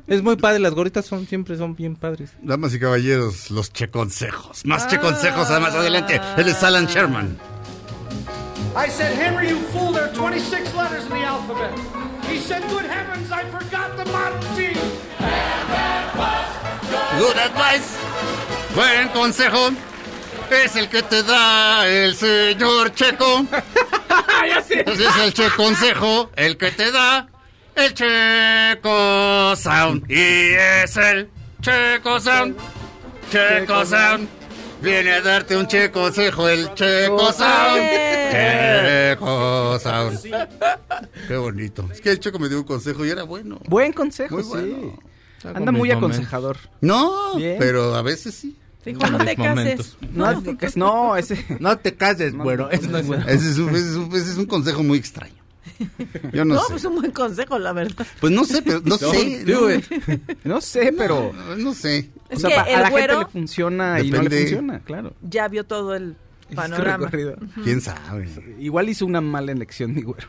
Es 0.06 0.22
muy 0.22 0.36
padre, 0.36 0.58
las 0.58 0.74
gorditas 0.74 1.06
son 1.06 1.26
siempre 1.26 1.56
son 1.56 1.74
bien 1.74 1.96
padres. 1.96 2.30
Damas 2.42 2.74
y 2.74 2.78
caballeros, 2.78 3.50
los 3.50 3.72
che 3.72 3.88
consejos. 3.88 4.64
Más 4.64 4.86
che 4.88 4.98
consejos, 4.98 5.50
además 5.50 5.74
adelante. 5.74 6.20
Él 6.36 6.48
es 6.48 6.62
Alan 6.62 6.86
Sherman. 6.86 7.36
I 8.76 8.88
said, 8.88 9.14
Henry, 9.18 9.48
you 9.48 9.56
fool, 9.72 9.92
there 9.92 10.04
are 10.04 10.12
26 10.12 10.74
letters 10.74 11.06
in 11.06 11.10
the 11.10 11.24
alphabet. 11.24 11.72
He 12.28 12.38
said, 12.38 12.62
good 12.68 12.84
heavens, 12.84 13.32
I 13.32 13.44
forgot 13.44 13.96
the 13.96 14.04
Model 14.12 14.38
T. 14.54 14.74
Good 17.18 17.36
advice. 17.38 17.96
Buen 18.74 19.08
consejo. 19.08 19.70
Es 20.50 20.76
el 20.76 20.88
que 20.88 21.02
te 21.02 21.22
da 21.22 21.88
el 21.88 22.14
señor 22.14 22.94
Checo. 22.94 23.46
Ese 24.44 24.82
es 24.82 25.16
el 25.22 25.32
che 25.32 25.48
consejo, 25.56 26.30
el 26.36 26.56
que 26.56 26.70
te 26.70 26.92
da 26.92 27.26
el 27.76 27.94
Checo 27.94 29.54
Sound. 29.56 30.10
Y 30.10 30.14
es 30.14 30.96
el 30.96 31.28
Checo 31.60 32.18
Sound. 32.20 32.56
Checo 33.30 33.84
Sound. 33.84 34.28
Viene 34.82 35.12
a 35.12 35.20
darte 35.22 35.56
un 35.56 35.66
che 35.66 35.90
consejo, 35.90 36.48
el 36.48 36.72
Checo 36.74 37.32
Sound. 37.32 37.82
Checo 38.30 39.78
Sound. 39.78 40.20
Qué 41.28 41.36
bonito. 41.36 41.88
Es 41.92 42.00
que 42.00 42.10
el 42.10 42.20
Checo 42.20 42.38
me 42.38 42.48
dio 42.48 42.58
un 42.58 42.64
consejo 42.64 43.04
y 43.04 43.10
era 43.10 43.22
bueno. 43.22 43.58
Buen 43.68 43.92
consejo, 43.92 44.34
Muy 44.36 44.44
sí. 44.44 44.50
bueno. 44.50 44.98
Anda 45.54 45.70
muy 45.72 45.90
aconsejador. 45.90 46.56
No, 46.80 47.36
Bien. 47.36 47.56
pero 47.58 47.94
a 47.94 48.02
veces 48.02 48.34
sí. 48.34 48.56
Dijo, 48.84 49.04
no 49.06 49.18
te 49.18 49.34
cases. 49.36 49.96
No, 50.12 50.42
no, 50.76 51.16
ese... 51.16 51.44
No 51.58 51.76
te 51.78 51.94
cases, 51.96 52.34
bueno, 52.34 52.68
eso 52.70 52.88
no 52.88 52.98
es 52.98 53.06
bueno. 53.06 53.24
Ese 53.28 53.50
es 53.50 53.58
un, 53.58 53.70
ese 53.70 53.78
es 53.90 53.96
un- 53.96 54.08
ese 54.14 54.30
es 54.30 54.36
un 54.36 54.46
consejo 54.46 54.82
muy 54.84 54.96
extraño. 54.98 55.34
Yo 56.32 56.44
no, 56.44 56.54
No, 56.54 56.60
sé. 56.62 56.66
pues 56.70 56.84
un 56.84 56.96
buen 56.96 57.10
consejo, 57.10 57.58
la 57.58 57.72
verdad. 57.72 58.06
Pues 58.20 58.32
no 58.32 58.44
sé, 58.44 58.62
pero 58.62 58.80
no 58.84 58.96
sé. 58.98 59.44
no, 60.44 60.60
sé, 60.60 60.94
pero... 60.96 61.32
no, 61.32 61.56
no 61.56 61.74
sé. 61.74 62.10
Es 62.28 62.38
o 62.44 62.48
sea, 62.48 62.50
que 62.50 62.56
pa- 62.56 62.62
a 62.62 62.70
el 62.74 62.80
la 62.82 62.90
güero- 62.90 63.14
gente 63.18 63.24
le 63.26 63.32
funciona 63.40 64.00
y 64.00 64.10
no 64.10 64.22
le 64.22 64.30
funciona, 64.30 64.80
claro. 64.80 65.14
Ya 65.22 65.48
vio 65.48 65.64
todo 65.64 65.94
el 65.94 66.16
panorama. 66.54 67.10
¿Quién 67.62 67.80
sabe? 67.80 68.28
Igual 68.58 68.88
hizo 68.88 69.04
una 69.06 69.20
mala 69.20 69.52
elección, 69.52 69.94
mi 69.94 70.02
güero. 70.02 70.28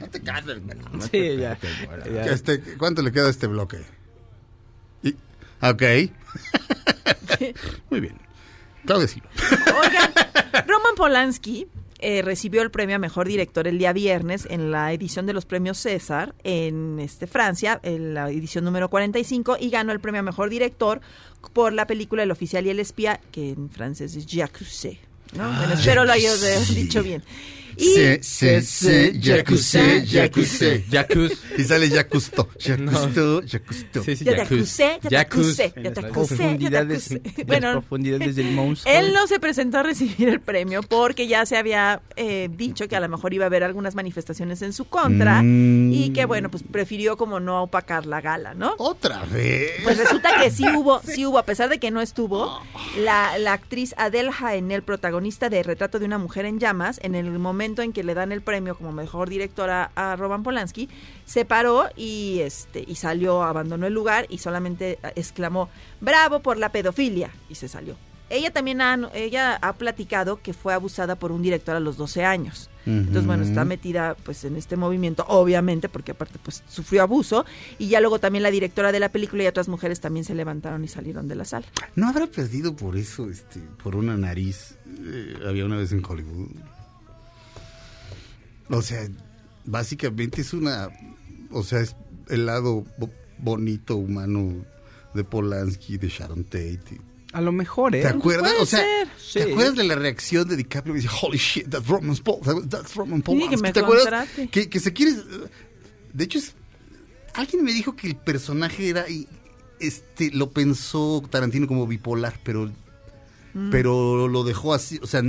No 0.00 0.08
te 0.08 0.20
cases. 0.20 0.60
Sí, 1.10 1.36
ya. 1.36 1.58
ya. 2.12 2.24
Este, 2.26 2.60
¿Cuánto 2.78 3.02
le 3.02 3.12
queda 3.12 3.26
a 3.26 3.30
este 3.30 3.46
bloque? 3.46 3.78
Y- 5.02 5.14
ok. 5.60 5.82
Muy 7.90 8.00
bien. 8.00 8.16
Claudia 8.84 9.06
Silva. 9.06 9.28
Oigan, 9.80 10.10
Roman 10.66 10.94
Polanski 10.96 11.66
eh, 12.02 12.20
recibió 12.22 12.62
el 12.62 12.70
premio 12.70 12.96
a 12.96 12.98
mejor 12.98 13.28
director 13.28 13.66
el 13.66 13.78
día 13.78 13.92
viernes 13.92 14.46
en 14.50 14.70
la 14.70 14.92
edición 14.92 15.24
de 15.24 15.32
los 15.32 15.46
premios 15.46 15.78
César 15.78 16.34
en 16.44 16.98
este 17.00 17.26
Francia, 17.26 17.80
en 17.82 18.14
la 18.14 18.28
edición 18.30 18.64
número 18.64 18.90
45, 18.90 19.56
y 19.60 19.70
ganó 19.70 19.92
el 19.92 20.00
premio 20.00 20.20
a 20.20 20.22
mejor 20.22 20.50
director 20.50 21.00
por 21.52 21.72
la 21.72 21.86
película 21.86 22.22
El 22.22 22.30
oficial 22.30 22.66
y 22.66 22.70
el 22.70 22.80
espía, 22.80 23.20
que 23.30 23.50
en 23.50 23.70
francés 23.70 24.16
es 24.16 24.26
Jacuzzi. 24.28 24.98
¿no? 25.36 25.50
bueno, 25.56 25.74
espero 25.74 26.04
lo 26.04 26.12
haya 26.12 26.34
dicho 26.74 27.02
bien. 27.02 27.22
Y 27.82 27.94
Se, 27.94 28.22
se, 28.22 28.62
se, 28.62 29.20
jacuzzi, 29.20 30.06
jacuzzi. 30.06 30.84
Jacuz. 30.90 31.32
Y 31.58 31.64
sale 31.64 31.90
Jacusto. 31.90 32.48
Jacusto, 32.60 33.42
Jacusto. 33.48 34.02
Sí, 34.04 34.16
sí, 34.16 34.24
ya 34.24 34.36
te 34.36 34.42
acusé, 34.42 34.98
ya 35.02 35.08
te 35.08 35.16
acusé, 35.18 35.72
ya 35.74 35.74
te 35.74 35.78
acusé, 35.78 35.82
ya 35.82 35.92
te 35.92 36.02
profundidades, 36.02 37.12
acusé. 37.12 37.44
Bueno, 37.44 37.72
profundidades 37.72 38.36
del 38.36 38.52
monstruo. 38.52 38.94
Él 38.94 39.12
no 39.12 39.26
se 39.26 39.40
presentó 39.40 39.78
a 39.78 39.82
recibir 39.82 40.28
el 40.28 40.40
premio 40.40 40.82
porque 40.82 41.26
ya 41.26 41.44
se 41.46 41.56
había 41.56 42.02
eh, 42.16 42.48
dicho 42.56 42.86
que 42.88 42.96
a 42.96 43.00
lo 43.00 43.08
mejor 43.08 43.34
iba 43.34 43.44
a 43.44 43.46
haber 43.46 43.64
algunas 43.64 43.94
manifestaciones 43.94 44.62
en 44.62 44.72
su 44.72 44.84
contra 44.84 45.42
Mm. 45.42 45.92
y 45.92 46.10
que 46.10 46.24
bueno, 46.24 46.50
pues 46.50 46.62
prefirió 46.62 47.16
como 47.16 47.40
no 47.40 47.62
opacar 47.62 48.06
la 48.06 48.20
gala, 48.20 48.54
¿no? 48.54 48.74
Otra 48.78 49.24
vez. 49.24 49.72
Pues 49.82 49.96
resulta 49.98 50.40
que 50.40 50.50
sí 50.50 50.64
hubo, 50.76 51.00
sí 51.00 51.24
hubo, 51.26 51.38
a 51.38 51.44
pesar 51.44 51.68
de 51.68 51.78
que 51.78 51.90
no 51.90 52.00
estuvo, 52.00 52.60
la, 52.98 53.38
la 53.38 53.54
actriz 53.54 53.94
Adele 53.96 54.30
Haenel, 54.38 54.82
protagonista 54.82 55.48
de 55.48 55.62
Retrato 55.62 55.98
de 55.98 56.04
una 56.04 56.18
mujer 56.18 56.44
en 56.44 56.58
llamas, 56.58 57.00
en 57.02 57.14
el 57.14 57.30
momento 57.38 57.71
en 57.80 57.94
que 57.94 58.04
le 58.04 58.12
dan 58.12 58.32
el 58.32 58.42
premio 58.42 58.76
como 58.76 58.92
mejor 58.92 59.30
directora 59.30 59.90
a 59.94 60.16
Roman 60.16 60.42
Polanski, 60.42 60.90
se 61.24 61.46
paró 61.46 61.86
y 61.96 62.40
este 62.40 62.84
y 62.86 62.96
salió, 62.96 63.42
abandonó 63.42 63.86
el 63.86 63.94
lugar 63.94 64.26
y 64.28 64.38
solamente 64.38 64.98
exclamó 65.16 65.70
"Bravo 66.00 66.40
por 66.40 66.58
la 66.58 66.70
pedofilia" 66.70 67.30
y 67.48 67.54
se 67.54 67.68
salió. 67.68 67.96
Ella 68.32 68.50
también 68.50 68.80
ha, 68.80 68.98
ella 69.12 69.58
ha 69.60 69.74
platicado 69.74 70.40
que 70.40 70.54
fue 70.54 70.72
abusada 70.72 71.16
por 71.16 71.32
un 71.32 71.42
director 71.42 71.76
a 71.76 71.80
los 71.80 71.98
12 71.98 72.24
años. 72.24 72.70
Entonces, 72.86 73.26
bueno, 73.26 73.44
está 73.44 73.64
metida 73.64 74.16
pues 74.24 74.42
en 74.44 74.56
este 74.56 74.76
movimiento, 74.76 75.24
obviamente, 75.28 75.88
porque 75.90 76.12
aparte 76.12 76.38
pues 76.42 76.64
sufrió 76.66 77.02
abuso. 77.02 77.44
Y 77.78 77.88
ya 77.88 78.00
luego 78.00 78.18
también 78.18 78.42
la 78.42 78.50
directora 78.50 78.90
de 78.90 79.00
la 79.00 79.10
película 79.10 79.44
y 79.44 79.46
otras 79.46 79.68
mujeres 79.68 80.00
también 80.00 80.24
se 80.24 80.34
levantaron 80.34 80.82
y 80.82 80.88
salieron 80.88 81.28
de 81.28 81.34
la 81.34 81.44
sala. 81.44 81.66
¿No 81.94 82.08
habrá 82.08 82.26
perdido 82.26 82.74
por 82.74 82.96
eso, 82.96 83.28
este, 83.28 83.60
por 83.82 83.96
una 83.96 84.16
nariz? 84.16 84.78
Eh, 84.98 85.34
había 85.46 85.66
una 85.66 85.76
vez 85.76 85.92
en 85.92 86.02
Hollywood. 86.04 86.48
O 88.72 88.82
sea, 88.82 89.08
básicamente 89.64 90.40
es 90.40 90.52
una, 90.52 90.88
o 91.50 91.62
sea, 91.62 91.80
es 91.80 91.94
el 92.28 92.46
lado 92.46 92.84
bo- 92.98 93.10
bonito, 93.38 93.96
humano 93.96 94.64
de 95.14 95.24
Polanski, 95.24 95.98
de 95.98 96.08
Sharon 96.08 96.44
Tate. 96.44 97.00
A 97.32 97.40
lo 97.40 97.52
mejor, 97.52 97.94
¿eh? 97.94 98.02
¿Te 98.02 98.08
acuerdas? 98.08 98.50
puede 98.52 98.62
O 98.62 98.66
sea, 98.66 98.80
ser. 99.18 99.44
¿te 99.46 99.52
acuerdas 99.52 99.76
de 99.76 99.84
la 99.84 99.94
reacción 99.94 100.46
de 100.48 100.56
DiCaprio? 100.56 100.94
Dice, 100.94 101.08
holy 101.22 101.38
shit, 101.38 101.68
that's 101.68 101.86
Roman 101.86 102.16
Polanski. 102.16 102.68
That's 102.68 102.94
Roman 102.94 103.22
Sí, 103.26 103.48
que 103.48 103.56
me 103.56 103.72
¿Te 103.72 103.80
acuerdas? 103.80 104.28
Que, 104.50 104.68
que 104.68 104.80
se 104.80 104.92
quiere... 104.92 105.14
De 106.12 106.24
hecho, 106.24 106.38
es- 106.38 106.54
alguien 107.34 107.64
me 107.64 107.72
dijo 107.72 107.96
que 107.96 108.06
el 108.08 108.16
personaje 108.16 108.88
era... 108.90 109.08
y, 109.08 109.26
Este, 109.80 110.30
lo 110.30 110.50
pensó 110.50 111.22
Tarantino 111.30 111.66
como 111.66 111.86
bipolar, 111.86 112.38
pero... 112.44 112.70
Mm. 113.54 113.70
Pero 113.70 114.28
lo 114.28 114.44
dejó 114.44 114.72
así, 114.74 114.98
o 115.02 115.06
sea, 115.06 115.22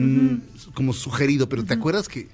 como 0.74 0.94
sugerido. 0.94 1.48
Pero 1.50 1.64
¿te 1.66 1.74
acuerdas 1.74 2.08
que, 2.10 2.28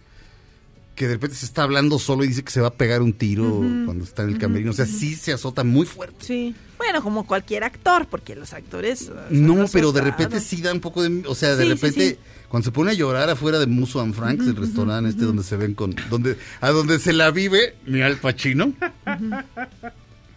que 1.00 1.08
de 1.08 1.14
repente 1.14 1.38
se 1.38 1.45
está 1.45 1.64
hablando 1.64 1.97
solo 1.97 2.26
y 2.26 2.28
dice 2.28 2.43
que 2.43 2.52
se 2.52 2.60
va 2.60 2.68
a 2.68 2.74
pegar 2.74 3.02
un 3.02 3.14
tiro 3.14 3.45
cuando 3.86 4.04
está 4.04 4.24
en 4.24 4.32
el 4.32 4.38
camerino? 4.38 4.72
O 4.72 4.74
sea, 4.74 4.86
sí 4.86 5.16
se 5.16 5.32
azota 5.32 5.64
muy 5.64 5.86
fuerte. 5.86 6.26
Sí. 6.26 6.54
Bueno, 6.78 7.02
como 7.02 7.26
cualquier 7.26 7.64
actor, 7.64 8.06
porque 8.10 8.36
los 8.36 8.52
actores... 8.52 9.10
No, 9.30 9.66
pero 9.72 9.93
de 9.93 10.02
repente 10.02 10.41
sí 10.41 10.62
da 10.62 10.74
un 10.74 10.82
poco 10.82 11.02
de... 11.02 11.26
O 11.26 11.36
sea, 11.36 11.56
de 11.56 11.64
Sí, 11.64 11.70
sí, 11.70 11.74
repente, 11.76 12.10
sí. 12.10 12.18
cuando 12.50 12.66
se 12.66 12.72
pone 12.74 12.91
a 12.91 12.95
llorar 12.95 13.30
afuera 13.30 13.60
de 13.60 13.68
Muso 13.68 14.02
and 14.02 14.14
Franks, 14.14 14.45
el 14.45 14.58
restaurante 14.58 15.10
este 15.12 15.24
donde 15.24 15.43
se 15.43 15.56
ven 15.56 15.74
con... 15.74 15.95
donde 16.10 16.36
A 16.60 16.70
donde 16.72 17.00
se 17.00 17.14
la 17.14 17.32
vive 17.32 17.78
mi 17.86 18.02
Al 18.02 18.18
Pacino. 18.18 18.74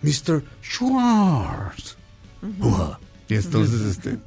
Mr. 0.02 0.44
Schwartz. 0.62 1.96
Y 3.32 3.36
entonces, 3.36 3.80
este... 3.82 4.18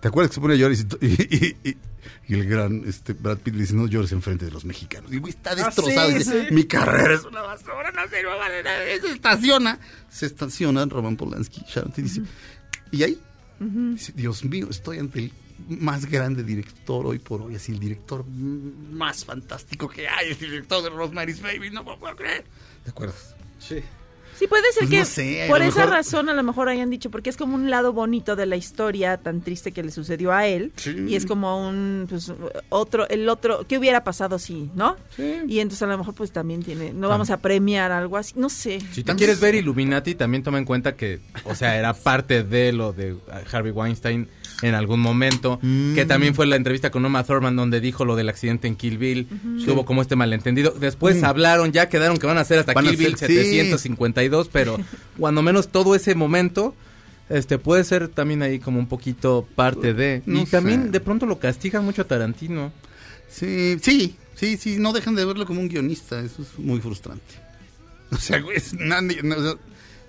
¿Te 0.00 0.08
acuerdas 0.08 0.30
que 0.30 0.34
se 0.36 0.40
pone 0.40 0.54
a 0.54 0.56
llorar 0.56 0.76
y, 0.76 1.06
y- 1.06 1.56
y- 1.64 1.70
y- 1.70 1.76
y 2.28 2.34
el 2.34 2.48
gran 2.48 2.82
este, 2.86 3.12
Brad 3.12 3.38
Pitt 3.38 3.54
le 3.54 3.60
dice, 3.62 3.74
no 3.74 3.86
llores 3.86 4.12
enfrente 4.12 4.44
de 4.44 4.50
los 4.50 4.64
mexicanos? 4.64 5.12
Y 5.12 5.18
güey, 5.18 5.30
está 5.32 5.54
destrozado. 5.54 6.08
sí, 6.10 6.18
dice, 6.18 6.48
sí. 6.48 6.54
mi 6.54 6.64
carrera 6.64 7.14
es 7.14 7.24
una 7.24 7.42
basura, 7.42 7.90
no 7.92 8.02
sirve 8.08 8.36
para 8.38 8.62
nada. 8.62 8.78
Se 9.00 9.12
estaciona. 9.12 9.78
Se 10.10 10.26
estaciona 10.26 10.84
Roman 10.86 11.16
Polanski. 11.16 11.62
Sharon 11.68 11.90
Tate 11.90 12.02
dice... 12.02 12.22
Y 12.90 13.02
ahí 13.04 13.18
Dice, 13.60 14.12
Dios 14.16 14.44
mío, 14.44 14.66
estoy 14.70 14.98
ante 14.98 15.20
el 15.20 15.32
más 15.68 16.06
grande 16.06 16.42
director 16.42 17.06
hoy 17.06 17.20
por 17.20 17.42
hoy, 17.42 17.54
así 17.54 17.70
el 17.70 17.78
director 17.78 18.24
más 18.26 19.24
fantástico 19.24 19.88
que 19.88 20.08
hay, 20.08 20.30
el 20.32 20.38
director 20.38 20.82
de 20.82 20.90
Rosemary's 20.90 21.40
Baby, 21.40 21.70
no 21.70 21.84
me 21.84 21.90
lo 21.90 21.98
puedo 22.00 22.16
creer. 22.16 22.44
¿Te 22.82 22.90
acuerdas? 22.90 23.36
Sí. 23.60 23.76
Sí, 24.38 24.46
puede 24.46 24.64
ser 24.72 24.88
Pues 24.88 24.90
que 24.90 24.98
no 24.98 25.04
sé, 25.04 25.44
por 25.48 25.62
esa 25.62 25.80
mejor- 25.80 25.90
razón 25.94 26.28
a 26.28 26.34
lo 26.34 26.42
mejor 26.42 26.68
hayan 26.68 26.90
dicho, 26.90 27.10
porque 27.10 27.30
es 27.30 27.36
como 27.36 27.54
un 27.54 27.70
lado 27.70 27.92
bonito 27.92 28.34
de 28.34 28.46
la 28.46 28.56
historia 28.56 29.16
tan 29.18 29.40
triste 29.40 29.72
que 29.72 29.82
le 29.82 29.90
sucedió 29.92 30.32
a 30.32 30.46
él. 30.46 30.72
Sí. 30.76 30.94
Y 31.08 31.14
es 31.16 31.26
como 31.26 31.68
un, 31.68 32.06
pues, 32.08 32.32
otro, 32.68 33.08
el 33.08 33.28
otro, 33.28 33.64
¿qué 33.68 33.78
hubiera 33.78 34.04
pasado 34.04 34.38
si, 34.38 34.70
no? 34.74 34.96
Y 35.18 35.60
entonces 35.60 35.82
a 35.82 35.86
lo 35.86 35.98
mejor 35.98 36.14
pues 36.14 36.32
también 36.32 36.62
tiene, 36.62 36.92
no 36.92 37.08
vamos 37.08 37.30
a 37.30 37.36
premiar 37.38 37.92
algo 37.92 38.16
así, 38.16 38.32
no 38.36 38.48
sé. 38.48 38.80
Si 38.92 39.04
te 39.04 39.14
quieres 39.14 39.38
ver 39.40 39.54
Illuminati, 39.54 40.14
también 40.14 40.42
toma 40.42 40.58
en 40.58 40.64
cuenta 40.64 40.96
que, 40.96 41.20
o 41.44 41.54
sea, 41.54 41.76
era 41.78 41.92
parte 41.94 42.42
de 42.42 42.72
lo 42.72 42.92
de 42.92 43.16
Harvey 43.52 43.72
Weinstein 43.72 44.28
en 44.62 44.74
algún 44.74 45.00
momento, 45.00 45.58
Mm. 45.62 45.94
que 45.94 46.06
también 46.06 46.34
fue 46.34 46.46
la 46.46 46.56
entrevista 46.56 46.90
con 46.90 47.04
Uma 47.04 47.24
Thurman 47.24 47.54
donde 47.56 47.80
dijo 47.80 48.04
lo 48.04 48.16
del 48.16 48.28
accidente 48.28 48.68
en 48.68 48.76
Kill 48.76 48.96
Bill, 48.98 49.26
que 49.64 49.70
hubo 49.70 49.84
como 49.84 50.00
este 50.02 50.16
malentendido. 50.16 50.70
Después 50.78 51.20
Mm. 51.20 51.24
hablaron, 51.24 51.72
ya 51.72 51.88
quedaron 51.88 52.16
que 52.16 52.26
van 52.26 52.38
a 52.38 52.42
hacer 52.42 52.58
hasta 52.60 52.72
Van 52.72 52.84
Kill 52.86 52.96
Bill 52.96 53.16
sí. 53.18 53.26
752, 53.26 54.48
pero 54.52 54.78
cuando 55.18 55.42
menos 55.42 55.68
todo 55.68 55.94
ese 55.94 56.14
momento 56.14 56.74
este 57.28 57.58
puede 57.58 57.82
ser 57.84 58.08
también 58.08 58.42
ahí 58.42 58.58
como 58.58 58.78
un 58.78 58.86
poquito 58.88 59.46
parte 59.54 59.94
de 59.94 60.22
No 60.26 60.42
y 60.42 60.46
también 60.46 60.84
sé. 60.84 60.88
de 60.90 61.00
pronto 61.00 61.24
lo 61.26 61.38
castigan 61.38 61.84
mucho 61.84 62.02
a 62.02 62.04
Tarantino. 62.06 62.72
Sí, 63.30 63.78
sí, 63.80 64.16
sí, 64.34 64.56
sí, 64.58 64.76
no 64.78 64.92
dejan 64.92 65.14
de 65.14 65.24
verlo 65.24 65.46
como 65.46 65.60
un 65.60 65.68
guionista, 65.68 66.20
eso 66.20 66.42
es 66.42 66.58
muy 66.58 66.80
frustrante. 66.80 67.22
O 68.10 68.16
sea, 68.16 68.40
güey, 68.40 68.58
es 68.58 68.74
nadie- 68.74 69.22
no, 69.22 69.36
o 69.36 69.42
sea, 69.42 69.54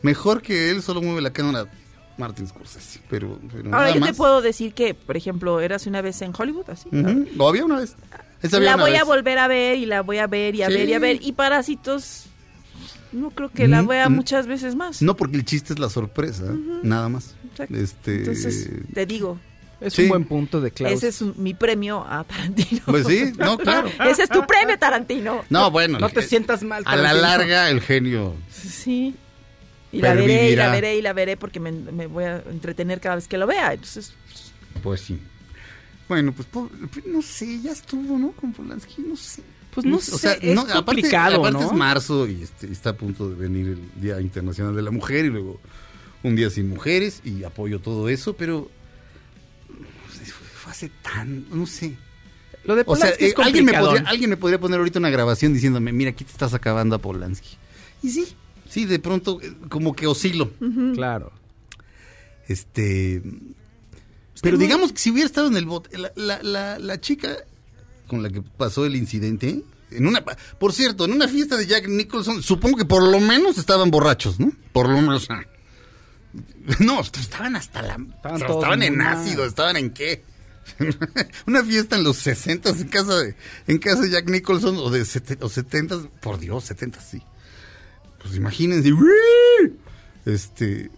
mejor 0.01 0.41
que 0.41 0.69
él 0.69 0.81
solo 0.81 1.01
mueve 1.01 1.21
la 1.21 1.31
cámara 1.31 1.67
Martin 2.17 2.47
Scorsese, 2.47 2.99
pero, 3.09 3.39
pero 3.51 3.65
Ahora 3.65 3.77
nada 3.79 3.87
yo 3.89 3.93
te 3.95 3.99
más. 4.01 4.15
puedo 4.17 4.41
decir 4.41 4.73
que, 4.73 4.93
por 4.93 5.17
ejemplo, 5.17 5.59
eras 5.59 5.87
una 5.87 6.01
vez 6.01 6.21
en 6.21 6.31
Hollywood, 6.37 6.69
así. 6.69 6.89
Ujú, 6.91 7.27
Lo 7.35 7.47
había 7.49 7.65
una 7.65 7.79
vez. 7.79 7.95
Esa 8.41 8.57
había 8.57 8.69
La 8.71 8.75
una 8.75 8.83
voy 8.83 8.95
a 8.95 9.03
volver 9.03 9.39
a 9.39 9.47
ver 9.47 9.77
y 9.77 9.85
la 9.85 10.01
voy 10.01 10.17
a 10.19 10.27
ver 10.27 10.53
y 10.55 10.61
a 10.63 10.67
Sí. 10.67 10.73
ver 10.73 10.89
y 10.89 10.93
a 10.93 10.99
ver. 10.99 11.19
Y 11.21 11.31
Parásitos, 11.31 12.25
no 13.11 13.29
creo 13.31 13.49
que 13.49 13.67
la 13.67 13.81
vea 13.81 14.09
mm. 14.09 14.13
muchas 14.15 14.47
veces 14.47 14.75
más. 14.75 15.01
No, 15.01 15.15
porque 15.15 15.37
el 15.37 15.45
chiste 15.45 15.73
es 15.73 15.79
la 15.79 15.89
sorpresa, 15.89 16.43
nada 16.83 17.09
más. 17.09 17.35
Exacto. 17.51 17.75
Este, 17.75 18.15
Entonces, 18.17 18.69
te 18.93 19.05
digo, 19.05 19.39
Es 19.81 19.95
Sí. 19.95 20.03
un 20.03 20.09
buen 20.09 20.23
punto 20.23 20.61
de 20.61 20.71
Klaus. 20.71 20.93
ese 20.93 21.09
es 21.09 21.21
un- 21.21 21.33
mi 21.35 21.53
premio 21.53 22.05
a 22.07 22.23
Tarantino. 22.23 22.79
Pues 22.85 23.05
sí, 23.05 23.33
no, 23.37 23.57
claro. 23.57 23.89
ese 24.09 24.23
es 24.23 24.29
tu 24.29 24.45
premio, 24.47 24.79
Tarantino. 24.79 25.43
No, 25.49 25.71
bueno. 25.71 25.99
No 25.99 26.07
te 26.09 26.21
eh, 26.21 26.23
sientas 26.23 26.63
mal. 26.63 26.83
A 26.85 26.95
la 26.95 27.11
larga, 27.11 27.69
el 27.69 27.81
genio. 27.81 28.33
Sí. 28.49 29.13
Y 29.93 30.01
la 30.01 30.13
veré, 30.13 30.49
y 30.51 30.55
la 30.55 30.71
veré, 30.71 30.97
y 30.97 31.01
la 31.01 31.13
veré 31.13 31.37
porque 31.37 31.59
me, 31.59 31.71
me 31.71 32.07
voy 32.07 32.23
a 32.25 32.37
entretener 32.49 32.99
cada 32.99 33.15
vez 33.15 33.27
que 33.27 33.37
lo 33.37 33.47
vea. 33.47 33.73
Entonces, 33.73 34.13
Pues 34.81 35.01
sí. 35.01 35.19
Bueno, 36.09 36.33
pues 36.33 36.47
no 37.05 37.21
sé, 37.21 37.61
ya 37.61 37.71
estuvo, 37.71 38.17
¿no? 38.17 38.31
Con 38.33 38.51
Polanski, 38.51 39.01
no 39.01 39.15
sé. 39.15 39.41
Pues 39.73 39.85
no 39.85 39.97
o 39.97 40.01
sé, 40.01 40.17
sea, 40.17 40.33
es 40.33 40.53
no, 40.53 40.67
complicado, 40.67 41.39
aparte 41.39 41.59
¿no? 41.59 41.71
es 41.71 41.73
marzo 41.77 42.27
y 42.27 42.43
este, 42.43 42.71
está 42.71 42.91
a 42.91 42.93
punto 42.97 43.29
de 43.29 43.35
venir 43.35 43.69
el 43.69 44.01
Día 44.01 44.21
Internacional 44.21 44.75
de 44.75 44.81
la 44.83 44.91
Mujer 44.91 45.25
y 45.25 45.29
luego 45.29 45.59
un 46.21 46.35
día 46.35 46.49
sin 46.49 46.69
mujeres 46.69 47.21
y 47.23 47.43
apoyo 47.43 47.79
todo 47.79 48.07
eso, 48.09 48.35
pero 48.35 48.69
no 49.69 50.13
sé, 50.13 50.25
fue, 50.25 50.71
hace 50.71 50.91
tan, 51.01 51.45
no 51.49 51.65
sé. 51.65 51.95
Lo 52.65 52.75
de 52.75 52.83
O 52.85 52.95
sea, 52.95 53.07
Polanski 53.15 53.25
es 53.25 53.31
eh, 53.31 53.35
alguien, 53.39 53.65
me 53.65 53.73
podría, 53.73 54.07
alguien 54.07 54.29
me 54.29 54.37
podría 54.37 54.59
poner 54.59 54.79
ahorita 54.79 54.99
una 54.99 55.09
grabación 55.09 55.53
diciéndome, 55.53 55.91
mira, 55.91 56.11
aquí 56.11 56.23
te 56.23 56.31
estás 56.31 56.53
acabando 56.53 56.95
a 56.95 56.99
Polanski. 56.99 57.57
Y 58.03 58.09
sí, 58.09 58.27
sí, 58.69 58.85
de 58.85 58.99
pronto 58.99 59.39
eh, 59.41 59.53
como 59.69 59.93
que 59.95 60.07
oscilo. 60.07 60.51
Claro. 60.93 61.31
Este. 62.47 63.21
Pero 64.41 64.57
digamos 64.57 64.91
que 64.91 64.99
si 64.99 65.11
hubiera 65.11 65.25
estado 65.27 65.47
en 65.47 65.55
el 65.57 65.65
bote, 65.65 65.97
la, 65.97 66.11
la, 66.15 66.43
la, 66.43 66.79
la 66.79 66.99
chica 66.99 67.37
con 68.07 68.21
la 68.21 68.29
que 68.29 68.41
pasó 68.41 68.85
el 68.85 68.95
incidente, 68.95 69.63
en 69.91 70.07
una, 70.07 70.23
por 70.23 70.73
cierto, 70.73 71.05
en 71.05 71.13
una 71.13 71.27
fiesta 71.27 71.55
de 71.55 71.65
Jack 71.65 71.87
Nicholson, 71.87 72.43
supongo 72.43 72.77
que 72.77 72.85
por 72.85 73.07
lo 73.07 73.19
menos 73.19 73.57
estaban 73.57 73.89
borrachos, 73.91 74.39
¿no? 74.39 74.51
Por 74.71 74.89
lo 74.89 74.97
menos. 74.97 75.27
No, 76.79 76.99
estaban 77.01 77.55
hasta 77.55 77.83
la. 77.83 77.97
Estaban 78.23 78.81
en 78.81 78.99
ácido, 79.01 79.45
estaban 79.45 79.77
en 79.77 79.91
qué. 79.91 80.23
una 81.45 81.63
fiesta 81.63 81.95
en 81.95 82.03
los 82.03 82.17
60 82.17 82.69
en 82.69 82.87
casa 82.87 83.15
de 83.19 83.35
en 83.67 83.77
casa 83.77 84.01
de 84.01 84.09
Jack 84.09 84.29
Nicholson 84.29 84.77
o 84.77 84.89
de 84.89 85.03
sete- 85.05 85.37
o 85.41 85.49
70 85.49 86.09
por 86.21 86.39
Dios, 86.39 86.63
70 86.63 87.01
sí. 87.01 87.21
Pues 88.23 88.35
imagínense. 88.35 88.91
¡uy! 88.91 89.73
Este 90.25 90.89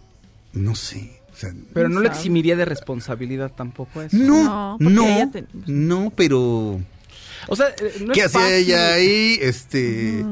no 0.52 0.74
sé, 0.74 1.20
o 1.32 1.36
sea, 1.36 1.52
Pero 1.74 1.88
no 1.90 2.00
le 2.00 2.08
eximiría 2.08 2.56
de 2.56 2.64
responsabilidad 2.64 3.52
tampoco 3.54 4.00
eso. 4.00 4.16
no, 4.16 4.76
No, 4.80 5.30
te- 5.30 5.44
no, 5.66 6.10
pero 6.16 6.80
O 7.48 7.56
sea, 7.56 7.68
eh, 7.78 8.04
no 8.06 8.12
¿qué 8.14 8.22
hacía 8.22 8.56
ella 8.56 8.94
ahí? 8.94 9.38
Este, 9.42 10.24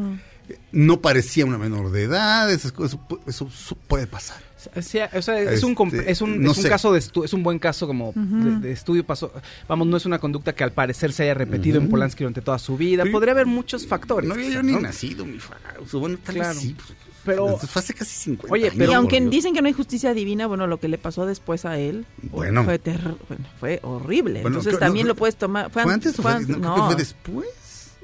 no 0.72 1.00
parecía 1.02 1.44
una 1.44 1.58
menor 1.58 1.90
de 1.90 2.04
edad, 2.04 2.50
esas 2.50 2.72
cosas, 2.72 2.98
pu- 3.08 3.20
eso, 3.26 3.50
su- 3.50 3.76
puede 3.76 4.06
pasar. 4.06 4.38
Sea, 4.80 5.10
o 5.14 5.22
sea, 5.22 5.38
es, 5.40 5.62
un, 5.62 5.72
Este, 5.92 6.10
es 6.10 6.20
un, 6.20 6.42
no 6.42 6.52
es 6.52 6.58
un 6.58 6.64
caso 6.64 6.92
de 6.92 7.00
estu- 7.00 7.24
es 7.24 7.32
un 7.32 7.42
buen 7.42 7.58
caso 7.58 7.86
como 7.86 8.12
de, 8.14 8.58
de 8.60 8.72
estudio 8.72 9.04
pasó. 9.04 9.32
Vamos, 9.68 9.86
no 9.86 9.96
es 9.96 10.06
una 10.06 10.18
conducta 10.18 10.54
que 10.54 10.64
al 10.64 10.72
parecer 10.72 11.12
se 11.12 11.24
haya 11.24 11.34
repetido 11.34 11.78
en 11.78 11.88
Polanski 11.88 12.24
durante 12.24 12.40
toda 12.42 12.58
su 12.58 12.76
vida. 12.76 13.04
Sí. 13.04 13.10
Podría 13.10 13.32
haber 13.32 13.46
muchos 13.46 13.86
factores. 13.86 14.28
No 14.28 14.34
había 14.34 14.48
yo 14.50 14.62
ni 14.62 14.72
¿no? 14.72 14.80
nacido, 14.80 15.24
mi 15.24 15.38
fa. 15.38 15.56
o 15.82 15.88
sea, 15.88 16.00
bueno, 16.00 16.18
tal 16.24 16.34
Claro. 16.36 16.50
vez 16.54 16.58
sí. 16.58 16.74
pues, 16.74 16.88
Pero- 17.24 17.44
entonces 17.46 17.70
fue 17.70 17.80
hace 17.80 17.94
casi 17.94 18.14
50 18.14 18.52
Oye, 18.52 18.64
años, 18.66 18.74
pero- 18.78 18.90
y 18.90 18.94
aunque 18.94 19.20
dicen 19.20 19.54
que 19.54 19.62
no 19.62 19.68
hay 19.68 19.72
justicia 19.72 20.12
divina, 20.12 20.46
bueno, 20.46 20.66
lo 20.66 20.78
que 20.78 20.88
le 20.88 20.98
pasó 20.98 21.24
después 21.26 21.64
a 21.64 21.78
él 21.78 22.04
Bueno. 22.22 22.64
fue, 22.64 22.78
ter- 22.78 23.00
bueno, 23.28 23.44
fue 23.58 23.80
horrible. 23.82 24.42
Bueno, 24.42 24.48
Entonces 24.58 24.72
creo- 24.76 24.80
también 24.80 25.06
no, 25.06 25.12
lo 25.14 25.16
puedes 25.16 25.36
tomar. 25.36 25.70
¿Fue 25.70 25.82
an- 25.82 25.90
antes 25.90 26.18
o 26.18 26.22
fue, 26.22 26.40
no, 26.40 26.60
creo 26.60 26.74
que 26.74 26.80
fue 26.82 26.94
después? 26.96 27.46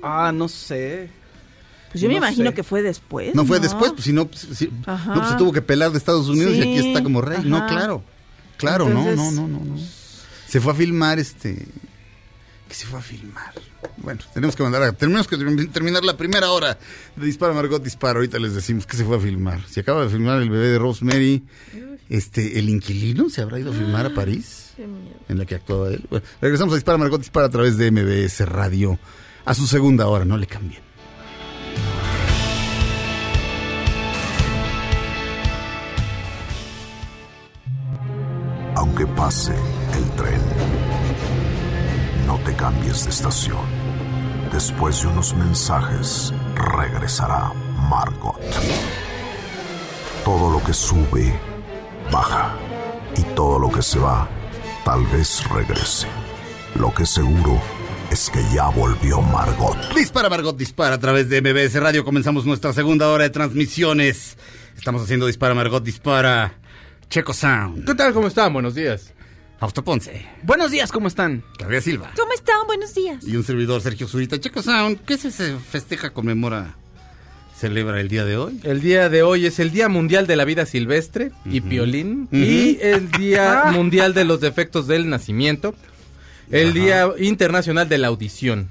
Ah, 0.02 0.32
no 0.34 0.48
sé. 0.48 1.10
Pues 1.90 2.00
yo 2.00 2.08
me 2.08 2.14
no 2.14 2.18
imagino 2.18 2.50
sé. 2.50 2.54
que 2.54 2.62
fue 2.62 2.82
después. 2.82 3.34
No 3.34 3.44
fue 3.44 3.58
después, 3.60 3.92
pues 3.92 4.04
si 4.04 4.12
no, 4.12 4.26
pues, 4.26 4.46
si- 4.54 4.70
Ajá. 4.86 5.14
no, 5.14 5.20
pues 5.20 5.28
se 5.30 5.36
tuvo 5.36 5.52
que 5.52 5.62
pelar 5.62 5.90
de 5.90 5.98
Estados 5.98 6.28
Unidos 6.28 6.54
y 6.54 6.60
aquí 6.62 6.78
está 6.88 7.02
como 7.02 7.20
rey. 7.20 7.40
No, 7.44 7.66
claro. 7.66 8.02
Claro, 8.56 8.86
Entonces- 8.88 9.16
no, 9.16 9.30
no, 9.32 9.48
no, 9.48 9.58
no, 9.58 9.64
no. 9.76 9.80
Se 10.46 10.60
fue 10.60 10.72
a 10.72 10.74
filmar 10.76 11.18
este. 11.18 11.66
¿Qué 12.68 12.74
se 12.74 12.86
fue 12.86 13.00
a 13.00 13.02
filmar? 13.02 13.52
Bueno, 13.96 14.20
tenemos 14.32 14.54
que 14.54 14.62
mandar 14.62 14.82
a, 14.84 14.92
tenemos 14.92 15.26
que 15.26 15.36
term- 15.36 15.72
terminar 15.72 16.04
la 16.04 16.16
primera 16.16 16.50
hora 16.52 16.78
de 17.16 17.26
Dispara 17.26 17.52
Margot 17.52 17.82
Dispara. 17.82 18.18
Ahorita 18.18 18.38
les 18.38 18.54
decimos 18.54 18.86
que 18.86 18.96
se 18.96 19.04
fue 19.04 19.16
a 19.16 19.20
filmar. 19.20 19.60
Se 19.68 19.80
acaba 19.80 20.04
de 20.04 20.10
filmar 20.10 20.40
el 20.40 20.50
bebé 20.50 20.68
de 20.68 20.78
Rosemary. 20.78 21.42
Este, 22.08 22.58
el 22.58 22.68
inquilino 22.68 23.28
se 23.30 23.40
habrá 23.42 23.58
ido 23.58 23.72
a 23.72 23.74
filmar 23.74 24.06
a 24.06 24.14
París. 24.14 24.72
Qué 24.76 24.86
miedo. 24.86 25.16
en 25.28 25.38
la 25.38 25.44
que 25.46 25.54
actuaba 25.56 25.88
él. 25.90 26.04
Bueno, 26.10 26.24
regresamos 26.40 26.72
a 26.72 26.76
Dispara 26.76 26.98
Margot 26.98 27.18
Dispara 27.20 27.46
a 27.46 27.50
través 27.50 27.76
de 27.76 27.90
MBS 27.90 28.44
Radio 28.46 28.98
a 29.44 29.54
su 29.54 29.66
segunda 29.66 30.06
hora, 30.08 30.24
no 30.24 30.36
le 30.36 30.46
cambien. 30.46 30.80
Aunque 38.80 39.06
pase 39.06 39.54
el 39.94 40.10
tren, 40.12 40.40
no 42.26 42.38
te 42.38 42.56
cambies 42.56 43.04
de 43.04 43.10
estación. 43.10 43.60
Después 44.50 45.02
de 45.02 45.08
unos 45.08 45.34
mensajes, 45.34 46.32
regresará 46.54 47.52
Margot. 47.90 48.40
Todo 50.24 50.50
lo 50.50 50.64
que 50.64 50.72
sube, 50.72 51.38
baja. 52.10 52.56
Y 53.18 53.22
todo 53.34 53.58
lo 53.58 53.70
que 53.70 53.82
se 53.82 53.98
va, 53.98 54.26
tal 54.82 55.04
vez 55.08 55.46
regrese. 55.50 56.06
Lo 56.74 56.94
que 56.94 57.04
seguro 57.04 57.60
es 58.10 58.30
que 58.30 58.42
ya 58.54 58.70
volvió 58.70 59.20
Margot. 59.20 59.76
Dispara 59.94 60.30
Margot 60.30 60.56
Dispara 60.56 60.94
a 60.94 60.98
través 60.98 61.28
de 61.28 61.42
MBS 61.42 61.78
Radio. 61.78 62.02
Comenzamos 62.02 62.46
nuestra 62.46 62.72
segunda 62.72 63.10
hora 63.10 63.24
de 63.24 63.30
transmisiones. 63.30 64.38
Estamos 64.74 65.02
haciendo 65.02 65.26
Dispara 65.26 65.54
Margot 65.54 65.84
Dispara. 65.84 66.59
Checo 67.10 67.34
Sound. 67.34 67.84
¿Qué 67.86 67.94
tal? 67.96 68.12
¿Cómo 68.12 68.28
están? 68.28 68.52
Buenos 68.52 68.76
días. 68.76 69.12
Fausto 69.58 69.82
Ponce. 69.82 70.24
Buenos 70.44 70.70
días, 70.70 70.92
¿cómo 70.92 71.08
están? 71.08 71.42
Claudia 71.58 71.80
Silva. 71.80 72.12
¿Cómo 72.16 72.32
están? 72.32 72.66
Buenos 72.68 72.94
días. 72.94 73.26
Y 73.26 73.34
un 73.36 73.42
servidor, 73.42 73.80
Sergio 73.82 74.06
Zurita. 74.06 74.38
Checo 74.38 74.62
Sound. 74.62 75.00
¿Qué 75.04 75.18
se 75.18 75.30
festeja, 75.58 76.10
conmemora, 76.10 76.76
celebra 77.58 78.00
el 78.00 78.08
día 78.08 78.24
de 78.24 78.36
hoy? 78.36 78.60
El 78.62 78.80
día 78.80 79.08
de 79.08 79.24
hoy 79.24 79.44
es 79.44 79.58
el 79.58 79.72
Día 79.72 79.88
Mundial 79.88 80.28
de 80.28 80.36
la 80.36 80.44
Vida 80.44 80.66
Silvestre 80.66 81.32
y 81.44 81.60
Piolín. 81.60 82.28
Ujú. 82.30 82.36
Y 82.36 82.78
el 82.80 83.10
Día 83.10 83.64
Mundial 83.72 84.14
de 84.14 84.24
los 84.24 84.40
Defectos 84.40 84.86
del 84.86 85.10
Nacimiento. 85.10 85.74
El 86.52 86.68
Ajá. 86.70 86.78
Día 86.78 87.08
Internacional 87.18 87.88
de 87.88 87.98
la 87.98 88.06
Audición. 88.06 88.68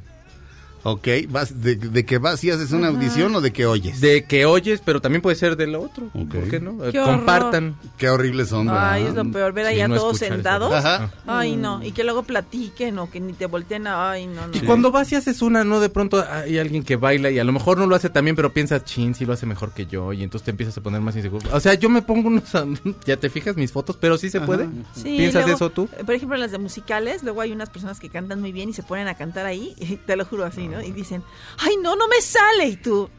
Ok, 0.83 1.07
vas, 1.29 1.61
de, 1.61 1.75
de 1.75 2.05
que 2.05 2.17
vas 2.17 2.43
y 2.43 2.51
haces 2.51 2.71
una 2.71 2.87
audición 2.87 3.35
o 3.35 3.41
de 3.41 3.51
que 3.51 3.65
oyes? 3.65 3.99
De 4.01 4.23
que 4.23 4.45
oyes, 4.45 4.81
pero 4.83 5.01
también 5.01 5.21
puede 5.21 5.35
ser 5.35 5.57
de 5.57 5.67
lo 5.67 5.81
otro. 5.81 6.07
Ok. 6.13 6.33
¿Por 6.33 6.49
qué 6.49 6.59
no? 6.59 6.77
Qué 6.91 6.99
horror. 6.99 7.17
Compartan. 7.17 7.75
Qué 7.97 8.09
horribles 8.09 8.49
son. 8.49 8.69
Ay, 8.69 9.03
¿verdad? 9.03 9.19
es 9.19 9.25
lo 9.25 9.31
peor, 9.31 9.53
ver 9.53 9.65
Sí, 9.67 9.73
allá 9.73 9.87
no 9.87 9.95
todos 9.95 10.17
sentados. 10.17 10.73
Ajá. 10.73 11.11
Ay, 11.27 11.55
no. 11.55 11.83
Y 11.83 11.91
que 11.91 12.03
luego 12.03 12.23
platiquen 12.23 12.97
o 12.99 13.09
que 13.09 13.19
ni 13.19 13.33
te 13.33 13.45
volteen 13.45 13.87
a... 13.87 14.11
Ay, 14.11 14.27
no, 14.27 14.47
no. 14.47 14.55
Y 14.55 14.61
cuando 14.61 14.91
vas 14.91 15.11
y 15.11 15.15
haces 15.15 15.41
una, 15.41 15.63
¿no? 15.63 15.79
De 15.79 15.89
pronto 15.89 16.23
hay 16.29 16.57
alguien 16.57 16.83
que 16.83 16.95
baila 16.95 17.29
y 17.29 17.39
a 17.39 17.43
lo 17.43 17.51
mejor 17.51 17.77
no 17.77 17.85
lo 17.85 17.95
hace 17.95 18.09
tan 18.09 18.23
bien, 18.23 18.35
pero 18.35 18.53
piensas, 18.53 18.83
chin, 18.85 19.13
sí 19.15 19.25
lo 19.25 19.33
hace 19.33 19.45
mejor 19.45 19.73
que 19.73 19.85
yo. 19.85 20.13
Y 20.13 20.23
entonces 20.23 20.45
te 20.45 20.51
empiezas 20.51 20.77
a 20.77 20.81
poner 20.81 21.01
más 21.01 21.15
inseguro. 21.15 21.49
O 21.51 21.59
sea, 21.59 21.73
yo 21.73 21.89
me 21.89 22.01
pongo 22.01 22.29
unos... 22.29 22.43
ya 23.05 23.17
te 23.17 23.29
fijas 23.29 23.55
mis 23.57 23.71
fotos, 23.71 23.97
pero 23.97 24.17
sí 24.17 24.29
se 24.29 24.41
puede. 24.41 24.67
Sí, 24.95 25.17
¿Piensas 25.17 25.43
luego, 25.43 25.55
eso 25.55 25.69
tú? 25.69 25.87
Por 26.05 26.15
ejemplo, 26.15 26.35
en 26.35 26.41
las 26.41 26.51
de 26.51 26.57
musicales, 26.57 27.23
luego 27.23 27.41
hay 27.41 27.51
unas 27.51 27.69
personas 27.69 27.99
que 27.99 28.09
cantan 28.09 28.39
muy 28.39 28.51
bien 28.51 28.69
y 28.69 28.73
se 28.73 28.83
ponen 28.83 29.07
a 29.07 29.15
cantar 29.15 29.45
ahí, 29.45 29.75
te 30.05 30.15
lo 30.15 30.25
juro 30.25 30.45
así, 30.45 30.68
¿no? 30.69 30.81
Y 30.81 30.91
dicen, 30.91 31.23
ay, 31.57 31.77
no, 31.81 31.95
no 31.95 32.07
me 32.07 32.21
sale. 32.21 32.67
Y 32.67 32.77
tú, 32.77 33.09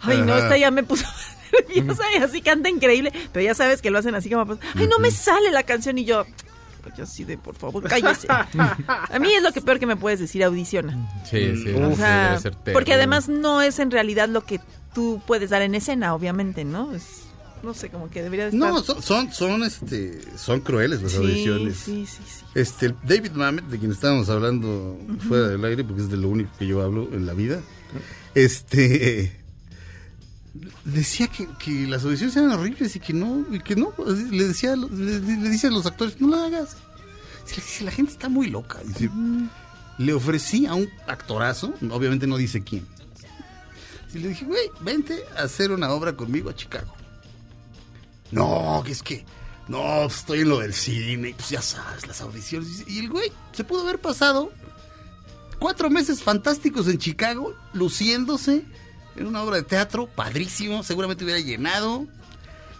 Ay, 0.00 0.22
no, 0.22 0.36
esta 0.36 0.56
ya 0.56 0.70
me 0.70 0.82
puso 0.82 1.04
nerviosa 1.68 2.04
y 2.14 2.22
así 2.22 2.40
canta 2.42 2.68
increíble. 2.68 3.12
Pero 3.32 3.44
ya 3.44 3.54
sabes 3.54 3.82
que 3.82 3.90
lo 3.90 3.98
hacen 3.98 4.14
así 4.14 4.30
como, 4.30 4.46
pues, 4.46 4.58
ay, 4.74 4.86
no 4.86 4.98
me 4.98 5.10
sale 5.10 5.50
la 5.50 5.62
canción 5.62 5.98
y 5.98 6.04
yo, 6.04 6.24
pues 6.82 6.96
yo 6.96 7.04
así 7.04 7.24
de, 7.24 7.38
por 7.38 7.54
favor, 7.54 7.82
cállese. 7.84 8.28
A 8.30 9.18
mí 9.18 9.32
es 9.32 9.42
lo 9.42 9.52
que 9.52 9.60
peor 9.60 9.78
que 9.78 9.86
me 9.86 9.96
puedes 9.96 10.20
decir, 10.20 10.44
audiciona. 10.44 10.96
Sí, 11.24 11.56
sí. 11.56 11.74
O 11.74 11.90
sí, 11.90 11.96
sea, 11.96 12.38
porque 12.72 12.94
además 12.94 13.28
no 13.28 13.62
es 13.62 13.78
en 13.78 13.90
realidad 13.90 14.28
lo 14.28 14.44
que 14.44 14.60
tú 14.94 15.20
puedes 15.26 15.50
dar 15.50 15.62
en 15.62 15.74
escena, 15.74 16.14
obviamente, 16.14 16.64
¿no? 16.64 16.94
Es, 16.94 17.25
no 17.66 17.74
sé, 17.74 17.90
como 17.90 18.08
que 18.08 18.22
debería 18.22 18.44
de 18.50 18.56
estar... 18.56 18.72
No, 18.72 18.82
son, 18.82 19.02
son, 19.02 19.32
son, 19.32 19.62
este, 19.64 20.20
son 20.38 20.60
crueles 20.60 21.02
las 21.02 21.12
Sí, 21.12 21.18
audiciones. 21.18 21.76
sí, 21.76 22.06
sí, 22.06 22.22
sí. 22.26 22.44
Este, 22.54 22.94
David 23.02 23.32
Mamet, 23.32 23.64
de 23.66 23.78
quien 23.78 23.92
estábamos 23.92 24.28
hablando 24.30 24.98
fuera 25.28 25.48
del 25.48 25.62
aire, 25.64 25.84
porque 25.84 26.02
es 26.02 26.08
de 26.08 26.16
lo 26.16 26.28
único 26.30 26.50
que 26.58 26.66
yo 26.66 26.80
hablo 26.82 27.08
en 27.12 27.26
la 27.26 27.34
vida, 27.34 27.60
este 28.34 29.38
decía 30.84 31.26
que, 31.28 31.48
que 31.58 31.86
las 31.86 32.04
audiciones 32.04 32.36
eran 32.36 32.52
horribles 32.52 32.94
y 32.96 33.00
que 33.00 33.12
no, 33.12 33.44
y 33.50 33.58
que 33.60 33.76
no, 33.76 33.92
le 34.30 34.44
decía, 34.48 34.74
le, 34.76 35.18
le 35.20 35.48
dice 35.50 35.66
a 35.66 35.70
los 35.70 35.84
actores, 35.86 36.20
no 36.20 36.28
lo 36.28 36.36
hagas. 36.36 36.76
Si 37.44 37.82
la, 37.84 37.90
la 37.90 37.96
gente 37.96 38.12
está 38.12 38.28
muy 38.28 38.48
loca. 38.48 38.78
Dice, 38.84 39.10
Le 39.98 40.12
ofrecí 40.12 40.66
a 40.66 40.74
un 40.74 40.88
actorazo, 41.06 41.74
obviamente 41.90 42.26
no 42.26 42.36
dice 42.36 42.62
quién. 42.62 42.86
Y 44.14 44.18
le 44.20 44.28
dije, 44.28 44.44
güey, 44.46 44.70
vente 44.80 45.24
a 45.36 45.42
hacer 45.42 45.70
una 45.72 45.90
obra 45.90 46.14
conmigo 46.16 46.48
a 46.48 46.54
Chicago. 46.54 46.94
No, 48.30 48.82
que 48.84 48.92
es 48.92 49.02
que, 49.02 49.24
no, 49.68 50.04
estoy 50.04 50.40
en 50.40 50.48
lo 50.48 50.58
del 50.58 50.74
cine, 50.74 51.34
pues 51.36 51.50
ya 51.50 51.62
sabes, 51.62 52.06
las 52.06 52.20
audiciones. 52.20 52.84
Y 52.86 53.00
el 53.00 53.10
güey 53.10 53.32
se 53.52 53.64
pudo 53.64 53.82
haber 53.82 53.98
pasado 53.98 54.52
cuatro 55.58 55.90
meses 55.90 56.22
fantásticos 56.22 56.88
en 56.88 56.98
Chicago, 56.98 57.54
luciéndose 57.72 58.64
en 59.16 59.26
una 59.26 59.42
obra 59.42 59.56
de 59.56 59.62
teatro, 59.62 60.06
padrísimo, 60.06 60.82
seguramente 60.82 61.24
hubiera 61.24 61.40
llenado. 61.40 62.06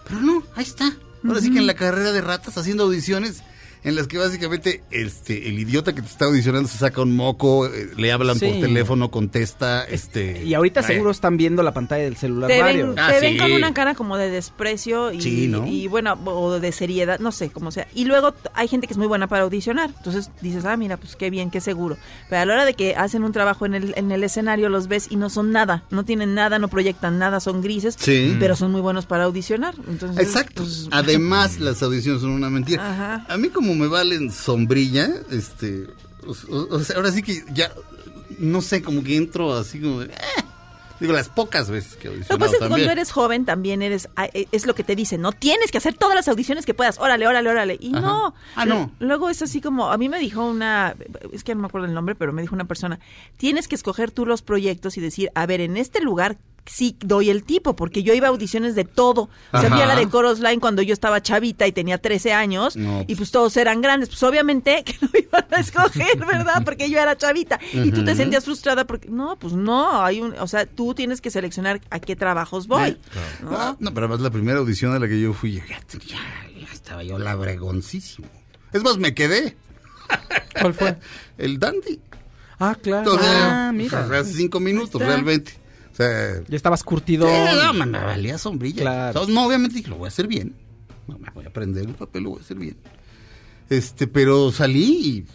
Pero 0.06 0.20
no, 0.20 0.42
ahí 0.54 0.64
está. 0.64 0.96
Ahora 1.24 1.40
sí 1.40 1.50
que 1.50 1.58
en 1.58 1.66
la 1.66 1.74
carrera 1.74 2.12
de 2.12 2.20
ratas 2.20 2.56
haciendo 2.56 2.84
audiciones 2.84 3.42
en 3.84 3.94
las 3.96 4.06
que 4.06 4.18
básicamente 4.18 4.82
este 4.90 5.48
el 5.48 5.58
idiota 5.58 5.94
que 5.94 6.02
te 6.02 6.08
está 6.08 6.26
audicionando 6.26 6.68
se 6.68 6.78
saca 6.78 7.02
un 7.02 7.14
moco, 7.14 7.66
eh, 7.66 7.90
le 7.96 8.12
hablan 8.12 8.38
por 8.38 8.48
teléfono, 8.60 9.10
contesta, 9.10 9.84
este 9.84 10.44
Y 10.44 10.54
ahorita 10.54 10.80
eh, 10.80 10.84
seguro 10.84 11.10
están 11.10 11.36
viendo 11.36 11.62
la 11.62 11.72
pantalla 11.72 12.04
del 12.04 12.16
celular 12.16 12.48
Te 12.48 12.62
ven, 12.62 12.94
Ah, 12.98 13.10
te 13.12 13.20
ven 13.20 13.34
sí. 13.34 13.38
con 13.38 13.52
una 13.52 13.72
cara 13.74 13.94
como 13.94 14.16
de 14.16 14.30
desprecio 14.30 15.12
y, 15.12 15.20
Sí, 15.20 15.48
¿no? 15.48 15.66
y 15.66 15.86
bueno, 15.86 16.18
o 16.24 16.58
de 16.58 16.72
seriedad, 16.72 17.18
no 17.20 17.32
sé, 17.32 17.50
como 17.50 17.70
sea. 17.70 17.86
Y 17.94 18.04
luego 18.04 18.34
hay 18.54 18.68
gente 18.68 18.86
que 18.86 18.92
es 18.94 18.98
muy 18.98 19.06
buena 19.06 19.26
para 19.28 19.44
audicionar. 19.44 19.90
Entonces 19.96 20.30
dices, 20.40 20.64
ah, 20.64 20.76
mira, 20.76 20.96
pues 20.96 21.16
qué 21.16 21.30
bien, 21.30 21.50
qué 21.50 21.60
seguro. 21.60 21.96
Pero 22.28 22.42
a 22.42 22.44
la 22.46 22.54
hora 22.54 22.64
de 22.64 22.74
que 22.74 22.94
hacen 22.96 23.24
un 23.24 23.32
trabajo 23.32 23.66
en 23.66 23.74
el, 23.74 23.94
en 23.96 24.10
el 24.12 24.24
escenario, 24.24 24.68
los 24.68 24.88
ves 24.88 25.06
y 25.10 25.16
no 25.16 25.30
son 25.30 25.52
nada. 25.52 25.84
No 25.90 26.04
tienen 26.04 26.34
nada, 26.34 26.58
no 26.58 26.68
proyectan 26.68 27.18
nada, 27.18 27.40
son 27.40 27.60
grises. 27.62 27.96
Sí. 27.98 28.36
Pero 28.38 28.56
son 28.56 28.72
muy 28.72 28.80
buenos 28.80 29.06
para 29.06 29.24
audicionar. 29.24 29.74
Entonces, 29.88 30.24
Exacto. 30.26 30.62
pues, 30.62 30.88
Además, 30.90 31.60
las 31.60 31.82
audiciones 31.82 32.22
son 32.22 32.30
una 32.30 32.50
mentira. 32.50 32.90
Ajá. 32.90 33.26
A 33.28 33.36
mí 33.36 33.48
como 33.48 33.65
me 33.74 33.88
valen 33.88 34.30
sombrilla, 34.30 35.10
este, 35.30 35.86
o, 36.26 36.80
sea, 36.80 36.96
ahora 36.96 37.12
sí 37.12 37.22
que 37.22 37.42
ya, 37.52 37.72
no 38.38 38.62
sé, 38.62 38.82
como 38.82 39.02
que 39.02 39.16
entro 39.16 39.54
así 39.54 39.80
como 39.80 40.00
de, 40.00 40.06
eh. 40.06 40.44
Digo, 41.00 41.12
las 41.12 41.28
pocas 41.28 41.70
veces 41.70 41.96
que 41.96 42.08
he 42.08 42.10
Lo 42.10 42.16
que 42.16 42.16
audicionado 42.16 42.38
pasa 42.38 42.56
es 42.56 42.62
que 42.62 42.68
cuando 42.68 42.90
eres 42.90 43.12
joven 43.12 43.44
también 43.44 43.82
eres, 43.82 44.08
eh, 44.32 44.46
es 44.50 44.66
lo 44.66 44.74
que 44.74 44.82
te 44.82 44.96
dicen, 44.96 45.20
no 45.20 45.32
tienes 45.32 45.70
que 45.70 45.78
hacer 45.78 45.94
todas 45.94 46.14
las 46.14 46.26
audiciones 46.28 46.64
que 46.64 46.72
puedas, 46.72 46.98
órale, 46.98 47.26
órale, 47.26 47.50
órale. 47.50 47.76
Y 47.78 47.94
Ajá. 47.94 48.00
no. 48.00 48.34
Ah, 48.54 48.64
no. 48.64 48.90
Luego 48.98 49.28
es 49.28 49.42
así 49.42 49.60
como, 49.60 49.90
a 49.90 49.98
mí 49.98 50.08
me 50.08 50.18
dijo 50.18 50.44
una, 50.44 50.96
es 51.32 51.44
que 51.44 51.54
no 51.54 51.60
me 51.60 51.66
acuerdo 51.66 51.86
el 51.86 51.94
nombre, 51.94 52.14
pero 52.14 52.32
me 52.32 52.40
dijo 52.40 52.54
una 52.54 52.64
persona, 52.64 52.98
tienes 53.36 53.68
que 53.68 53.74
escoger 53.74 54.10
tú 54.10 54.24
los 54.24 54.40
proyectos 54.40 54.96
y 54.96 55.02
decir, 55.02 55.30
a 55.34 55.44
ver, 55.44 55.60
en 55.60 55.76
este 55.76 56.00
lugar 56.00 56.38
sí 56.66 56.96
doy 57.00 57.30
el 57.30 57.44
tipo, 57.44 57.76
porque 57.76 58.02
yo 58.02 58.12
iba 58.12 58.26
a 58.26 58.30
audiciones 58.30 58.74
de 58.74 58.84
todo. 58.84 59.30
O 59.52 59.60
sea, 59.60 59.70
fui 59.70 59.80
a 59.80 59.86
la 59.86 59.96
de 59.96 60.08
Coros 60.08 60.40
Line 60.40 60.58
cuando 60.60 60.82
yo 60.82 60.92
estaba 60.92 61.22
chavita 61.22 61.66
y 61.66 61.72
tenía 61.72 61.98
13 61.98 62.32
años, 62.32 62.76
No, 62.76 63.00
y 63.02 63.04
pues. 63.06 63.18
pues 63.18 63.30
todos 63.30 63.56
eran 63.56 63.80
grandes. 63.80 64.08
Pues 64.10 64.22
obviamente 64.24 64.82
que 64.84 64.96
no 65.00 65.08
iban 65.18 65.46
a 65.50 65.60
escoger, 65.60 66.16
¿verdad? 66.26 66.62
Porque 66.64 66.90
yo 66.90 66.98
era 66.98 67.16
chavita. 67.16 67.58
Y 67.72 67.90
tú 67.92 68.04
te 68.04 68.14
sentías 68.14 68.44
frustrada 68.44 68.84
porque, 68.86 69.08
no, 69.08 69.36
pues 69.38 69.52
no, 69.54 70.02
hay 70.02 70.20
un, 70.20 70.34
o 70.38 70.46
sea, 70.48 70.66
tú 70.66 70.92
tienes 70.94 71.20
que 71.20 71.30
seleccionar 71.30 71.80
a 71.90 72.00
qué 72.00 72.16
trabajos 72.16 72.66
voy. 72.66 72.98
¿no? 73.42 73.50
Ah, 73.56 73.76
no, 73.78 73.94
pero 73.94 74.06
además 74.06 74.20
la 74.22 74.30
primera 74.30 74.58
audición 74.58 74.92
a 74.94 74.98
la 74.98 75.08
que 75.08 75.20
yo 75.20 75.32
fui, 75.32 75.52
ya, 75.54 75.64
ya, 75.68 76.18
ya 76.60 76.72
estaba 76.72 77.02
yo 77.04 77.18
labregoncísimo. 77.18 78.28
Es 78.72 78.82
más, 78.82 78.98
me 78.98 79.14
quedé. 79.14 79.56
¿Cuál 80.60 80.74
fue? 80.74 80.96
El 81.38 81.58
dandy. 81.58 82.00
Ah, 82.58 82.76
claro. 82.80 82.98
Entonces, 83.12 83.28
Ah, 83.30 83.70
mira. 83.74 84.04
fue 84.04 84.18
hace 84.18 84.32
cinco 84.32 84.60
minutos 84.60 85.00
realmente. 85.00 85.52
Sea, 85.96 86.42
Ya 86.46 86.56
estabas 86.56 86.84
curtido. 86.84 87.26
Sí, 87.26 87.34
no, 87.62 87.72
me, 87.72 87.86
me 87.86 87.98
valía 87.98 88.36
sombrilla. 88.36 88.82
Claro. 88.82 89.22
O 89.22 89.24
sea, 89.24 89.34
no, 89.34 89.46
obviamente 89.46 89.76
dije, 89.76 89.88
lo 89.88 89.96
voy 89.96 90.06
a 90.06 90.08
hacer 90.08 90.26
bien. 90.26 90.54
No, 91.06 91.18
me 91.18 91.30
voy 91.30 91.44
a 91.44 91.48
aprender 91.48 91.86
el 91.86 91.94
papel, 91.94 92.24
lo 92.24 92.30
voy 92.30 92.40
a 92.40 92.42
hacer 92.42 92.58
bien. 92.58 92.76
Este, 93.70 94.06
pero 94.06 94.52
salí 94.52 94.84
y 94.84 95.26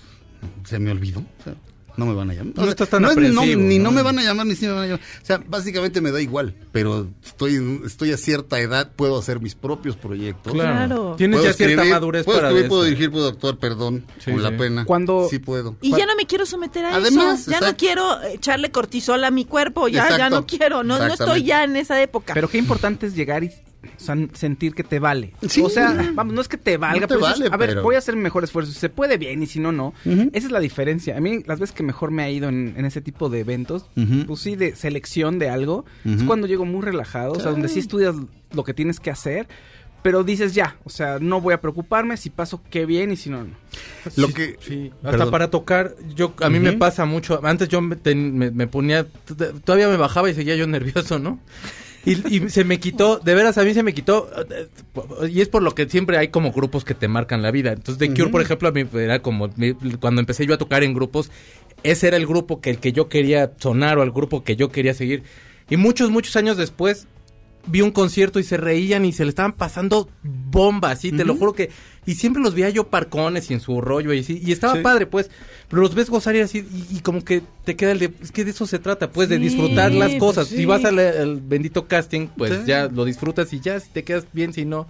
se 0.67 0.77
me 0.79 0.91
olvidó. 0.91 1.19
O 1.19 1.43
sea, 1.43 1.55
no 2.01 2.11
me 2.11 2.13
van 2.15 2.31
a 2.31 2.33
llamar. 2.33 2.53
No 2.55 2.61
O 2.61 2.65
sea, 2.65 2.71
estás 2.71 2.89
tan 2.89 3.05
es 3.05 3.15
ni 3.15 3.29
no- 3.29 3.41
aprensivo, 3.41 3.61
ni 3.61 3.77
no 3.77 3.83
¿no? 3.85 3.91
me 3.91 4.01
van 4.01 4.19
a 4.19 4.23
llamar, 4.23 4.45
ni 4.45 4.55
si 4.55 4.65
me 4.65 4.73
van 4.73 4.83
a 4.83 4.85
llamar. 4.87 5.01
O 5.21 5.25
sea, 5.25 5.41
básicamente 5.47 6.01
me 6.01 6.11
da 6.11 6.19
igual. 6.21 6.55
Pero 6.71 7.07
estoy, 7.23 7.81
estoy 7.85 8.11
a 8.11 8.17
cierta 8.17 8.59
edad, 8.59 8.91
puedo 8.95 9.17
hacer 9.19 9.39
mis 9.39 9.55
propios 9.55 9.95
proyectos. 9.95 10.53
Claro. 10.53 11.15
Tienes 11.17 11.39
Puedo 11.39 11.51
ya 11.51 11.55
cierta 11.57 11.85
madurez 11.85 12.25
puedo 12.25 12.39
para 12.39 12.49
escribir, 12.49 12.69
puedo 12.69 12.83
dirigir, 12.83 13.11
puedo 13.11 13.27
actuar, 13.29 13.57
perdón, 13.57 14.05
Sí, 14.19 14.31
con 14.31 14.41
la 14.43 14.49
sí. 14.49 14.55
pena. 14.57 14.85
Cuando- 14.85 15.27
Sí 15.29 15.39
puedo. 15.39 15.75
Y 15.81 15.91
ya 15.91 16.05
no 16.05 16.15
me 16.15 16.25
quiero 16.25 16.45
someter 16.45 16.85
a 16.85 16.95
Además, 16.95 17.41
eso. 17.41 17.51
Ya 17.51 17.59
no 17.61 17.77
quiero 17.77 18.21
echarle 18.23 18.71
cortisol 18.71 19.23
a 19.23 19.31
mi 19.31 19.45
cuerpo. 19.45 19.87
Ya, 19.87 20.17
ya 20.17 20.29
no 20.29 20.45
quiero. 20.45 20.83
No, 20.83 20.97
no 20.97 21.13
estoy 21.13 21.43
ya 21.43 21.63
en 21.63 21.75
esa 21.75 22.01
época. 22.01 22.33
Pero 22.33 22.49
qué 22.49 22.57
importante 22.57 23.05
es 23.05 23.15
llegar 23.15 23.43
y 23.43 23.51
sentir 24.33 24.73
que 24.73 24.83
te 24.83 24.99
vale. 24.99 25.33
Sí. 25.47 25.61
O 25.61 25.69
sea, 25.69 26.11
vamos, 26.13 26.33
no 26.33 26.41
es 26.41 26.47
que 26.47 26.57
te 26.57 26.77
valga, 26.77 27.01
No 27.01 27.07
te 27.07 27.13
pero 27.15 27.21
vale, 27.21 27.47
a 27.51 27.57
ver, 27.57 27.69
pero- 27.69 27.83
voy 27.83 27.95
a 27.95 27.97
hacer 27.99 28.15
mi 28.15 28.21
mejor 28.21 28.43
esfuerzo. 28.43 28.71
Si 28.71 28.79
se 28.79 28.89
puede 28.89 29.17
bien 29.17 29.41
y 29.43 29.47
si 29.47 29.59
no, 29.59 29.71
no. 29.71 29.93
Esa 30.05 30.47
es 30.47 30.51
la 30.51 30.59
diferencia. 30.59 31.17
A 31.17 31.19
mí, 31.21 31.43
las 31.45 31.59
veces 31.59 31.75
que 31.75 31.83
mejor 31.83 32.11
me 32.11 32.23
ha 32.23 32.29
ido 32.29 32.49
en, 32.49 32.73
en 32.77 32.85
ese 32.85 33.01
tipo 33.01 33.29
de 33.29 33.39
eventos, 33.39 33.85
Ujú. 33.95 34.25
pues 34.27 34.39
sí, 34.41 34.55
de 34.55 34.75
selección 34.75 35.39
de 35.39 35.49
algo, 35.49 35.85
es 36.05 36.23
cuando 36.23 36.47
llego 36.47 36.65
muy 36.65 36.81
relajado, 36.81 37.33
o 37.33 37.39
sea, 37.39 37.51
donde 37.51 37.67
sí 37.69 37.79
estudias 37.79 38.15
lo 38.53 38.63
que 38.63 38.73
tienes 38.73 38.99
que 38.99 39.09
hacer, 39.11 39.47
pero 40.03 40.23
dices 40.23 40.55
ya, 40.55 40.77
o 40.83 40.89
sea, 40.89 41.19
no 41.19 41.41
voy 41.41 41.53
a 41.53 41.61
preocuparme 41.61 42.17
si 42.17 42.31
paso 42.31 42.61
qué 42.71 42.87
bien 42.87 43.11
y 43.11 43.17
si 43.17 43.29
no, 43.29 43.43
no. 43.43 43.51
Lo 44.17 44.27
Sí, 44.27 44.33
que- 44.33 44.57
sí. 44.59 44.91
Hasta 44.97 45.11
Perdón. 45.11 45.31
para 45.31 45.49
tocar, 45.51 45.95
yo 46.15 46.33
a 46.41 46.49
mí 46.49 46.59
me 46.59 46.73
pasa 46.73 47.05
mucho. 47.05 47.39
Antes 47.45 47.69
yo 47.69 47.81
me, 47.81 47.95
ten- 47.95 48.35
me- 48.35 48.49
me 48.49 48.65
ponía, 48.65 49.05
todavía 49.63 49.87
me 49.89 49.97
bajaba 49.97 50.27
y 50.29 50.33
seguía 50.33 50.55
yo 50.55 50.65
nervioso, 50.65 51.19
¿no? 51.19 51.39
Y, 52.05 52.35
y 52.35 52.49
se 52.49 52.63
me 52.63 52.79
quitó, 52.79 53.19
de 53.19 53.35
veras 53.35 53.57
a 53.57 53.63
mí 53.63 53.73
se 53.73 53.83
me 53.83 53.93
quitó, 53.93 54.29
y 55.29 55.41
es 55.41 55.49
por 55.49 55.61
lo 55.61 55.75
que 55.75 55.87
siempre 55.87 56.17
hay 56.17 56.29
como 56.29 56.51
grupos 56.51 56.83
que 56.83 56.95
te 56.95 57.07
marcan 57.07 57.41
la 57.41 57.51
vida. 57.51 57.73
Entonces, 57.73 57.97
The 57.97 58.13
Cure, 58.15 58.31
por 58.31 58.41
ejemplo, 58.41 58.69
a 58.69 58.71
mí 58.71 58.85
era 58.93 59.21
como, 59.21 59.49
cuando 59.99 60.21
empecé 60.21 60.45
yo 60.45 60.55
a 60.55 60.57
tocar 60.57 60.83
en 60.83 60.93
grupos, 60.93 61.29
ese 61.83 62.07
era 62.07 62.17
el 62.17 62.25
grupo 62.25 62.61
que 62.61 62.71
el 62.71 62.79
que 62.79 62.91
yo 62.91 63.07
quería 63.07 63.51
sonar 63.57 63.97
o 63.97 64.03
el 64.03 64.11
grupo 64.11 64.43
que 64.43 64.55
yo 64.55 64.69
quería 64.69 64.93
seguir. 64.93 65.23
Y 65.69 65.77
muchos, 65.77 66.09
muchos 66.09 66.35
años 66.35 66.57
después, 66.57 67.07
vi 67.67 67.81
un 67.81 67.91
concierto 67.91 68.39
y 68.39 68.43
se 68.43 68.57
reían 68.57 69.05
y 69.05 69.11
se 69.13 69.23
le 69.23 69.29
estaban 69.29 69.53
pasando 69.53 70.09
bombas, 70.23 70.99
sí, 70.99 71.11
te 71.11 71.25
lo 71.25 71.35
juro 71.35 71.53
que... 71.53 71.69
Y 72.05 72.15
siempre 72.15 72.41
los 72.41 72.55
veía 72.55 72.69
yo 72.71 72.87
parcones 72.87 73.51
y 73.51 73.53
en 73.53 73.59
su 73.59 73.79
rollo 73.79 74.11
y 74.13 74.19
así, 74.21 74.41
y 74.43 74.51
estaba 74.51 74.73
Sí. 74.75 74.79
padre, 74.81 75.05
pues, 75.05 75.29
pero 75.69 75.83
los 75.83 75.93
ves 75.93 76.09
gozar 76.09 76.35
y 76.35 76.39
así, 76.39 76.59
y, 76.91 76.97
y 76.97 76.99
como 77.01 77.23
que 77.23 77.43
te 77.63 77.75
queda 77.75 77.91
el 77.91 77.99
de... 77.99 78.11
Es 78.21 78.31
que 78.31 78.43
de 78.43 78.49
eso 78.51 78.65
se 78.65 78.79
trata, 78.79 79.11
pues, 79.11 79.29
de 79.29 79.37
disfrutar 79.37 79.91
las 79.91 80.09
pues 80.09 80.19
cosas. 80.19 80.47
sí. 80.47 80.57
Si 80.57 80.65
vas 80.65 80.83
al, 80.85 80.97
al 80.97 81.39
bendito 81.41 81.87
casting, 81.87 82.27
pues 82.35 82.51
Sí. 82.51 82.59
ya 82.65 82.87
lo 82.87 83.05
disfrutas 83.05 83.53
y 83.53 83.59
ya, 83.59 83.79
si 83.79 83.89
te 83.91 84.03
quedas 84.03 84.25
bien, 84.33 84.51
si 84.53 84.65
no, 84.65 84.87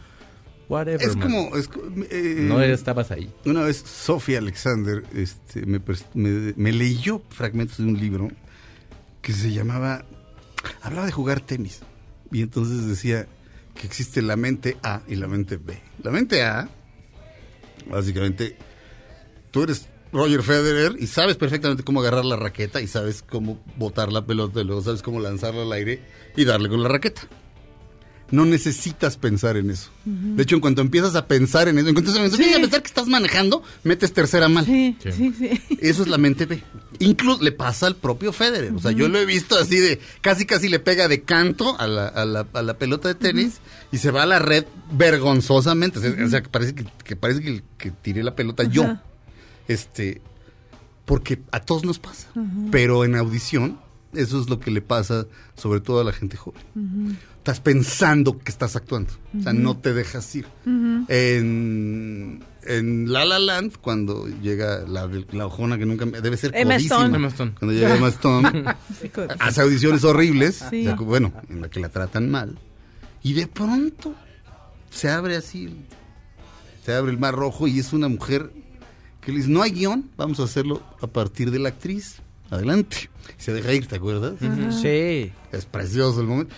whatever, 0.70 1.02
Es 1.02 1.18
man. 1.18 1.30
como... 1.30 1.58
es 1.58 1.70
eh, 2.12 2.38
No 2.40 2.62
estabas 2.62 3.12
ahí. 3.12 3.30
Una 3.46 3.64
vez 3.64 3.78
Sofía 3.86 4.38
Alexander 4.38 5.04
este, 5.14 5.66
me, 5.66 5.82
me- 6.14 6.54
me 6.56 6.72
leyó 6.72 7.22
fragmentos 7.30 7.80
de 7.80 7.84
un 7.84 8.00
libro 8.00 8.30
que 9.22 9.34
se 9.34 9.52
llamaba... 9.52 10.06
Hablaba 10.82 11.08
de 11.08 11.12
jugar 11.12 11.42
tenis. 11.42 11.82
Y 12.32 12.42
entonces 12.42 12.88
decía 12.88 13.28
que 13.76 13.88
existe 13.88 14.22
la 14.22 14.36
mente 14.36 14.78
A 14.84 15.02
y 15.08 15.16
la 15.16 15.28
mente 15.28 15.58
B. 15.58 15.82
La 16.04 16.12
mente 16.12 16.44
A, 16.44 16.70
básicamente, 17.90 18.58
tú 19.52 19.64
eres 19.64 19.88
Roger 20.12 20.44
Federer 20.44 20.96
y 21.00 21.08
sabes 21.08 21.38
perfectamente 21.38 21.84
cómo 21.84 22.02
agarrar 22.02 22.26
la 22.26 22.36
raqueta 22.36 22.82
y 22.82 22.88
sabes 22.88 23.24
cómo 23.24 23.64
botar 23.78 24.12
la 24.12 24.26
pelota 24.26 24.62
y 24.62 24.66
luego 24.66 24.82
sabes 24.82 25.02
cómo 25.02 25.20
lanzarla 25.20 25.62
al 25.62 25.72
aire 25.72 26.02
y 26.36 26.46
darle 26.46 26.70
con 26.70 26.84
la 26.84 26.90
raqueta. 26.90 27.24
No 28.32 28.46
necesitas 28.46 29.18
pensar 29.18 29.58
en 29.58 29.70
eso. 29.72 29.90
De 30.06 30.42
hecho, 30.44 30.56
en 30.56 30.62
cuanto 30.62 30.82
empiezas 30.82 31.16
a 31.16 31.28
pensar 31.28 31.68
en 31.68 31.78
eso, 31.78 31.90
en 31.90 31.94
cuanto 31.94 32.12
empiezas 32.16 32.56
a 32.56 32.60
pensar 32.62 32.82
que 32.82 32.88
estás 32.88 33.08
manejando, 33.08 33.62
metes 33.84 34.14
tercera 34.14 34.48
mal. 34.48 34.66
Sí, 34.66 34.96
Sí. 35.04 35.12
sí, 35.12 35.34
sí. 35.38 35.78
Eso 35.82 36.02
es 36.04 36.08
la 36.08 36.18
mente 36.18 36.46
B. 36.46 36.64
Incluso 37.00 37.44
le 37.44 37.52
pasa 37.52 37.88
al 37.88 37.96
propio 37.98 38.32
Federer. 38.32 38.74
O 38.74 38.80
sea, 38.80 38.92
yo 38.92 39.10
lo 39.10 39.20
he 39.20 39.26
visto 39.26 39.58
así 39.58 39.78
de 39.78 40.00
casi 40.22 40.46
casi 40.46 40.70
le 40.70 40.80
pega 40.80 41.08
de 41.08 41.22
canto 41.24 41.78
a 41.80 41.88
la, 41.88 42.08
a 42.08 42.26
la, 42.26 42.48
a 42.54 42.62
la 42.62 42.78
pelota 42.78 43.08
de 43.10 43.16
tenis 43.16 43.60
y 43.92 43.98
se 43.98 44.12
va 44.12 44.24
a 44.24 44.26
la 44.26 44.40
red 44.40 44.66
vergonzosamente. 44.92 46.00
O 46.00 46.02
sea, 46.02 46.26
o 46.26 46.30
sea, 46.30 46.42
que 46.42 46.50
parece 46.50 46.74
que, 46.74 46.86
que 47.04 47.16
parece 47.16 47.42
que, 47.42 47.64
que 47.78 47.92
tiré 47.92 48.24
la 48.24 48.36
pelota 48.36 48.64
yo. 48.64 48.98
Este, 49.68 50.22
porque 51.06 51.42
a 51.52 51.60
todos 51.60 51.84
nos 51.84 52.00
pasa. 52.00 52.28
Pero 52.72 53.04
en 53.04 53.16
audición 53.16 53.80
Eso 54.14 54.42
es 54.42 54.50
lo 54.50 54.60
que 54.60 54.72
le 54.72 54.82
pasa 54.82 55.26
sobre 55.56 55.80
todo 55.80 56.02
a 56.02 56.04
la 56.04 56.12
gente 56.14 56.36
joven. 56.38 56.62
Estás 57.42 57.60
pensando 57.60 58.38
que 58.38 58.52
estás 58.52 58.76
actuando. 58.76 59.12
O 59.36 59.42
sea, 59.42 59.52
no 59.52 59.76
te 59.76 59.96
dejas 59.96 60.36
ir. 60.36 60.46
En, 60.64 62.44
en 62.62 63.12
La 63.12 63.26
La 63.26 63.39
Land, 63.39 63.78
cuando 63.82 64.28
llega 64.28 64.84
la, 64.88 65.10
la 65.32 65.48
ojona 65.48 65.80
que 65.80 65.88
nunca... 65.88 66.06
Debe 66.06 66.38
ser 66.38 66.52
Emma 66.54 66.76
codísima. 66.76 66.98
Stone. 66.98 67.16
Emma 67.16 67.28
Stone. 67.30 67.52
Cuando 67.58 67.74
llega 67.74 67.96
Emma 67.96 68.10
Stone, 68.10 68.66
hace 69.39 69.62
audiciones 69.62 70.04
horribles. 70.04 70.64
Sí. 70.70 70.88
bueno, 71.00 71.34
en 71.50 71.62
la 71.62 71.70
que 71.70 71.80
la 71.80 71.89
tratan 71.89 72.30
mal. 72.30 72.60
Y 73.24 73.34
de 73.34 73.48
pronto 73.48 74.14
se 74.92 75.10
abre 75.10 75.36
así, 75.36 75.76
se 76.86 76.94
abre 76.94 77.12
el 77.12 77.18
mar 77.18 77.34
rojo 77.34 77.68
y 77.68 77.80
es 77.80 77.92
una 77.92 78.08
mujer 78.08 78.52
que 79.20 79.32
le 79.32 79.39
dice, 79.39 79.50
no 79.50 79.64
hay 79.64 79.72
guion, 79.72 80.12
vamos 80.16 80.39
a 80.39 80.44
hacerlo 80.44 80.84
a 81.02 81.08
partir 81.08 81.50
de 81.50 81.58
la 81.58 81.70
actriz. 81.70 82.18
Adelante. 82.52 83.10
Y 83.39 83.42
se 83.42 83.52
deja 83.52 83.74
ir, 83.74 83.88
¿te 83.88 83.96
acuerdas? 83.96 84.34
Sí. 84.80 85.32
Es 85.52 85.66
precioso 85.66 86.22
el 86.22 86.28
momento. 86.28 86.54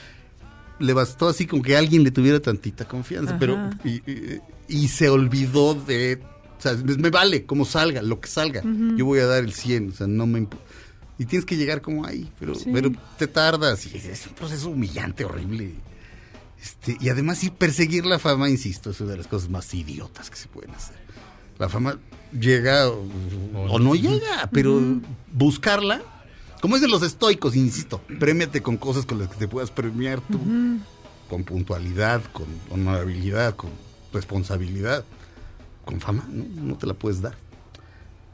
Le 0.84 0.93
bastó 0.93 1.27
así 1.29 1.45
como 1.47 1.61
que 1.63 1.75
alguien 1.77 2.03
le 2.03 2.11
tuviera 2.11 2.39
tantita 2.39 2.86
confianza, 2.88 3.38
pero 3.39 3.69
y, 3.84 3.89
y- 4.11 4.39
y 4.67 4.88
se 4.88 5.09
olvidó 5.09 5.73
de, 5.75 6.19
o 6.57 6.61
sea, 6.61 6.73
me 6.73 6.95
me 6.97 7.09
vale 7.09 7.45
como 7.45 7.65
salga, 7.65 8.01
lo 8.01 8.19
que 8.19 8.27
salga. 8.27 8.61
Yo 8.97 9.05
voy 9.05 9.19
a 9.19 9.25
dar 9.25 9.43
el 9.43 9.53
100, 9.53 9.89
o 9.89 9.93
sea, 9.93 10.07
no 10.07 10.25
me 10.27 10.47
y 11.19 11.25
tienes 11.25 11.45
que 11.45 11.55
llegar 11.55 11.81
como 11.81 12.05
ahí, 12.05 12.29
pero 12.39 12.53
pero 12.73 12.91
te 13.17 13.27
tardas 13.27 13.86
y 13.86 13.95
es, 13.97 14.05
es 14.05 14.27
un 14.27 14.34
proceso 14.34 14.69
humillante, 14.69 15.23
horrible. 15.25 15.71
Este, 16.61 16.97
y 16.99 17.09
además, 17.09 17.43
y 17.43 17.49
perseguir 17.49 18.05
la 18.05 18.19
fama, 18.19 18.49
insisto, 18.49 18.89
es 18.91 19.01
una 19.01 19.11
de 19.11 19.17
las 19.17 19.27
cosas 19.27 19.49
más 19.49 19.73
idiotas 19.73 20.29
que 20.29 20.38
se 20.38 20.47
pueden 20.47 20.71
hacer. 20.71 20.95
La 21.59 21.67
fama 21.69 21.99
llega 22.38 22.88
o, 22.89 23.05
o 23.69 23.79
no 23.79 23.95
llega, 23.95 24.49
pero 24.51 24.81
buscarla, 25.31 26.01
como 26.64 26.80
de 26.80 26.88
los 26.88 27.03
estoicos, 27.03 27.57
insisto, 27.57 27.99
premiate 28.22 28.61
con 28.61 28.78
cosas 28.78 29.05
con 29.05 29.20
las 29.20 29.28
que 29.28 29.36
te 29.36 29.49
puedas 29.49 29.70
premiar 29.70 30.22
tú, 30.22 30.39
con 31.30 31.43
puntualidad, 31.43 32.22
con 32.32 32.45
honorabilidad, 32.70 33.57
con 33.57 33.70
responsabilidad. 34.14 35.03
Con 35.84 35.99
fama, 35.99 36.26
no, 36.30 36.45
no 36.61 36.78
te 36.78 36.88
la 36.88 36.93
puedes 36.93 37.22
dar. 37.22 37.36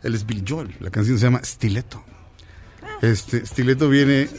Él 0.04 0.14
es 0.14 0.28
Billy 0.28 0.46
Joel, 0.48 0.76
la 0.80 0.92
canción 0.92 1.18
se 1.18 1.26
llama 1.26 1.42
Stiletto. 1.44 2.04
Este, 3.02 3.44
stiletto 3.48 3.90
viene, 3.90 4.30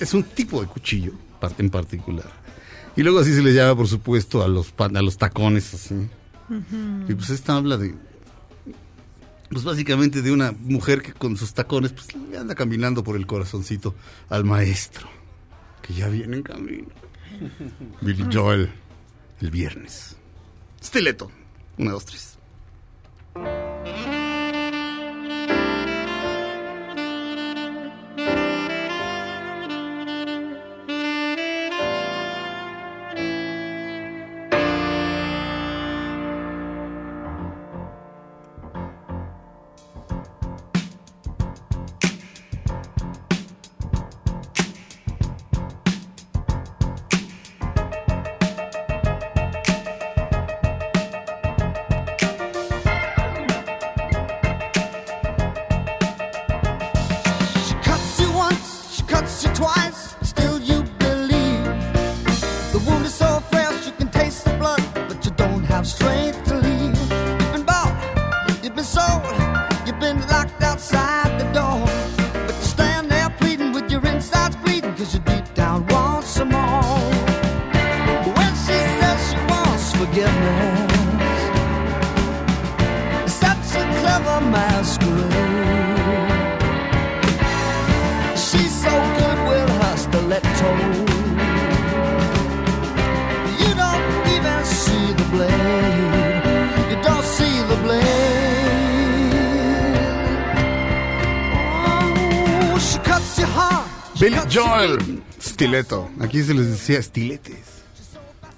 es 0.00 0.12
un 0.12 0.24
tipo 0.24 0.60
de 0.60 0.66
cuchillo 0.66 1.12
en 1.58 1.70
particular. 1.70 2.32
Y 2.96 3.04
luego 3.04 3.20
así 3.20 3.32
se 3.32 3.42
le 3.42 3.54
llama, 3.54 3.76
por 3.76 3.86
supuesto, 3.86 4.42
a 4.42 4.48
los, 4.48 4.74
a 4.76 4.88
los 5.00 5.16
tacones, 5.16 5.74
así. 5.74 5.94
Y 7.08 7.14
pues 7.14 7.30
esta 7.30 7.54
habla 7.54 7.76
de, 7.76 7.94
pues 9.50 9.64
básicamente 9.64 10.22
de 10.22 10.30
una 10.30 10.52
mujer 10.52 11.02
que 11.02 11.12
con 11.12 11.36
sus 11.36 11.52
tacones, 11.52 11.92
pues 11.92 12.14
le 12.14 12.38
anda 12.38 12.54
caminando 12.54 13.02
por 13.02 13.16
el 13.16 13.26
corazoncito 13.26 13.94
al 14.28 14.44
maestro, 14.44 15.08
que 15.82 15.92
ya 15.92 16.08
viene 16.08 16.36
en 16.36 16.42
camino. 16.42 16.88
Billy 18.00 18.26
Joel, 18.32 18.70
el 19.40 19.50
viernes. 19.50 20.16
Stiletto, 20.80 21.30
una, 21.78 21.90
dos, 21.90 22.04
tres. 22.06 22.38
Billy 104.20 104.38
Joel, 104.52 105.00
feet. 105.00 105.22
stileto. 105.40 106.08
Aquí 106.20 106.42
se 106.42 106.54
les 106.54 106.68
decía 106.70 106.98
estiletes. 106.98 107.56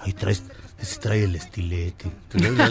Ahí 0.00 0.12
traes, 0.12 0.42
se 0.80 0.98
trae 0.98 1.24
el 1.24 1.36
estilete. 1.36 2.10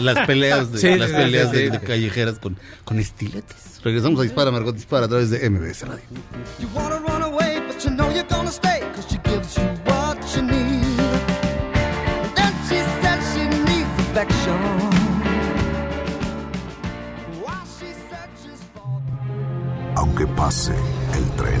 Las 0.00 0.26
peleas 0.26 0.70
de, 0.72 0.78
Sí, 0.78 0.98
las 0.98 1.08
sí, 1.10 1.16
peleas 1.16 1.50
sí, 1.50 1.56
de, 1.56 1.64
sí. 1.64 1.70
de 1.70 1.80
callejeras 1.80 2.38
con, 2.38 2.58
con 2.84 2.98
estiletes. 2.98 3.80
Regresamos 3.82 4.20
a 4.20 4.22
Dispara, 4.24 4.50
Margot 4.50 4.74
Dispara 4.74 5.06
a 5.06 5.08
través 5.08 5.30
de 5.30 5.48
MBS 5.48 5.82
Radio. 5.88 6.04
You 6.60 6.68
wanna 6.74 6.98
run 6.98 7.22
away, 7.22 7.60
but 7.66 7.82
you 7.82 7.90
know 7.90 8.10
you're 8.12 8.28
gonna 8.28 8.52
stay, 8.52 8.80
cause 8.94 9.06
she 9.08 9.18
gives 9.24 9.56
you 9.56 9.64
what 9.86 10.18
you 10.36 10.42
need. 10.42 11.00
And 11.00 12.36
then 12.36 12.52
she 12.68 12.78
says 13.00 13.20
she 13.34 13.44
needs 13.48 13.90
affection. 13.98 14.58
While 17.42 17.66
she 17.78 17.92
searches 18.10 18.60
for 18.74 19.00
Aunque 19.96 20.26
pase 20.36 20.74
el 21.14 21.24
tren, 21.36 21.60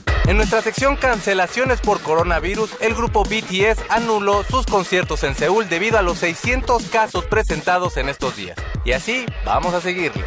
En 0.27 0.37
nuestra 0.37 0.61
sección 0.61 0.95
cancelaciones 0.95 1.81
por 1.81 1.99
coronavirus, 2.01 2.69
el 2.79 2.93
grupo 2.93 3.23
BTS 3.23 3.81
anuló 3.89 4.43
sus 4.49 4.65
conciertos 4.65 5.23
en 5.23 5.35
Seúl 5.35 5.67
debido 5.67 5.97
a 5.97 6.01
los 6.03 6.19
600 6.19 6.83
casos 6.83 7.25
presentados 7.25 7.97
en 7.97 8.07
estos 8.07 8.37
días. 8.37 8.55
Y 8.85 8.91
así 8.91 9.25
vamos 9.45 9.73
a 9.73 9.81
seguirles. 9.81 10.25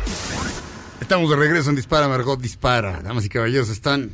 Estamos 1.01 1.31
de 1.31 1.37
regreso 1.37 1.71
en 1.71 1.77
Dispara, 1.77 2.09
Margot 2.09 2.41
Dispara. 2.41 3.01
Damas 3.03 3.25
y 3.25 3.29
caballeros, 3.29 3.69
están. 3.71 4.11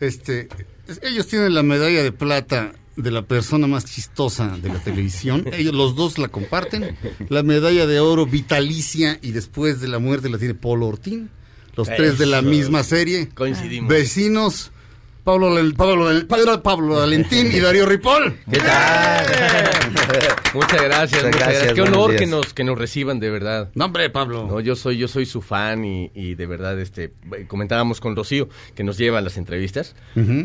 Este. 0.00 0.48
es- 0.88 1.00
Ellos 1.02 1.26
tienen 1.28 1.54
la 1.54 1.62
medalla 1.62 2.02
de 2.02 2.12
plata 2.12 2.72
de 2.96 3.10
la 3.10 3.22
persona 3.22 3.66
más 3.66 3.84
chistosa 3.86 4.48
de 4.58 4.68
la 4.68 4.78
televisión. 4.80 5.44
Ellos 5.52 5.74
los 5.74 5.94
dos 5.94 6.18
la 6.18 6.28
comparten. 6.28 6.98
La 7.28 7.42
medalla 7.42 7.86
de 7.86 8.00
oro 8.00 8.26
vitalicia 8.26 9.18
y 9.22 9.30
después 9.32 9.80
de 9.80 9.88
la 9.88 9.98
muerte 10.00 10.28
la 10.28 10.38
tiene 10.38 10.54
Polo 10.54 10.86
Ortín. 10.88 11.30
Los 11.74 11.88
tres 11.88 12.18
de 12.18 12.26
la 12.26 12.42
misma 12.42 12.82
serie. 12.82 13.30
Coincidimos. 13.30 13.88
Vecinos. 13.88 14.71
Pablo, 15.24 15.54
Val- 15.54 15.74
Pablo, 15.74 16.26
Pablo, 16.26 16.62
Pablo 16.62 16.96
Valentín 16.96 17.48
y 17.52 17.60
Darío 17.60 17.86
Ripoll. 17.86 18.34
¿Qué 18.50 18.58
tal? 18.58 19.24
muchas 20.54 20.82
gracias, 20.82 21.24
muchas 21.24 21.40
gracias. 21.40 21.72
Qué 21.74 21.80
honor 21.82 22.16
que 22.16 22.26
nos 22.26 22.52
que 22.52 22.64
nos 22.64 22.76
reciban 22.76 23.20
de 23.20 23.30
verdad. 23.30 23.70
No, 23.76 23.84
hombre, 23.84 24.10
Pablo. 24.10 24.46
No, 24.48 24.58
yo 24.58 24.74
soy 24.74 24.98
yo 24.98 25.06
soy 25.06 25.24
su 25.26 25.40
fan 25.40 25.84
y, 25.84 26.10
y 26.14 26.34
de 26.34 26.46
verdad 26.46 26.78
este 26.80 27.12
comentábamos 27.46 28.00
con 28.00 28.16
Rocío 28.16 28.48
que 28.74 28.82
nos 28.82 28.98
lleva 28.98 29.18
a 29.18 29.20
las 29.20 29.36
entrevistas. 29.36 29.94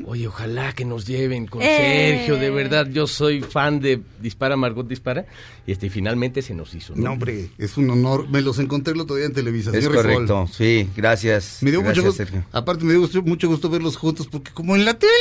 Oye, 0.06 0.28
ojalá 0.28 0.74
que 0.74 0.86
nos 0.86 1.08
lleven 1.08 1.48
con 1.48 1.62
Eh. 1.64 2.18
Sergio, 2.20 2.36
de 2.38 2.52
verdad 2.52 2.88
yo 2.88 3.08
soy 3.08 3.42
fan 3.42 3.80
de 3.80 4.00
Dispara 4.22 4.56
Margot 4.58 4.88
Dispara 4.88 5.26
y 5.66 5.72
este 5.72 5.90
finalmente 5.90 6.44
se 6.44 6.54
nos 6.54 6.76
hizo. 6.76 6.94
No, 6.96 7.14
hombre, 7.14 7.50
es 7.58 7.78
un 7.78 7.90
honor. 7.90 8.30
Me 8.30 8.42
los 8.42 8.60
encontré 8.60 8.94
el 8.94 9.02
otro 9.02 9.16
día 9.16 9.26
en 9.26 9.34
Televisa. 9.34 9.72
Es 9.72 9.84
señor 9.84 10.06
Ripoll. 10.06 10.28
correcto, 10.28 10.48
sí, 10.56 10.88
gracias. 10.96 11.58
Me 11.62 11.72
dio 11.72 11.82
mucho 11.82 12.02
gusto. 12.04 12.18
Sergio. 12.18 12.46
Aparte, 12.52 12.86
me 12.86 12.94
dio 12.94 13.10
mucho 13.24 13.48
gusto 13.48 13.70
verlos 13.70 13.98
juntos 13.98 14.28
porque 14.28 14.52
como 14.52 14.67
como 14.68 14.76
en 14.76 14.84
la 14.84 15.00
tele. 15.00 15.14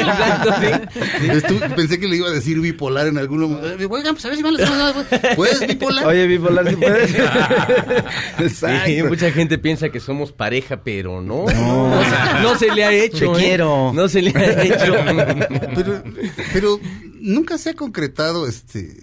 exacto, 0.00 0.54
sí. 0.58 0.98
Estu- 1.28 1.74
pensé 1.74 2.00
que 2.00 2.08
le 2.08 2.16
iba 2.16 2.28
a 2.28 2.30
decir 2.30 2.58
bipolar 2.60 3.06
en 3.06 3.18
algún 3.18 3.40
momento. 3.40 3.68
Eh, 3.68 3.86
Oigan, 3.90 4.14
pues 4.14 4.24
a 4.24 4.28
ver 4.28 4.38
si 4.38 4.42
van 4.42 4.54
las 4.54 5.36
¿Puedes 5.36 5.66
bipolar? 5.66 6.06
Oye, 6.06 6.26
bipolar, 6.26 6.66
¿sí 6.66 6.76
puedes? 6.76 7.14
Exacto. 8.38 8.86
Sí, 8.86 9.02
mucha 9.02 9.30
gente 9.32 9.58
piensa 9.58 9.90
que 9.90 10.00
somos 10.00 10.32
pareja, 10.32 10.82
pero 10.82 11.20
no. 11.20 11.44
No, 11.44 12.02
no 12.42 12.58
se 12.58 12.74
le 12.74 12.84
ha 12.84 12.90
hecho. 12.90 13.32
Te 13.32 13.38
¿eh? 13.38 13.44
quiero. 13.44 13.92
No 13.92 14.08
se 14.08 14.22
le 14.22 14.30
ha 14.30 14.62
hecho. 14.62 14.94
pero, 15.74 16.02
pero 16.54 16.80
nunca 17.20 17.58
se 17.58 17.68
ha 17.68 17.74
concretado 17.74 18.46
este 18.46 19.02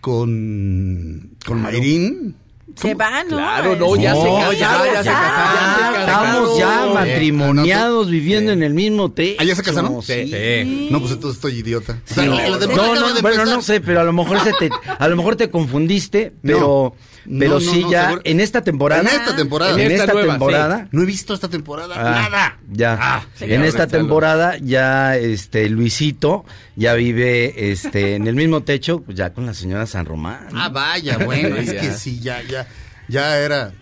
con, 0.00 1.36
con 1.44 1.60
Mayrín. 1.60 2.34
Se 2.76 2.94
van, 2.94 3.28
¿no? 3.28 3.36
Claro, 3.36 3.76
no, 3.76 3.96
ya 3.96 4.14
se 4.14 4.24
No, 4.24 4.34
casaron. 4.36 4.56
ya, 4.56 4.94
ya 4.94 5.02
se 5.02 5.10
casaron. 5.10 6.00
Estamos 6.00 6.58
ya 6.58 6.86
Eh, 6.86 6.94
matrimoniados 6.94 8.10
viviendo 8.10 8.52
en 8.52 8.62
el 8.62 8.74
mismo 8.74 9.12
techo. 9.12 9.36
¿Ah, 9.40 9.44
ya 9.44 9.54
se 9.54 9.62
casaron? 9.62 10.02
Sí. 10.02 10.88
No, 10.90 11.00
pues 11.00 11.12
entonces 11.12 11.36
estoy 11.36 11.58
idiota. 11.60 12.00
O 12.10 12.14
Sí. 12.14 12.26
la- 12.26 12.48
la 12.48 12.58
No, 12.66 12.94
no, 12.94 13.20
bueno, 13.22 13.44
no 13.46 13.62
sé, 13.62 13.80
pero 13.80 14.00
a 14.00 14.04
lo 14.04 14.12
mejor 14.12 14.40
se 14.40 14.52
te, 14.54 14.70
a 14.98 15.08
lo 15.08 15.16
mejor 15.16 15.36
te 15.36 15.50
confundiste, 15.50 16.32
pero, 16.42 16.94
No, 16.94 16.96
pero 17.24 17.54
no, 17.54 17.60
sí 17.60 17.82
no, 17.82 17.90
ya 17.90 18.04
seguro. 18.04 18.22
en 18.24 18.40
esta 18.40 18.62
temporada, 18.62 19.00
En 19.02 19.06
esta 19.08 19.36
temporada. 19.36 19.72
en 19.74 19.80
En 19.80 19.90
esta, 19.92 20.02
esta 20.04 20.12
nueva, 20.14 20.32
temporada, 20.34 20.88
No 20.92 21.02
he 21.02 21.06
visto 21.06 21.34
esta 21.34 21.48
temporada 21.48 21.94
ah, 21.96 22.28
nada. 22.28 22.58
ya, 22.70 22.98
Ah, 23.00 23.26
en 23.40 23.64
esta 23.64 23.86
temporada 23.86 24.56
ya, 24.58 25.16
este, 25.16 25.68
Luisito 25.68 26.44
ya 26.76 26.94
vive, 26.94 27.70
este, 27.72 28.14
en 28.16 28.26
el 28.26 28.34
mismo 28.34 28.62
techo, 28.62 29.00
pues 29.00 29.16
ya 29.16 29.32
con 29.32 29.46
la 29.46 29.54
señora 29.54 29.86
San 29.86 30.04
Román. 30.06 30.48
Ah, 30.54 30.68
vaya, 30.68 31.18
bueno, 31.18 31.56
es 31.56 31.72
que 31.72 31.92
sí, 31.92 32.20
ya, 32.20 32.42
ya, 32.42 32.66
ya 33.08 33.38
era. 33.38 33.72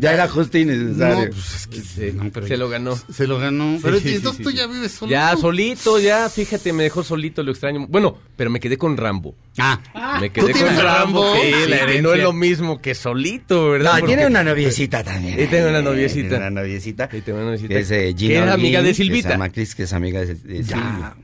Ya 0.00 0.12
era 0.14 0.28
justo 0.28 0.58
y 0.58 0.64
necesario. 0.64 1.26
No, 1.26 1.30
pues 1.30 1.54
es 1.54 1.66
que 1.66 1.80
Sí, 1.80 2.12
no, 2.14 2.30
pero 2.32 2.46
se 2.46 2.56
lo 2.56 2.68
ganó. 2.68 2.96
Se 3.12 3.26
lo 3.26 3.38
ganó. 3.38 3.78
Pero 3.82 3.98
sí, 4.00 4.14
entonces 4.14 4.38
sí, 4.38 4.42
tú 4.42 4.50
sí. 4.50 4.56
ya 4.56 4.66
vives 4.66 4.92
solo. 4.92 5.10
Ya 5.10 5.36
solito, 5.36 5.98
ya, 6.00 6.28
fíjate, 6.28 6.72
me 6.72 6.82
dejó 6.84 7.02
solito, 7.04 7.42
lo 7.42 7.50
extraño. 7.52 7.86
Bueno, 7.88 8.18
pero 8.36 8.50
me 8.50 8.60
quedé 8.60 8.76
con 8.78 8.96
Rambo. 8.96 9.34
Ah, 9.58 9.80
Me 10.20 10.30
¿Tú 10.30 10.46
quedé 10.46 10.52
con 10.52 10.76
Rambo. 10.76 10.82
Rambo? 11.22 11.34
Sí, 11.36 11.40
Sí, 11.64 11.70
la 11.70 11.86
que 11.86 11.92
que 11.94 12.02
no 12.02 12.14
es 12.14 12.22
lo 12.22 12.32
mismo 12.32 12.80
que 12.80 12.94
solito, 12.94 13.70
¿verdad? 13.70 13.92
No, 13.94 14.00
Porque- 14.00 14.14
tiene 14.14 14.26
una 14.26 14.42
noviecita 14.44 15.04
también. 15.04 15.40
Y 15.40 15.46
tengo 15.46 15.68
una 15.68 15.82
noviecita. 15.82 16.28
Tiene 16.28 16.36
una 16.48 16.60
noviecita. 16.62 17.08
Sí, 17.10 17.20
tengo 17.20 17.38
una 17.38 17.46
noviecita. 17.46 17.74
Que 17.74 17.80
es 17.80 17.90
eh, 17.90 18.14
Gina 18.16 18.34
Que 18.40 18.46
es 18.46 18.50
amiga 18.54 18.82
de 18.82 18.88
que 18.88 18.94
Silvita. 18.94 19.48
Cris, 19.50 19.74
que 19.74 19.82
es 19.84 19.92
amiga 19.92 20.20
de, 20.20 20.34
de 20.34 20.64
Silvia. 20.64 21.14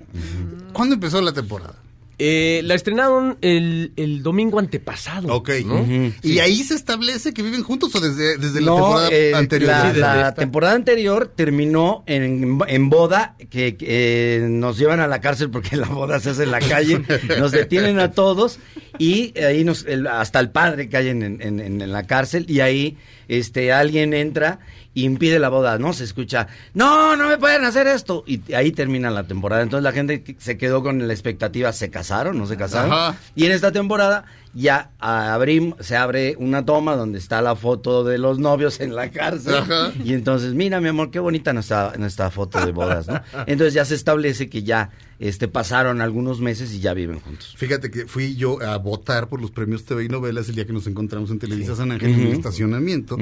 ¿Cuándo 0.72 0.94
empezó 0.94 1.20
la 1.20 1.32
temporada? 1.32 1.74
Eh, 2.22 2.60
la 2.64 2.74
estrenaron 2.74 3.38
el, 3.40 3.92
el 3.96 4.22
domingo 4.22 4.58
antepasado. 4.58 5.34
Ok. 5.34 5.50
¿no? 5.64 5.86
¿Y 6.22 6.38
ahí 6.40 6.56
se 6.62 6.74
establece 6.74 7.32
que 7.32 7.42
viven 7.42 7.62
juntos 7.62 7.94
o 7.94 8.00
desde, 8.00 8.36
desde 8.36 8.60
la 8.60 8.72
temporada 8.72 9.08
eh, 9.10 9.34
anterior? 9.34 9.96
La, 9.96 10.28
Sí, 10.28 10.34
temporada 10.36 10.74
anterior 10.74 11.32
terminó 11.34 12.04
en, 12.06 12.58
en 12.68 12.90
boda, 12.90 13.36
que, 13.48 13.74
eh, 13.80 14.46
nos 14.50 14.76
llevan 14.76 15.00
a 15.00 15.06
la 15.06 15.20
cárcel 15.22 15.48
porque 15.50 15.76
la 15.76 15.88
boda 15.88 16.20
se 16.20 16.30
hace 16.30 16.42
en 16.42 16.50
la 16.50 16.60
calle, 16.60 17.00
nos 17.38 17.52
detienen 17.52 17.98
a 17.98 18.12
todos 18.12 18.58
y 18.98 19.32
ahí 19.40 19.64
nos, 19.64 19.86
el- 19.86 20.06
hasta 20.06 20.40
el 20.40 20.50
padre 20.50 20.90
cae 20.90 21.08
en, 21.08 21.22
en- 21.22 21.40
en- 21.40 21.80
en 21.80 21.90
la 21.92 22.06
cárcel 22.06 22.44
y 22.48 22.60
ahí 22.60 22.98
este 23.28 23.72
alguien 23.72 24.12
entra 24.12 24.58
impide 24.94 25.38
la 25.38 25.48
boda, 25.48 25.78
¿no? 25.78 25.92
Se 25.92 26.04
escucha, 26.04 26.48
no, 26.74 27.14
no 27.16 27.28
me 27.28 27.38
pueden 27.38 27.64
hacer 27.64 27.86
esto. 27.86 28.24
Y 28.26 28.52
ahí 28.52 28.72
termina 28.72 29.10
la 29.10 29.24
temporada. 29.24 29.62
Entonces 29.62 29.84
la 29.84 29.92
gente 29.92 30.22
que- 30.22 30.36
se 30.38 30.58
quedó 30.58 30.82
con 30.82 31.06
la 31.06 31.12
expectativa, 31.12 31.72
¿se 31.72 31.90
casaron? 31.90 32.36
¿No 32.38 32.46
se 32.46 32.56
casaron? 32.56 32.92
Ajá. 32.92 33.16
Y 33.36 33.46
en 33.46 33.52
esta 33.52 33.70
temporada 33.72 34.24
ya 34.52 34.90
abrim, 34.98 35.74
se 35.78 35.96
abre 35.96 36.34
una 36.38 36.64
toma 36.64 36.96
donde 36.96 37.18
está 37.18 37.40
la 37.40 37.54
foto 37.54 38.02
de 38.02 38.18
los 38.18 38.40
novios 38.40 38.80
en 38.80 38.96
la 38.96 39.10
cárcel. 39.10 39.54
Ajá. 39.54 39.92
Y 40.04 40.12
entonces, 40.14 40.54
mira, 40.54 40.80
mi 40.80 40.88
amor, 40.88 41.12
qué 41.12 41.20
bonita 41.20 41.52
nuestra, 41.52 41.92
nuestra 41.96 42.30
foto 42.32 42.64
de 42.66 42.72
bodas, 42.72 43.06
¿no? 43.06 43.20
Entonces 43.46 43.74
ya 43.74 43.84
se 43.84 43.94
establece 43.94 44.48
que 44.48 44.64
ya 44.64 44.90
este, 45.20 45.46
pasaron 45.46 46.00
algunos 46.00 46.40
meses 46.40 46.72
y 46.72 46.80
ya 46.80 46.94
viven 46.94 47.20
juntos. 47.20 47.54
Fíjate 47.56 47.90
que 47.92 48.06
fui 48.06 48.34
yo 48.34 48.60
a 48.60 48.76
votar 48.78 49.28
por 49.28 49.40
los 49.40 49.52
premios 49.52 49.84
TV 49.84 50.04
y 50.06 50.08
novelas 50.08 50.48
el 50.48 50.56
día 50.56 50.66
que 50.66 50.72
nos 50.72 50.86
encontramos 50.88 51.30
en 51.30 51.38
Televisa 51.38 51.76
San 51.76 51.92
Ángel 51.92 52.10
en 52.14 52.20
el 52.20 52.32
estacionamiento. 52.32 53.16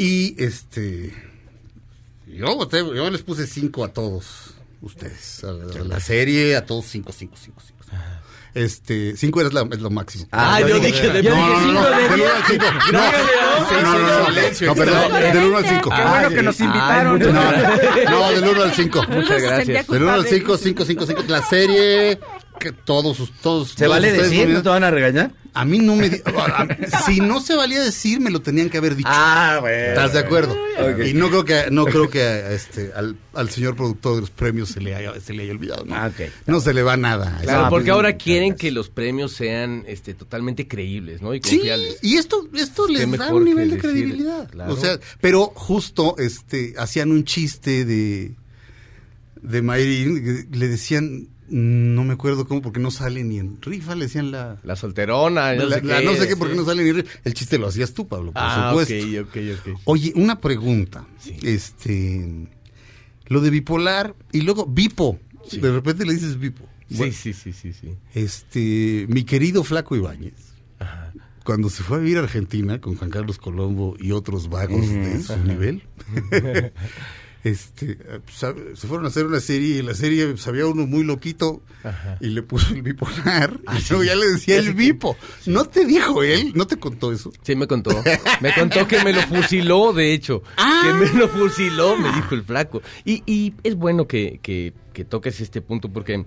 Y 0.00 0.34
este. 0.42 1.12
Yo 2.26 2.54
voté, 2.56 2.78
yo 2.78 3.10
les 3.10 3.22
puse 3.22 3.46
cinco 3.46 3.84
a 3.84 3.92
todos 3.92 4.54
ustedes. 4.80 5.44
A 5.44 5.52
la, 5.52 5.64
a 5.80 5.84
la 5.84 6.00
serie, 6.00 6.56
a 6.56 6.64
todos 6.64 6.86
cinco, 6.86 7.12
cinco, 7.12 7.36
cinco, 7.38 7.60
cinco. 7.66 7.82
cinco. 7.84 7.96
Este, 8.54 9.14
cinco 9.16 9.42
es, 9.42 9.52
la- 9.52 9.68
es 9.70 9.80
lo 9.80 9.90
máximo. 9.90 10.26
Ah, 10.32 10.60
yo 10.60 10.78
dije 10.80 11.08
de- 11.10 11.22
yo 11.22 11.30
no, 11.30 11.36
dije 11.36 11.50
no, 11.50 11.60
cinco 11.60 11.80
no, 11.82 11.90
de 11.90 12.02
del 12.02 12.14
diez. 12.14 12.20
uno 12.20 12.34
al 12.34 12.46
cinco. 12.46 12.64
No, 12.70 12.90
Grábale, 12.90 13.82
no, 13.82 13.92
no, 13.92 13.98
no, 13.98 14.18
no, 14.20 14.26
silencio, 14.26 14.66
no, 14.68 14.74
perdón, 14.74 15.12
del 15.12 15.44
uno 15.44 15.56
al 15.58 15.66
cinco. 15.68 15.90
Qué 15.90 16.02
bueno 16.02 16.28
que 16.30 16.42
nos 16.42 16.60
invitaron. 16.60 17.18
No, 17.20 18.30
del 18.32 18.44
1 18.48 18.62
al 18.62 18.72
5. 18.74 19.02
Muchas 19.08 19.42
gracias. 19.42 19.86
Del 19.86 20.02
1 20.02 20.10
al 20.10 20.16
culpable. 20.24 20.28
5, 20.30 20.56
5, 20.56 20.84
5, 20.86 21.06
5. 21.06 21.22
La 21.28 21.42
serie, 21.42 22.18
que 22.60 22.70
todos, 22.70 23.16
sus- 23.16 23.32
todos. 23.40 23.70
¿Se 23.70 23.74
todos 23.78 23.90
vale 23.90 24.12
ustedes 24.12 24.30
decir? 24.30 24.48
¿No 24.48 24.62
te 24.62 24.68
van 24.68 24.84
a 24.84 24.90
regañar? 24.92 25.32
A 25.52 25.64
mí 25.64 25.80
no 25.80 25.96
me. 25.96 26.06
a- 26.26 26.68
si 27.04 27.18
no 27.18 27.40
se 27.40 27.56
valía 27.56 27.82
decir, 27.82 28.20
me 28.20 28.30
lo 28.30 28.40
tenían 28.40 28.70
que 28.70 28.78
haber 28.78 28.94
dicho. 28.94 29.08
Ah, 29.10 29.58
bueno. 29.60 29.76
¿Estás 29.88 30.12
de 30.12 30.20
acuerdo? 30.20 30.56
Y 31.04 31.12
no 31.14 31.28
creo 31.28 31.44
que, 31.44 31.64
no 31.72 31.86
creo 31.86 32.08
que 32.08 32.22
a 32.22 32.52
este, 32.52 32.92
al, 32.94 33.16
al 33.34 33.50
señor 33.50 33.74
productor 33.74 34.14
de 34.14 34.20
los 34.20 34.30
premios 34.30 34.68
se 34.68 34.80
le 34.80 34.94
haya, 34.94 35.18
se 35.20 35.32
le 35.32 35.42
haya 35.42 35.50
olvidado. 35.52 35.84
¿no? 35.84 35.96
Ah. 35.96 36.12
No 36.46 36.60
se 36.60 36.72
le 36.72 36.84
va 36.84 36.96
nada. 36.96 37.40
Claro, 37.42 37.68
porque 37.68 37.86
pues, 37.86 37.94
ahora 37.96 38.16
quieren 38.16 38.50
gracias. 38.50 38.60
que 38.60 38.70
los 38.70 38.90
premios 38.90 39.32
sean 39.32 39.82
este, 39.88 40.14
totalmente 40.14 40.68
creíbles, 40.68 41.20
¿no? 41.20 41.34
Y 41.34 41.40
Sí, 41.42 41.56
confiables. 41.56 41.98
y 42.02 42.16
esto, 42.16 42.48
esto 42.54 42.86
Qué 42.86 42.92
les 42.92 43.10
da 43.18 43.34
un 43.34 43.44
nivel 43.44 43.70
de 43.70 43.76
decir, 43.76 43.90
credibilidad. 43.90 44.48
claro. 44.50 44.72
O 44.72 44.76
sea, 44.76 45.00
pero 45.20 45.46
justo 45.56 46.14
este 46.18 46.74
hacían 46.78 47.10
un 47.10 47.24
chiste 47.24 47.84
de 47.84 48.36
de 49.42 49.62
Mayrin, 49.62 50.48
le 50.52 50.68
decían, 50.68 51.28
no 51.50 52.04
me 52.04 52.12
acuerdo 52.14 52.46
cómo, 52.46 52.62
porque 52.62 52.80
no 52.80 52.90
sale 52.90 53.22
ni 53.24 53.38
en 53.38 53.60
rifa, 53.60 53.94
le 53.94 54.04
decían 54.06 54.30
la... 54.30 54.58
La 54.62 54.76
solterona, 54.76 55.54
no 55.54 55.66
la- 55.66 55.76
sé 55.80 55.82
la- 55.84 55.98
qué. 55.98 56.04
no 56.04 56.14
sé 56.14 56.28
qué, 56.28 56.36
por 56.36 56.48
sí. 56.48 56.52
qué 56.54 56.58
no 56.60 56.64
sale 56.64 56.82
ni 56.84 56.90
en 56.90 56.96
rifa. 56.96 57.10
El 57.24 57.34
chiste 57.34 57.58
lo 57.58 57.66
hacías 57.66 57.92
tú, 57.92 58.06
Pablo, 58.08 58.32
por 58.32 58.42
Ah, 58.42 58.68
supuesto. 58.70 58.94
ok, 59.22 59.28
ok, 59.28 59.68
ok. 59.74 59.80
Oye, 59.84 60.12
una 60.16 60.40
pregunta. 60.40 61.06
Sí. 61.18 61.36
Este, 61.42 62.48
lo 63.26 63.40
de 63.40 63.50
bipolar 63.50 64.14
y 64.32 64.42
luego 64.42 64.64
bipo. 64.66 65.18
Sí. 65.48 65.58
De 65.60 65.72
repente 65.72 66.04
le 66.06 66.12
dices 66.14 66.38
bipo. 66.38 66.64
Sí, 66.88 66.96
Bueno, 66.96 67.12
sí, 67.12 67.32
sí, 67.32 67.52
sí, 67.52 67.72
sí. 67.72 67.94
Este, 68.14 69.06
mi 69.08 69.24
querido 69.24 69.62
Flaco 69.64 69.94
Ibáñez, 69.96 70.34
cuando 71.44 71.68
se 71.70 71.82
fue 71.82 71.96
a 71.96 72.00
vivir 72.00 72.18
a 72.18 72.20
Argentina 72.20 72.80
con 72.80 72.96
Juan 72.96 73.10
Carlos 73.10 73.38
Colombo 73.38 73.96
y 73.98 74.12
otros 74.12 74.48
vagos 74.48 74.88
de 74.88 75.22
su 75.22 75.36
nivel, 75.44 75.82
este, 77.42 77.98
se 78.26 78.86
fueron 78.86 79.04
a 79.06 79.08
hacer 79.08 79.26
una 79.26 79.40
serie 79.40 79.76
y 79.76 79.78
en 79.78 79.86
la 79.86 79.94
serie 79.94 80.36
sabía 80.36 80.66
uno 80.66 80.86
muy 80.86 81.04
loquito 81.04 81.62
y 82.20 82.26
le 82.28 82.42
puso 82.42 82.74
el 82.74 82.82
bipolar 82.82 83.58
y 83.78 83.88
luego 83.90 84.04
ya 84.04 84.14
le 84.14 84.26
decía 84.28 84.58
el 84.58 84.74
bipo. 84.74 85.16
¿No 85.46 85.64
te 85.64 85.84
dijo 85.86 86.22
él? 86.22 86.52
¿No 86.54 86.66
te 86.66 86.76
contó 86.78 87.12
eso? 87.12 87.32
Sí, 87.42 87.56
me 87.56 87.66
contó. 87.66 87.90
Me 88.40 88.54
contó 88.54 88.86
que 88.86 89.02
me 89.04 89.12
lo 89.12 89.22
fusiló, 89.22 89.92
de 89.92 90.12
hecho. 90.12 90.42
Ah. 90.56 90.82
Que 90.84 90.92
me 90.92 91.18
lo 91.18 91.28
fusiló, 91.28 91.96
me 91.96 92.12
dijo 92.12 92.34
el 92.34 92.44
flaco. 92.44 92.82
Y, 93.04 93.22
y 93.26 93.54
es 93.62 93.74
bueno 93.76 94.06
que, 94.06 94.38
que- 94.42 94.74
que 94.92 95.04
toques 95.04 95.40
este 95.40 95.62
punto 95.62 95.88
porque 95.92 96.26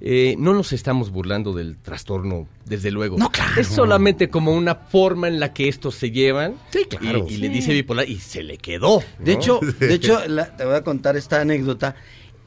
eh, 0.00 0.36
no 0.38 0.54
nos 0.54 0.72
estamos 0.72 1.10
burlando 1.10 1.52
del 1.52 1.76
trastorno, 1.76 2.46
desde 2.64 2.90
luego. 2.90 3.18
No, 3.18 3.30
claro. 3.30 3.60
Es 3.60 3.66
solamente 3.66 4.28
como 4.30 4.52
una 4.52 4.74
forma 4.76 5.26
en 5.28 5.40
la 5.40 5.52
que 5.52 5.68
estos 5.68 5.94
se 5.96 6.10
llevan. 6.10 6.54
Sí, 6.70 6.84
claro. 6.88 7.26
Y, 7.28 7.34
y 7.34 7.36
le 7.38 7.48
dice 7.48 7.72
bipolar 7.72 8.08
y 8.08 8.18
se 8.18 8.42
le 8.42 8.58
quedó. 8.58 9.02
De 9.18 9.32
¿no? 9.34 9.38
hecho, 9.40 9.60
de 9.80 9.94
hecho 9.94 10.20
la- 10.28 10.56
te 10.56 10.64
voy 10.64 10.74
a 10.76 10.82
contar 10.84 11.16
esta 11.16 11.40
anécdota. 11.40 11.96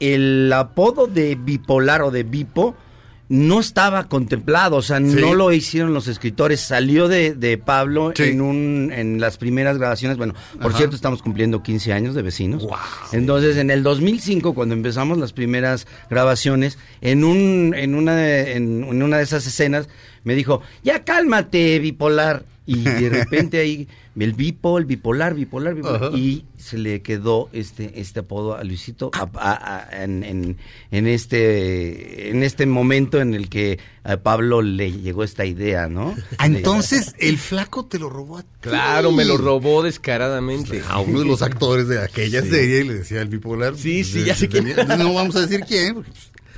El 0.00 0.52
apodo 0.52 1.06
de 1.06 1.34
bipolar 1.36 2.02
o 2.02 2.10
de 2.10 2.22
bipo 2.24 2.74
no 3.34 3.60
estaba 3.60 4.08
contemplado, 4.08 4.76
o 4.76 4.82
sea, 4.82 5.00
no 5.00 5.32
lo 5.32 5.50
hicieron 5.52 5.94
los 5.94 6.06
escritores, 6.06 6.60
salió 6.60 7.08
de, 7.08 7.34
de 7.34 7.56
Pablo 7.56 8.12
Sí. 8.14 8.24
en 8.24 8.42
un 8.42 8.92
en 8.94 9.20
las 9.22 9.38
primeras 9.38 9.78
grabaciones, 9.78 10.18
bueno, 10.18 10.34
por 10.60 10.68
Ajá. 10.72 10.76
cierto, 10.76 10.96
estamos 10.96 11.22
cumpliendo 11.22 11.62
15 11.62 11.94
años 11.94 12.14
de 12.14 12.20
vecinos. 12.20 12.66
Entonces, 13.12 13.56
en 13.56 13.70
el 13.70 13.82
2005 13.82 14.52
cuando 14.52 14.74
empezamos 14.74 15.16
las 15.16 15.32
primeras 15.32 15.86
grabaciones, 16.10 16.76
en 17.00 17.24
un 17.24 17.74
en 17.74 17.94
una 17.94 18.14
de, 18.16 18.52
en, 18.52 18.84
en 18.84 19.02
una 19.02 19.16
de 19.16 19.22
esas 19.22 19.46
escenas 19.46 19.88
me 20.24 20.34
dijo, 20.34 20.60
"Ya 20.84 21.02
cálmate, 21.02 21.78
bipolar." 21.78 22.44
Y 22.72 22.82
de 22.84 23.08
repente 23.10 23.58
ahí 23.58 23.88
el 24.18 24.32
bipo, 24.34 24.78
el 24.78 24.84
bipolar, 24.84 25.34
bipolar, 25.34 25.74
bipolar 25.74 26.10
y 26.14 26.44
se 26.58 26.76
le 26.78 27.00
quedó 27.02 27.48
este 27.52 28.00
este 28.00 28.20
apodo 28.20 28.54
a 28.56 28.62
Luisito 28.64 29.10
a- 29.14 29.28
a- 29.34 29.78
a- 29.78 30.04
en, 30.04 30.22
en, 30.22 30.56
en 30.90 31.06
este 31.06 32.30
en 32.30 32.42
este 32.42 32.66
momento 32.66 33.20
en 33.20 33.34
el 33.34 33.48
que 33.48 33.78
a 34.04 34.16
Pablo 34.16 34.62
le 34.62 34.90
llegó 34.92 35.22
esta 35.24 35.44
idea, 35.46 35.88
¿no? 35.88 36.14
Ah, 36.38 36.46
Entonces, 36.46 37.14
el 37.20 37.38
flaco 37.38 37.84
te 37.86 37.98
lo 38.00 38.08
robó 38.10 38.38
a 38.38 38.42
ti. 38.42 38.48
Claro, 38.60 39.12
me 39.12 39.24
lo 39.24 39.36
robó 39.36 39.82
descaradamente. 39.82 40.82
A 40.88 40.98
uno 40.98 41.20
de 41.20 41.24
los 41.24 41.40
actores 41.42 41.86
de 41.88 42.02
aquella 42.02 42.42
serie 42.42 42.82
le 42.84 42.94
decía 42.94 43.22
el 43.22 43.28
bipolar. 43.28 43.76
Sí, 43.76 44.02
sí, 44.02 44.24
ya 44.24 44.34
sé 44.34 44.48
quién. 44.48 44.74
No 44.98 45.14
vamos 45.14 45.36
a 45.36 45.42
decir 45.42 45.60
quién. 45.68 45.94
porque, 45.94 46.10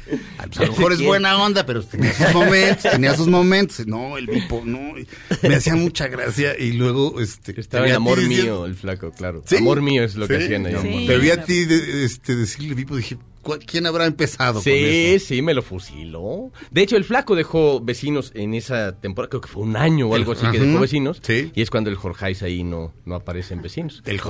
pues, 0.06 0.58
a 0.58 0.64
lo 0.64 0.72
mejor 0.72 0.92
es 0.92 1.02
buena 1.02 1.36
onda, 1.42 1.64
pero 1.66 1.82
tenía 1.82 2.12
sus 2.12 2.32
momentos, 2.34 2.90
tenía 2.90 3.16
sus 3.16 3.28
momentos. 3.28 3.86
No, 3.86 4.16
el 4.18 4.26
Vipo, 4.26 4.62
no. 4.64 4.94
Me 5.42 5.54
hacía 5.54 5.74
mucha 5.74 6.08
gracia 6.08 6.58
y 6.58 6.72
luego, 6.72 7.20
este... 7.20 7.58
Estaba 7.60 7.92
amor 7.94 8.18
diciendo- 8.20 8.42
mío, 8.60 8.66
el 8.66 8.74
flaco, 8.74 9.10
claro. 9.12 9.42
¿Sí? 9.46 9.56
Amor 9.56 9.80
mío 9.82 10.04
es 10.04 10.14
lo 10.16 10.28
que 10.28 10.38
Sí. 10.38 10.44
hacían 10.44 10.66
ahí. 10.66 10.76
Sí. 10.82 11.06
Te 11.06 11.18
vi 11.18 11.30
a 11.30 11.44
ti 11.44 11.64
de- 11.64 12.04
este, 12.04 12.36
decirle 12.36 12.74
Vipo, 12.74 12.96
dije, 12.96 13.16
¿cuál- 13.16 13.33
¿quién 13.66 13.86
habrá 13.86 14.06
empezado 14.06 14.54
con 14.54 14.62
Sí, 14.62 14.72
eso? 15.14 15.26
sí, 15.26 15.42
me 15.42 15.54
lo 15.54 15.62
fusiló. 15.62 16.50
De 16.70 16.82
hecho, 16.82 16.96
el 16.96 17.04
flaco 17.04 17.34
dejó 17.36 17.80
vecinos 17.80 18.32
en 18.34 18.54
esa 18.54 18.92
temporada, 19.00 19.30
creo 19.30 19.40
que 19.40 19.48
fue 19.48 19.62
un 19.62 19.76
año 19.76 20.08
o 20.08 20.14
algo 20.14 20.32
así 20.32 20.46
que 20.50 20.58
dejó 20.58 20.80
vecinos. 20.80 21.20
Sí. 21.22 21.52
Y 21.54 21.62
es 21.62 21.70
cuando 21.70 21.90
el 21.90 21.96
Jorge 21.96 22.24
ahí 22.42 22.64
no, 22.64 22.92
no 23.04 23.14
aparece 23.16 23.54
en 23.54 23.62
vecinos. 23.62 24.02
El 24.06 24.20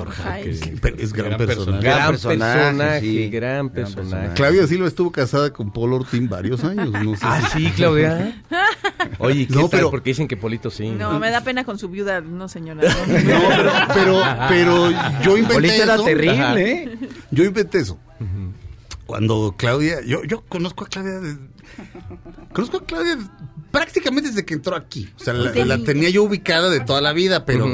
pero 0.80 0.96
es 0.98 1.12
gran, 1.12 1.30
Gran 1.30 1.38
personaje. 1.46 1.82
Gran 1.82 1.98
Gran 1.98 2.10
personaje, 2.12 3.00
sí. 3.00 3.30
gran 3.30 3.70
personaje. 3.70 4.34
Claudia 4.34 4.66
Silva 4.66 4.88
estuvo 4.88 5.10
casada 5.12 5.52
con 5.52 5.72
Paul 5.72 5.92
Ortín 5.94 6.28
varios 6.28 6.64
años. 6.64 6.90
No 6.90 7.12
sé 7.16 7.20
Ah, 7.22 7.48
si- 7.52 7.66
sí, 7.66 7.70
Claudia. 7.72 8.42
Oye, 9.18 9.46
¿qué 9.46 9.54
No, 9.54 9.60
tal? 9.62 9.70
pero- 9.70 9.90
Porque 9.90 10.10
dicen 10.10 10.28
que 10.28 10.36
Polito 10.36 10.70
sí. 10.70 10.88
No, 10.90 11.18
me 11.20 11.30
da 11.30 11.42
pena 11.42 11.64
con 11.64 11.78
su 11.78 11.88
viuda, 11.88 12.20
no 12.20 12.48
señora. 12.48 12.82
no. 12.82 13.06
No, 13.06 13.48
pero, 13.48 13.72
pero, 13.94 14.22
pero 14.48 14.90
yo 15.22 15.36
inventé 15.36 15.54
Polito 15.54 15.82
era 15.82 15.94
eso. 15.94 16.04
terrible, 16.04 16.40
Ajá. 16.40 16.60
¿eh? 16.60 16.98
Yo 17.30 17.44
inventé 17.44 17.78
eso. 17.78 17.98
Cuando 19.06 19.54
Claudia, 19.56 20.00
yo, 20.02 20.24
yo 20.24 20.42
conozco 20.48 20.84
a 20.84 20.88
Claudia, 20.88 21.20
de- 21.20 21.36
conozco 22.52 22.78
a 22.78 22.84
Claudia 22.86 23.18
prácticamente 23.70 24.30
desde 24.30 24.44
que 24.44 24.54
entró 24.54 24.74
aquí. 24.76 25.10
O 25.16 25.22
sea, 25.22 25.34
la, 25.34 25.52
Sí. 25.52 25.64
la 25.64 25.78
tenía 25.82 26.08
yo 26.10 26.22
ubicada 26.22 26.70
de 26.70 26.80
toda 26.80 27.00
la 27.00 27.12
vida, 27.12 27.44
pero, 27.44 27.66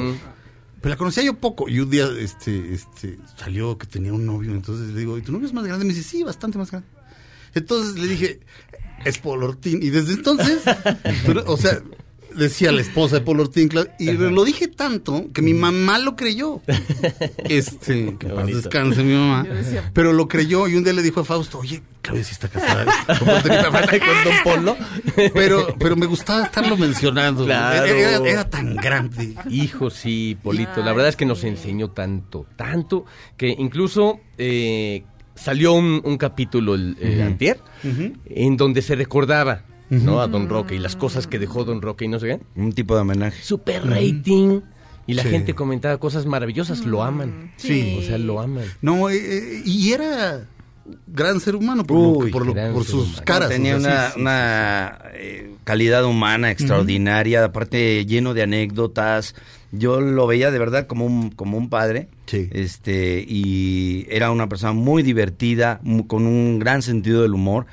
pero 0.81 0.91
la 0.91 0.97
conocía 0.97 1.22
yo 1.22 1.35
poco. 1.35 1.68
Y 1.68 1.78
un 1.81 1.89
día, 1.91 2.09
este, 2.18 2.74
este, 2.74 3.18
salió 3.37 3.78
que 3.78 3.87
tenía 3.87 4.12
un 4.12 4.26
novio, 4.26 4.51
entonces 4.53 4.89
le 4.89 4.99
digo, 5.01 5.18
¿y 5.18 5.22
tu 5.22 5.31
novio 5.33 5.47
es 5.47 5.53
más 5.53 5.64
grande? 5.64 5.85
Me 5.85 5.93
dice, 5.95 6.09
sí, 6.09 6.22
bastante 6.22 6.59
más 6.59 6.70
grande. 6.70 6.89
Entonces 7.55 7.95
le 8.01 8.09
dije, 8.09 8.41
es 9.05 9.18
Paul 9.18 9.43
Ortín. 9.45 9.83
Y 9.83 9.91
desde 9.91 10.14
entonces, 10.14 10.61
pero, 11.26 11.45
o 11.47 11.57
sea, 11.57 11.81
decía 12.35 12.72
la 12.72 12.81
esposa 12.81 13.16
de 13.16 13.20
Paul 13.22 13.41
Cla- 13.51 13.91
y 13.99 14.12
lo 14.12 14.45
dije 14.45 14.68
tanto 14.68 15.26
que 15.33 15.43
mi 15.43 15.55
mamá 15.55 15.99
lo 15.99 16.16
creyó. 16.16 16.61
Este, 17.45 18.16
que 18.18 18.26
paz 18.28 18.47
descanse 18.47 19.03
mi 19.03 19.14
mamá. 19.14 19.43
Decía- 19.45 19.91
Pero 19.93 20.12
lo 20.12 20.28
creyó 20.28 20.68
y 20.68 20.76
un 20.76 20.85
día 20.85 20.93
le 20.93 21.03
dijo 21.03 21.20
a 21.20 21.24
Fausto, 21.24 21.59
oye, 21.59 21.83
Claudia 22.03 22.24
sí 22.24 22.33
está 22.33 22.49
casada 22.49 22.85
con 23.18 23.28
Ortín". 23.28 23.53
Con 24.01 24.24
Don 24.24 24.35
Polo. 24.45 24.76
pero, 25.35 25.74
pero 25.78 25.97
me 25.97 26.07
gustaba 26.07 26.45
estarlo 26.45 26.76
mencionando. 26.76 27.45
Claro. 27.45 27.85
Era, 27.87 27.99
era- 28.16 28.28
era 28.31 28.51
tan 28.51 28.76
grande. 28.76 29.35
Hijo, 29.51 29.91
sí, 29.91 30.37
Polito. 30.43 30.83
La 30.83 30.93
verdad 30.93 31.09
es 31.09 31.16
que 31.16 31.26
nos 31.26 31.45
enseñó 31.45 31.91
tanto, 31.91 32.47
tanto, 32.57 33.05
que 33.37 33.49
incluso 33.49 34.20
eh, 34.39 35.05
salió 35.35 35.72
un, 35.72 36.01
un 36.05 36.16
capítulo 36.18 36.74
el, 36.74 36.97
el 37.01 37.22
antier, 37.22 37.61
en 38.26 38.57
donde 38.57 38.83
se 38.83 38.95
recordaba 38.95 39.64
¿no? 39.91 40.20
a 40.20 40.28
Don 40.28 40.49
Roque 40.49 40.74
y 40.76 40.78
las 40.78 40.97
cosas 40.97 41.26
que 41.26 41.38
dejó 41.38 41.64
Don 41.64 41.82
Roque 41.82 42.05
y 42.05 42.09
no 42.09 42.18
sé 42.18 42.26
qué. 42.26 42.41
Un 42.61 42.72
tipo 42.72 42.95
de 42.95 43.03
homenaje. 43.03 43.43
Super 43.43 43.86
rating. 43.88 44.61
Y 45.07 45.14
la 45.14 45.22
Sí. 45.24 45.30
gente 45.30 45.55
comentaba 45.55 45.99
cosas 45.99 46.24
maravillosas, 46.26 46.84
lo 46.86 47.03
aman. 47.03 47.53
Sí. 47.57 47.97
O 47.99 48.03
sea, 48.03 48.16
lo 48.18 48.41
aman. 48.41 48.64
No, 48.80 49.11
eh, 49.11 49.16
eh, 49.18 49.62
y 49.64 49.93
era 49.93 50.47
gran 51.07 51.41
ser 51.41 51.57
humano 51.57 51.84
por, 51.84 51.97
lo 51.99 52.09
Uy, 52.18 52.30
por, 52.30 52.47
lo- 52.47 52.84
sus 52.84 53.09
humano. 53.09 53.22
caras. 53.24 53.49
Tenía 53.49 53.76
o 53.76 53.80
sea, 53.80 53.91
una, 53.91 54.07
sí, 54.07 54.12
sí, 54.14 54.20
una, 54.20 54.99
eh, 55.14 55.55
calidad 55.64 56.05
humana 56.05 56.51
extraordinaria, 56.51 57.45
aparte 57.45 58.07
lleno 58.07 58.34
de 58.34 58.43
anécdotas. 58.43 59.34
Yo 59.72 60.00
lo 60.00 60.26
veía 60.26 60.50
de 60.50 60.58
verdad 60.58 60.86
como 60.88 61.06
un, 61.06 61.30
como 61.30 61.56
un 61.56 61.68
padre. 61.68 62.08
Sí. 62.26 62.48
Este, 62.52 63.24
y 63.26 64.06
era 64.08 64.30
una 64.30 64.48
persona 64.48 64.72
muy 64.72 65.02
divertida, 65.02 65.80
mu- 65.82 66.06
con 66.06 66.26
un 66.26 66.58
gran 66.58 66.82
sentido 66.82 67.22
del 67.22 67.34
humor 67.34 67.66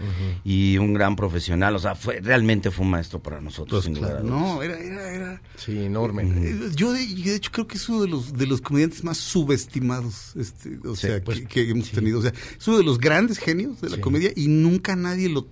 y 0.44 0.78
un 0.78 0.94
gran 0.94 1.16
profesional. 1.16 1.76
O 1.76 1.80
sea, 1.80 1.96
fue, 1.96 2.20
realmente 2.22 2.70
fue 2.72 2.86
un 2.86 2.92
maestro 2.92 3.20
para 3.22 3.40
nosotros, 3.42 3.86
Pues 3.86 3.98
claro, 4.00 4.24
no, 4.24 4.62
era, 4.64 4.80
era, 4.80 5.12
era. 5.14 5.42
Sí, 5.58 5.78
enorme. 5.86 6.24
eh, 6.24 6.56
Yo 6.76 6.92
de, 6.94 7.08
yo 7.16 7.32
de 7.32 7.36
hecho 7.36 7.52
creo 7.52 7.68
que 7.68 7.78
es 7.78 7.88
uno 7.90 8.02
de 8.02 8.08
los 8.10 8.34
de 8.34 8.48
los 8.48 8.62
comediantes 8.62 9.04
más 9.04 9.18
subestimados, 9.18 10.36
este, 10.36 10.80
o 10.88 10.96
sea, 10.96 11.24
pues, 11.24 11.40
que, 11.42 11.46
que 11.48 11.70
hemos 11.70 11.90
tenido. 11.92 12.20
O 12.20 12.22
sea, 12.22 12.32
es 12.60 12.68
uno 12.68 12.78
de 12.78 12.84
los 12.84 13.00
grandes 13.00 13.38
genios 13.40 13.82
de 13.82 13.90
la 13.90 14.00
comedia 14.02 14.32
y 14.36 14.48
nunca 14.48 14.96
nadie 14.96 15.30
lo, 15.30 15.48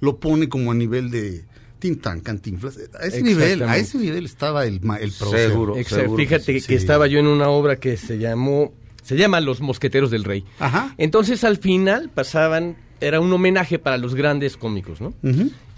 lo 0.00 0.18
pone 0.18 0.48
como 0.48 0.70
a 0.72 0.74
nivel 0.74 1.10
de 1.10 1.44
Tintán, 1.80 2.20
Cantinflas. 2.20 2.78
A 3.00 3.06
ese 3.06 3.22
nivel, 3.22 3.62
a 3.64 3.76
ese 3.76 3.98
nivel 3.98 4.24
estaba 4.26 4.64
el, 4.66 4.80
ma- 4.82 4.98
el. 4.98 5.10
Seguro. 5.10 5.74
Seguro 5.84 6.16
que 6.16 6.24
Fíjate 6.26 6.52
que, 6.54 6.60
sí. 6.60 6.74
estaba 6.74 7.06
yo 7.08 7.18
en 7.18 7.26
una 7.26 7.48
obra 7.48 7.76
que 7.76 7.96
se 7.96 8.18
llamó, 8.18 8.72
se 9.02 9.16
llama 9.16 9.40
Los 9.40 9.60
Mosqueteros 9.60 10.10
del 10.12 10.22
Rey. 10.24 10.44
Ajá. 10.60 10.94
Entonces 10.98 11.42
al 11.42 11.56
final 11.56 12.10
pasaban, 12.14 12.76
era 13.00 13.18
un 13.20 13.32
homenaje 13.32 13.78
para 13.80 13.98
los 13.98 14.14
grandes 14.14 14.56
cómicos, 14.56 15.00
¿no? 15.00 15.12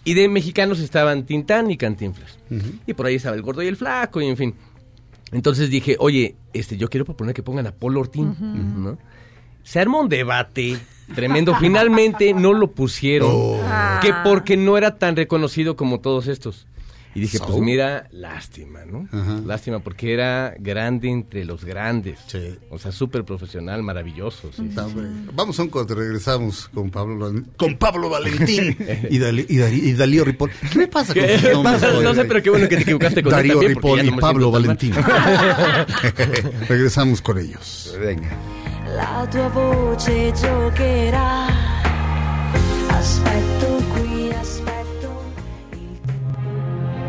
Y 0.04 0.14
de 0.14 0.28
mexicanos 0.28 0.80
estaban 0.80 1.24
Tintán 1.24 1.70
y 1.70 1.76
Cantinflas. 1.76 2.38
Y 2.86 2.92
por 2.94 3.06
ahí 3.06 3.14
estaba 3.14 3.36
el 3.36 3.42
gordo 3.42 3.62
y 3.62 3.68
el 3.68 3.76
flaco, 3.76 4.20
y 4.20 4.26
en 4.26 4.36
fin. 4.36 4.54
Entonces 5.30 5.70
dije, 5.70 5.96
oye, 5.98 6.34
este, 6.52 6.76
yo 6.76 6.88
quiero 6.90 7.04
proponer 7.06 7.34
que 7.34 7.42
pongan 7.42 7.66
a 7.66 7.72
Paul 7.72 7.96
Ortín, 7.96 8.34
¿no? 8.82 8.98
Se 9.62 9.78
armó 9.78 10.00
un 10.00 10.08
debate 10.08 10.76
tremendo. 11.14 11.54
Finalmente 11.60 12.34
no 12.34 12.52
lo 12.52 12.72
pusieron. 12.72 13.30
Ah. 13.72 14.00
Que 14.02 14.12
porque 14.24 14.56
no 14.56 14.76
era 14.76 14.98
tan 14.98 15.16
reconocido 15.16 15.76
como 15.76 16.00
todos 16.00 16.26
estos. 16.28 16.66
Y 17.14 17.20
dije, 17.20 17.36
So. 17.36 17.46
pues 17.46 17.58
mira, 17.58 18.08
lástima, 18.10 18.86
¿no? 18.86 19.06
Ajá. 19.12 19.38
Lástima, 19.44 19.80
porque 19.80 20.14
era 20.14 20.54
grande 20.58 21.10
entre 21.10 21.44
los 21.44 21.62
grandes. 21.62 22.18
Sí. 22.26 22.58
O 22.70 22.78
sea, 22.78 22.90
súper 22.90 23.22
profesional, 23.24 23.82
maravilloso. 23.82 24.50
sí. 24.50 24.70
Hombre. 24.78 25.08
Vamos 25.34 25.58
a 25.58 25.62
un 25.62 25.68
corte, 25.68 25.94
regresamos 25.94 26.70
con 26.72 26.90
Pablo, 26.90 27.30
con 27.58 27.76
Pablo 27.76 28.08
Valentín 28.08 28.74
y, 29.10 29.18
Dali- 29.18 29.44
y, 29.46 29.56
Dari- 29.58 29.82
y 29.82 29.92
Darío 29.92 30.24
Ripoll. 30.24 30.52
¿Qué 30.72 30.78
me 30.78 30.88
pasa 30.88 31.12
con 31.12 31.22
¿Qué 31.22 31.52
pasa? 31.62 31.92
No 32.00 32.14
sé, 32.14 32.24
pero 32.24 32.42
qué 32.42 32.48
bueno 32.48 32.66
que 32.66 32.76
te 32.76 32.82
equivocaste 32.82 33.22
con 33.22 33.32
Darío 33.32 33.52
también, 33.56 33.74
Ripoll 33.74 34.04
y 34.06 34.10
no 34.10 34.16
Pablo. 34.16 34.50
Valentín. 34.50 34.94
regresamos 36.68 37.20
con 37.20 37.38
ellos. 37.38 37.94
Venga. 38.00 38.30
La 38.96 39.28
tua 39.30 39.48
voce 39.48 40.32
giocherà. 40.34 41.81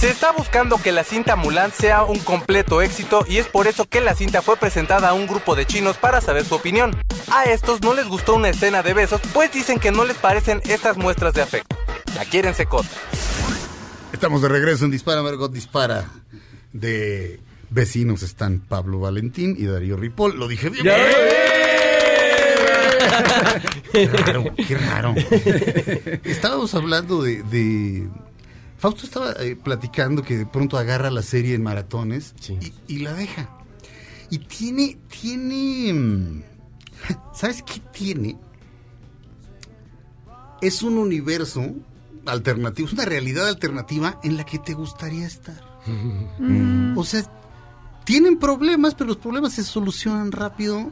Se 0.00 0.08
está 0.08 0.32
buscando 0.32 0.78
que 0.78 0.92
la 0.92 1.04
cinta 1.04 1.36
Mulan 1.36 1.70
sea 1.72 2.04
un 2.04 2.18
completo 2.20 2.80
éxito 2.80 3.22
y 3.28 3.36
es 3.36 3.46
por 3.46 3.66
eso 3.66 3.84
que 3.86 4.00
la 4.00 4.14
cinta 4.14 4.40
fue 4.40 4.56
presentada 4.56 5.10
a 5.10 5.12
un 5.12 5.26
grupo 5.26 5.54
de 5.54 5.66
chinos 5.66 5.98
para 5.98 6.22
saber 6.22 6.46
su 6.46 6.54
opinión. 6.54 6.96
A 7.30 7.44
estos 7.44 7.82
no 7.82 7.92
les 7.92 8.06
gustó 8.08 8.34
una 8.34 8.48
escena 8.48 8.82
de 8.82 8.94
besos, 8.94 9.20
pues 9.34 9.52
dicen 9.52 9.78
que 9.78 9.90
no 9.90 10.06
les 10.06 10.16
parecen 10.16 10.62
estas 10.64 10.96
muestras 10.96 11.34
de 11.34 11.42
afecto. 11.42 11.76
La 12.16 12.24
quieren 12.24 12.54
secota. 12.54 12.88
Estamos 14.14 14.40
de 14.40 14.48
regreso 14.48 14.86
en 14.86 14.90
Dispara, 14.90 15.22
Margot 15.22 15.52
Dispara. 15.52 16.06
De 16.72 17.38
vecinos 17.68 18.22
están 18.22 18.60
Pablo 18.60 19.00
Valentín 19.00 19.54
y 19.58 19.66
Darío 19.66 19.96
Ripoll. 19.98 20.38
Lo 20.38 20.48
dije 20.48 20.70
bien. 20.70 20.86
Qué 23.92 24.06
raro, 24.06 24.44
qué 24.56 24.76
raro. 24.78 25.14
Estábamos 26.24 26.74
hablando 26.74 27.22
de, 27.22 27.42
de- 27.42 28.08
Fausto 28.80 29.04
estaba 29.04 29.32
eh, 29.32 29.56
platicando 29.56 30.22
que 30.22 30.38
de 30.38 30.46
pronto 30.46 30.78
agarra 30.78 31.10
la 31.10 31.22
serie 31.22 31.54
en 31.54 31.62
maratones 31.62 32.34
y, 32.48 32.72
y 32.94 32.98
la 33.00 33.12
deja. 33.12 33.50
Y 34.30 34.38
tiene, 34.38 34.96
tiene... 35.20 35.92
mm, 35.92 36.42
¿Sabes 37.34 37.62
qué 37.62 37.80
tiene? 37.92 38.38
Es 40.62 40.82
un 40.82 40.96
universo 40.96 41.62
alternativo, 42.24 42.88
es 42.88 42.94
una 42.94 43.04
realidad 43.04 43.48
alternativa 43.48 44.18
en 44.22 44.36
la 44.38 44.44
que 44.44 44.58
te 44.58 44.72
gustaría 44.74 45.26
estar. 45.26 45.62
O 46.96 47.04
sea, 47.04 47.22
tienen 48.04 48.38
problemas, 48.38 48.94
pero 48.94 49.08
los 49.08 49.16
problemas 49.18 49.52
se 49.52 49.62
solucionan 49.64 50.32
rápido. 50.32 50.90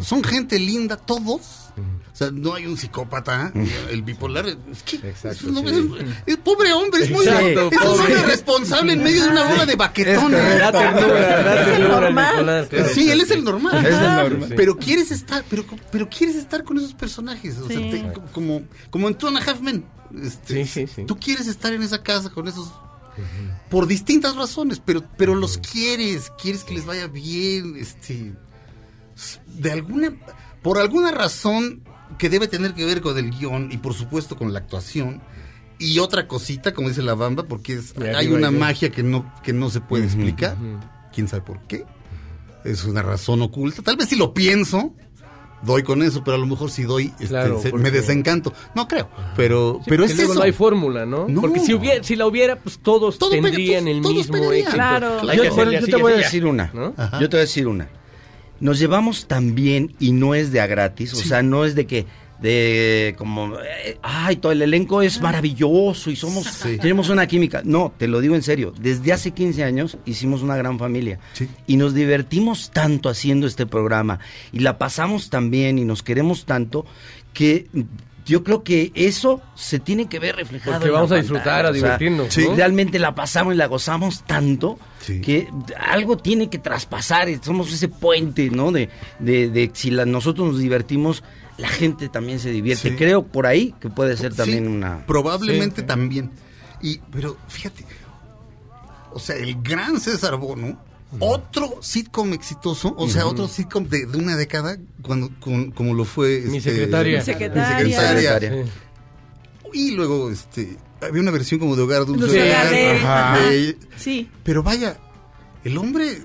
Son 0.00 0.22
gente 0.22 0.58
linda, 0.58 0.96
todos. 0.96 1.72
O 2.14 2.16
sea, 2.16 2.30
no 2.30 2.54
hay 2.54 2.64
un 2.66 2.76
psicópata, 2.76 3.52
el 3.90 4.02
bipolar. 4.02 4.46
Es 4.46 4.82
que 4.84 5.00
es, 5.28 5.42
un 5.42 5.56
hombre- 5.56 6.14
es 6.26 6.36
pobre 6.36 6.72
hombre, 6.72 7.02
es 7.02 7.10
muy 7.10 7.26
Exacto, 7.26 7.70
es 7.72 7.80
un 7.80 8.00
hombre 8.00 8.22
responsable 8.22 8.92
en 8.92 9.02
medio 9.02 9.24
de 9.24 9.30
una 9.30 9.42
bola 9.48 9.66
de 9.66 9.74
baquetones. 9.74 10.58
Da 10.60 10.70
ternura, 10.70 11.42
da 11.42 11.60
Es 11.60 11.66
el 11.66 12.68
ternura. 12.68 12.88
Sí, 12.94 13.10
él 13.10 13.20
es 13.20 13.30
el 13.32 13.42
normal. 13.42 13.84
Es 13.84 13.94
el 13.94 13.94
Ajá. 13.96 14.22
normal. 14.28 14.52
Pero 14.56 14.76
quieres 14.78 15.10
estar, 15.10 15.42
pero, 15.50 15.64
pero 15.90 16.08
quieres 16.08 16.36
estar 16.36 16.62
con 16.62 16.78
esos 16.78 16.94
personajes. 16.94 17.58
O 17.58 17.66
sea, 17.66 17.78
Sí. 17.78 17.90
te- 17.90 18.12
como, 18.32 18.62
como 18.90 19.08
en 19.08 19.16
Two 19.16 19.26
and 19.28 19.38
a 19.38 19.40
Half 19.40 19.60
Men. 19.60 19.84
Este, 20.22 20.64
Sí, 20.64 20.86
sí, 20.86 20.92
sí. 20.94 21.04
Tú 21.06 21.18
quieres 21.18 21.48
estar 21.48 21.72
en 21.72 21.82
esa 21.82 22.00
casa 22.04 22.30
con 22.30 22.46
esos 22.46 22.72
por 23.70 23.88
distintas 23.88 24.36
razones, 24.36 24.80
pero, 24.84 25.02
pero 25.16 25.34
los 25.34 25.58
quieres, 25.58 26.30
quieres 26.40 26.62
que 26.62 26.74
les 26.74 26.84
vaya 26.86 27.08
bien, 27.08 27.74
este, 27.76 28.32
de 29.46 29.72
alguna, 29.72 30.12
por 30.62 30.78
alguna 30.78 31.10
razón 31.10 31.82
que 32.18 32.28
debe 32.28 32.48
tener 32.48 32.74
que 32.74 32.84
ver 32.84 33.00
con 33.00 33.16
el 33.18 33.30
guion 33.30 33.70
y 33.72 33.78
por 33.78 33.94
supuesto 33.94 34.36
con 34.36 34.52
la 34.52 34.58
actuación. 34.60 35.20
Y 35.78 35.98
otra 35.98 36.28
cosita, 36.28 36.72
como 36.72 36.88
dice 36.88 37.02
la 37.02 37.14
bamba, 37.14 37.44
porque 37.44 37.74
es- 37.74 37.94
hay 38.16 38.28
una 38.28 38.50
magia 38.50 38.90
que 38.90 39.02
no, 39.02 39.32
que 39.42 39.52
no 39.52 39.70
se 39.70 39.80
puede 39.80 40.04
explicar. 40.04 40.56
¿Quién 41.12 41.28
sabe 41.28 41.42
por 41.42 41.60
qué? 41.66 41.84
Es 42.64 42.84
una 42.84 43.02
razón 43.02 43.42
oculta. 43.42 43.82
Tal 43.82 43.96
vez 43.96 44.08
si 44.08 44.16
lo 44.16 44.32
pienso, 44.32 44.94
doy 45.62 45.82
con 45.82 46.02
eso, 46.02 46.22
pero 46.24 46.36
a 46.36 46.38
lo 46.38 46.46
mejor 46.46 46.70
si 46.70 46.84
doy, 46.84 47.06
este, 47.18 47.26
Claro, 47.28 47.60
se- 47.60 47.70
porque- 47.70 47.82
me 47.82 47.90
desencanto. 47.90 48.52
No 48.74 48.86
creo, 48.88 49.08
pero, 49.36 49.80
pero 49.86 50.04
es 50.04 50.14
luego 50.16 50.32
eso. 50.32 50.38
no 50.40 50.44
hay 50.44 50.52
fórmula, 50.52 51.04
¿no? 51.06 51.26
No. 51.28 51.40
Porque 51.40 51.60
si 51.60 51.74
hubiera, 51.74 52.02
si 52.04 52.16
la 52.16 52.26
hubiera, 52.26 52.56
pues 52.56 52.78
todos 52.78 53.18
Todo 53.18 53.30
pega- 53.32 53.42
tendrían 53.42 53.84
todos- 53.84 53.96
el 53.96 54.02
todos 54.02 54.14
mismo 54.16 54.32
pegarían. 54.34 54.72
Claro. 54.72 55.32
Yo, 55.34 55.44
yo 55.44 55.86
te 55.86 55.96
voy 55.96 56.12
a 56.12 56.16
decir 56.16 56.46
una. 56.46 56.70
¿no? 56.72 56.94
Yo 57.20 57.28
te 57.28 57.36
voy 57.36 57.38
a 57.38 57.46
decir 57.46 57.66
una. 57.66 57.88
Nos 58.64 58.78
llevamos 58.78 59.28
tan 59.28 59.54
bien 59.54 59.94
y 60.00 60.12
no 60.12 60.34
es 60.34 60.50
de 60.50 60.60
a 60.60 60.66
gratis. 60.66 61.12
O 61.12 61.16
sea, 61.16 61.42
no 61.42 61.66
es 61.66 61.74
de 61.74 61.86
que 61.86 62.06
de 62.40 63.14
como 63.16 63.58
eh, 63.60 63.98
ay 64.02 64.36
todo 64.36 64.50
el 64.52 64.60
elenco 64.62 65.02
es 65.02 65.20
maravilloso 65.20 66.10
y 66.10 66.16
somos 66.16 66.60
tenemos 66.80 67.08
una 67.08 67.28
química 67.28 67.62
no 67.64 67.92
te 67.96 68.08
lo 68.08 68.20
digo 68.20 68.34
en 68.34 68.42
serio 68.42 68.74
desde 68.78 69.12
hace 69.12 69.30
15 69.30 69.62
años 69.62 69.98
hicimos 70.04 70.42
una 70.42 70.56
gran 70.56 70.76
familia 70.76 71.20
Sí. 71.34 71.48
y 71.68 71.76
nos 71.76 71.94
divertimos 71.94 72.70
tanto 72.72 73.08
haciendo 73.08 73.46
este 73.46 73.66
programa 73.66 74.18
y 74.52 74.58
la 74.58 74.78
pasamos 74.78 75.30
tan 75.30 75.52
bien 75.52 75.78
y 75.78 75.84
nos 75.84 76.02
queremos 76.02 76.44
tanto 76.44 76.84
que 77.32 77.66
yo 78.24 78.42
creo 78.44 78.62
que 78.64 78.90
eso 78.94 79.42
se 79.54 79.78
tiene 79.78 80.08
que 80.08 80.18
ver 80.18 80.36
reflejado 80.36 80.72
Porque 80.72 80.86
en 80.86 80.92
la 80.92 80.98
vamos 80.98 81.12
a 81.12 81.14
pantalla. 81.16 81.22
disfrutar, 81.34 81.66
a 81.66 81.68
O 81.70 81.72
sea, 81.72 81.82
divertirnos, 81.82 82.32
sí, 82.34 82.44
¿no? 82.48 82.54
realmente 82.56 82.98
la 82.98 83.14
pasamos 83.14 83.54
y 83.54 83.56
la 83.56 83.66
gozamos 83.66 84.22
tanto 84.24 84.78
Sí. 85.00 85.20
que 85.20 85.48
algo 85.78 86.16
tiene 86.16 86.48
que 86.48 86.58
traspasar, 86.58 87.28
somos 87.44 87.70
ese 87.72 87.88
puente, 87.88 88.48
¿no? 88.50 88.72
De, 88.72 88.88
de, 89.18 89.50
de 89.50 89.70
si 89.74 89.90
la- 89.90 90.06
nosotros 90.06 90.52
nos 90.52 90.58
divertimos, 90.58 91.22
la 91.58 91.68
gente 91.68 92.08
también 92.08 92.38
se 92.38 92.50
divierte. 92.50 92.90
Sí. 92.90 92.96
Creo 92.96 93.22
por 93.26 93.46
ahí 93.46 93.74
que 93.80 93.90
puede 93.90 94.16
ser 94.16 94.34
también 94.34 94.64
Sí, 94.64 94.70
una... 94.70 95.04
Probablemente 95.06 95.82
también. 95.82 96.30
Y, 96.80 96.98
pero 97.12 97.36
fíjate, 97.48 97.84
o 99.12 99.18
sea, 99.20 99.36
el 99.36 99.62
gran 99.62 100.00
César 100.00 100.36
Bono, 100.36 100.78
otro 101.20 101.78
sitcom 101.80 102.32
exitoso, 102.32 102.94
o 102.96 103.08
sea, 103.08 103.26
otro 103.26 103.48
sitcom 103.48 103.88
de, 103.88 104.06
de 104.06 104.18
una 104.18 104.36
década, 104.36 104.78
cuando, 105.02 105.30
con- 105.40 105.70
como 105.72 105.94
lo 105.94 106.04
fue. 106.04 106.42
Mi 106.46 106.58
este, 106.58 106.70
secretaria. 106.70 107.18
Mi 107.18 107.24
secretaria. 107.24 107.84
Mi 107.84 107.92
secretaria. 107.92 108.32
Secretaria. 108.40 108.72
Y 109.72 109.90
luego, 109.92 110.30
este, 110.30 110.76
había 111.00 111.20
una 111.20 111.30
versión 111.30 111.58
como 111.60 111.74
de 111.76 111.82
Hogar 111.82 112.04
Dulce. 112.06 112.26
De- 112.38 113.76
Sí. 113.96 114.30
pero 114.42 114.62
vaya, 114.62 114.98
el 115.64 115.76
hombre 115.78 116.18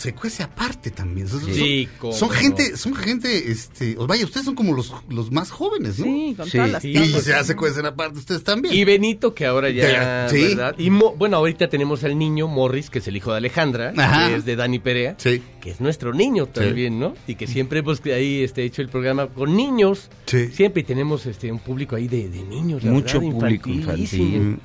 se 0.00 0.14
cuece 0.14 0.42
aparte 0.42 0.90
también. 0.90 1.28
Son, 1.28 1.44
Sí, 1.44 1.84
son- 1.86 1.98
cómo 1.98 2.12
son 2.14 2.30
gente, 2.30 2.76
son 2.78 2.94
gente, 2.94 3.50
este, 3.50 3.96
vaya, 3.96 4.24
ustedes 4.24 4.46
son 4.46 4.54
como 4.54 4.72
los, 4.72 4.92
los 5.10 5.30
más 5.30 5.50
jóvenes, 5.50 5.98
¿no? 5.98 6.06
Sí, 6.06 6.34
con 6.36 6.46
Sí. 6.46 6.52
todas 6.56 6.70
las 6.70 6.82
Sí. 6.82 6.90
Y 6.92 6.94
tapas. 7.08 7.22
se 7.24 7.34
hace 7.34 7.54
cuecen 7.54 7.84
aparte 7.84 8.18
ustedes 8.18 8.42
también. 8.42 8.74
Y 8.74 8.84
Benito, 8.84 9.34
que 9.34 9.44
ahora 9.44 9.68
ya, 9.68 9.90
Ya, 10.24 10.28
sí. 10.30 10.40
¿verdad? 10.42 10.74
Y 10.78 10.88
Mo- 10.88 11.14
bueno, 11.18 11.36
ahorita 11.36 11.68
tenemos 11.68 12.02
al 12.04 12.16
niño 12.18 12.48
Morris, 12.48 12.88
que 12.88 13.00
es 13.00 13.08
el 13.08 13.16
hijo 13.18 13.30
de 13.32 13.36
Alejandra, 13.36 13.92
Ajá. 13.96 14.28
que 14.28 14.36
es 14.36 14.44
de 14.46 14.56
Dani 14.56 14.78
Perea, 14.78 15.16
Sí. 15.18 15.42
que 15.60 15.70
es 15.70 15.80
nuestro 15.82 16.14
niño 16.14 16.46
también, 16.46 16.98
¿no? 16.98 17.14
Y 17.26 17.34
que 17.34 17.46
siempre 17.46 17.80
hemos 17.80 18.00
ahí 18.06 18.42
este, 18.42 18.64
hecho 18.64 18.80
el 18.80 18.88
programa 18.88 19.26
con 19.26 19.54
niños. 19.54 20.08
Sí. 20.24 20.48
Siempre 20.48 20.82
tenemos 20.82 21.26
este 21.26 21.52
un 21.52 21.58
público 21.58 21.94
ahí 21.96 22.08
de, 22.08 22.28
de 22.30 22.42
niños, 22.42 22.82
la 22.84 22.90
Mucho 22.92 23.20
verdad, 23.20 23.34
público 23.38 23.68
infantil. 23.68 24.58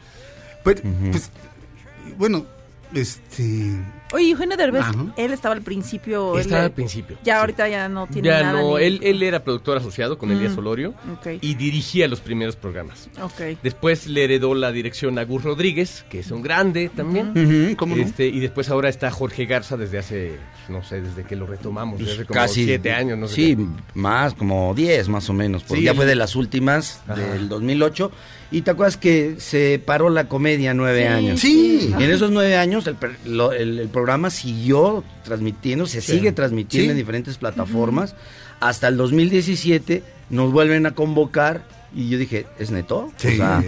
Pues, 0.64 0.82
pues, 1.12 1.30
bueno, 2.18 2.46
este. 2.94 3.72
Oye, 4.14 4.30
Eugenio 4.32 4.56
Derbez, 4.56 4.84
Ajá. 4.84 4.94
él 5.18 5.32
estaba 5.34 5.56
al 5.56 5.62
principio. 5.64 6.38
Estaba 6.38 6.62
él- 6.62 6.66
al 6.68 6.72
principio. 6.72 7.18
Ya 7.24 7.36
sí. 7.36 7.40
ahorita 7.40 7.68
ya 7.68 7.90
no 7.90 8.08
tiene 8.08 8.28
Ya 8.30 8.44
nada. 8.44 8.62
no, 8.62 8.78
ni- 8.78 8.84
él, 8.84 9.00
él 9.04 9.24
era 9.24 9.44
productor 9.44 9.78
asociado 9.78 10.18
con 10.18 10.32
Elías 10.32 10.52
Mm. 10.52 10.56
Solorio 10.56 10.90
Ok. 11.14 11.28
y 11.42 11.56
dirigía 11.56 12.08
los 12.08 12.22
primeros 12.22 12.56
programas. 12.56 13.10
Ok. 13.22 13.58
Después 13.64 14.08
le 14.08 14.24
heredó 14.24 14.54
la 14.54 14.72
dirección 14.72 15.18
a 15.18 15.26
Gus 15.26 15.44
Rodríguez, 15.44 16.06
que 16.10 16.20
es 16.20 16.30
un 16.32 16.44
grande 16.44 16.90
también. 16.96 17.30
Ujú, 17.32 17.76
¿cómo 17.78 17.96
no? 17.96 18.04
Este, 18.04 18.28
y 18.28 18.40
después 18.40 18.70
ahora 18.70 18.90
está 18.90 19.10
Jorge 19.12 19.46
Garza 19.46 19.76
desde 19.76 19.98
hace, 19.98 20.38
no 20.70 20.84
sé, 20.84 21.02
desde 21.02 21.24
que 21.24 21.36
lo 21.36 21.48
retomamos, 21.48 22.00
desde 22.00 22.14
hace 22.14 22.26
como 22.26 22.40
Casi 22.40 22.64
siete 22.66 22.92
años, 22.94 23.18
no 23.18 23.28
sé. 23.28 23.36
Sí, 23.36 23.56
qué. 23.56 23.66
más, 23.96 24.34
como 24.36 24.74
10 24.76 25.10
más 25.10 25.30
o 25.30 25.34
menos, 25.34 25.64
porque 25.64 25.80
Sí, 25.80 25.86
ya 25.86 25.94
fue 25.96 26.06
de 26.06 26.16
las 26.16 26.36
últimas 26.36 27.02
Ajá. 27.08 27.16
del 27.16 27.50
2008. 27.50 28.12
Y 28.52 28.62
te 28.62 28.72
acuerdas 28.72 28.96
que 28.98 29.36
se 29.40 29.82
paró 29.84 30.10
la 30.10 30.28
comedia 30.30 30.74
nueve 30.74 31.02
Sí, 31.02 31.08
años. 31.08 31.40
Sí. 31.40 31.94
Y 32.00 32.04
en 32.04 32.12
esos 32.12 32.32
nueve 32.32 32.56
años 32.58 32.86
el, 32.88 32.96
lo- 33.26 33.52
el- 33.54 33.80
el 33.80 33.90
programa 33.90 34.30
siguió 34.30 35.04
transmitiendo, 35.24 35.88
se 35.88 36.02
sigue 36.02 36.32
transmitiendo 36.32 36.88
Sí. 36.88 36.92
en 36.92 36.98
diferentes 36.98 37.38
plataformas. 37.38 38.16
Hasta 38.60 38.88
el 38.88 38.98
2017 38.98 40.04
nos 40.30 40.52
vuelven 40.52 40.86
a 40.86 40.92
convocar 40.92 41.64
y 41.94 42.10
yo 42.10 42.18
dije, 42.18 42.46
¿es 42.60 42.72
neto? 42.72 43.12
Sí. 43.18 43.30
O 43.30 43.36
sea, 43.38 43.64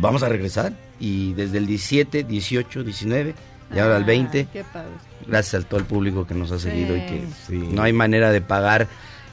vamos 0.00 0.22
a 0.22 0.28
regresar. 0.28 0.72
Y 1.00 1.32
desde 1.34 1.58
el 1.58 1.66
17, 1.66 2.22
18, 2.22 2.84
19 2.84 3.34
y 3.74 3.78
ahora 3.80 3.96
el 3.96 4.04
20, 4.04 4.46
Qué 4.52 4.64
padre. 4.72 4.88
gracias 5.26 5.64
a 5.64 5.68
todo 5.68 5.80
el 5.80 5.86
público 5.86 6.26
que 6.26 6.34
nos 6.34 6.52
ha 6.52 6.58
seguido 6.58 6.96
y 6.96 7.00
que 7.00 7.24
no 7.50 7.82
hay 7.82 7.92
manera 7.92 8.30
de 8.30 8.40
pagar 8.40 8.86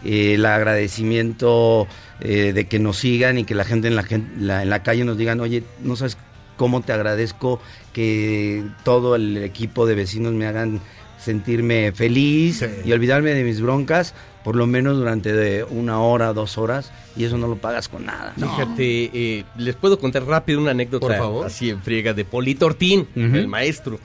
el 0.03 0.45
agradecimiento 0.45 1.87
eh, 2.21 2.53
de 2.53 2.67
que 2.67 2.79
nos 2.79 2.97
sigan 2.97 3.37
y 3.37 3.43
que 3.43 3.55
la 3.55 3.63
gente 3.65 3.87
en 3.87 3.95
la, 3.95 4.05
en 4.09 4.69
la 4.69 4.83
calle 4.83 5.03
nos 5.05 5.17
digan, 5.17 5.39
oye, 5.39 5.63
no 5.81 5.95
sabes 5.95 6.17
cómo 6.57 6.81
te 6.81 6.91
agradezco 6.93 7.61
que 7.93 8.63
todo 8.83 9.15
el 9.15 9.37
equipo 9.37 9.85
de 9.85 9.95
vecinos 9.95 10.33
me 10.33 10.45
hagan 10.45 10.79
sentirme 11.17 11.91
feliz 11.91 12.59
Sí. 12.59 12.65
y 12.85 12.91
olvidarme 12.93 13.33
de 13.33 13.43
mis 13.43 13.59
broncas, 13.61 14.13
por 14.43 14.55
lo 14.55 14.67
menos 14.67 14.97
durante 14.97 15.33
de 15.33 15.63
una 15.65 15.99
hora, 16.01 16.31
dos 16.33 16.57
horas, 16.57 16.91
y 17.17 17.25
eso 17.25 17.37
no 17.37 17.47
lo 17.47 17.55
pagas 17.57 17.89
con 17.89 18.05
nada. 18.05 18.33
Fíjate, 18.37 19.09
eh, 19.13 19.43
les 19.57 19.75
puedo 19.75 19.99
contar 19.99 20.23
rápido 20.25 20.59
una 20.61 20.71
anécdota 20.71 21.07
Por 21.07 21.17
favor. 21.17 21.45
así 21.45 21.69
en 21.71 21.81
friega 21.81 22.13
de 22.13 22.23
Polito 22.25 22.65
Ortín, 22.67 23.07
el 23.15 23.47
maestro. 23.47 23.99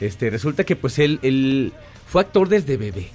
Este, 0.00 0.28
resulta 0.30 0.64
que 0.64 0.74
pues 0.76 0.98
él, 0.98 1.18
él 1.22 1.72
fue 2.06 2.22
actor 2.22 2.48
desde 2.48 2.76
bebé. 2.78 3.08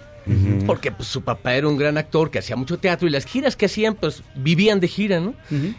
Porque 0.65 0.91
pues, 0.91 1.07
su 1.07 1.23
papá 1.23 1.55
era 1.55 1.67
un 1.67 1.77
gran 1.77 1.97
actor 1.97 2.29
que 2.29 2.39
hacía 2.39 2.55
mucho 2.55 2.77
teatro 2.77 3.07
y 3.07 3.11
las 3.11 3.25
giras 3.25 3.55
que 3.55 3.65
hacían 3.65 3.95
pues 3.95 4.23
vivían 4.35 4.79
de 4.79 4.87
gira, 4.87 5.19
¿no? 5.19 5.33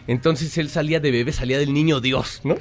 Entonces 0.07 0.57
él 0.57 0.69
salía 0.69 0.99
de 0.99 1.11
bebé, 1.11 1.31
salía 1.31 1.57
del 1.57 1.73
niño 1.73 2.01
Dios, 2.01 2.41
¿no? 2.43 2.55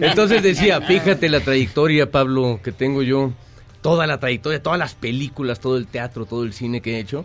Entonces 0.00 0.42
decía, 0.42 0.80
fíjate 0.80 1.28
la 1.28 1.40
trayectoria, 1.40 2.10
Pablo, 2.10 2.60
que 2.62 2.72
tengo 2.72 3.02
yo, 3.02 3.32
toda 3.80 4.06
la 4.06 4.20
trayectoria, 4.20 4.62
todas 4.62 4.78
las 4.78 4.94
películas, 4.94 5.60
todo 5.60 5.76
el 5.76 5.86
teatro, 5.86 6.26
todo 6.26 6.44
el 6.44 6.52
cine 6.52 6.80
que 6.80 6.96
he 6.96 6.98
hecho, 6.98 7.24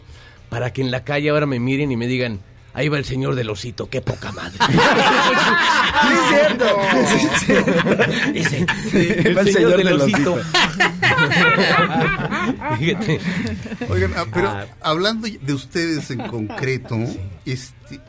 para 0.50 0.72
que 0.72 0.82
en 0.82 0.92
la 0.92 1.04
calle 1.04 1.30
ahora 1.30 1.46
me 1.46 1.60
miren 1.60 1.92
y 1.92 1.98
me 1.98 2.08
digan, 2.08 2.40
ahí 2.76 2.90
va 2.90 2.98
el 2.98 3.06
señor 3.06 3.36
del 3.36 3.50
osito, 3.50 3.90
qué 3.90 4.02
poca 4.02 4.32
madre. 4.32 4.60
es 6.12 6.20
cierto. 6.30 6.66
Dice, 8.34 8.66
Va 9.34 9.42
el 9.42 9.54
señor 9.54 9.78
del 9.78 10.02
osito. 10.02 10.38
Fíjate. 12.78 13.20
Oigan, 13.90 14.14
ah, 14.16 14.26
pero 14.32 14.54
hablando 14.82 15.28
de 15.28 15.54
ustedes 15.54 16.12
en 16.12 16.28
concreto, 16.28 16.98
este, 17.46 18.02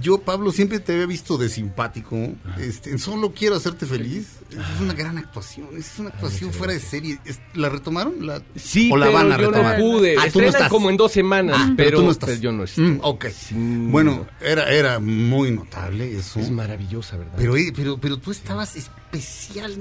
yo, 0.00 0.18
Pablo, 0.18 0.52
siempre 0.52 0.80
te 0.80 0.92
había 0.94 1.06
visto 1.06 1.36
de 1.38 1.48
simpático. 1.48 2.16
Este, 2.58 2.96
solo 2.98 3.32
quiero 3.32 3.56
hacerte 3.56 3.86
feliz. 3.86 4.26
Es 4.48 4.80
una 4.80 4.94
gran 4.94 5.18
actuación. 5.18 5.68
Es 5.76 5.98
una 5.98 6.08
actuación 6.08 6.52
fuera 6.54 6.72
de 6.72 6.80
serie. 6.80 7.18
¿La 7.54 7.68
retomaron? 7.68 8.26
¿La, 8.26 8.42
Sí, 8.56 8.88
¿O 8.90 8.96
la 8.96 9.06
pero 9.06 9.18
van 9.18 9.32
a 9.32 9.38
yo 9.38 9.50
retomar? 9.50 9.78
no 9.78 9.84
pude. 9.84 10.16
Ah, 10.18 10.26
tú 10.32 10.40
no 10.40 10.46
estás. 10.46 10.68
como 10.70 10.88
en 10.88 10.96
dos 10.96 11.12
semanas, 11.12 11.56
Ah, 11.60 11.74
pero, 11.76 11.98
tú 11.98 12.04
no 12.06 12.10
estás. 12.12 12.30
pero 12.30 12.40
yo 12.40 12.52
no 12.52 12.64
estoy. 12.64 12.84
Mm, 12.84 13.00
ok. 13.02 13.26
Bueno, 13.90 14.26
era, 14.40 14.70
era 14.72 14.98
muy 15.00 15.50
notable 15.50 16.16
eso. 16.16 16.40
Es 16.40 16.50
maravillosa, 16.50 17.18
¿verdad? 17.18 17.34
Pero, 17.36 17.56
eh, 17.58 17.72
pero, 17.76 17.98
pero 17.98 18.16
tú 18.16 18.30
estabas 18.30 18.74
especial. 18.76 19.76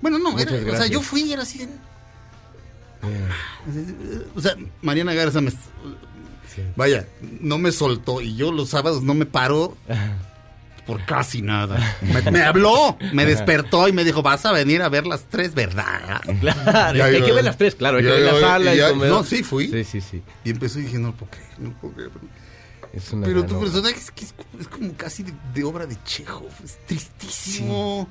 Bueno, 0.00 0.18
no, 0.18 0.38
era, 0.38 0.52
o 0.52 0.76
sea, 0.76 0.86
yo 0.86 1.02
fui 1.02 1.22
y 1.24 1.32
era 1.34 1.42
así. 1.42 1.58
de- 1.58 1.68
O 4.34 4.40
sea, 4.40 4.54
Mariana 4.82 5.14
Garza 5.14 5.40
me... 5.40 5.52
Vaya, 6.76 7.06
no 7.40 7.58
me 7.58 7.72
soltó 7.72 8.20
y 8.20 8.36
yo 8.36 8.52
los 8.52 8.70
sábados 8.70 9.02
no 9.02 9.14
me 9.14 9.26
paro 9.26 9.76
por 10.86 11.04
casi 11.04 11.40
nada. 11.42 11.78
Me, 12.02 12.30
me 12.30 12.42
habló, 12.42 12.96
me 13.12 13.24
despertó 13.26 13.86
y 13.88 13.92
me 13.92 14.02
dijo, 14.04 14.22
vas 14.22 14.44
a 14.46 14.52
venir 14.52 14.82
a 14.82 14.88
ver 14.88 15.06
las 15.06 15.22
tres, 15.28 15.54
¿verdad? 15.54 16.20
Claro, 16.40 16.98
Ya, 16.98 17.04
hay 17.04 17.18
yo- 17.20 17.24
que 17.26 17.32
ver 17.32 17.44
las 17.44 17.56
tres, 17.58 17.74
claro, 17.76 17.98
hay 17.98 18.04
que 18.04 18.08
ya, 18.10 18.14
ver 18.16 18.34
la 18.34 18.40
sala 18.40 18.74
y 18.74 18.78
ya-. 18.78 18.92
No, 18.92 19.22
sí, 19.24 19.42
fui. 19.42 19.68
Sí, 19.68 19.84
sí, 19.84 20.00
sí. 20.00 20.22
Y 20.44 20.50
empezó 20.50 20.78
y 20.80 20.82
dije, 20.82 20.98
no 20.98 21.12
puedo 21.14 21.30
creer, 21.30 21.50
no. 21.58 21.74
Es 22.92 23.12
una 23.12 23.24
Pero 23.26 23.38
gran 23.40 23.48
tu 23.48 23.56
obra. 23.56 23.70
personaje 23.70 23.94
es, 24.00 24.10
que 24.10 24.24
es, 24.24 24.34
es 24.60 24.66
como 24.66 24.92
casi 24.94 25.22
de, 25.22 25.32
de 25.54 25.62
obra 25.62 25.86
de 25.86 25.96
Chekhov, 26.04 26.48
es 26.64 26.76
tristísimo 26.86 28.08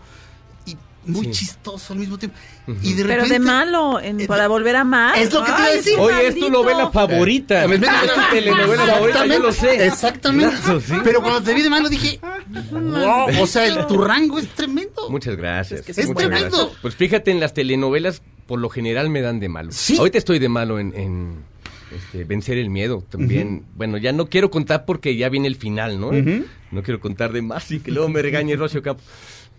muy 1.06 1.26
Sí. 1.28 1.32
chistoso 1.32 1.94
al 1.94 2.00
mismo 2.00 2.18
tiempo. 2.18 2.38
Y 2.84 2.94
de 2.94 3.04
Pero 3.04 3.16
repente... 3.24 3.34
de 3.34 3.40
malo, 3.40 4.00
en- 4.00 4.28
para 4.28 4.48
volver 4.48 4.76
a 4.76 4.82
amar. 4.82 5.18
Es 5.18 5.34
lo 5.34 5.40
que 5.44 5.52
te 5.52 5.58
iba 5.58 5.66
a 5.66 5.72
decir. 5.72 5.94
Oye, 6.00 6.28
es 6.28 6.34
tu 6.36 6.42
maldito. 6.42 6.50
novela 6.64 6.90
favorita. 6.92 7.66
Eh, 7.66 7.68
Es 7.74 7.82
tu 7.82 8.22
telenovela 8.32 8.86
favorita, 8.86 9.26
yo 9.26 9.40
lo 9.40 9.52
sé. 9.52 9.86
Exactamente. 9.88 10.56
Claro, 10.64 10.80
sí. 10.82 10.94
Pero 11.04 11.22
cuando 11.22 11.42
te 11.42 11.54
vi 11.54 11.62
de 11.62 11.70
malo 11.70 11.90
dije, 11.90 12.20
Wow, 12.72 13.42
o 13.42 13.48
sea, 13.48 13.66
el- 13.66 13.88
tu 13.88 13.98
rango 14.04 14.40
es 14.40 14.48
tremendo. 14.50 15.10
Muchas 15.10 15.36
gracias. 15.36 15.80
Es 15.82 15.86
que 15.86 15.92
es 16.02 16.08
muchas 16.08 16.28
tremendo. 16.28 16.58
gracias. 16.58 16.78
Pues 16.82 16.96
fíjate, 16.96 17.32
en 17.32 17.40
las 17.40 17.54
telenovelas 17.54 18.22
por 18.46 18.60
lo 18.60 18.70
general 18.70 19.10
me 19.10 19.22
dan 19.22 19.40
de 19.40 19.50
malo. 19.50 19.72
Ahorita 19.98 20.18
estoy 20.18 20.40
de 20.40 20.50
malo 20.50 20.80
en, 20.80 20.94
en, 20.96 21.44
este, 21.96 22.24
vencer 22.24 22.58
el 22.58 22.70
miedo 22.70 23.04
también. 23.10 23.66
Bueno, 23.76 23.98
ya 23.98 24.12
no 24.12 24.28
quiero 24.28 24.50
contar 24.52 24.86
porque 24.86 25.16
ya 25.16 25.30
viene 25.30 25.48
el 25.48 25.56
final, 25.56 26.00
¿no? 26.00 26.12
No 26.72 26.84
quiero 26.84 27.00
contar 27.00 27.32
de 27.32 27.42
más 27.42 27.72
y 27.72 27.80
que 27.80 27.92
luego 27.92 28.10
me 28.10 28.22
regañe 28.22 28.56
Rocio 28.56 28.82
Campo. 28.84 29.02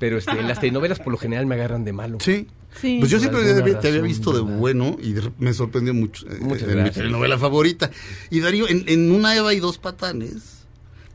Pero 0.01 0.19
este, 0.19 0.33
en 0.33 0.49
las 0.49 0.59
telenovelas 0.59 0.99
por 0.99 1.13
lo 1.13 1.19
general 1.19 1.47
me 1.47 1.55
agarran 1.55 1.85
de 1.85 1.93
malo. 1.93 2.19
Sí. 2.21 2.49
Sí. 2.81 2.97
Pues 3.01 3.11
yo 3.11 3.19
Por 3.19 3.21
siempre 3.21 3.43
te 3.75 3.89
había, 3.89 4.01
visto 4.01 4.33
de 4.33 4.43
¿verdad? 4.43 4.57
bueno 4.59 4.97
y 5.03 5.15
me 5.39 5.53
sorprendió 5.53 5.93
mucho. 5.95 6.27
eh, 6.29 6.39
Muchas 6.41 6.69
en 6.69 6.83
mi 6.85 6.91
telenovela 6.91 7.37
favorita. 7.39 7.91
Y 8.31 8.41
Darío, 8.41 8.69
en, 8.69 8.85
en 8.89 9.13
una 9.13 9.37
Eva 9.37 9.53
y 9.55 9.61
dos 9.61 9.79
patanes, 9.79 10.60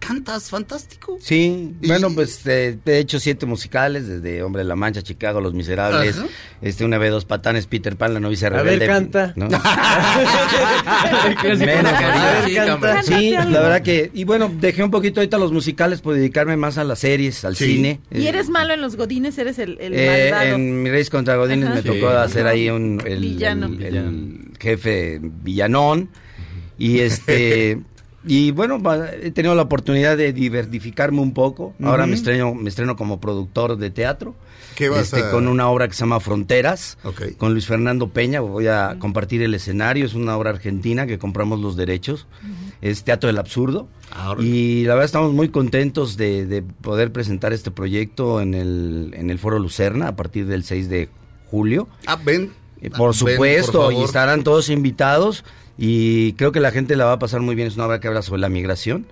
cantas 0.08 0.50
fantástico. 0.50 1.18
Sí, 1.22 1.74
bueno, 1.86 2.10
pues 2.14 2.46
eh, 2.48 2.78
he 2.86 2.98
hecho 3.00 3.20
siete 3.20 3.46
musicales, 3.46 4.08
desde 4.08 4.44
Hombre 4.44 4.64
de 4.64 4.68
la 4.70 4.76
Mancha, 4.76 5.02
Chicago, 5.02 5.42
Los 5.42 5.54
Miserables, 5.54 6.18
Ajá. 6.18 6.28
este 6.62 6.86
una 6.86 6.98
vez 6.98 7.12
dos 7.12 7.26
patanes, 7.26 7.68
Peter 7.68 7.96
Pan, 7.96 8.14
la 8.14 8.20
novicia 8.20 8.48
A 8.48 8.52
ver, 8.52 8.64
rebelde. 8.66 8.88
canta. 8.88 9.34
¿no? 9.36 9.48
Menos, 11.58 11.94
A 11.94 12.32
ver, 12.34 12.46
sí, 12.50 12.56
canta. 12.56 13.04
Sí, 13.04 13.32
la 13.32 13.46
verdad 13.62 13.82
que, 13.82 14.12
y 14.14 14.24
bueno, 14.24 14.52
dejé 14.60 14.84
un 14.84 14.92
poquito 14.92 15.20
ahorita 15.20 15.38
los 15.38 15.52
musicales 15.52 16.02
por 16.02 16.16
dedicarme 16.16 16.58
más 16.58 16.78
a 16.78 16.84
las 16.84 17.00
series, 17.00 17.44
al 17.46 17.56
Sí. 17.56 17.76
cine. 17.76 18.00
Y 18.12 18.26
Eh, 18.26 18.30
eres 18.30 18.50
malo 18.50 18.74
en 18.74 18.82
los 18.82 18.96
godines, 18.96 19.38
eres 19.38 19.60
el, 19.60 19.78
el 19.80 19.94
eh, 19.96 20.30
malvado. 20.32 20.56
en 20.56 20.84
Mi 20.84 20.90
Reyes 20.90 21.10
contra 21.10 21.36
Godines 21.36 21.68
Ajá. 21.70 21.76
me 21.76 21.82
tocó 21.84 22.10
Sí. 22.12 22.16
hacer 22.18 22.48
ahí 22.48 22.70
un 22.70 23.02
el, 23.06 23.20
Villano. 23.20 23.68
el- 23.68 23.84
el 23.84 24.40
jefe 24.60 25.20
villanón 25.22 26.10
y 26.78 27.00
este 27.00 27.80
y 28.28 28.52
bueno 28.52 28.82
he 29.22 29.32
tenido 29.32 29.56
la 29.56 29.64
oportunidad 29.64 30.18
de 30.18 30.34
diversificarme 30.34 31.20
un 31.22 31.34
poco. 31.34 31.74
Ahora 31.84 32.06
me 32.08 32.14
estreno 32.16 32.54
me 32.56 32.70
estreno 32.70 32.96
como 32.96 33.20
productor 33.20 33.78
de 33.78 33.90
teatro. 33.92 34.36
¿Qué 34.76 34.90
vas 34.90 35.04
este, 35.04 35.22
a- 35.22 35.32
con 35.32 35.48
una 35.48 35.70
obra 35.70 35.88
que 35.88 35.94
se 35.94 36.02
llama 36.02 36.20
Fronteras 36.20 36.98
con 37.38 37.54
Luis 37.54 37.66
Fernando 37.66 38.10
Peña. 38.10 38.42
Voy 38.42 38.68
a 38.68 38.98
compartir 39.00 39.42
el 39.42 39.54
escenario. 39.54 40.06
Es 40.06 40.14
una 40.16 40.36
obra 40.38 40.50
argentina 40.50 41.08
que 41.08 41.18
compramos 41.18 41.62
los 41.62 41.78
derechos. 41.78 42.28
Es 42.82 43.04
teatro 43.04 43.28
del 43.28 43.38
absurdo. 43.38 43.88
Ah, 44.12 44.32
órale. 44.32 44.48
y 44.48 44.84
la 44.84 44.94
verdad 44.96 45.06
estamos 45.06 45.34
muy 45.34 45.50
contentos 45.50 46.18
de, 46.18 46.46
de 46.46 46.62
poder 46.62 47.12
presentar 47.12 47.54
este 47.54 47.72
proyecto 47.72 48.40
en 48.42 48.54
el 48.54 49.14
en 49.16 49.30
el 49.30 49.40
Foro 49.40 49.60
Lucerna 49.60 50.10
a 50.10 50.16
partir 50.16 50.46
del 50.46 50.64
6 50.64 50.90
de 50.90 51.10
julio. 51.50 51.88
Ah, 52.06 52.18
ven. 52.24 52.52
eh, 52.82 52.90
Ah, 52.94 52.98
Por 52.98 53.10
ven, 53.12 53.14
supuesto, 53.20 53.84
por 53.86 53.94
y 53.94 54.04
estarán 54.04 54.44
todos 54.44 54.70
invitados 54.70 55.44
y 55.78 56.34
creo 56.34 56.52
que 56.52 56.60
la 56.60 56.72
gente 56.72 56.96
la 56.96 57.06
va 57.06 57.14
a 57.14 57.20
pasar 57.20 57.42
muy 57.42 57.56
bien. 57.56 57.68
Es 57.68 57.76
una 57.76 57.86
obra 57.88 58.00
que 58.00 58.08
habla 58.08 58.22
sobre 58.22 58.42
la 58.42 58.50
migración, 58.50 59.08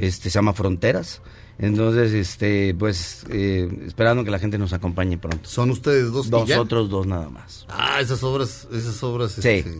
este 0.00 0.30
se 0.30 0.34
llama 0.34 0.52
Fronteras. 0.52 1.22
Entonces, 1.62 2.12
este, 2.14 2.74
pues, 2.74 3.26
eh, 3.28 3.68
esperando 3.86 4.24
que 4.24 4.30
la 4.30 4.38
gente 4.38 4.56
nos 4.56 4.72
acompañe 4.72 5.18
pronto. 5.18 5.46
Son 5.46 5.68
ustedes 5.70 6.10
dos? 6.10 6.30
Nosotros 6.30 6.88
dos 6.88 7.06
nada 7.06 7.28
más. 7.28 7.66
Ah, 7.68 7.98
esas 8.00 8.22
obras, 8.24 8.66
esas 8.72 9.02
obras, 9.02 9.32
Sí. 9.32 9.46
este, 9.48 9.78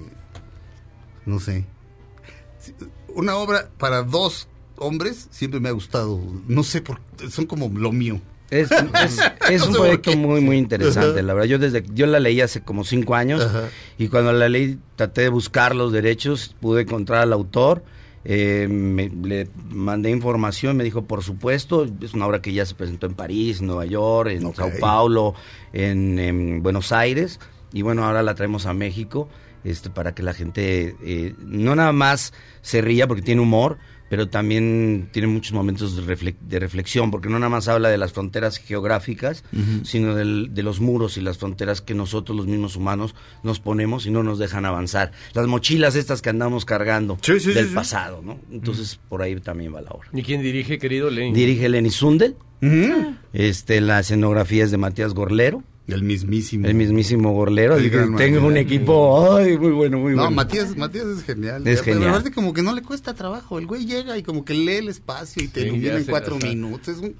no 1.24 1.40
sé. 1.40 1.64
Una 3.14 3.36
obra 3.36 3.70
para 3.78 4.02
dos 4.02 4.46
hombres 4.76 5.28
siempre 5.30 5.58
me 5.58 5.70
ha 5.70 5.72
gustado. 5.72 6.20
No 6.46 6.62
sé 6.62 6.82
por 6.82 7.00
son 7.30 7.46
como 7.46 7.68
lo 7.70 7.92
mío. 7.92 8.20
Es, 8.50 8.70
es- 9.48 9.62
un 9.66 9.72
proyecto 9.74 10.16
muy, 10.16 10.40
muy 10.40 10.56
interesante, 10.58 11.22
la 11.22 11.34
verdad. 11.34 11.48
Yo 11.48 11.58
desde 11.58 11.84
yo 11.94 12.06
la 12.06 12.18
leí 12.20 12.40
hace 12.40 12.60
como 12.62 12.84
cinco 12.84 13.14
años 13.14 13.42
Ajá. 13.42 13.68
y 13.98 14.08
cuando 14.08 14.32
la 14.32 14.48
leí 14.48 14.78
traté 14.96 15.22
de 15.22 15.28
buscar 15.28 15.74
los 15.76 15.92
derechos, 15.92 16.54
pude 16.60 16.82
encontrar 16.82 17.22
al 17.22 17.32
autor, 17.32 17.82
eh, 18.24 18.66
me- 18.68 19.08
le 19.08 19.48
mandé 19.70 20.10
información, 20.10 20.76
me 20.76 20.84
dijo, 20.84 21.04
por 21.04 21.22
supuesto, 21.22 21.86
es 22.02 22.12
una 22.12 22.26
obra 22.26 22.42
que 22.42 22.52
ya 22.52 22.66
se 22.66 22.74
presentó 22.74 23.06
en 23.06 23.14
París, 23.14 23.62
Nueva 23.62 23.86
York, 23.86 24.30
en 24.30 24.44
Ok. 24.46 24.56
Sao 24.56 24.70
Paulo, 24.80 25.34
en, 25.72 26.18
en 26.18 26.62
Buenos 26.62 26.92
Aires 26.92 27.38
y 27.72 27.82
bueno, 27.82 28.04
ahora 28.04 28.22
la 28.22 28.34
traemos 28.34 28.66
a 28.66 28.74
México 28.74 29.28
este 29.62 29.90
para 29.90 30.12
que 30.14 30.22
la 30.22 30.32
gente 30.34 30.96
eh, 31.04 31.34
no 31.38 31.74
nada 31.76 31.92
más 31.92 32.32
se 32.62 32.80
ría 32.80 33.06
porque 33.06 33.22
tiene 33.22 33.42
humor, 33.42 33.78
pero 34.10 34.28
también 34.28 35.08
tiene 35.12 35.28
muchos 35.28 35.52
momentos 35.54 35.96
de, 35.96 36.02
refle- 36.02 36.36
de 36.40 36.58
reflexión, 36.58 37.10
porque 37.10 37.30
no 37.30 37.38
nada 37.38 37.48
más 37.48 37.68
habla 37.68 37.88
de 37.88 37.96
las 37.96 38.12
fronteras 38.12 38.58
geográficas, 38.58 39.44
sino 39.84 40.14
del- 40.14 40.50
de 40.52 40.62
los 40.62 40.80
muros 40.80 41.16
y 41.16 41.22
las 41.22 41.38
fronteras 41.38 41.80
que 41.80 41.94
nosotros 41.94 42.36
los 42.36 42.46
mismos 42.46 42.76
humanos 42.76 43.14
nos 43.42 43.60
ponemos 43.60 44.04
y 44.06 44.10
no 44.10 44.22
nos 44.22 44.38
dejan 44.38 44.66
avanzar. 44.66 45.12
Las 45.32 45.46
mochilas 45.46 45.94
estas 45.96 46.20
que 46.20 46.28
andamos 46.28 46.64
cargando 46.66 47.16
Sí, 47.22 47.40
sí, 47.40 47.52
del 47.52 47.64
sí, 47.64 47.68
sí. 47.70 47.74
pasado, 47.74 48.20
¿no? 48.22 48.38
Entonces 48.50 48.98
por 49.08 49.22
ahí 49.22 49.36
también 49.40 49.74
va 49.74 49.80
la 49.80 49.90
obra. 49.90 50.08
¿Y 50.12 50.22
quién 50.22 50.42
dirige, 50.42 50.78
querido 50.78 51.08
Lenin? 51.08 51.32
Dirige 51.32 51.68
Lenny 51.70 51.90
Sundel, 51.90 52.34
este, 53.32 53.80
la 53.80 54.00
escenografía 54.00 54.64
es 54.64 54.70
de 54.70 54.76
Matías 54.76 55.14
Gorlero, 55.14 55.62
El 55.88 56.02
mismísimo. 56.04 56.66
el 56.68 56.74
mismísimo 56.74 57.32
Gorlero, 57.32 57.76
El 57.76 57.90
tengo 58.16 58.46
un 58.46 58.56
equipo, 58.56 59.34
ay, 59.36 59.58
muy 59.58 59.72
bueno, 59.72 59.98
muy 59.98 60.12
No, 60.12 60.18
bueno. 60.22 60.30
Matías, 60.36 60.76
Matías 60.76 61.06
es 61.06 61.24
genial. 61.24 61.66
Es 61.66 61.80
Pero 61.82 61.94
genial. 61.94 62.10
aparte 62.10 62.30
como 62.30 62.52
que 62.52 62.62
no 62.62 62.72
le 62.74 62.82
cuesta 62.82 63.14
trabajo. 63.14 63.58
El 63.58 63.66
güey 63.66 63.86
llega 63.86 64.16
y 64.16 64.22
como 64.22 64.44
que 64.44 64.54
lee 64.54 64.74
el 64.76 64.88
espacio 64.88 65.42
y 65.42 65.48
te 65.48 65.62
Sí, 65.62 65.66
ilumina 65.66 65.92
ya 65.94 65.98
en 65.98 66.04
cuatro 66.04 66.36
minutos. 66.38 66.88
Es, 66.96 66.98
un- 66.98 67.16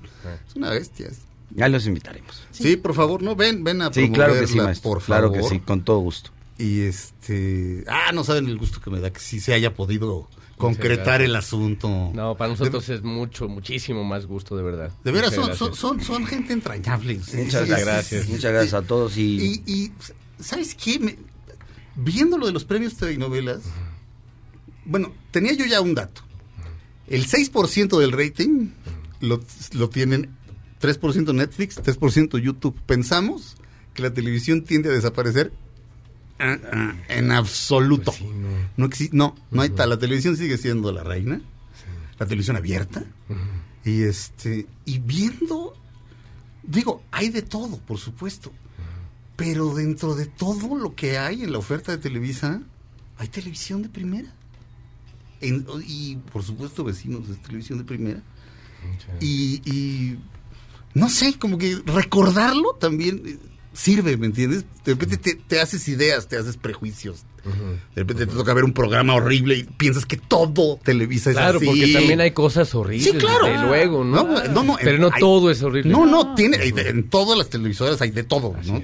es 0.49 0.55
una 0.57 0.71
bestia. 0.71 1.09
Ya 1.53 1.69
los 1.69 1.85
invitaremos. 1.87 2.47
Sí. 2.53 2.77
por 2.77 2.95
favor, 2.95 3.23
no, 3.23 3.35
ven, 3.35 3.65
ven 3.65 3.83
a 3.83 3.93
Sí, 3.93 4.09
claro 4.11 4.35
que 4.39 4.47
sí, 4.47 4.57
maestro. 4.59 4.89
por 4.93 5.03
claro 5.03 5.33
favor. 5.33 5.43
que 5.51 5.57
sí, 5.57 5.61
con 5.61 5.83
todo 5.83 5.99
gusto. 5.99 6.31
Y 6.57 6.83
este... 6.83 7.83
Ah, 7.89 8.13
no 8.15 8.23
saben 8.23 8.47
el 8.47 8.57
gusto 8.57 8.81
que 8.81 8.91
me 8.91 9.01
da 9.01 9.11
que 9.11 9.19
sí 9.19 9.41
se 9.41 9.53
haya 9.53 9.75
podido 9.75 10.29
concretar 10.61 11.23
el 11.23 11.35
asunto. 11.37 12.11
No, 12.15 12.37
para 12.37 12.51
nosotros 12.51 12.89
es 12.89 13.03
mucho, 13.03 13.49
muchísimo 13.49 14.05
más 14.05 14.27
gusto, 14.27 14.57
de 14.57 14.63
verdad. 14.63 14.93
De 15.03 15.11
veras, 15.13 15.35
son, 15.35 15.57
son, 15.57 15.75
son, 15.75 16.01
son 16.03 16.27
gente 16.27 16.53
entrañable. 16.53 17.15
Muchas 17.35 17.65
sí, 17.65 17.71
gracias. 17.71 18.25
sí, 18.27 18.33
Muchas 18.33 18.53
gracias 18.53 18.75
a 18.75 18.83
todos 18.83 19.17
y, 19.17 19.63
Y, 19.67 19.73
y, 19.73 19.93
¿sabes 20.43 20.75
qué? 20.75 20.99
Me- 20.99 21.19
viendo 21.97 22.39
lo 22.39 22.47
de 22.47 22.53
los 22.53 22.65
premios 22.65 22.95
telenovelas, 22.97 23.61
bueno, 24.85 25.13
tenía 25.31 25.53
yo 25.53 25.65
ya 25.67 25.81
un 25.81 25.95
dato. 25.95 26.23
El 27.07 27.27
6% 27.27 27.99
del 27.99 28.13
rating 28.13 28.69
lo, 29.21 29.41
lo 29.73 29.89
tienen 29.91 30.31
3% 30.81 31.35
Netflix, 31.35 31.77
3% 31.83 32.39
YouTube. 32.41 32.79
Pensamos 32.87 33.57
que 33.95 34.03
la 34.03 34.13
televisión 34.15 34.63
tiende 34.63 34.89
a 34.89 34.93
desaparecer 34.93 35.53
en 37.09 37.33
absoluto. 37.33 38.13
Pues 38.13 38.19
sí, 38.19 38.25
no. 38.29 38.49
no, 38.77 38.87
exi- 38.89 39.11
no, 39.13 39.35
no 39.51 39.63
hay 39.63 39.69
tal. 39.71 39.91
La 39.91 39.99
televisión 39.99 40.37
sigue 40.37 40.57
siendo 40.59 40.91
la 40.93 41.03
reina. 41.05 41.41
La 42.19 42.27
televisión 42.27 42.57
abierta. 42.57 43.05
Y 43.85 44.03
este, 44.03 44.67
y 44.85 44.99
viendo, 44.99 45.75
digo, 46.63 47.03
hay 47.11 47.31
de 47.31 47.43
todo, 47.43 47.79
por 47.79 47.99
supuesto. 47.99 48.53
Pero 49.37 49.75
dentro 49.75 50.15
de 50.15 50.27
todo 50.27 50.77
lo 50.77 50.95
que 50.95 51.17
hay 51.17 51.45
en 51.45 51.53
la 51.53 51.59
oferta 51.59 51.93
de 51.93 51.99
Televisa, 51.99 52.61
hay 53.17 53.29
televisión 53.29 53.81
de 53.83 53.89
primera. 53.89 54.31
En- 55.41 55.67
y 55.87 56.17
por 56.17 56.43
supuesto, 56.43 56.85
vecinos 56.85 57.27
es 57.31 57.41
televisión 57.41 57.79
de 57.79 57.85
primera. 57.85 58.23
Y, 59.21 59.63
y 59.65 60.19
no 60.93 61.09
sé, 61.09 61.39
como 61.39 61.57
que 61.57 61.77
recordarlo 61.87 62.75
también 62.75 63.23
eh, 63.25 63.39
sirve, 63.81 64.17
¿me 64.17 64.27
entiendes? 64.27 64.65
De 64.85 64.93
repente 64.93 65.17
te, 65.17 65.35
te 65.35 65.61
haces 65.61 65.89
ideas, 65.89 66.29
te 66.29 66.37
haces 66.37 66.57
prejuicios. 66.57 67.25
De 67.95 68.03
repente 68.03 68.27
te 68.27 68.33
toca 68.35 68.53
ver 68.53 68.65
un 68.65 68.73
programa 68.75 69.15
horrible 69.15 69.57
y 69.57 69.63
piensas 69.65 70.05
que 70.05 70.19
todo 70.19 70.79
Televisa 70.83 71.31
es 71.31 71.37
Claro, 71.37 71.57
así. 71.57 71.67
porque 71.67 71.93
también 71.93 72.21
hay 72.21 72.33
cosas 72.33 72.75
horribles. 72.75 73.11
Sí, 73.13 73.17
claro. 73.19 73.67
Luego, 73.69 74.05
¿no? 74.05 74.25
No, 74.25 74.45
no, 74.49 74.63
no, 74.65 74.77
Pero 74.83 74.99
no 74.99 75.07
hay- 75.13 75.21
todo 75.21 75.51
es 75.51 75.63
horrible. 75.63 75.91
No, 75.91 76.05
no, 76.05 76.35
tiene, 76.35 76.59
en 76.63 77.09
todas 77.09 77.39
las 77.39 77.49
televisoras 77.49 78.01
hay 78.03 78.11
de 78.11 78.25
todo, 78.25 78.55
¿no? 78.67 78.83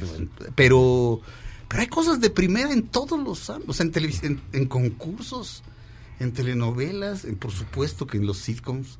Pero, 0.55 1.21
pero 1.69 1.81
hay 1.83 1.89
cosas 1.89 2.21
de 2.21 2.31
primera 2.31 2.73
en 2.73 2.85
todos 2.85 3.19
los 3.23 3.51
ámbitos, 3.51 3.79
en, 3.81 3.93
en, 4.23 4.41
en 4.53 4.67
concursos, 4.67 5.63
en 6.19 6.33
telenovelas, 6.33 7.27
en, 7.27 7.37
por 7.37 7.53
supuesto 7.53 8.07
que 8.07 8.17
en 8.17 8.27
los 8.27 8.39
sitcoms. 8.39 8.99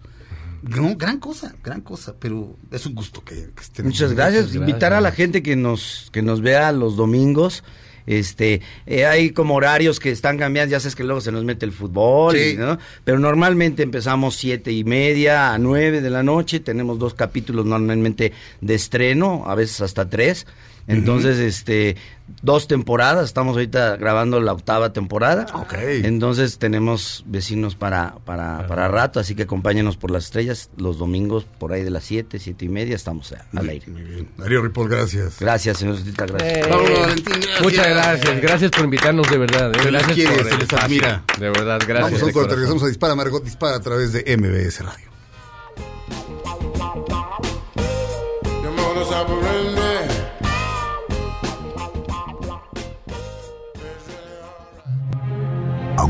No, 0.69 0.97
gran 0.97 1.19
cosa, 1.19 1.55
gran 1.63 1.81
cosa, 1.81 2.15
pero 2.19 2.57
es 2.71 2.87
un 2.87 2.95
gusto 2.95 3.23
que, 3.25 3.35
que 3.55 3.63
estén. 3.63 3.87
Muchas 3.87 4.13
gracias. 4.13 4.55
Invitar 4.55 4.93
a 4.93 5.01
la 5.01 5.13
gente 5.13 5.43
que 5.43 5.57
nos 5.57 6.09
que 6.13 6.23
nos 6.23 6.41
vea 6.41 6.73
los 6.73 6.97
domingos. 6.97 7.63
Este, 8.07 8.61
eh, 8.87 9.05
hay 9.05 9.31
como 9.31 9.57
horarios 9.57 9.99
que 9.99 10.13
están 10.13 10.39
cambiando, 10.39 10.71
ya 10.71 10.79
sabes 10.79 10.95
que 10.95 11.03
luego 11.03 11.21
se 11.21 11.33
nos 11.33 11.43
mete 11.43 11.67
el 11.67 11.73
fútbol, 11.73 12.37
Sí. 12.37 12.51
y, 12.51 12.57
¿no? 12.57 12.79
pero 13.03 13.19
normalmente 13.19 13.83
empezamos 13.83 14.37
siete 14.37 14.71
y 14.71 14.85
media 14.85 15.53
a 15.53 15.59
nueve 15.59 16.01
de 16.01 16.11
la 16.11 16.23
noche, 16.23 16.61
tenemos 16.61 17.01
dos 17.01 17.15
capítulos 17.15 17.67
normalmente 17.67 18.33
de 18.61 18.75
estreno, 18.77 19.43
a 19.49 19.57
veces 19.57 19.81
hasta 19.81 20.09
tres, 20.09 20.47
entonces 20.87 21.41
este, 21.41 21.97
dos 22.43 22.67
temporadas, 22.69 23.25
estamos 23.27 23.53
ahorita 23.55 23.97
grabando 23.97 24.41
la 24.41 24.53
octava 24.53 24.93
temporada, 24.93 25.47
Ok. 25.55 25.75
entonces 26.05 26.59
tenemos 26.59 27.23
vecinos 27.27 27.75
para, 27.77 28.17
para, 28.25 28.67
para 28.67 28.89
rato, 28.89 29.21
así 29.21 29.35
que 29.35 29.43
acompáñenos 29.45 29.97
por 29.97 30.11
las 30.11 30.25
estrellas 30.25 30.71
los 30.77 30.99
domingos 30.99 31.45
por 31.59 31.73
ahí 31.73 31.83
de 31.85 31.91
las 31.91 32.05
siete, 32.05 32.39
siete 32.39 32.65
y 32.65 32.69
media, 32.69 32.97
estamos 32.97 33.33
a- 33.33 33.47
al 33.57 33.69
aire. 33.69 33.87
Muy 33.89 34.03
bien. 34.03 34.29
Darío 34.37 34.61
Ripoll, 34.63 34.89
gracias. 34.89 35.37
Gracias, 35.41 35.79
señorita, 35.79 36.27
gracias. 36.27 36.53
Eh, 36.59 36.67
Pablo 36.69 37.01
Valentín, 37.01 37.25
gracias. 37.35 37.63
Muchas 37.63 37.89
gracias, 37.89 38.41
gracias 38.43 38.71
por 38.73 38.85
invitarnos 38.85 39.31
de 39.31 39.39
verdad. 39.39 39.71
eh. 39.75 39.77
Les 39.77 39.87
Gracias 39.87 40.15
quiere, 40.15 40.37
por 40.37 40.45
se 40.51 40.57
les 40.59 40.73
admira. 40.73 41.25
De 41.39 41.49
verdad, 41.51 41.81
gracias. 41.87 42.03
Vamos 42.11 42.23
a 42.23 42.27
un 42.27 42.33
corte, 42.33 42.55
regresamos 42.55 42.83
a 42.83 42.87
Dispara, 42.87 43.15
Margot 43.15 43.43
Dispara 43.45 43.77
a 43.77 43.81
través 43.81 44.13
de 44.13 44.25
MBS 44.37 44.81
Radio. 44.85 45.16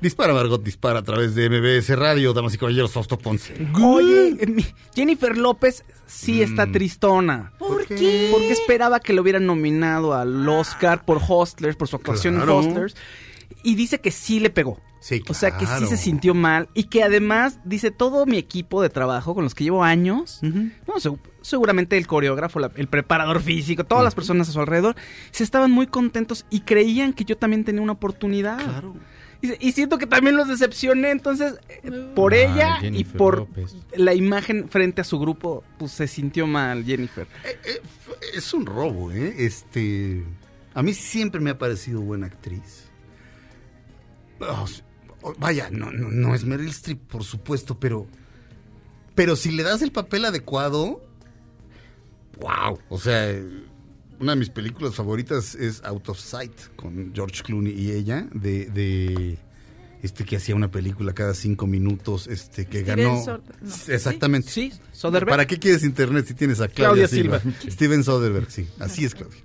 Dispara, 0.00 0.32
Margot, 0.32 0.62
dispara 0.62 1.00
a 1.00 1.02
través 1.02 1.34
de 1.34 1.48
MBS 1.50 1.96
Radio, 1.96 2.32
damas 2.32 2.54
y 2.54 2.58
caballeros, 2.58 2.92
Fausto 2.92 3.18
Ponce. 3.18 3.54
Oye, 3.82 4.36
eh, 4.38 4.46
mi- 4.46 4.64
Jennifer 4.94 5.36
López 5.36 5.84
sí 6.06 6.40
está 6.40 6.66
Mm. 6.66 6.72
tristona. 6.72 7.52
¿Por 7.58 7.84
qué? 7.86 8.28
Porque 8.30 8.52
esperaba 8.52 9.00
que 9.00 9.12
lo 9.12 9.22
hubieran 9.22 9.44
nominado 9.46 10.14
al 10.14 10.48
Oscar 10.48 11.04
por 11.04 11.20
Hustlers, 11.28 11.74
por 11.76 11.88
su 11.88 11.96
actuación 11.96 12.36
Claro. 12.36 12.60
en 12.60 12.68
Hustlers. 12.68 12.94
Y 13.64 13.74
dice 13.74 13.98
que 14.00 14.12
sí 14.12 14.38
le 14.38 14.50
pegó. 14.50 14.80
Sí, 15.00 15.22
O 15.28 15.34
sea 15.34 15.52
que 15.52 15.60
sí 15.64 15.66
claro. 15.66 15.86
se 15.88 15.96
sintió 15.96 16.34
mal. 16.34 16.68
Y 16.74 16.84
que 16.84 17.02
además, 17.04 17.58
dice, 17.64 17.90
todo 17.92 18.26
mi 18.26 18.36
equipo 18.36 18.82
de 18.82 18.90
trabajo 18.90 19.32
con 19.34 19.44
los 19.44 19.54
que 19.54 19.62
llevo 19.64 19.82
años, 19.84 20.40
no, 20.42 21.18
seguramente 21.40 21.96
el 21.96 22.06
coreógrafo, 22.08 22.58
la- 22.60 22.72
el 22.76 22.88
preparador 22.88 23.40
físico, 23.40 23.84
todas 23.84 24.02
las 24.04 24.14
personas 24.16 24.48
a 24.48 24.52
su 24.52 24.60
alrededor, 24.60 24.96
se 25.30 25.44
estaban 25.44 25.70
muy 25.70 25.86
contentos 25.86 26.46
y 26.50 26.60
creían 26.60 27.12
que 27.12 27.24
yo 27.24 27.36
también 27.36 27.64
tenía 27.64 27.80
una 27.82 27.92
oportunidad. 27.92 28.58
Claro. 28.62 28.94
Y, 29.40 29.70
siento 29.72 29.98
que 29.98 30.06
también 30.06 30.36
los 30.36 30.48
decepcioné, 30.48 31.10
entonces, 31.12 31.54
eh, 31.68 32.10
por 32.16 32.34
Ah, 32.34 32.38
ella 32.38 32.78
y 32.82 33.04
por 33.04 33.38
López. 33.38 33.76
la 33.94 34.12
imagen 34.12 34.68
frente 34.68 35.00
a 35.00 35.04
su 35.04 35.18
grupo, 35.20 35.62
pues 35.78 35.92
se 35.92 36.08
sintió 36.08 36.48
mal, 36.48 36.84
Jennifer. 36.84 37.28
Es 38.34 38.52
un 38.52 38.66
robo, 38.66 39.12
¿eh? 39.12 39.34
Este. 39.38 40.24
A 40.74 40.82
mí 40.82 40.92
siempre 40.92 41.40
me 41.40 41.50
ha 41.50 41.58
parecido 41.58 42.00
buena 42.00 42.26
actriz. 42.26 42.88
Oh, 44.40 44.66
oh, 45.22 45.34
vaya, 45.38 45.68
no, 45.70 45.92
no, 45.92 46.10
no 46.10 46.34
es 46.34 46.44
Meryl 46.44 46.70
Streep, 46.70 46.98
por 47.06 47.22
supuesto, 47.22 47.78
pero. 47.78 48.08
Pero 49.14 49.36
si 49.36 49.52
le 49.52 49.62
das 49.62 49.82
el 49.82 49.92
papel 49.92 50.24
adecuado. 50.24 51.00
¡Wow! 52.40 52.78
O 52.88 52.98
sea, 52.98 53.36
una 54.20 54.32
de 54.32 54.38
mis 54.38 54.50
películas 54.50 54.94
favoritas 54.94 55.54
es 55.54 55.82
Out 55.84 56.08
of 56.10 56.18
Sight, 56.18 56.52
con 56.76 57.12
George 57.14 57.42
Clooney 57.42 57.72
y 57.72 57.92
ella, 57.92 58.26
de. 58.34 58.66
de 58.66 59.38
este 60.00 60.24
que 60.24 60.36
hacía 60.36 60.54
una 60.54 60.70
película 60.70 61.12
cada 61.12 61.34
cinco 61.34 61.66
minutos, 61.66 62.28
este 62.28 62.66
que 62.66 62.82
Steven 62.82 62.96
ganó. 63.04 63.24
Sod- 63.24 63.42
no. 63.60 63.94
Exactamente. 63.94 64.48
Sí, 64.48 64.72
Soderbergh. 64.92 65.28
¿Para 65.30 65.46
qué 65.46 65.58
quieres 65.58 65.82
internet 65.82 66.24
si 66.28 66.34
tienes 66.34 66.60
a 66.60 66.68
Claudia, 66.68 67.08
Claudia 67.08 67.08
Silva? 67.08 67.40
Silva. 67.40 67.56
Steven 67.72 68.04
Soderbergh, 68.04 68.48
sí. 68.48 68.68
Así 68.78 69.04
es, 69.04 69.16
Claudia. 69.16 69.40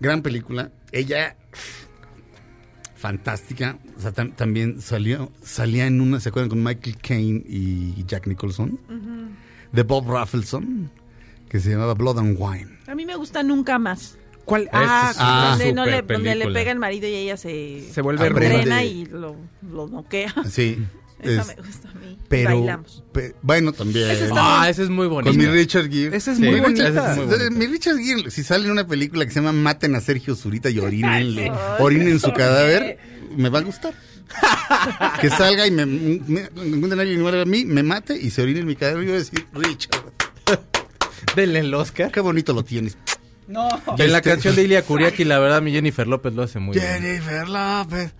Gran 0.00 0.22
película. 0.22 0.72
Ella, 0.90 1.36
fantástica. 2.96 3.78
O 3.96 4.00
sea, 4.00 4.12
tam- 4.12 4.34
también 4.34 4.80
salió, 4.80 5.30
salía 5.42 5.86
en 5.86 6.00
una, 6.00 6.20
¿se 6.20 6.28
acuerdan? 6.30 6.48
Con 6.50 6.62
Michael 6.62 6.96
Caine 6.98 7.44
y 7.46 8.04
Jack 8.06 8.26
Nicholson. 8.26 8.78
De 9.72 9.82
Bob 9.82 10.08
Raffleson, 10.10 10.90
que 11.54 11.60
se 11.60 11.70
llamaba 11.70 11.94
Blood 11.94 12.18
and 12.18 12.36
Wine. 12.36 12.78
A 12.88 12.96
mí 12.96 13.06
me 13.06 13.14
gusta 13.14 13.44
nunca 13.44 13.78
más. 13.78 14.18
¿Cuál? 14.44 14.68
Ah, 14.72 15.12
Ah, 15.16 15.18
ah, 15.18 15.48
donde, 15.50 15.72
no 15.72 15.86
le, 15.86 16.02
donde 16.02 16.48
pega 16.52 16.72
el 16.72 16.80
marido 16.80 17.06
y 17.06 17.14
ella 17.14 17.36
se, 17.36 17.88
Se 17.92 18.00
vuelve 18.00 18.28
drena 18.28 18.82
y 18.82 19.06
lo, 19.06 19.36
lo 19.62 19.86
noquea. 19.86 20.34
Sí. 20.50 20.84
Esa 21.20 21.42
es- 21.42 21.46
me 21.56 21.62
gusta 21.62 21.88
a 21.90 21.94
mí. 21.94 22.18
pero, 22.28 22.50
Bailamos. 22.58 23.04
pe- 23.12 23.36
bueno, 23.40 23.72
también. 23.72 24.08
Ah, 24.36 24.66
ese 24.68 24.82
es 24.82 24.90
muy 24.90 25.06
bonito. 25.06 25.30
Con 25.30 25.38
mi 25.38 25.46
Richard 25.46 25.88
Gere. 25.88 26.16
Esa 26.16 26.32
es 26.32 26.38
Sí, 26.38 26.42
muy 26.42 26.54
esa 26.54 26.62
bonita. 26.64 26.88
es 27.12 27.16
muy 27.18 27.26
bonita. 27.26 27.50
Mi 27.50 27.66
Richard 27.68 27.98
Gere, 27.98 28.30
si 28.32 28.42
sale 28.42 28.64
en 28.64 28.72
una 28.72 28.84
película 28.88 29.24
que 29.24 29.30
se 29.30 29.36
llama 29.38 29.52
Maten 29.52 29.94
a 29.94 30.00
Sergio 30.00 30.34
Zurita 30.34 30.70
y 30.70 30.80
orínenle, 30.80 31.52
orinen 31.78 32.18
su 32.18 32.26
¿por 32.30 32.34
cadáver, 32.38 32.98
me 33.36 33.48
va 33.48 33.60
a 33.60 33.62
gustar. 33.62 33.94
que 35.20 35.30
salga 35.30 35.68
y 35.68 35.70
me, 35.70 35.86
me, 35.86 36.20
me 36.26 36.40
encuentren 36.66 36.98
a 36.98 37.02
alguien 37.02 37.20
igual 37.20 37.40
a 37.40 37.44
mí, 37.44 37.64
me 37.64 37.84
mate 37.84 38.18
y 38.20 38.30
se 38.30 38.42
orine 38.42 38.58
en 38.60 38.66
mi 38.66 38.74
cadáver 38.74 39.04
y 39.04 39.06
yo 39.06 39.12
voy 39.12 39.20
a 39.20 39.24
decir, 39.24 39.46
Richard, 39.52 40.02
Denle 41.34 41.60
el 41.60 41.74
Oscar. 41.74 42.10
qué 42.10 42.20
bonito 42.20 42.52
lo 42.52 42.64
tienes. 42.64 42.96
No. 43.46 43.68
En 43.98 44.10
la 44.12 44.18
Este- 44.18 44.30
canción 44.30 44.56
de 44.56 44.62
Ilia 44.62 44.82
Kuriaki, 44.86 45.24
la 45.24 45.38
verdad, 45.38 45.60
mi 45.60 45.70
Jennifer 45.72 46.06
López 46.06 46.32
lo 46.34 46.42
hace 46.42 46.58
muy 46.58 46.76
bien. 46.78 46.86
Jennifer 47.02 47.48
López. 47.48 48.14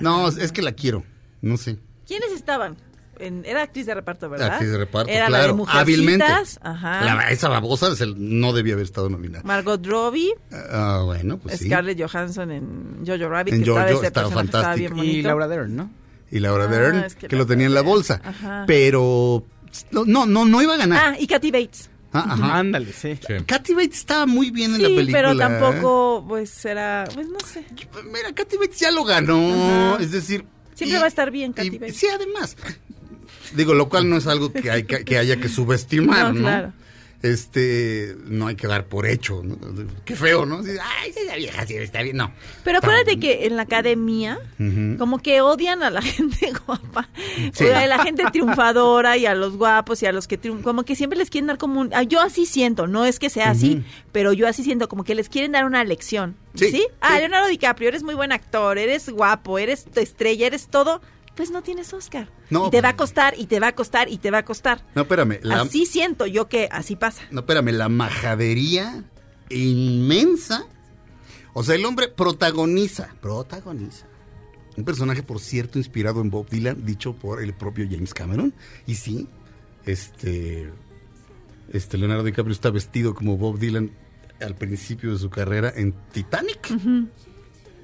No, 0.00 0.28
es 0.28 0.50
que 0.52 0.62
la 0.62 0.72
quiero, 0.72 1.04
no 1.42 1.56
sé. 1.56 1.78
¿Quiénes 2.06 2.32
estaban? 2.32 2.76
En- 3.20 3.44
era 3.46 3.62
actriz 3.62 3.86
de 3.86 3.94
reparto, 3.94 4.28
¿verdad? 4.28 4.54
Actriz 4.54 4.72
de 4.72 4.76
reparto, 4.78 5.08
Era 5.12 5.26
claro. 5.28 5.42
la 5.42 5.46
de 5.48 5.52
Mujercitas. 5.54 5.82
Hábilmente. 5.82 6.24
Ajá. 6.62 7.04
La- 7.04 7.30
esa 7.30 7.48
babosa 7.48 7.92
es 7.92 8.00
el- 8.00 8.16
no 8.40 8.52
debía 8.52 8.74
haber 8.74 8.84
estado 8.84 9.08
nominada. 9.08 9.44
Margot 9.44 9.86
Robbie, 9.86 10.32
Ah, 10.52 11.02
bueno, 11.04 11.38
pues 11.38 11.60
sí. 11.60 11.66
Scarlett 11.66 12.00
Johansson 12.02 12.50
en 12.50 13.04
Jojo 13.06 13.28
Rabbit, 13.28 13.54
En 13.54 13.62
que 13.62 13.70
estaba 13.70 13.86
Jojo 13.92 14.02
estaba 14.02 14.26
estaba 14.28 14.30
fantástico. 14.30 14.76
bien 14.76 14.96
bonito. 14.96 15.18
Y 15.18 15.22
Laura 15.22 15.46
Dern, 15.46 15.76
¿no? 15.76 15.90
Y 16.32 16.40
Laura 16.40 16.64
Ah, 16.64 16.66
Dern, 16.66 16.96
es 17.04 17.14
que 17.14 17.28
que, 17.28 17.36
lo 17.36 17.46
tenía 17.46 17.66
en 17.66 17.74
la 17.74 17.82
bolsa. 17.82 18.20
Ajá. 18.24 18.64
Pero 18.66 19.44
no, 19.92 20.26
no, 20.26 20.44
no, 20.44 20.60
iba 20.62 20.74
a 20.74 20.78
ganar. 20.78 21.14
Ah, 21.14 21.16
y 21.16 21.28
Kathy 21.28 21.52
Bates. 21.52 21.90
Ah, 22.14 22.26
ajá. 22.34 22.58
Ándale, 22.60 22.92
sí. 22.92 23.18
Kathy 23.46 23.74
Bates 23.74 23.98
estaba 23.98 24.24
muy 24.26 24.50
bien 24.50 24.74
en 24.74 24.82
la 24.82 24.88
Sí, 24.88 24.94
película. 24.96 25.18
pero 25.18 25.36
tampoco, 25.36 26.24
pues, 26.28 26.64
era, 26.64 27.04
pues, 27.12 27.26
no 27.28 27.38
sé. 27.40 27.64
Mira, 28.04 28.32
Kathy 28.32 28.56
Bates 28.56 28.78
ya 28.78 28.90
lo 28.92 29.04
ganó. 29.04 29.92
Ajá. 29.94 30.02
Es 30.02 30.12
decir. 30.12 30.44
Siempre 30.74 30.96
y- 30.96 31.00
va 31.00 31.04
a 31.06 31.08
estar 31.08 31.30
bien, 31.30 31.50
y- 31.50 31.54
Kathy 31.54 31.78
Bates. 31.78 31.96
Sí, 31.96 32.06
además. 32.06 32.56
Digo, 33.54 33.74
lo 33.74 33.88
cual 33.88 34.08
no 34.08 34.16
es 34.16 34.26
algo 34.26 34.52
que, 34.52 34.70
hay, 34.70 34.84
que, 34.84 35.04
que 35.04 35.18
haya 35.18 35.36
que 35.36 35.48
subestimar, 35.48 36.28
No, 36.28 36.32
¿no? 36.32 36.40
claro. 36.40 36.72
Este, 37.24 38.16
no 38.26 38.48
hay 38.48 38.54
que 38.54 38.66
dar 38.66 38.84
por 38.86 39.06
hecho, 39.06 39.40
¿no? 39.42 39.56
Qué 40.04 40.14
feo, 40.14 40.44
¿no? 40.44 40.58
Ay, 40.58 41.10
esa 41.16 41.36
vieja 41.36 41.66
sí 41.66 41.74
está 41.74 42.02
bien. 42.02 42.18
No. 42.18 42.30
Pero 42.64 42.78
acuérdate 42.78 43.18
que 43.18 43.46
en 43.46 43.56
la 43.56 43.62
academia, 43.62 44.38
como 44.98 45.18
que 45.20 45.40
odian 45.40 45.82
a 45.82 45.88
la 45.88 46.02
gente 46.02 46.52
guapa, 46.66 47.08
Sí. 47.54 47.64
o 47.64 47.74
a 47.74 47.86
la 47.86 48.02
gente 48.02 48.24
triunfadora 48.30 49.16
y 49.16 49.24
a 49.24 49.34
los 49.34 49.56
guapos 49.56 50.02
y 50.02 50.06
a 50.06 50.12
los 50.12 50.28
que 50.28 50.36
triunfan, 50.36 50.62
como 50.64 50.82
que 50.84 50.94
siempre 50.96 51.18
les 51.18 51.30
quieren 51.30 51.46
dar 51.46 51.56
como 51.56 51.80
un, 51.80 51.94
ah, 51.94 52.02
yo 52.02 52.20
así 52.20 52.44
siento, 52.44 52.86
no 52.86 53.06
es 53.06 53.18
que 53.18 53.30
sea 53.30 53.48
así, 53.50 53.82
pero 54.12 54.34
yo 54.34 54.46
así 54.46 54.62
siento, 54.62 54.88
como 54.88 55.02
que 55.04 55.14
les 55.14 55.30
quieren 55.30 55.52
dar 55.52 55.64
una 55.64 55.82
lección, 55.82 56.36
Sí, 56.54 56.68
¿sí? 56.70 56.86
Ah, 57.00 57.14
sí. 57.14 57.20
Leonardo 57.20 57.48
DiCaprio, 57.48 57.88
eres 57.88 58.02
muy 58.02 58.14
buen 58.14 58.32
actor, 58.32 58.76
eres 58.78 59.08
guapo, 59.08 59.58
eres 59.58 59.86
estrella, 59.96 60.46
eres 60.46 60.68
todo, 60.68 61.00
pues 61.34 61.50
no 61.50 61.62
tienes 61.62 61.92
Oscar. 61.92 62.28
No. 62.50 62.68
Y 62.68 62.70
te 62.70 62.80
va 62.80 62.90
a 62.90 62.96
costar, 62.96 63.34
y 63.38 63.46
te 63.46 63.60
va 63.60 63.68
a 63.68 63.74
costar, 63.74 64.08
y 64.08 64.18
te 64.18 64.30
va 64.30 64.38
a 64.38 64.44
costar. 64.44 64.84
No, 64.94 65.02
espérame. 65.02 65.40
La, 65.42 65.62
Así 65.62 65.86
siento 65.86 66.26
yo 66.26 66.48
que 66.48 66.68
así 66.70 66.96
pasa. 66.96 67.22
No, 67.30 67.40
espérame, 67.40 67.72
la 67.72 67.88
majadería 67.88 69.04
inmensa. 69.50 70.66
O 71.52 71.62
sea, 71.62 71.74
el 71.74 71.84
hombre 71.84 72.08
protagoniza, 72.08 73.14
protagoniza. 73.20 74.06
Un 74.76 74.84
personaje, 74.84 75.22
por 75.22 75.38
cierto, 75.38 75.78
inspirado 75.78 76.20
en 76.20 76.30
Bob 76.30 76.48
Dylan, 76.48 76.84
dicho 76.84 77.14
por 77.14 77.42
el 77.42 77.54
propio 77.54 77.86
James 77.88 78.12
Cameron. 78.12 78.52
Y 78.86 78.96
sí, 78.96 79.28
este, 79.86 80.72
este 81.72 81.96
Leonardo 81.96 82.24
DiCaprio 82.24 82.52
está 82.52 82.70
vestido 82.70 83.14
como 83.14 83.36
Bob 83.36 83.58
Dylan 83.58 83.92
al 84.40 84.56
principio 84.56 85.12
de 85.12 85.18
su 85.18 85.30
carrera 85.30 85.72
en 85.74 85.94
Titanic. 86.12 86.72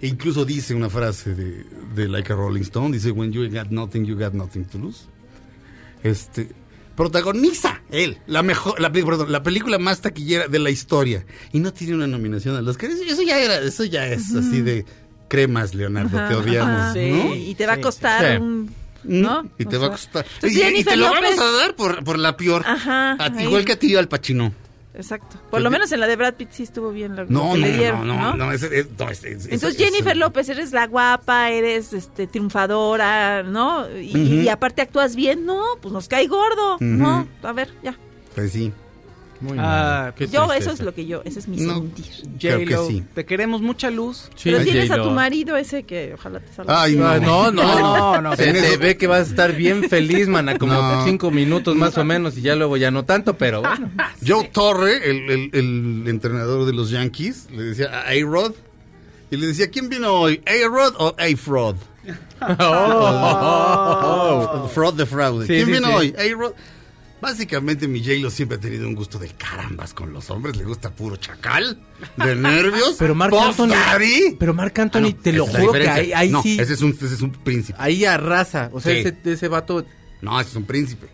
E 0.02 0.06
incluso 0.06 0.44
dice 0.44 0.74
una 0.74 0.88
frase 0.88 1.34
de, 1.34 1.64
de 1.94 2.08
Like 2.08 2.32
a 2.32 2.36
Rolling 2.36 2.62
Stone, 2.62 2.92
dice, 2.96 3.10
When 3.10 3.32
you 3.32 3.48
got 3.50 3.68
nothing, 3.70 4.04
you 4.04 4.16
got 4.16 4.32
nothing 4.32 4.64
to 4.64 4.78
lose. 4.78 5.00
Este, 6.02 6.48
protagoniza 6.96 7.82
él 7.90 8.18
la 8.26 8.42
mejor, 8.42 8.80
la, 8.80 8.90
pe- 8.90 9.04
perdón, 9.04 9.30
la 9.30 9.42
película 9.42 9.78
más 9.78 10.00
taquillera 10.00 10.48
de 10.48 10.58
la 10.58 10.70
historia. 10.70 11.26
Y 11.52 11.60
no 11.60 11.72
tiene 11.72 11.94
una 11.94 12.06
nominación 12.06 12.56
a 12.56 12.62
los 12.62 12.78
que 12.78 12.86
eso 12.86 13.22
ya 13.22 13.38
era, 13.38 13.58
eso 13.58 13.84
ya 13.84 14.06
es 14.06 14.34
así 14.34 14.62
de 14.62 14.84
cremas, 15.28 15.74
Leonardo, 15.74 16.18
te 16.28 16.34
odiamos. 16.34 16.96
¿no? 16.96 17.34
Y 17.34 17.54
te 17.54 17.66
va 17.66 17.74
a 17.74 17.80
costar 17.80 18.36
sí. 18.36 18.42
un... 18.42 18.74
¿No? 19.02 19.48
Y 19.58 19.64
te 19.64 19.76
O 19.78 19.80
va 19.80 19.86
a 19.86 19.90
costar. 19.92 20.26
entonces 20.34 20.72
y, 20.78 20.84
te 20.84 20.94
lo 20.96 21.06
López- 21.08 21.22
vamos 21.22 21.38
a 21.40 21.50
dar 21.52 21.74
por, 21.74 22.04
por 22.04 22.18
la 22.18 22.36
peor. 22.36 22.62
Ajá. 22.66 23.12
A- 23.18 23.42
igual 23.42 23.64
que 23.64 23.72
a 23.72 23.78
ti 23.78 23.94
al 23.96 24.08
Pachino. 24.08 24.52
Exacto. 25.00 25.38
Por 25.50 25.60
lo 25.62 25.70
menos 25.70 25.90
en 25.92 26.00
la 26.00 26.06
de 26.06 26.16
Brad 26.16 26.34
Pitt 26.34 26.50
sí 26.52 26.62
estuvo 26.62 26.90
bien 26.90 27.16
lo, 27.16 27.24
No, 27.26 27.52
que 27.52 27.58
no, 27.60 27.66
le 27.66 27.72
dieron, 27.76 28.06
no, 28.06 28.14
¿no? 28.14 28.30
no, 28.36 28.46
no, 28.46 28.52
ese- 28.52 28.78
es- 28.80 28.86
no, 28.98 29.08
es- 29.10 29.24
es- 29.24 29.46
Entonces 29.46 29.80
es- 29.80 29.84
Jennifer 29.86 30.16
López, 30.16 30.48
eres 30.48 30.72
la 30.72 30.86
guapa, 30.86 31.50
eres 31.50 31.92
este 31.92 32.26
triunfadora, 32.26 33.42
¿no? 33.42 33.86
Y, 33.98 34.16
y 34.42 34.48
aparte 34.48 34.82
actúas 34.82 35.16
bien, 35.16 35.44
no, 35.46 35.62
pues 35.80 35.92
nos 35.92 36.08
cae 36.08 36.26
gordo, 36.26 36.76
¿no? 36.80 37.26
A 37.42 37.52
ver, 37.52 37.70
ya. 37.82 37.96
Pues 38.34 38.52
sí. 38.52 38.72
Muy 39.40 39.56
Ah, 39.58 40.02
mal. 40.04 40.14
Qué 40.14 40.28
Yo, 40.28 40.52
eso 40.52 40.70
es 40.70 40.80
lo 40.80 40.92
que 40.94 41.06
yo, 41.06 41.22
ese 41.24 41.38
es 41.38 41.48
mi 41.48 41.56
No. 41.58 41.74
sentir. 41.76 42.06
Creo 42.38 42.58
que 42.86 42.92
sí. 42.92 43.02
te 43.14 43.24
queremos 43.24 43.62
mucha 43.62 43.90
luz. 43.90 44.28
Sí, 44.34 44.50
Pero 44.50 44.62
tienes 44.62 44.90
a 44.90 45.02
tu 45.02 45.10
marido 45.10 45.56
ese 45.56 45.84
que 45.84 46.12
ojalá 46.14 46.40
te 46.40 46.52
salga. 46.52 46.82
Ay, 46.82 46.94
no. 46.96 47.06
Ah, 47.06 47.18
no, 47.18 47.50
no, 47.50 47.62
No, 47.62 48.20
no, 48.22 48.36
Se 48.36 48.52
te 48.52 48.76
ve 48.76 48.96
que 48.98 49.06
vas 49.06 49.20
a 49.20 49.30
estar 49.30 49.54
bien 49.54 49.88
feliz, 49.88 50.28
mana, 50.28 50.58
como 50.58 50.74
No. 50.74 51.04
cinco 51.06 51.30
minutos 51.30 51.74
más 51.74 51.96
o 51.96 52.04
menos 52.04 52.36
y 52.36 52.42
ya 52.42 52.54
luego 52.54 52.76
ya 52.76 52.90
no 52.90 53.04
tanto, 53.06 53.38
pero 53.38 53.62
bueno. 53.62 53.90
Joe 54.26 54.48
Torre, 54.52 55.08
el, 55.10 55.30
el- 55.30 55.50
el 55.54 56.04
entrenador 56.08 56.66
de 56.66 56.72
los 56.74 56.90
Yankees, 56.90 57.48
le 57.50 57.62
decía 57.62 57.86
a 57.92 58.10
A-Rod. 58.10 58.52
Y 59.30 59.36
le 59.36 59.46
decía, 59.46 59.70
¿quién 59.70 59.88
vino 59.88 60.12
hoy? 60.12 60.42
¿A-Rod 60.44 60.94
o 60.98 61.14
A-Frod? 61.18 61.76
Oh. 63.02 64.68
Fraud 64.74 64.94
the 64.96 65.06
fraude. 65.06 65.46
Sí, 65.46 65.52
¿Quién 65.64 65.66
sí, 65.66 65.74
sí. 65.84 65.90
hoy? 65.90 66.14
A-Rod. 66.18 66.52
Básicamente 67.20 67.86
mi 67.86 68.00
J-Lo 68.00 68.30
siempre 68.30 68.56
ha 68.56 68.60
tenido 68.60 68.86
un 68.88 68.94
gusto 68.94 69.18
del 69.18 69.34
carambas 69.34 69.92
con 69.92 70.12
los 70.12 70.30
hombres, 70.30 70.56
le 70.56 70.64
gusta 70.64 70.90
puro 70.90 71.16
chacal, 71.16 71.78
de 72.16 72.34
nervios. 72.34 72.96
Pero 72.98 73.14
Marc 73.14 73.34
Anthony, 73.34 73.68
Daddy. 73.68 74.36
pero 74.38 74.54
Marc 74.54 74.78
Anthony, 74.78 74.98
Ah, 74.98 75.10
no, 75.14 75.16
te 75.22 75.32
lo 75.32 75.46
juro 75.46 75.72
que 75.72 75.88
ahí, 75.88 76.12
ahí 76.12 76.30
no, 76.30 76.42
sí, 76.42 76.58
Ese 76.58 76.72
es 76.74 76.80
un, 76.82 76.90
ese 76.92 77.14
es 77.14 77.20
un 77.20 77.30
príncipe. 77.32 77.78
ahí 77.80 78.04
arrasa. 78.04 78.70
O 78.72 78.80
sea, 78.80 78.94
Sí. 78.94 79.00
ese, 79.00 79.16
ese 79.32 79.48
vato, 79.48 79.84
No, 80.22 80.40
ese 80.40 80.50
es 80.50 80.56
un 80.56 80.64
príncipe. 80.64 81.08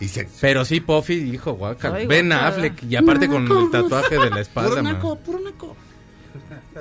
Y 0.00 0.08
se, 0.08 0.26
pero 0.40 0.64
sí, 0.64 0.80
Puffy, 0.80 1.14
hijo, 1.14 1.52
guacal. 1.54 1.94
Ay, 1.94 2.06
Ben. 2.06 2.32
Affleck, 2.32 2.82
y 2.84 2.96
aparte 2.96 3.28
con 3.28 3.42
el 3.50 3.70
tatuaje 3.70 4.18
de 4.18 4.30
la 4.30 4.40
espalda, 4.40 4.70
puro 4.70 4.82
man. 4.82 4.92
naco, 4.94 5.18
puro 5.18 5.40
naco. 5.40 5.76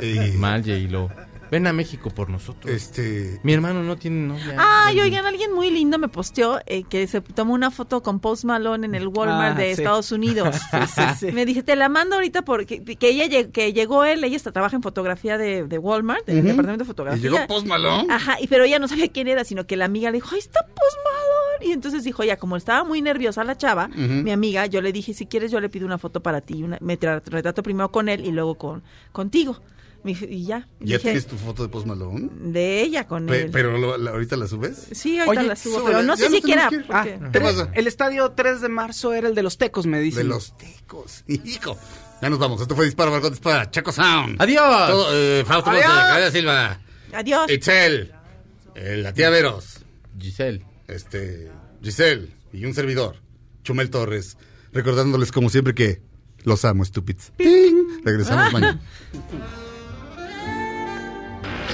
Y, 0.02 0.38
Mal, 0.38 0.62
J-Lo. 0.62 1.10
Ven 1.52 1.66
a 1.68 1.74
México 1.74 2.10
por 2.10 2.30
nosotros. 2.30 2.72
este, 2.74 3.40
Mi 3.44 3.54
hermano 3.54 3.84
no 3.84 3.98
tiene 3.98 4.28
novia. 4.28 4.56
Ay, 4.58 5.00
oigan, 5.00 5.26
alguien 5.26 5.54
muy 5.54 5.72
lindo 5.72 5.98
me 5.98 6.08
posteó 6.08 6.60
eh, 6.66 6.84
que 6.84 7.08
se 7.08 7.22
tomó 7.22 7.54
una 7.54 7.72
foto 7.72 8.04
con 8.04 8.20
Post 8.20 8.44
Malone 8.46 8.86
en 8.86 8.96
el 8.96 9.08
Walmart 9.08 9.56
Ah, 9.58 9.60
de 9.60 9.66
sí. 9.76 9.82
Estados 9.82 10.12
Unidos. 10.12 10.56
sí, 10.96 11.02
sí. 11.20 11.32
Me 11.32 11.46
dice, 11.46 11.64
te 11.64 11.76
la 11.76 11.90
mando 11.90 12.16
ahorita 12.16 12.44
porque 12.44 12.84
que 12.84 13.10
ella 13.10 13.26
lleg- 13.26 13.52
que 13.52 13.74
llegó 13.74 14.04
él, 14.06 14.24
ella 14.24 14.36
está, 14.36 14.52
trabaja 14.52 14.76
en 14.76 14.84
fotografía 14.84 15.38
de, 15.38 15.64
de 15.66 15.78
Walmart, 15.78 16.28
en 16.30 16.38
el 16.40 16.44
departamento 16.46 16.84
de 16.84 16.88
y 16.88 16.88
fotografía. 16.88 17.22
llegó 17.32 17.48
Post 17.48 17.66
Malone. 17.68 18.08
Ajá, 18.14 18.38
y 18.40 18.48
pero 18.48 18.64
ella 18.64 18.80
no 18.80 18.88
sabía 18.88 19.08
quién 19.10 19.28
era, 19.28 19.44
sino 19.44 19.66
que 19.66 19.76
la 19.76 19.86
amiga 19.86 20.12
le 20.12 20.18
dijo, 20.18 20.30
¡ay, 20.34 20.40
está 20.40 20.62
Post 20.66 20.98
Malone! 21.04 21.70
Y 21.70 21.72
entonces 21.74 22.04
dijo, 22.04 22.24
ya, 22.24 22.38
como 22.38 22.56
estaba 22.58 22.84
muy 22.84 23.02
nerviosa 23.02 23.44
la 23.44 23.58
chava, 23.58 23.88
mi 23.90 24.32
amiga, 24.32 24.66
yo 24.68 24.82
le 24.82 24.92
dije, 24.94 25.14
si 25.14 25.26
quieres 25.26 25.52
yo 25.52 25.60
le 25.60 25.70
pido 25.70 25.86
una 25.86 25.98
foto 25.98 26.22
para 26.22 26.42
ti, 26.42 26.64
una, 26.64 26.78
me 26.80 26.98
tra- 27.00 27.22
retrato 27.26 27.64
primero 27.64 27.92
con 27.92 28.08
él 28.08 28.26
y 28.26 28.32
luego 28.32 28.56
con 28.56 28.84
contigo. 29.12 29.60
Y 30.06 30.46
ya. 30.46 30.60
¿Ya 30.80 30.98
Dije, 30.98 31.00
tienes 31.00 31.28
tu 31.28 31.36
foto 31.36 31.62
de 31.64 31.70
Post 31.70 31.86
Malone? 31.86 32.30
de 32.34 32.82
ella 32.82 33.06
con 33.06 33.26
Pe- 33.26 33.42
él. 33.44 33.50
pero 33.52 33.78
lo- 33.78 33.98
la- 33.98 34.12
ahorita 34.12 34.38
la 34.38 34.48
subes. 34.48 34.88
Sí, 34.94 35.20
ahorita 35.20 35.42
Oye, 35.42 35.50
la 35.50 35.56
subo, 35.58 35.84
pero 35.86 36.02
no 36.04 36.16
sé 36.16 36.26
nos 36.30 36.34
si 36.36 36.42
quiera. 36.42 36.70
tenemos 36.70 36.88
que 36.88 36.94
ir. 36.94 36.96
Ah, 36.98 37.04
porque- 37.04 37.26
¿Qué 37.32 37.40
tres- 37.40 37.54
pasa? 37.58 37.72
el 37.74 37.88
estadio 37.88 38.32
3 38.32 38.62
de 38.62 38.70
marzo 38.70 39.14
era 39.14 39.28
el 39.28 39.36
de 39.36 39.44
los 39.44 39.58
tecos, 39.58 39.86
me 39.86 40.00
dicen. 40.00 40.24
De 40.24 40.30
los 40.30 40.58
tecos. 40.58 41.24
Hijo. 41.28 41.78
Ya 42.22 42.30
nos 42.30 42.40
vamos. 42.40 42.62
Esto 42.62 42.76
fue 42.76 42.86
Disparo, 42.86 43.12
Margot 43.12 43.32
Dispara. 43.32 43.70
Chaco 43.72 43.92
Sound. 43.92 44.42
Adiós. 44.42 44.90
Todo, 44.90 45.08
eh, 45.14 45.44
Fausto 45.46 45.70
Adiós. 45.70 46.32
Silva. 46.34 46.80
Adiós. 47.14 47.50
Itzel. 47.52 48.14
eh, 48.76 48.98
la 48.98 49.14
tía 49.14 49.30
Veros. 49.30 49.80
Giselle. 50.18 50.66
Este. 50.88 51.52
Giselle. 51.84 52.30
Y 52.54 52.66
un 52.66 52.74
servidor. 52.74 53.18
Chumel 53.64 53.90
Torres. 53.90 54.38
Recordándoles 54.74 55.32
como 55.32 55.50
siempre 55.50 55.74
que 55.74 56.02
los 56.44 56.64
amo, 56.66 56.84
estúpidos. 56.84 57.32
¡Ping! 57.38 58.02
Regresamos 58.04 58.54
mañana. 58.54 58.80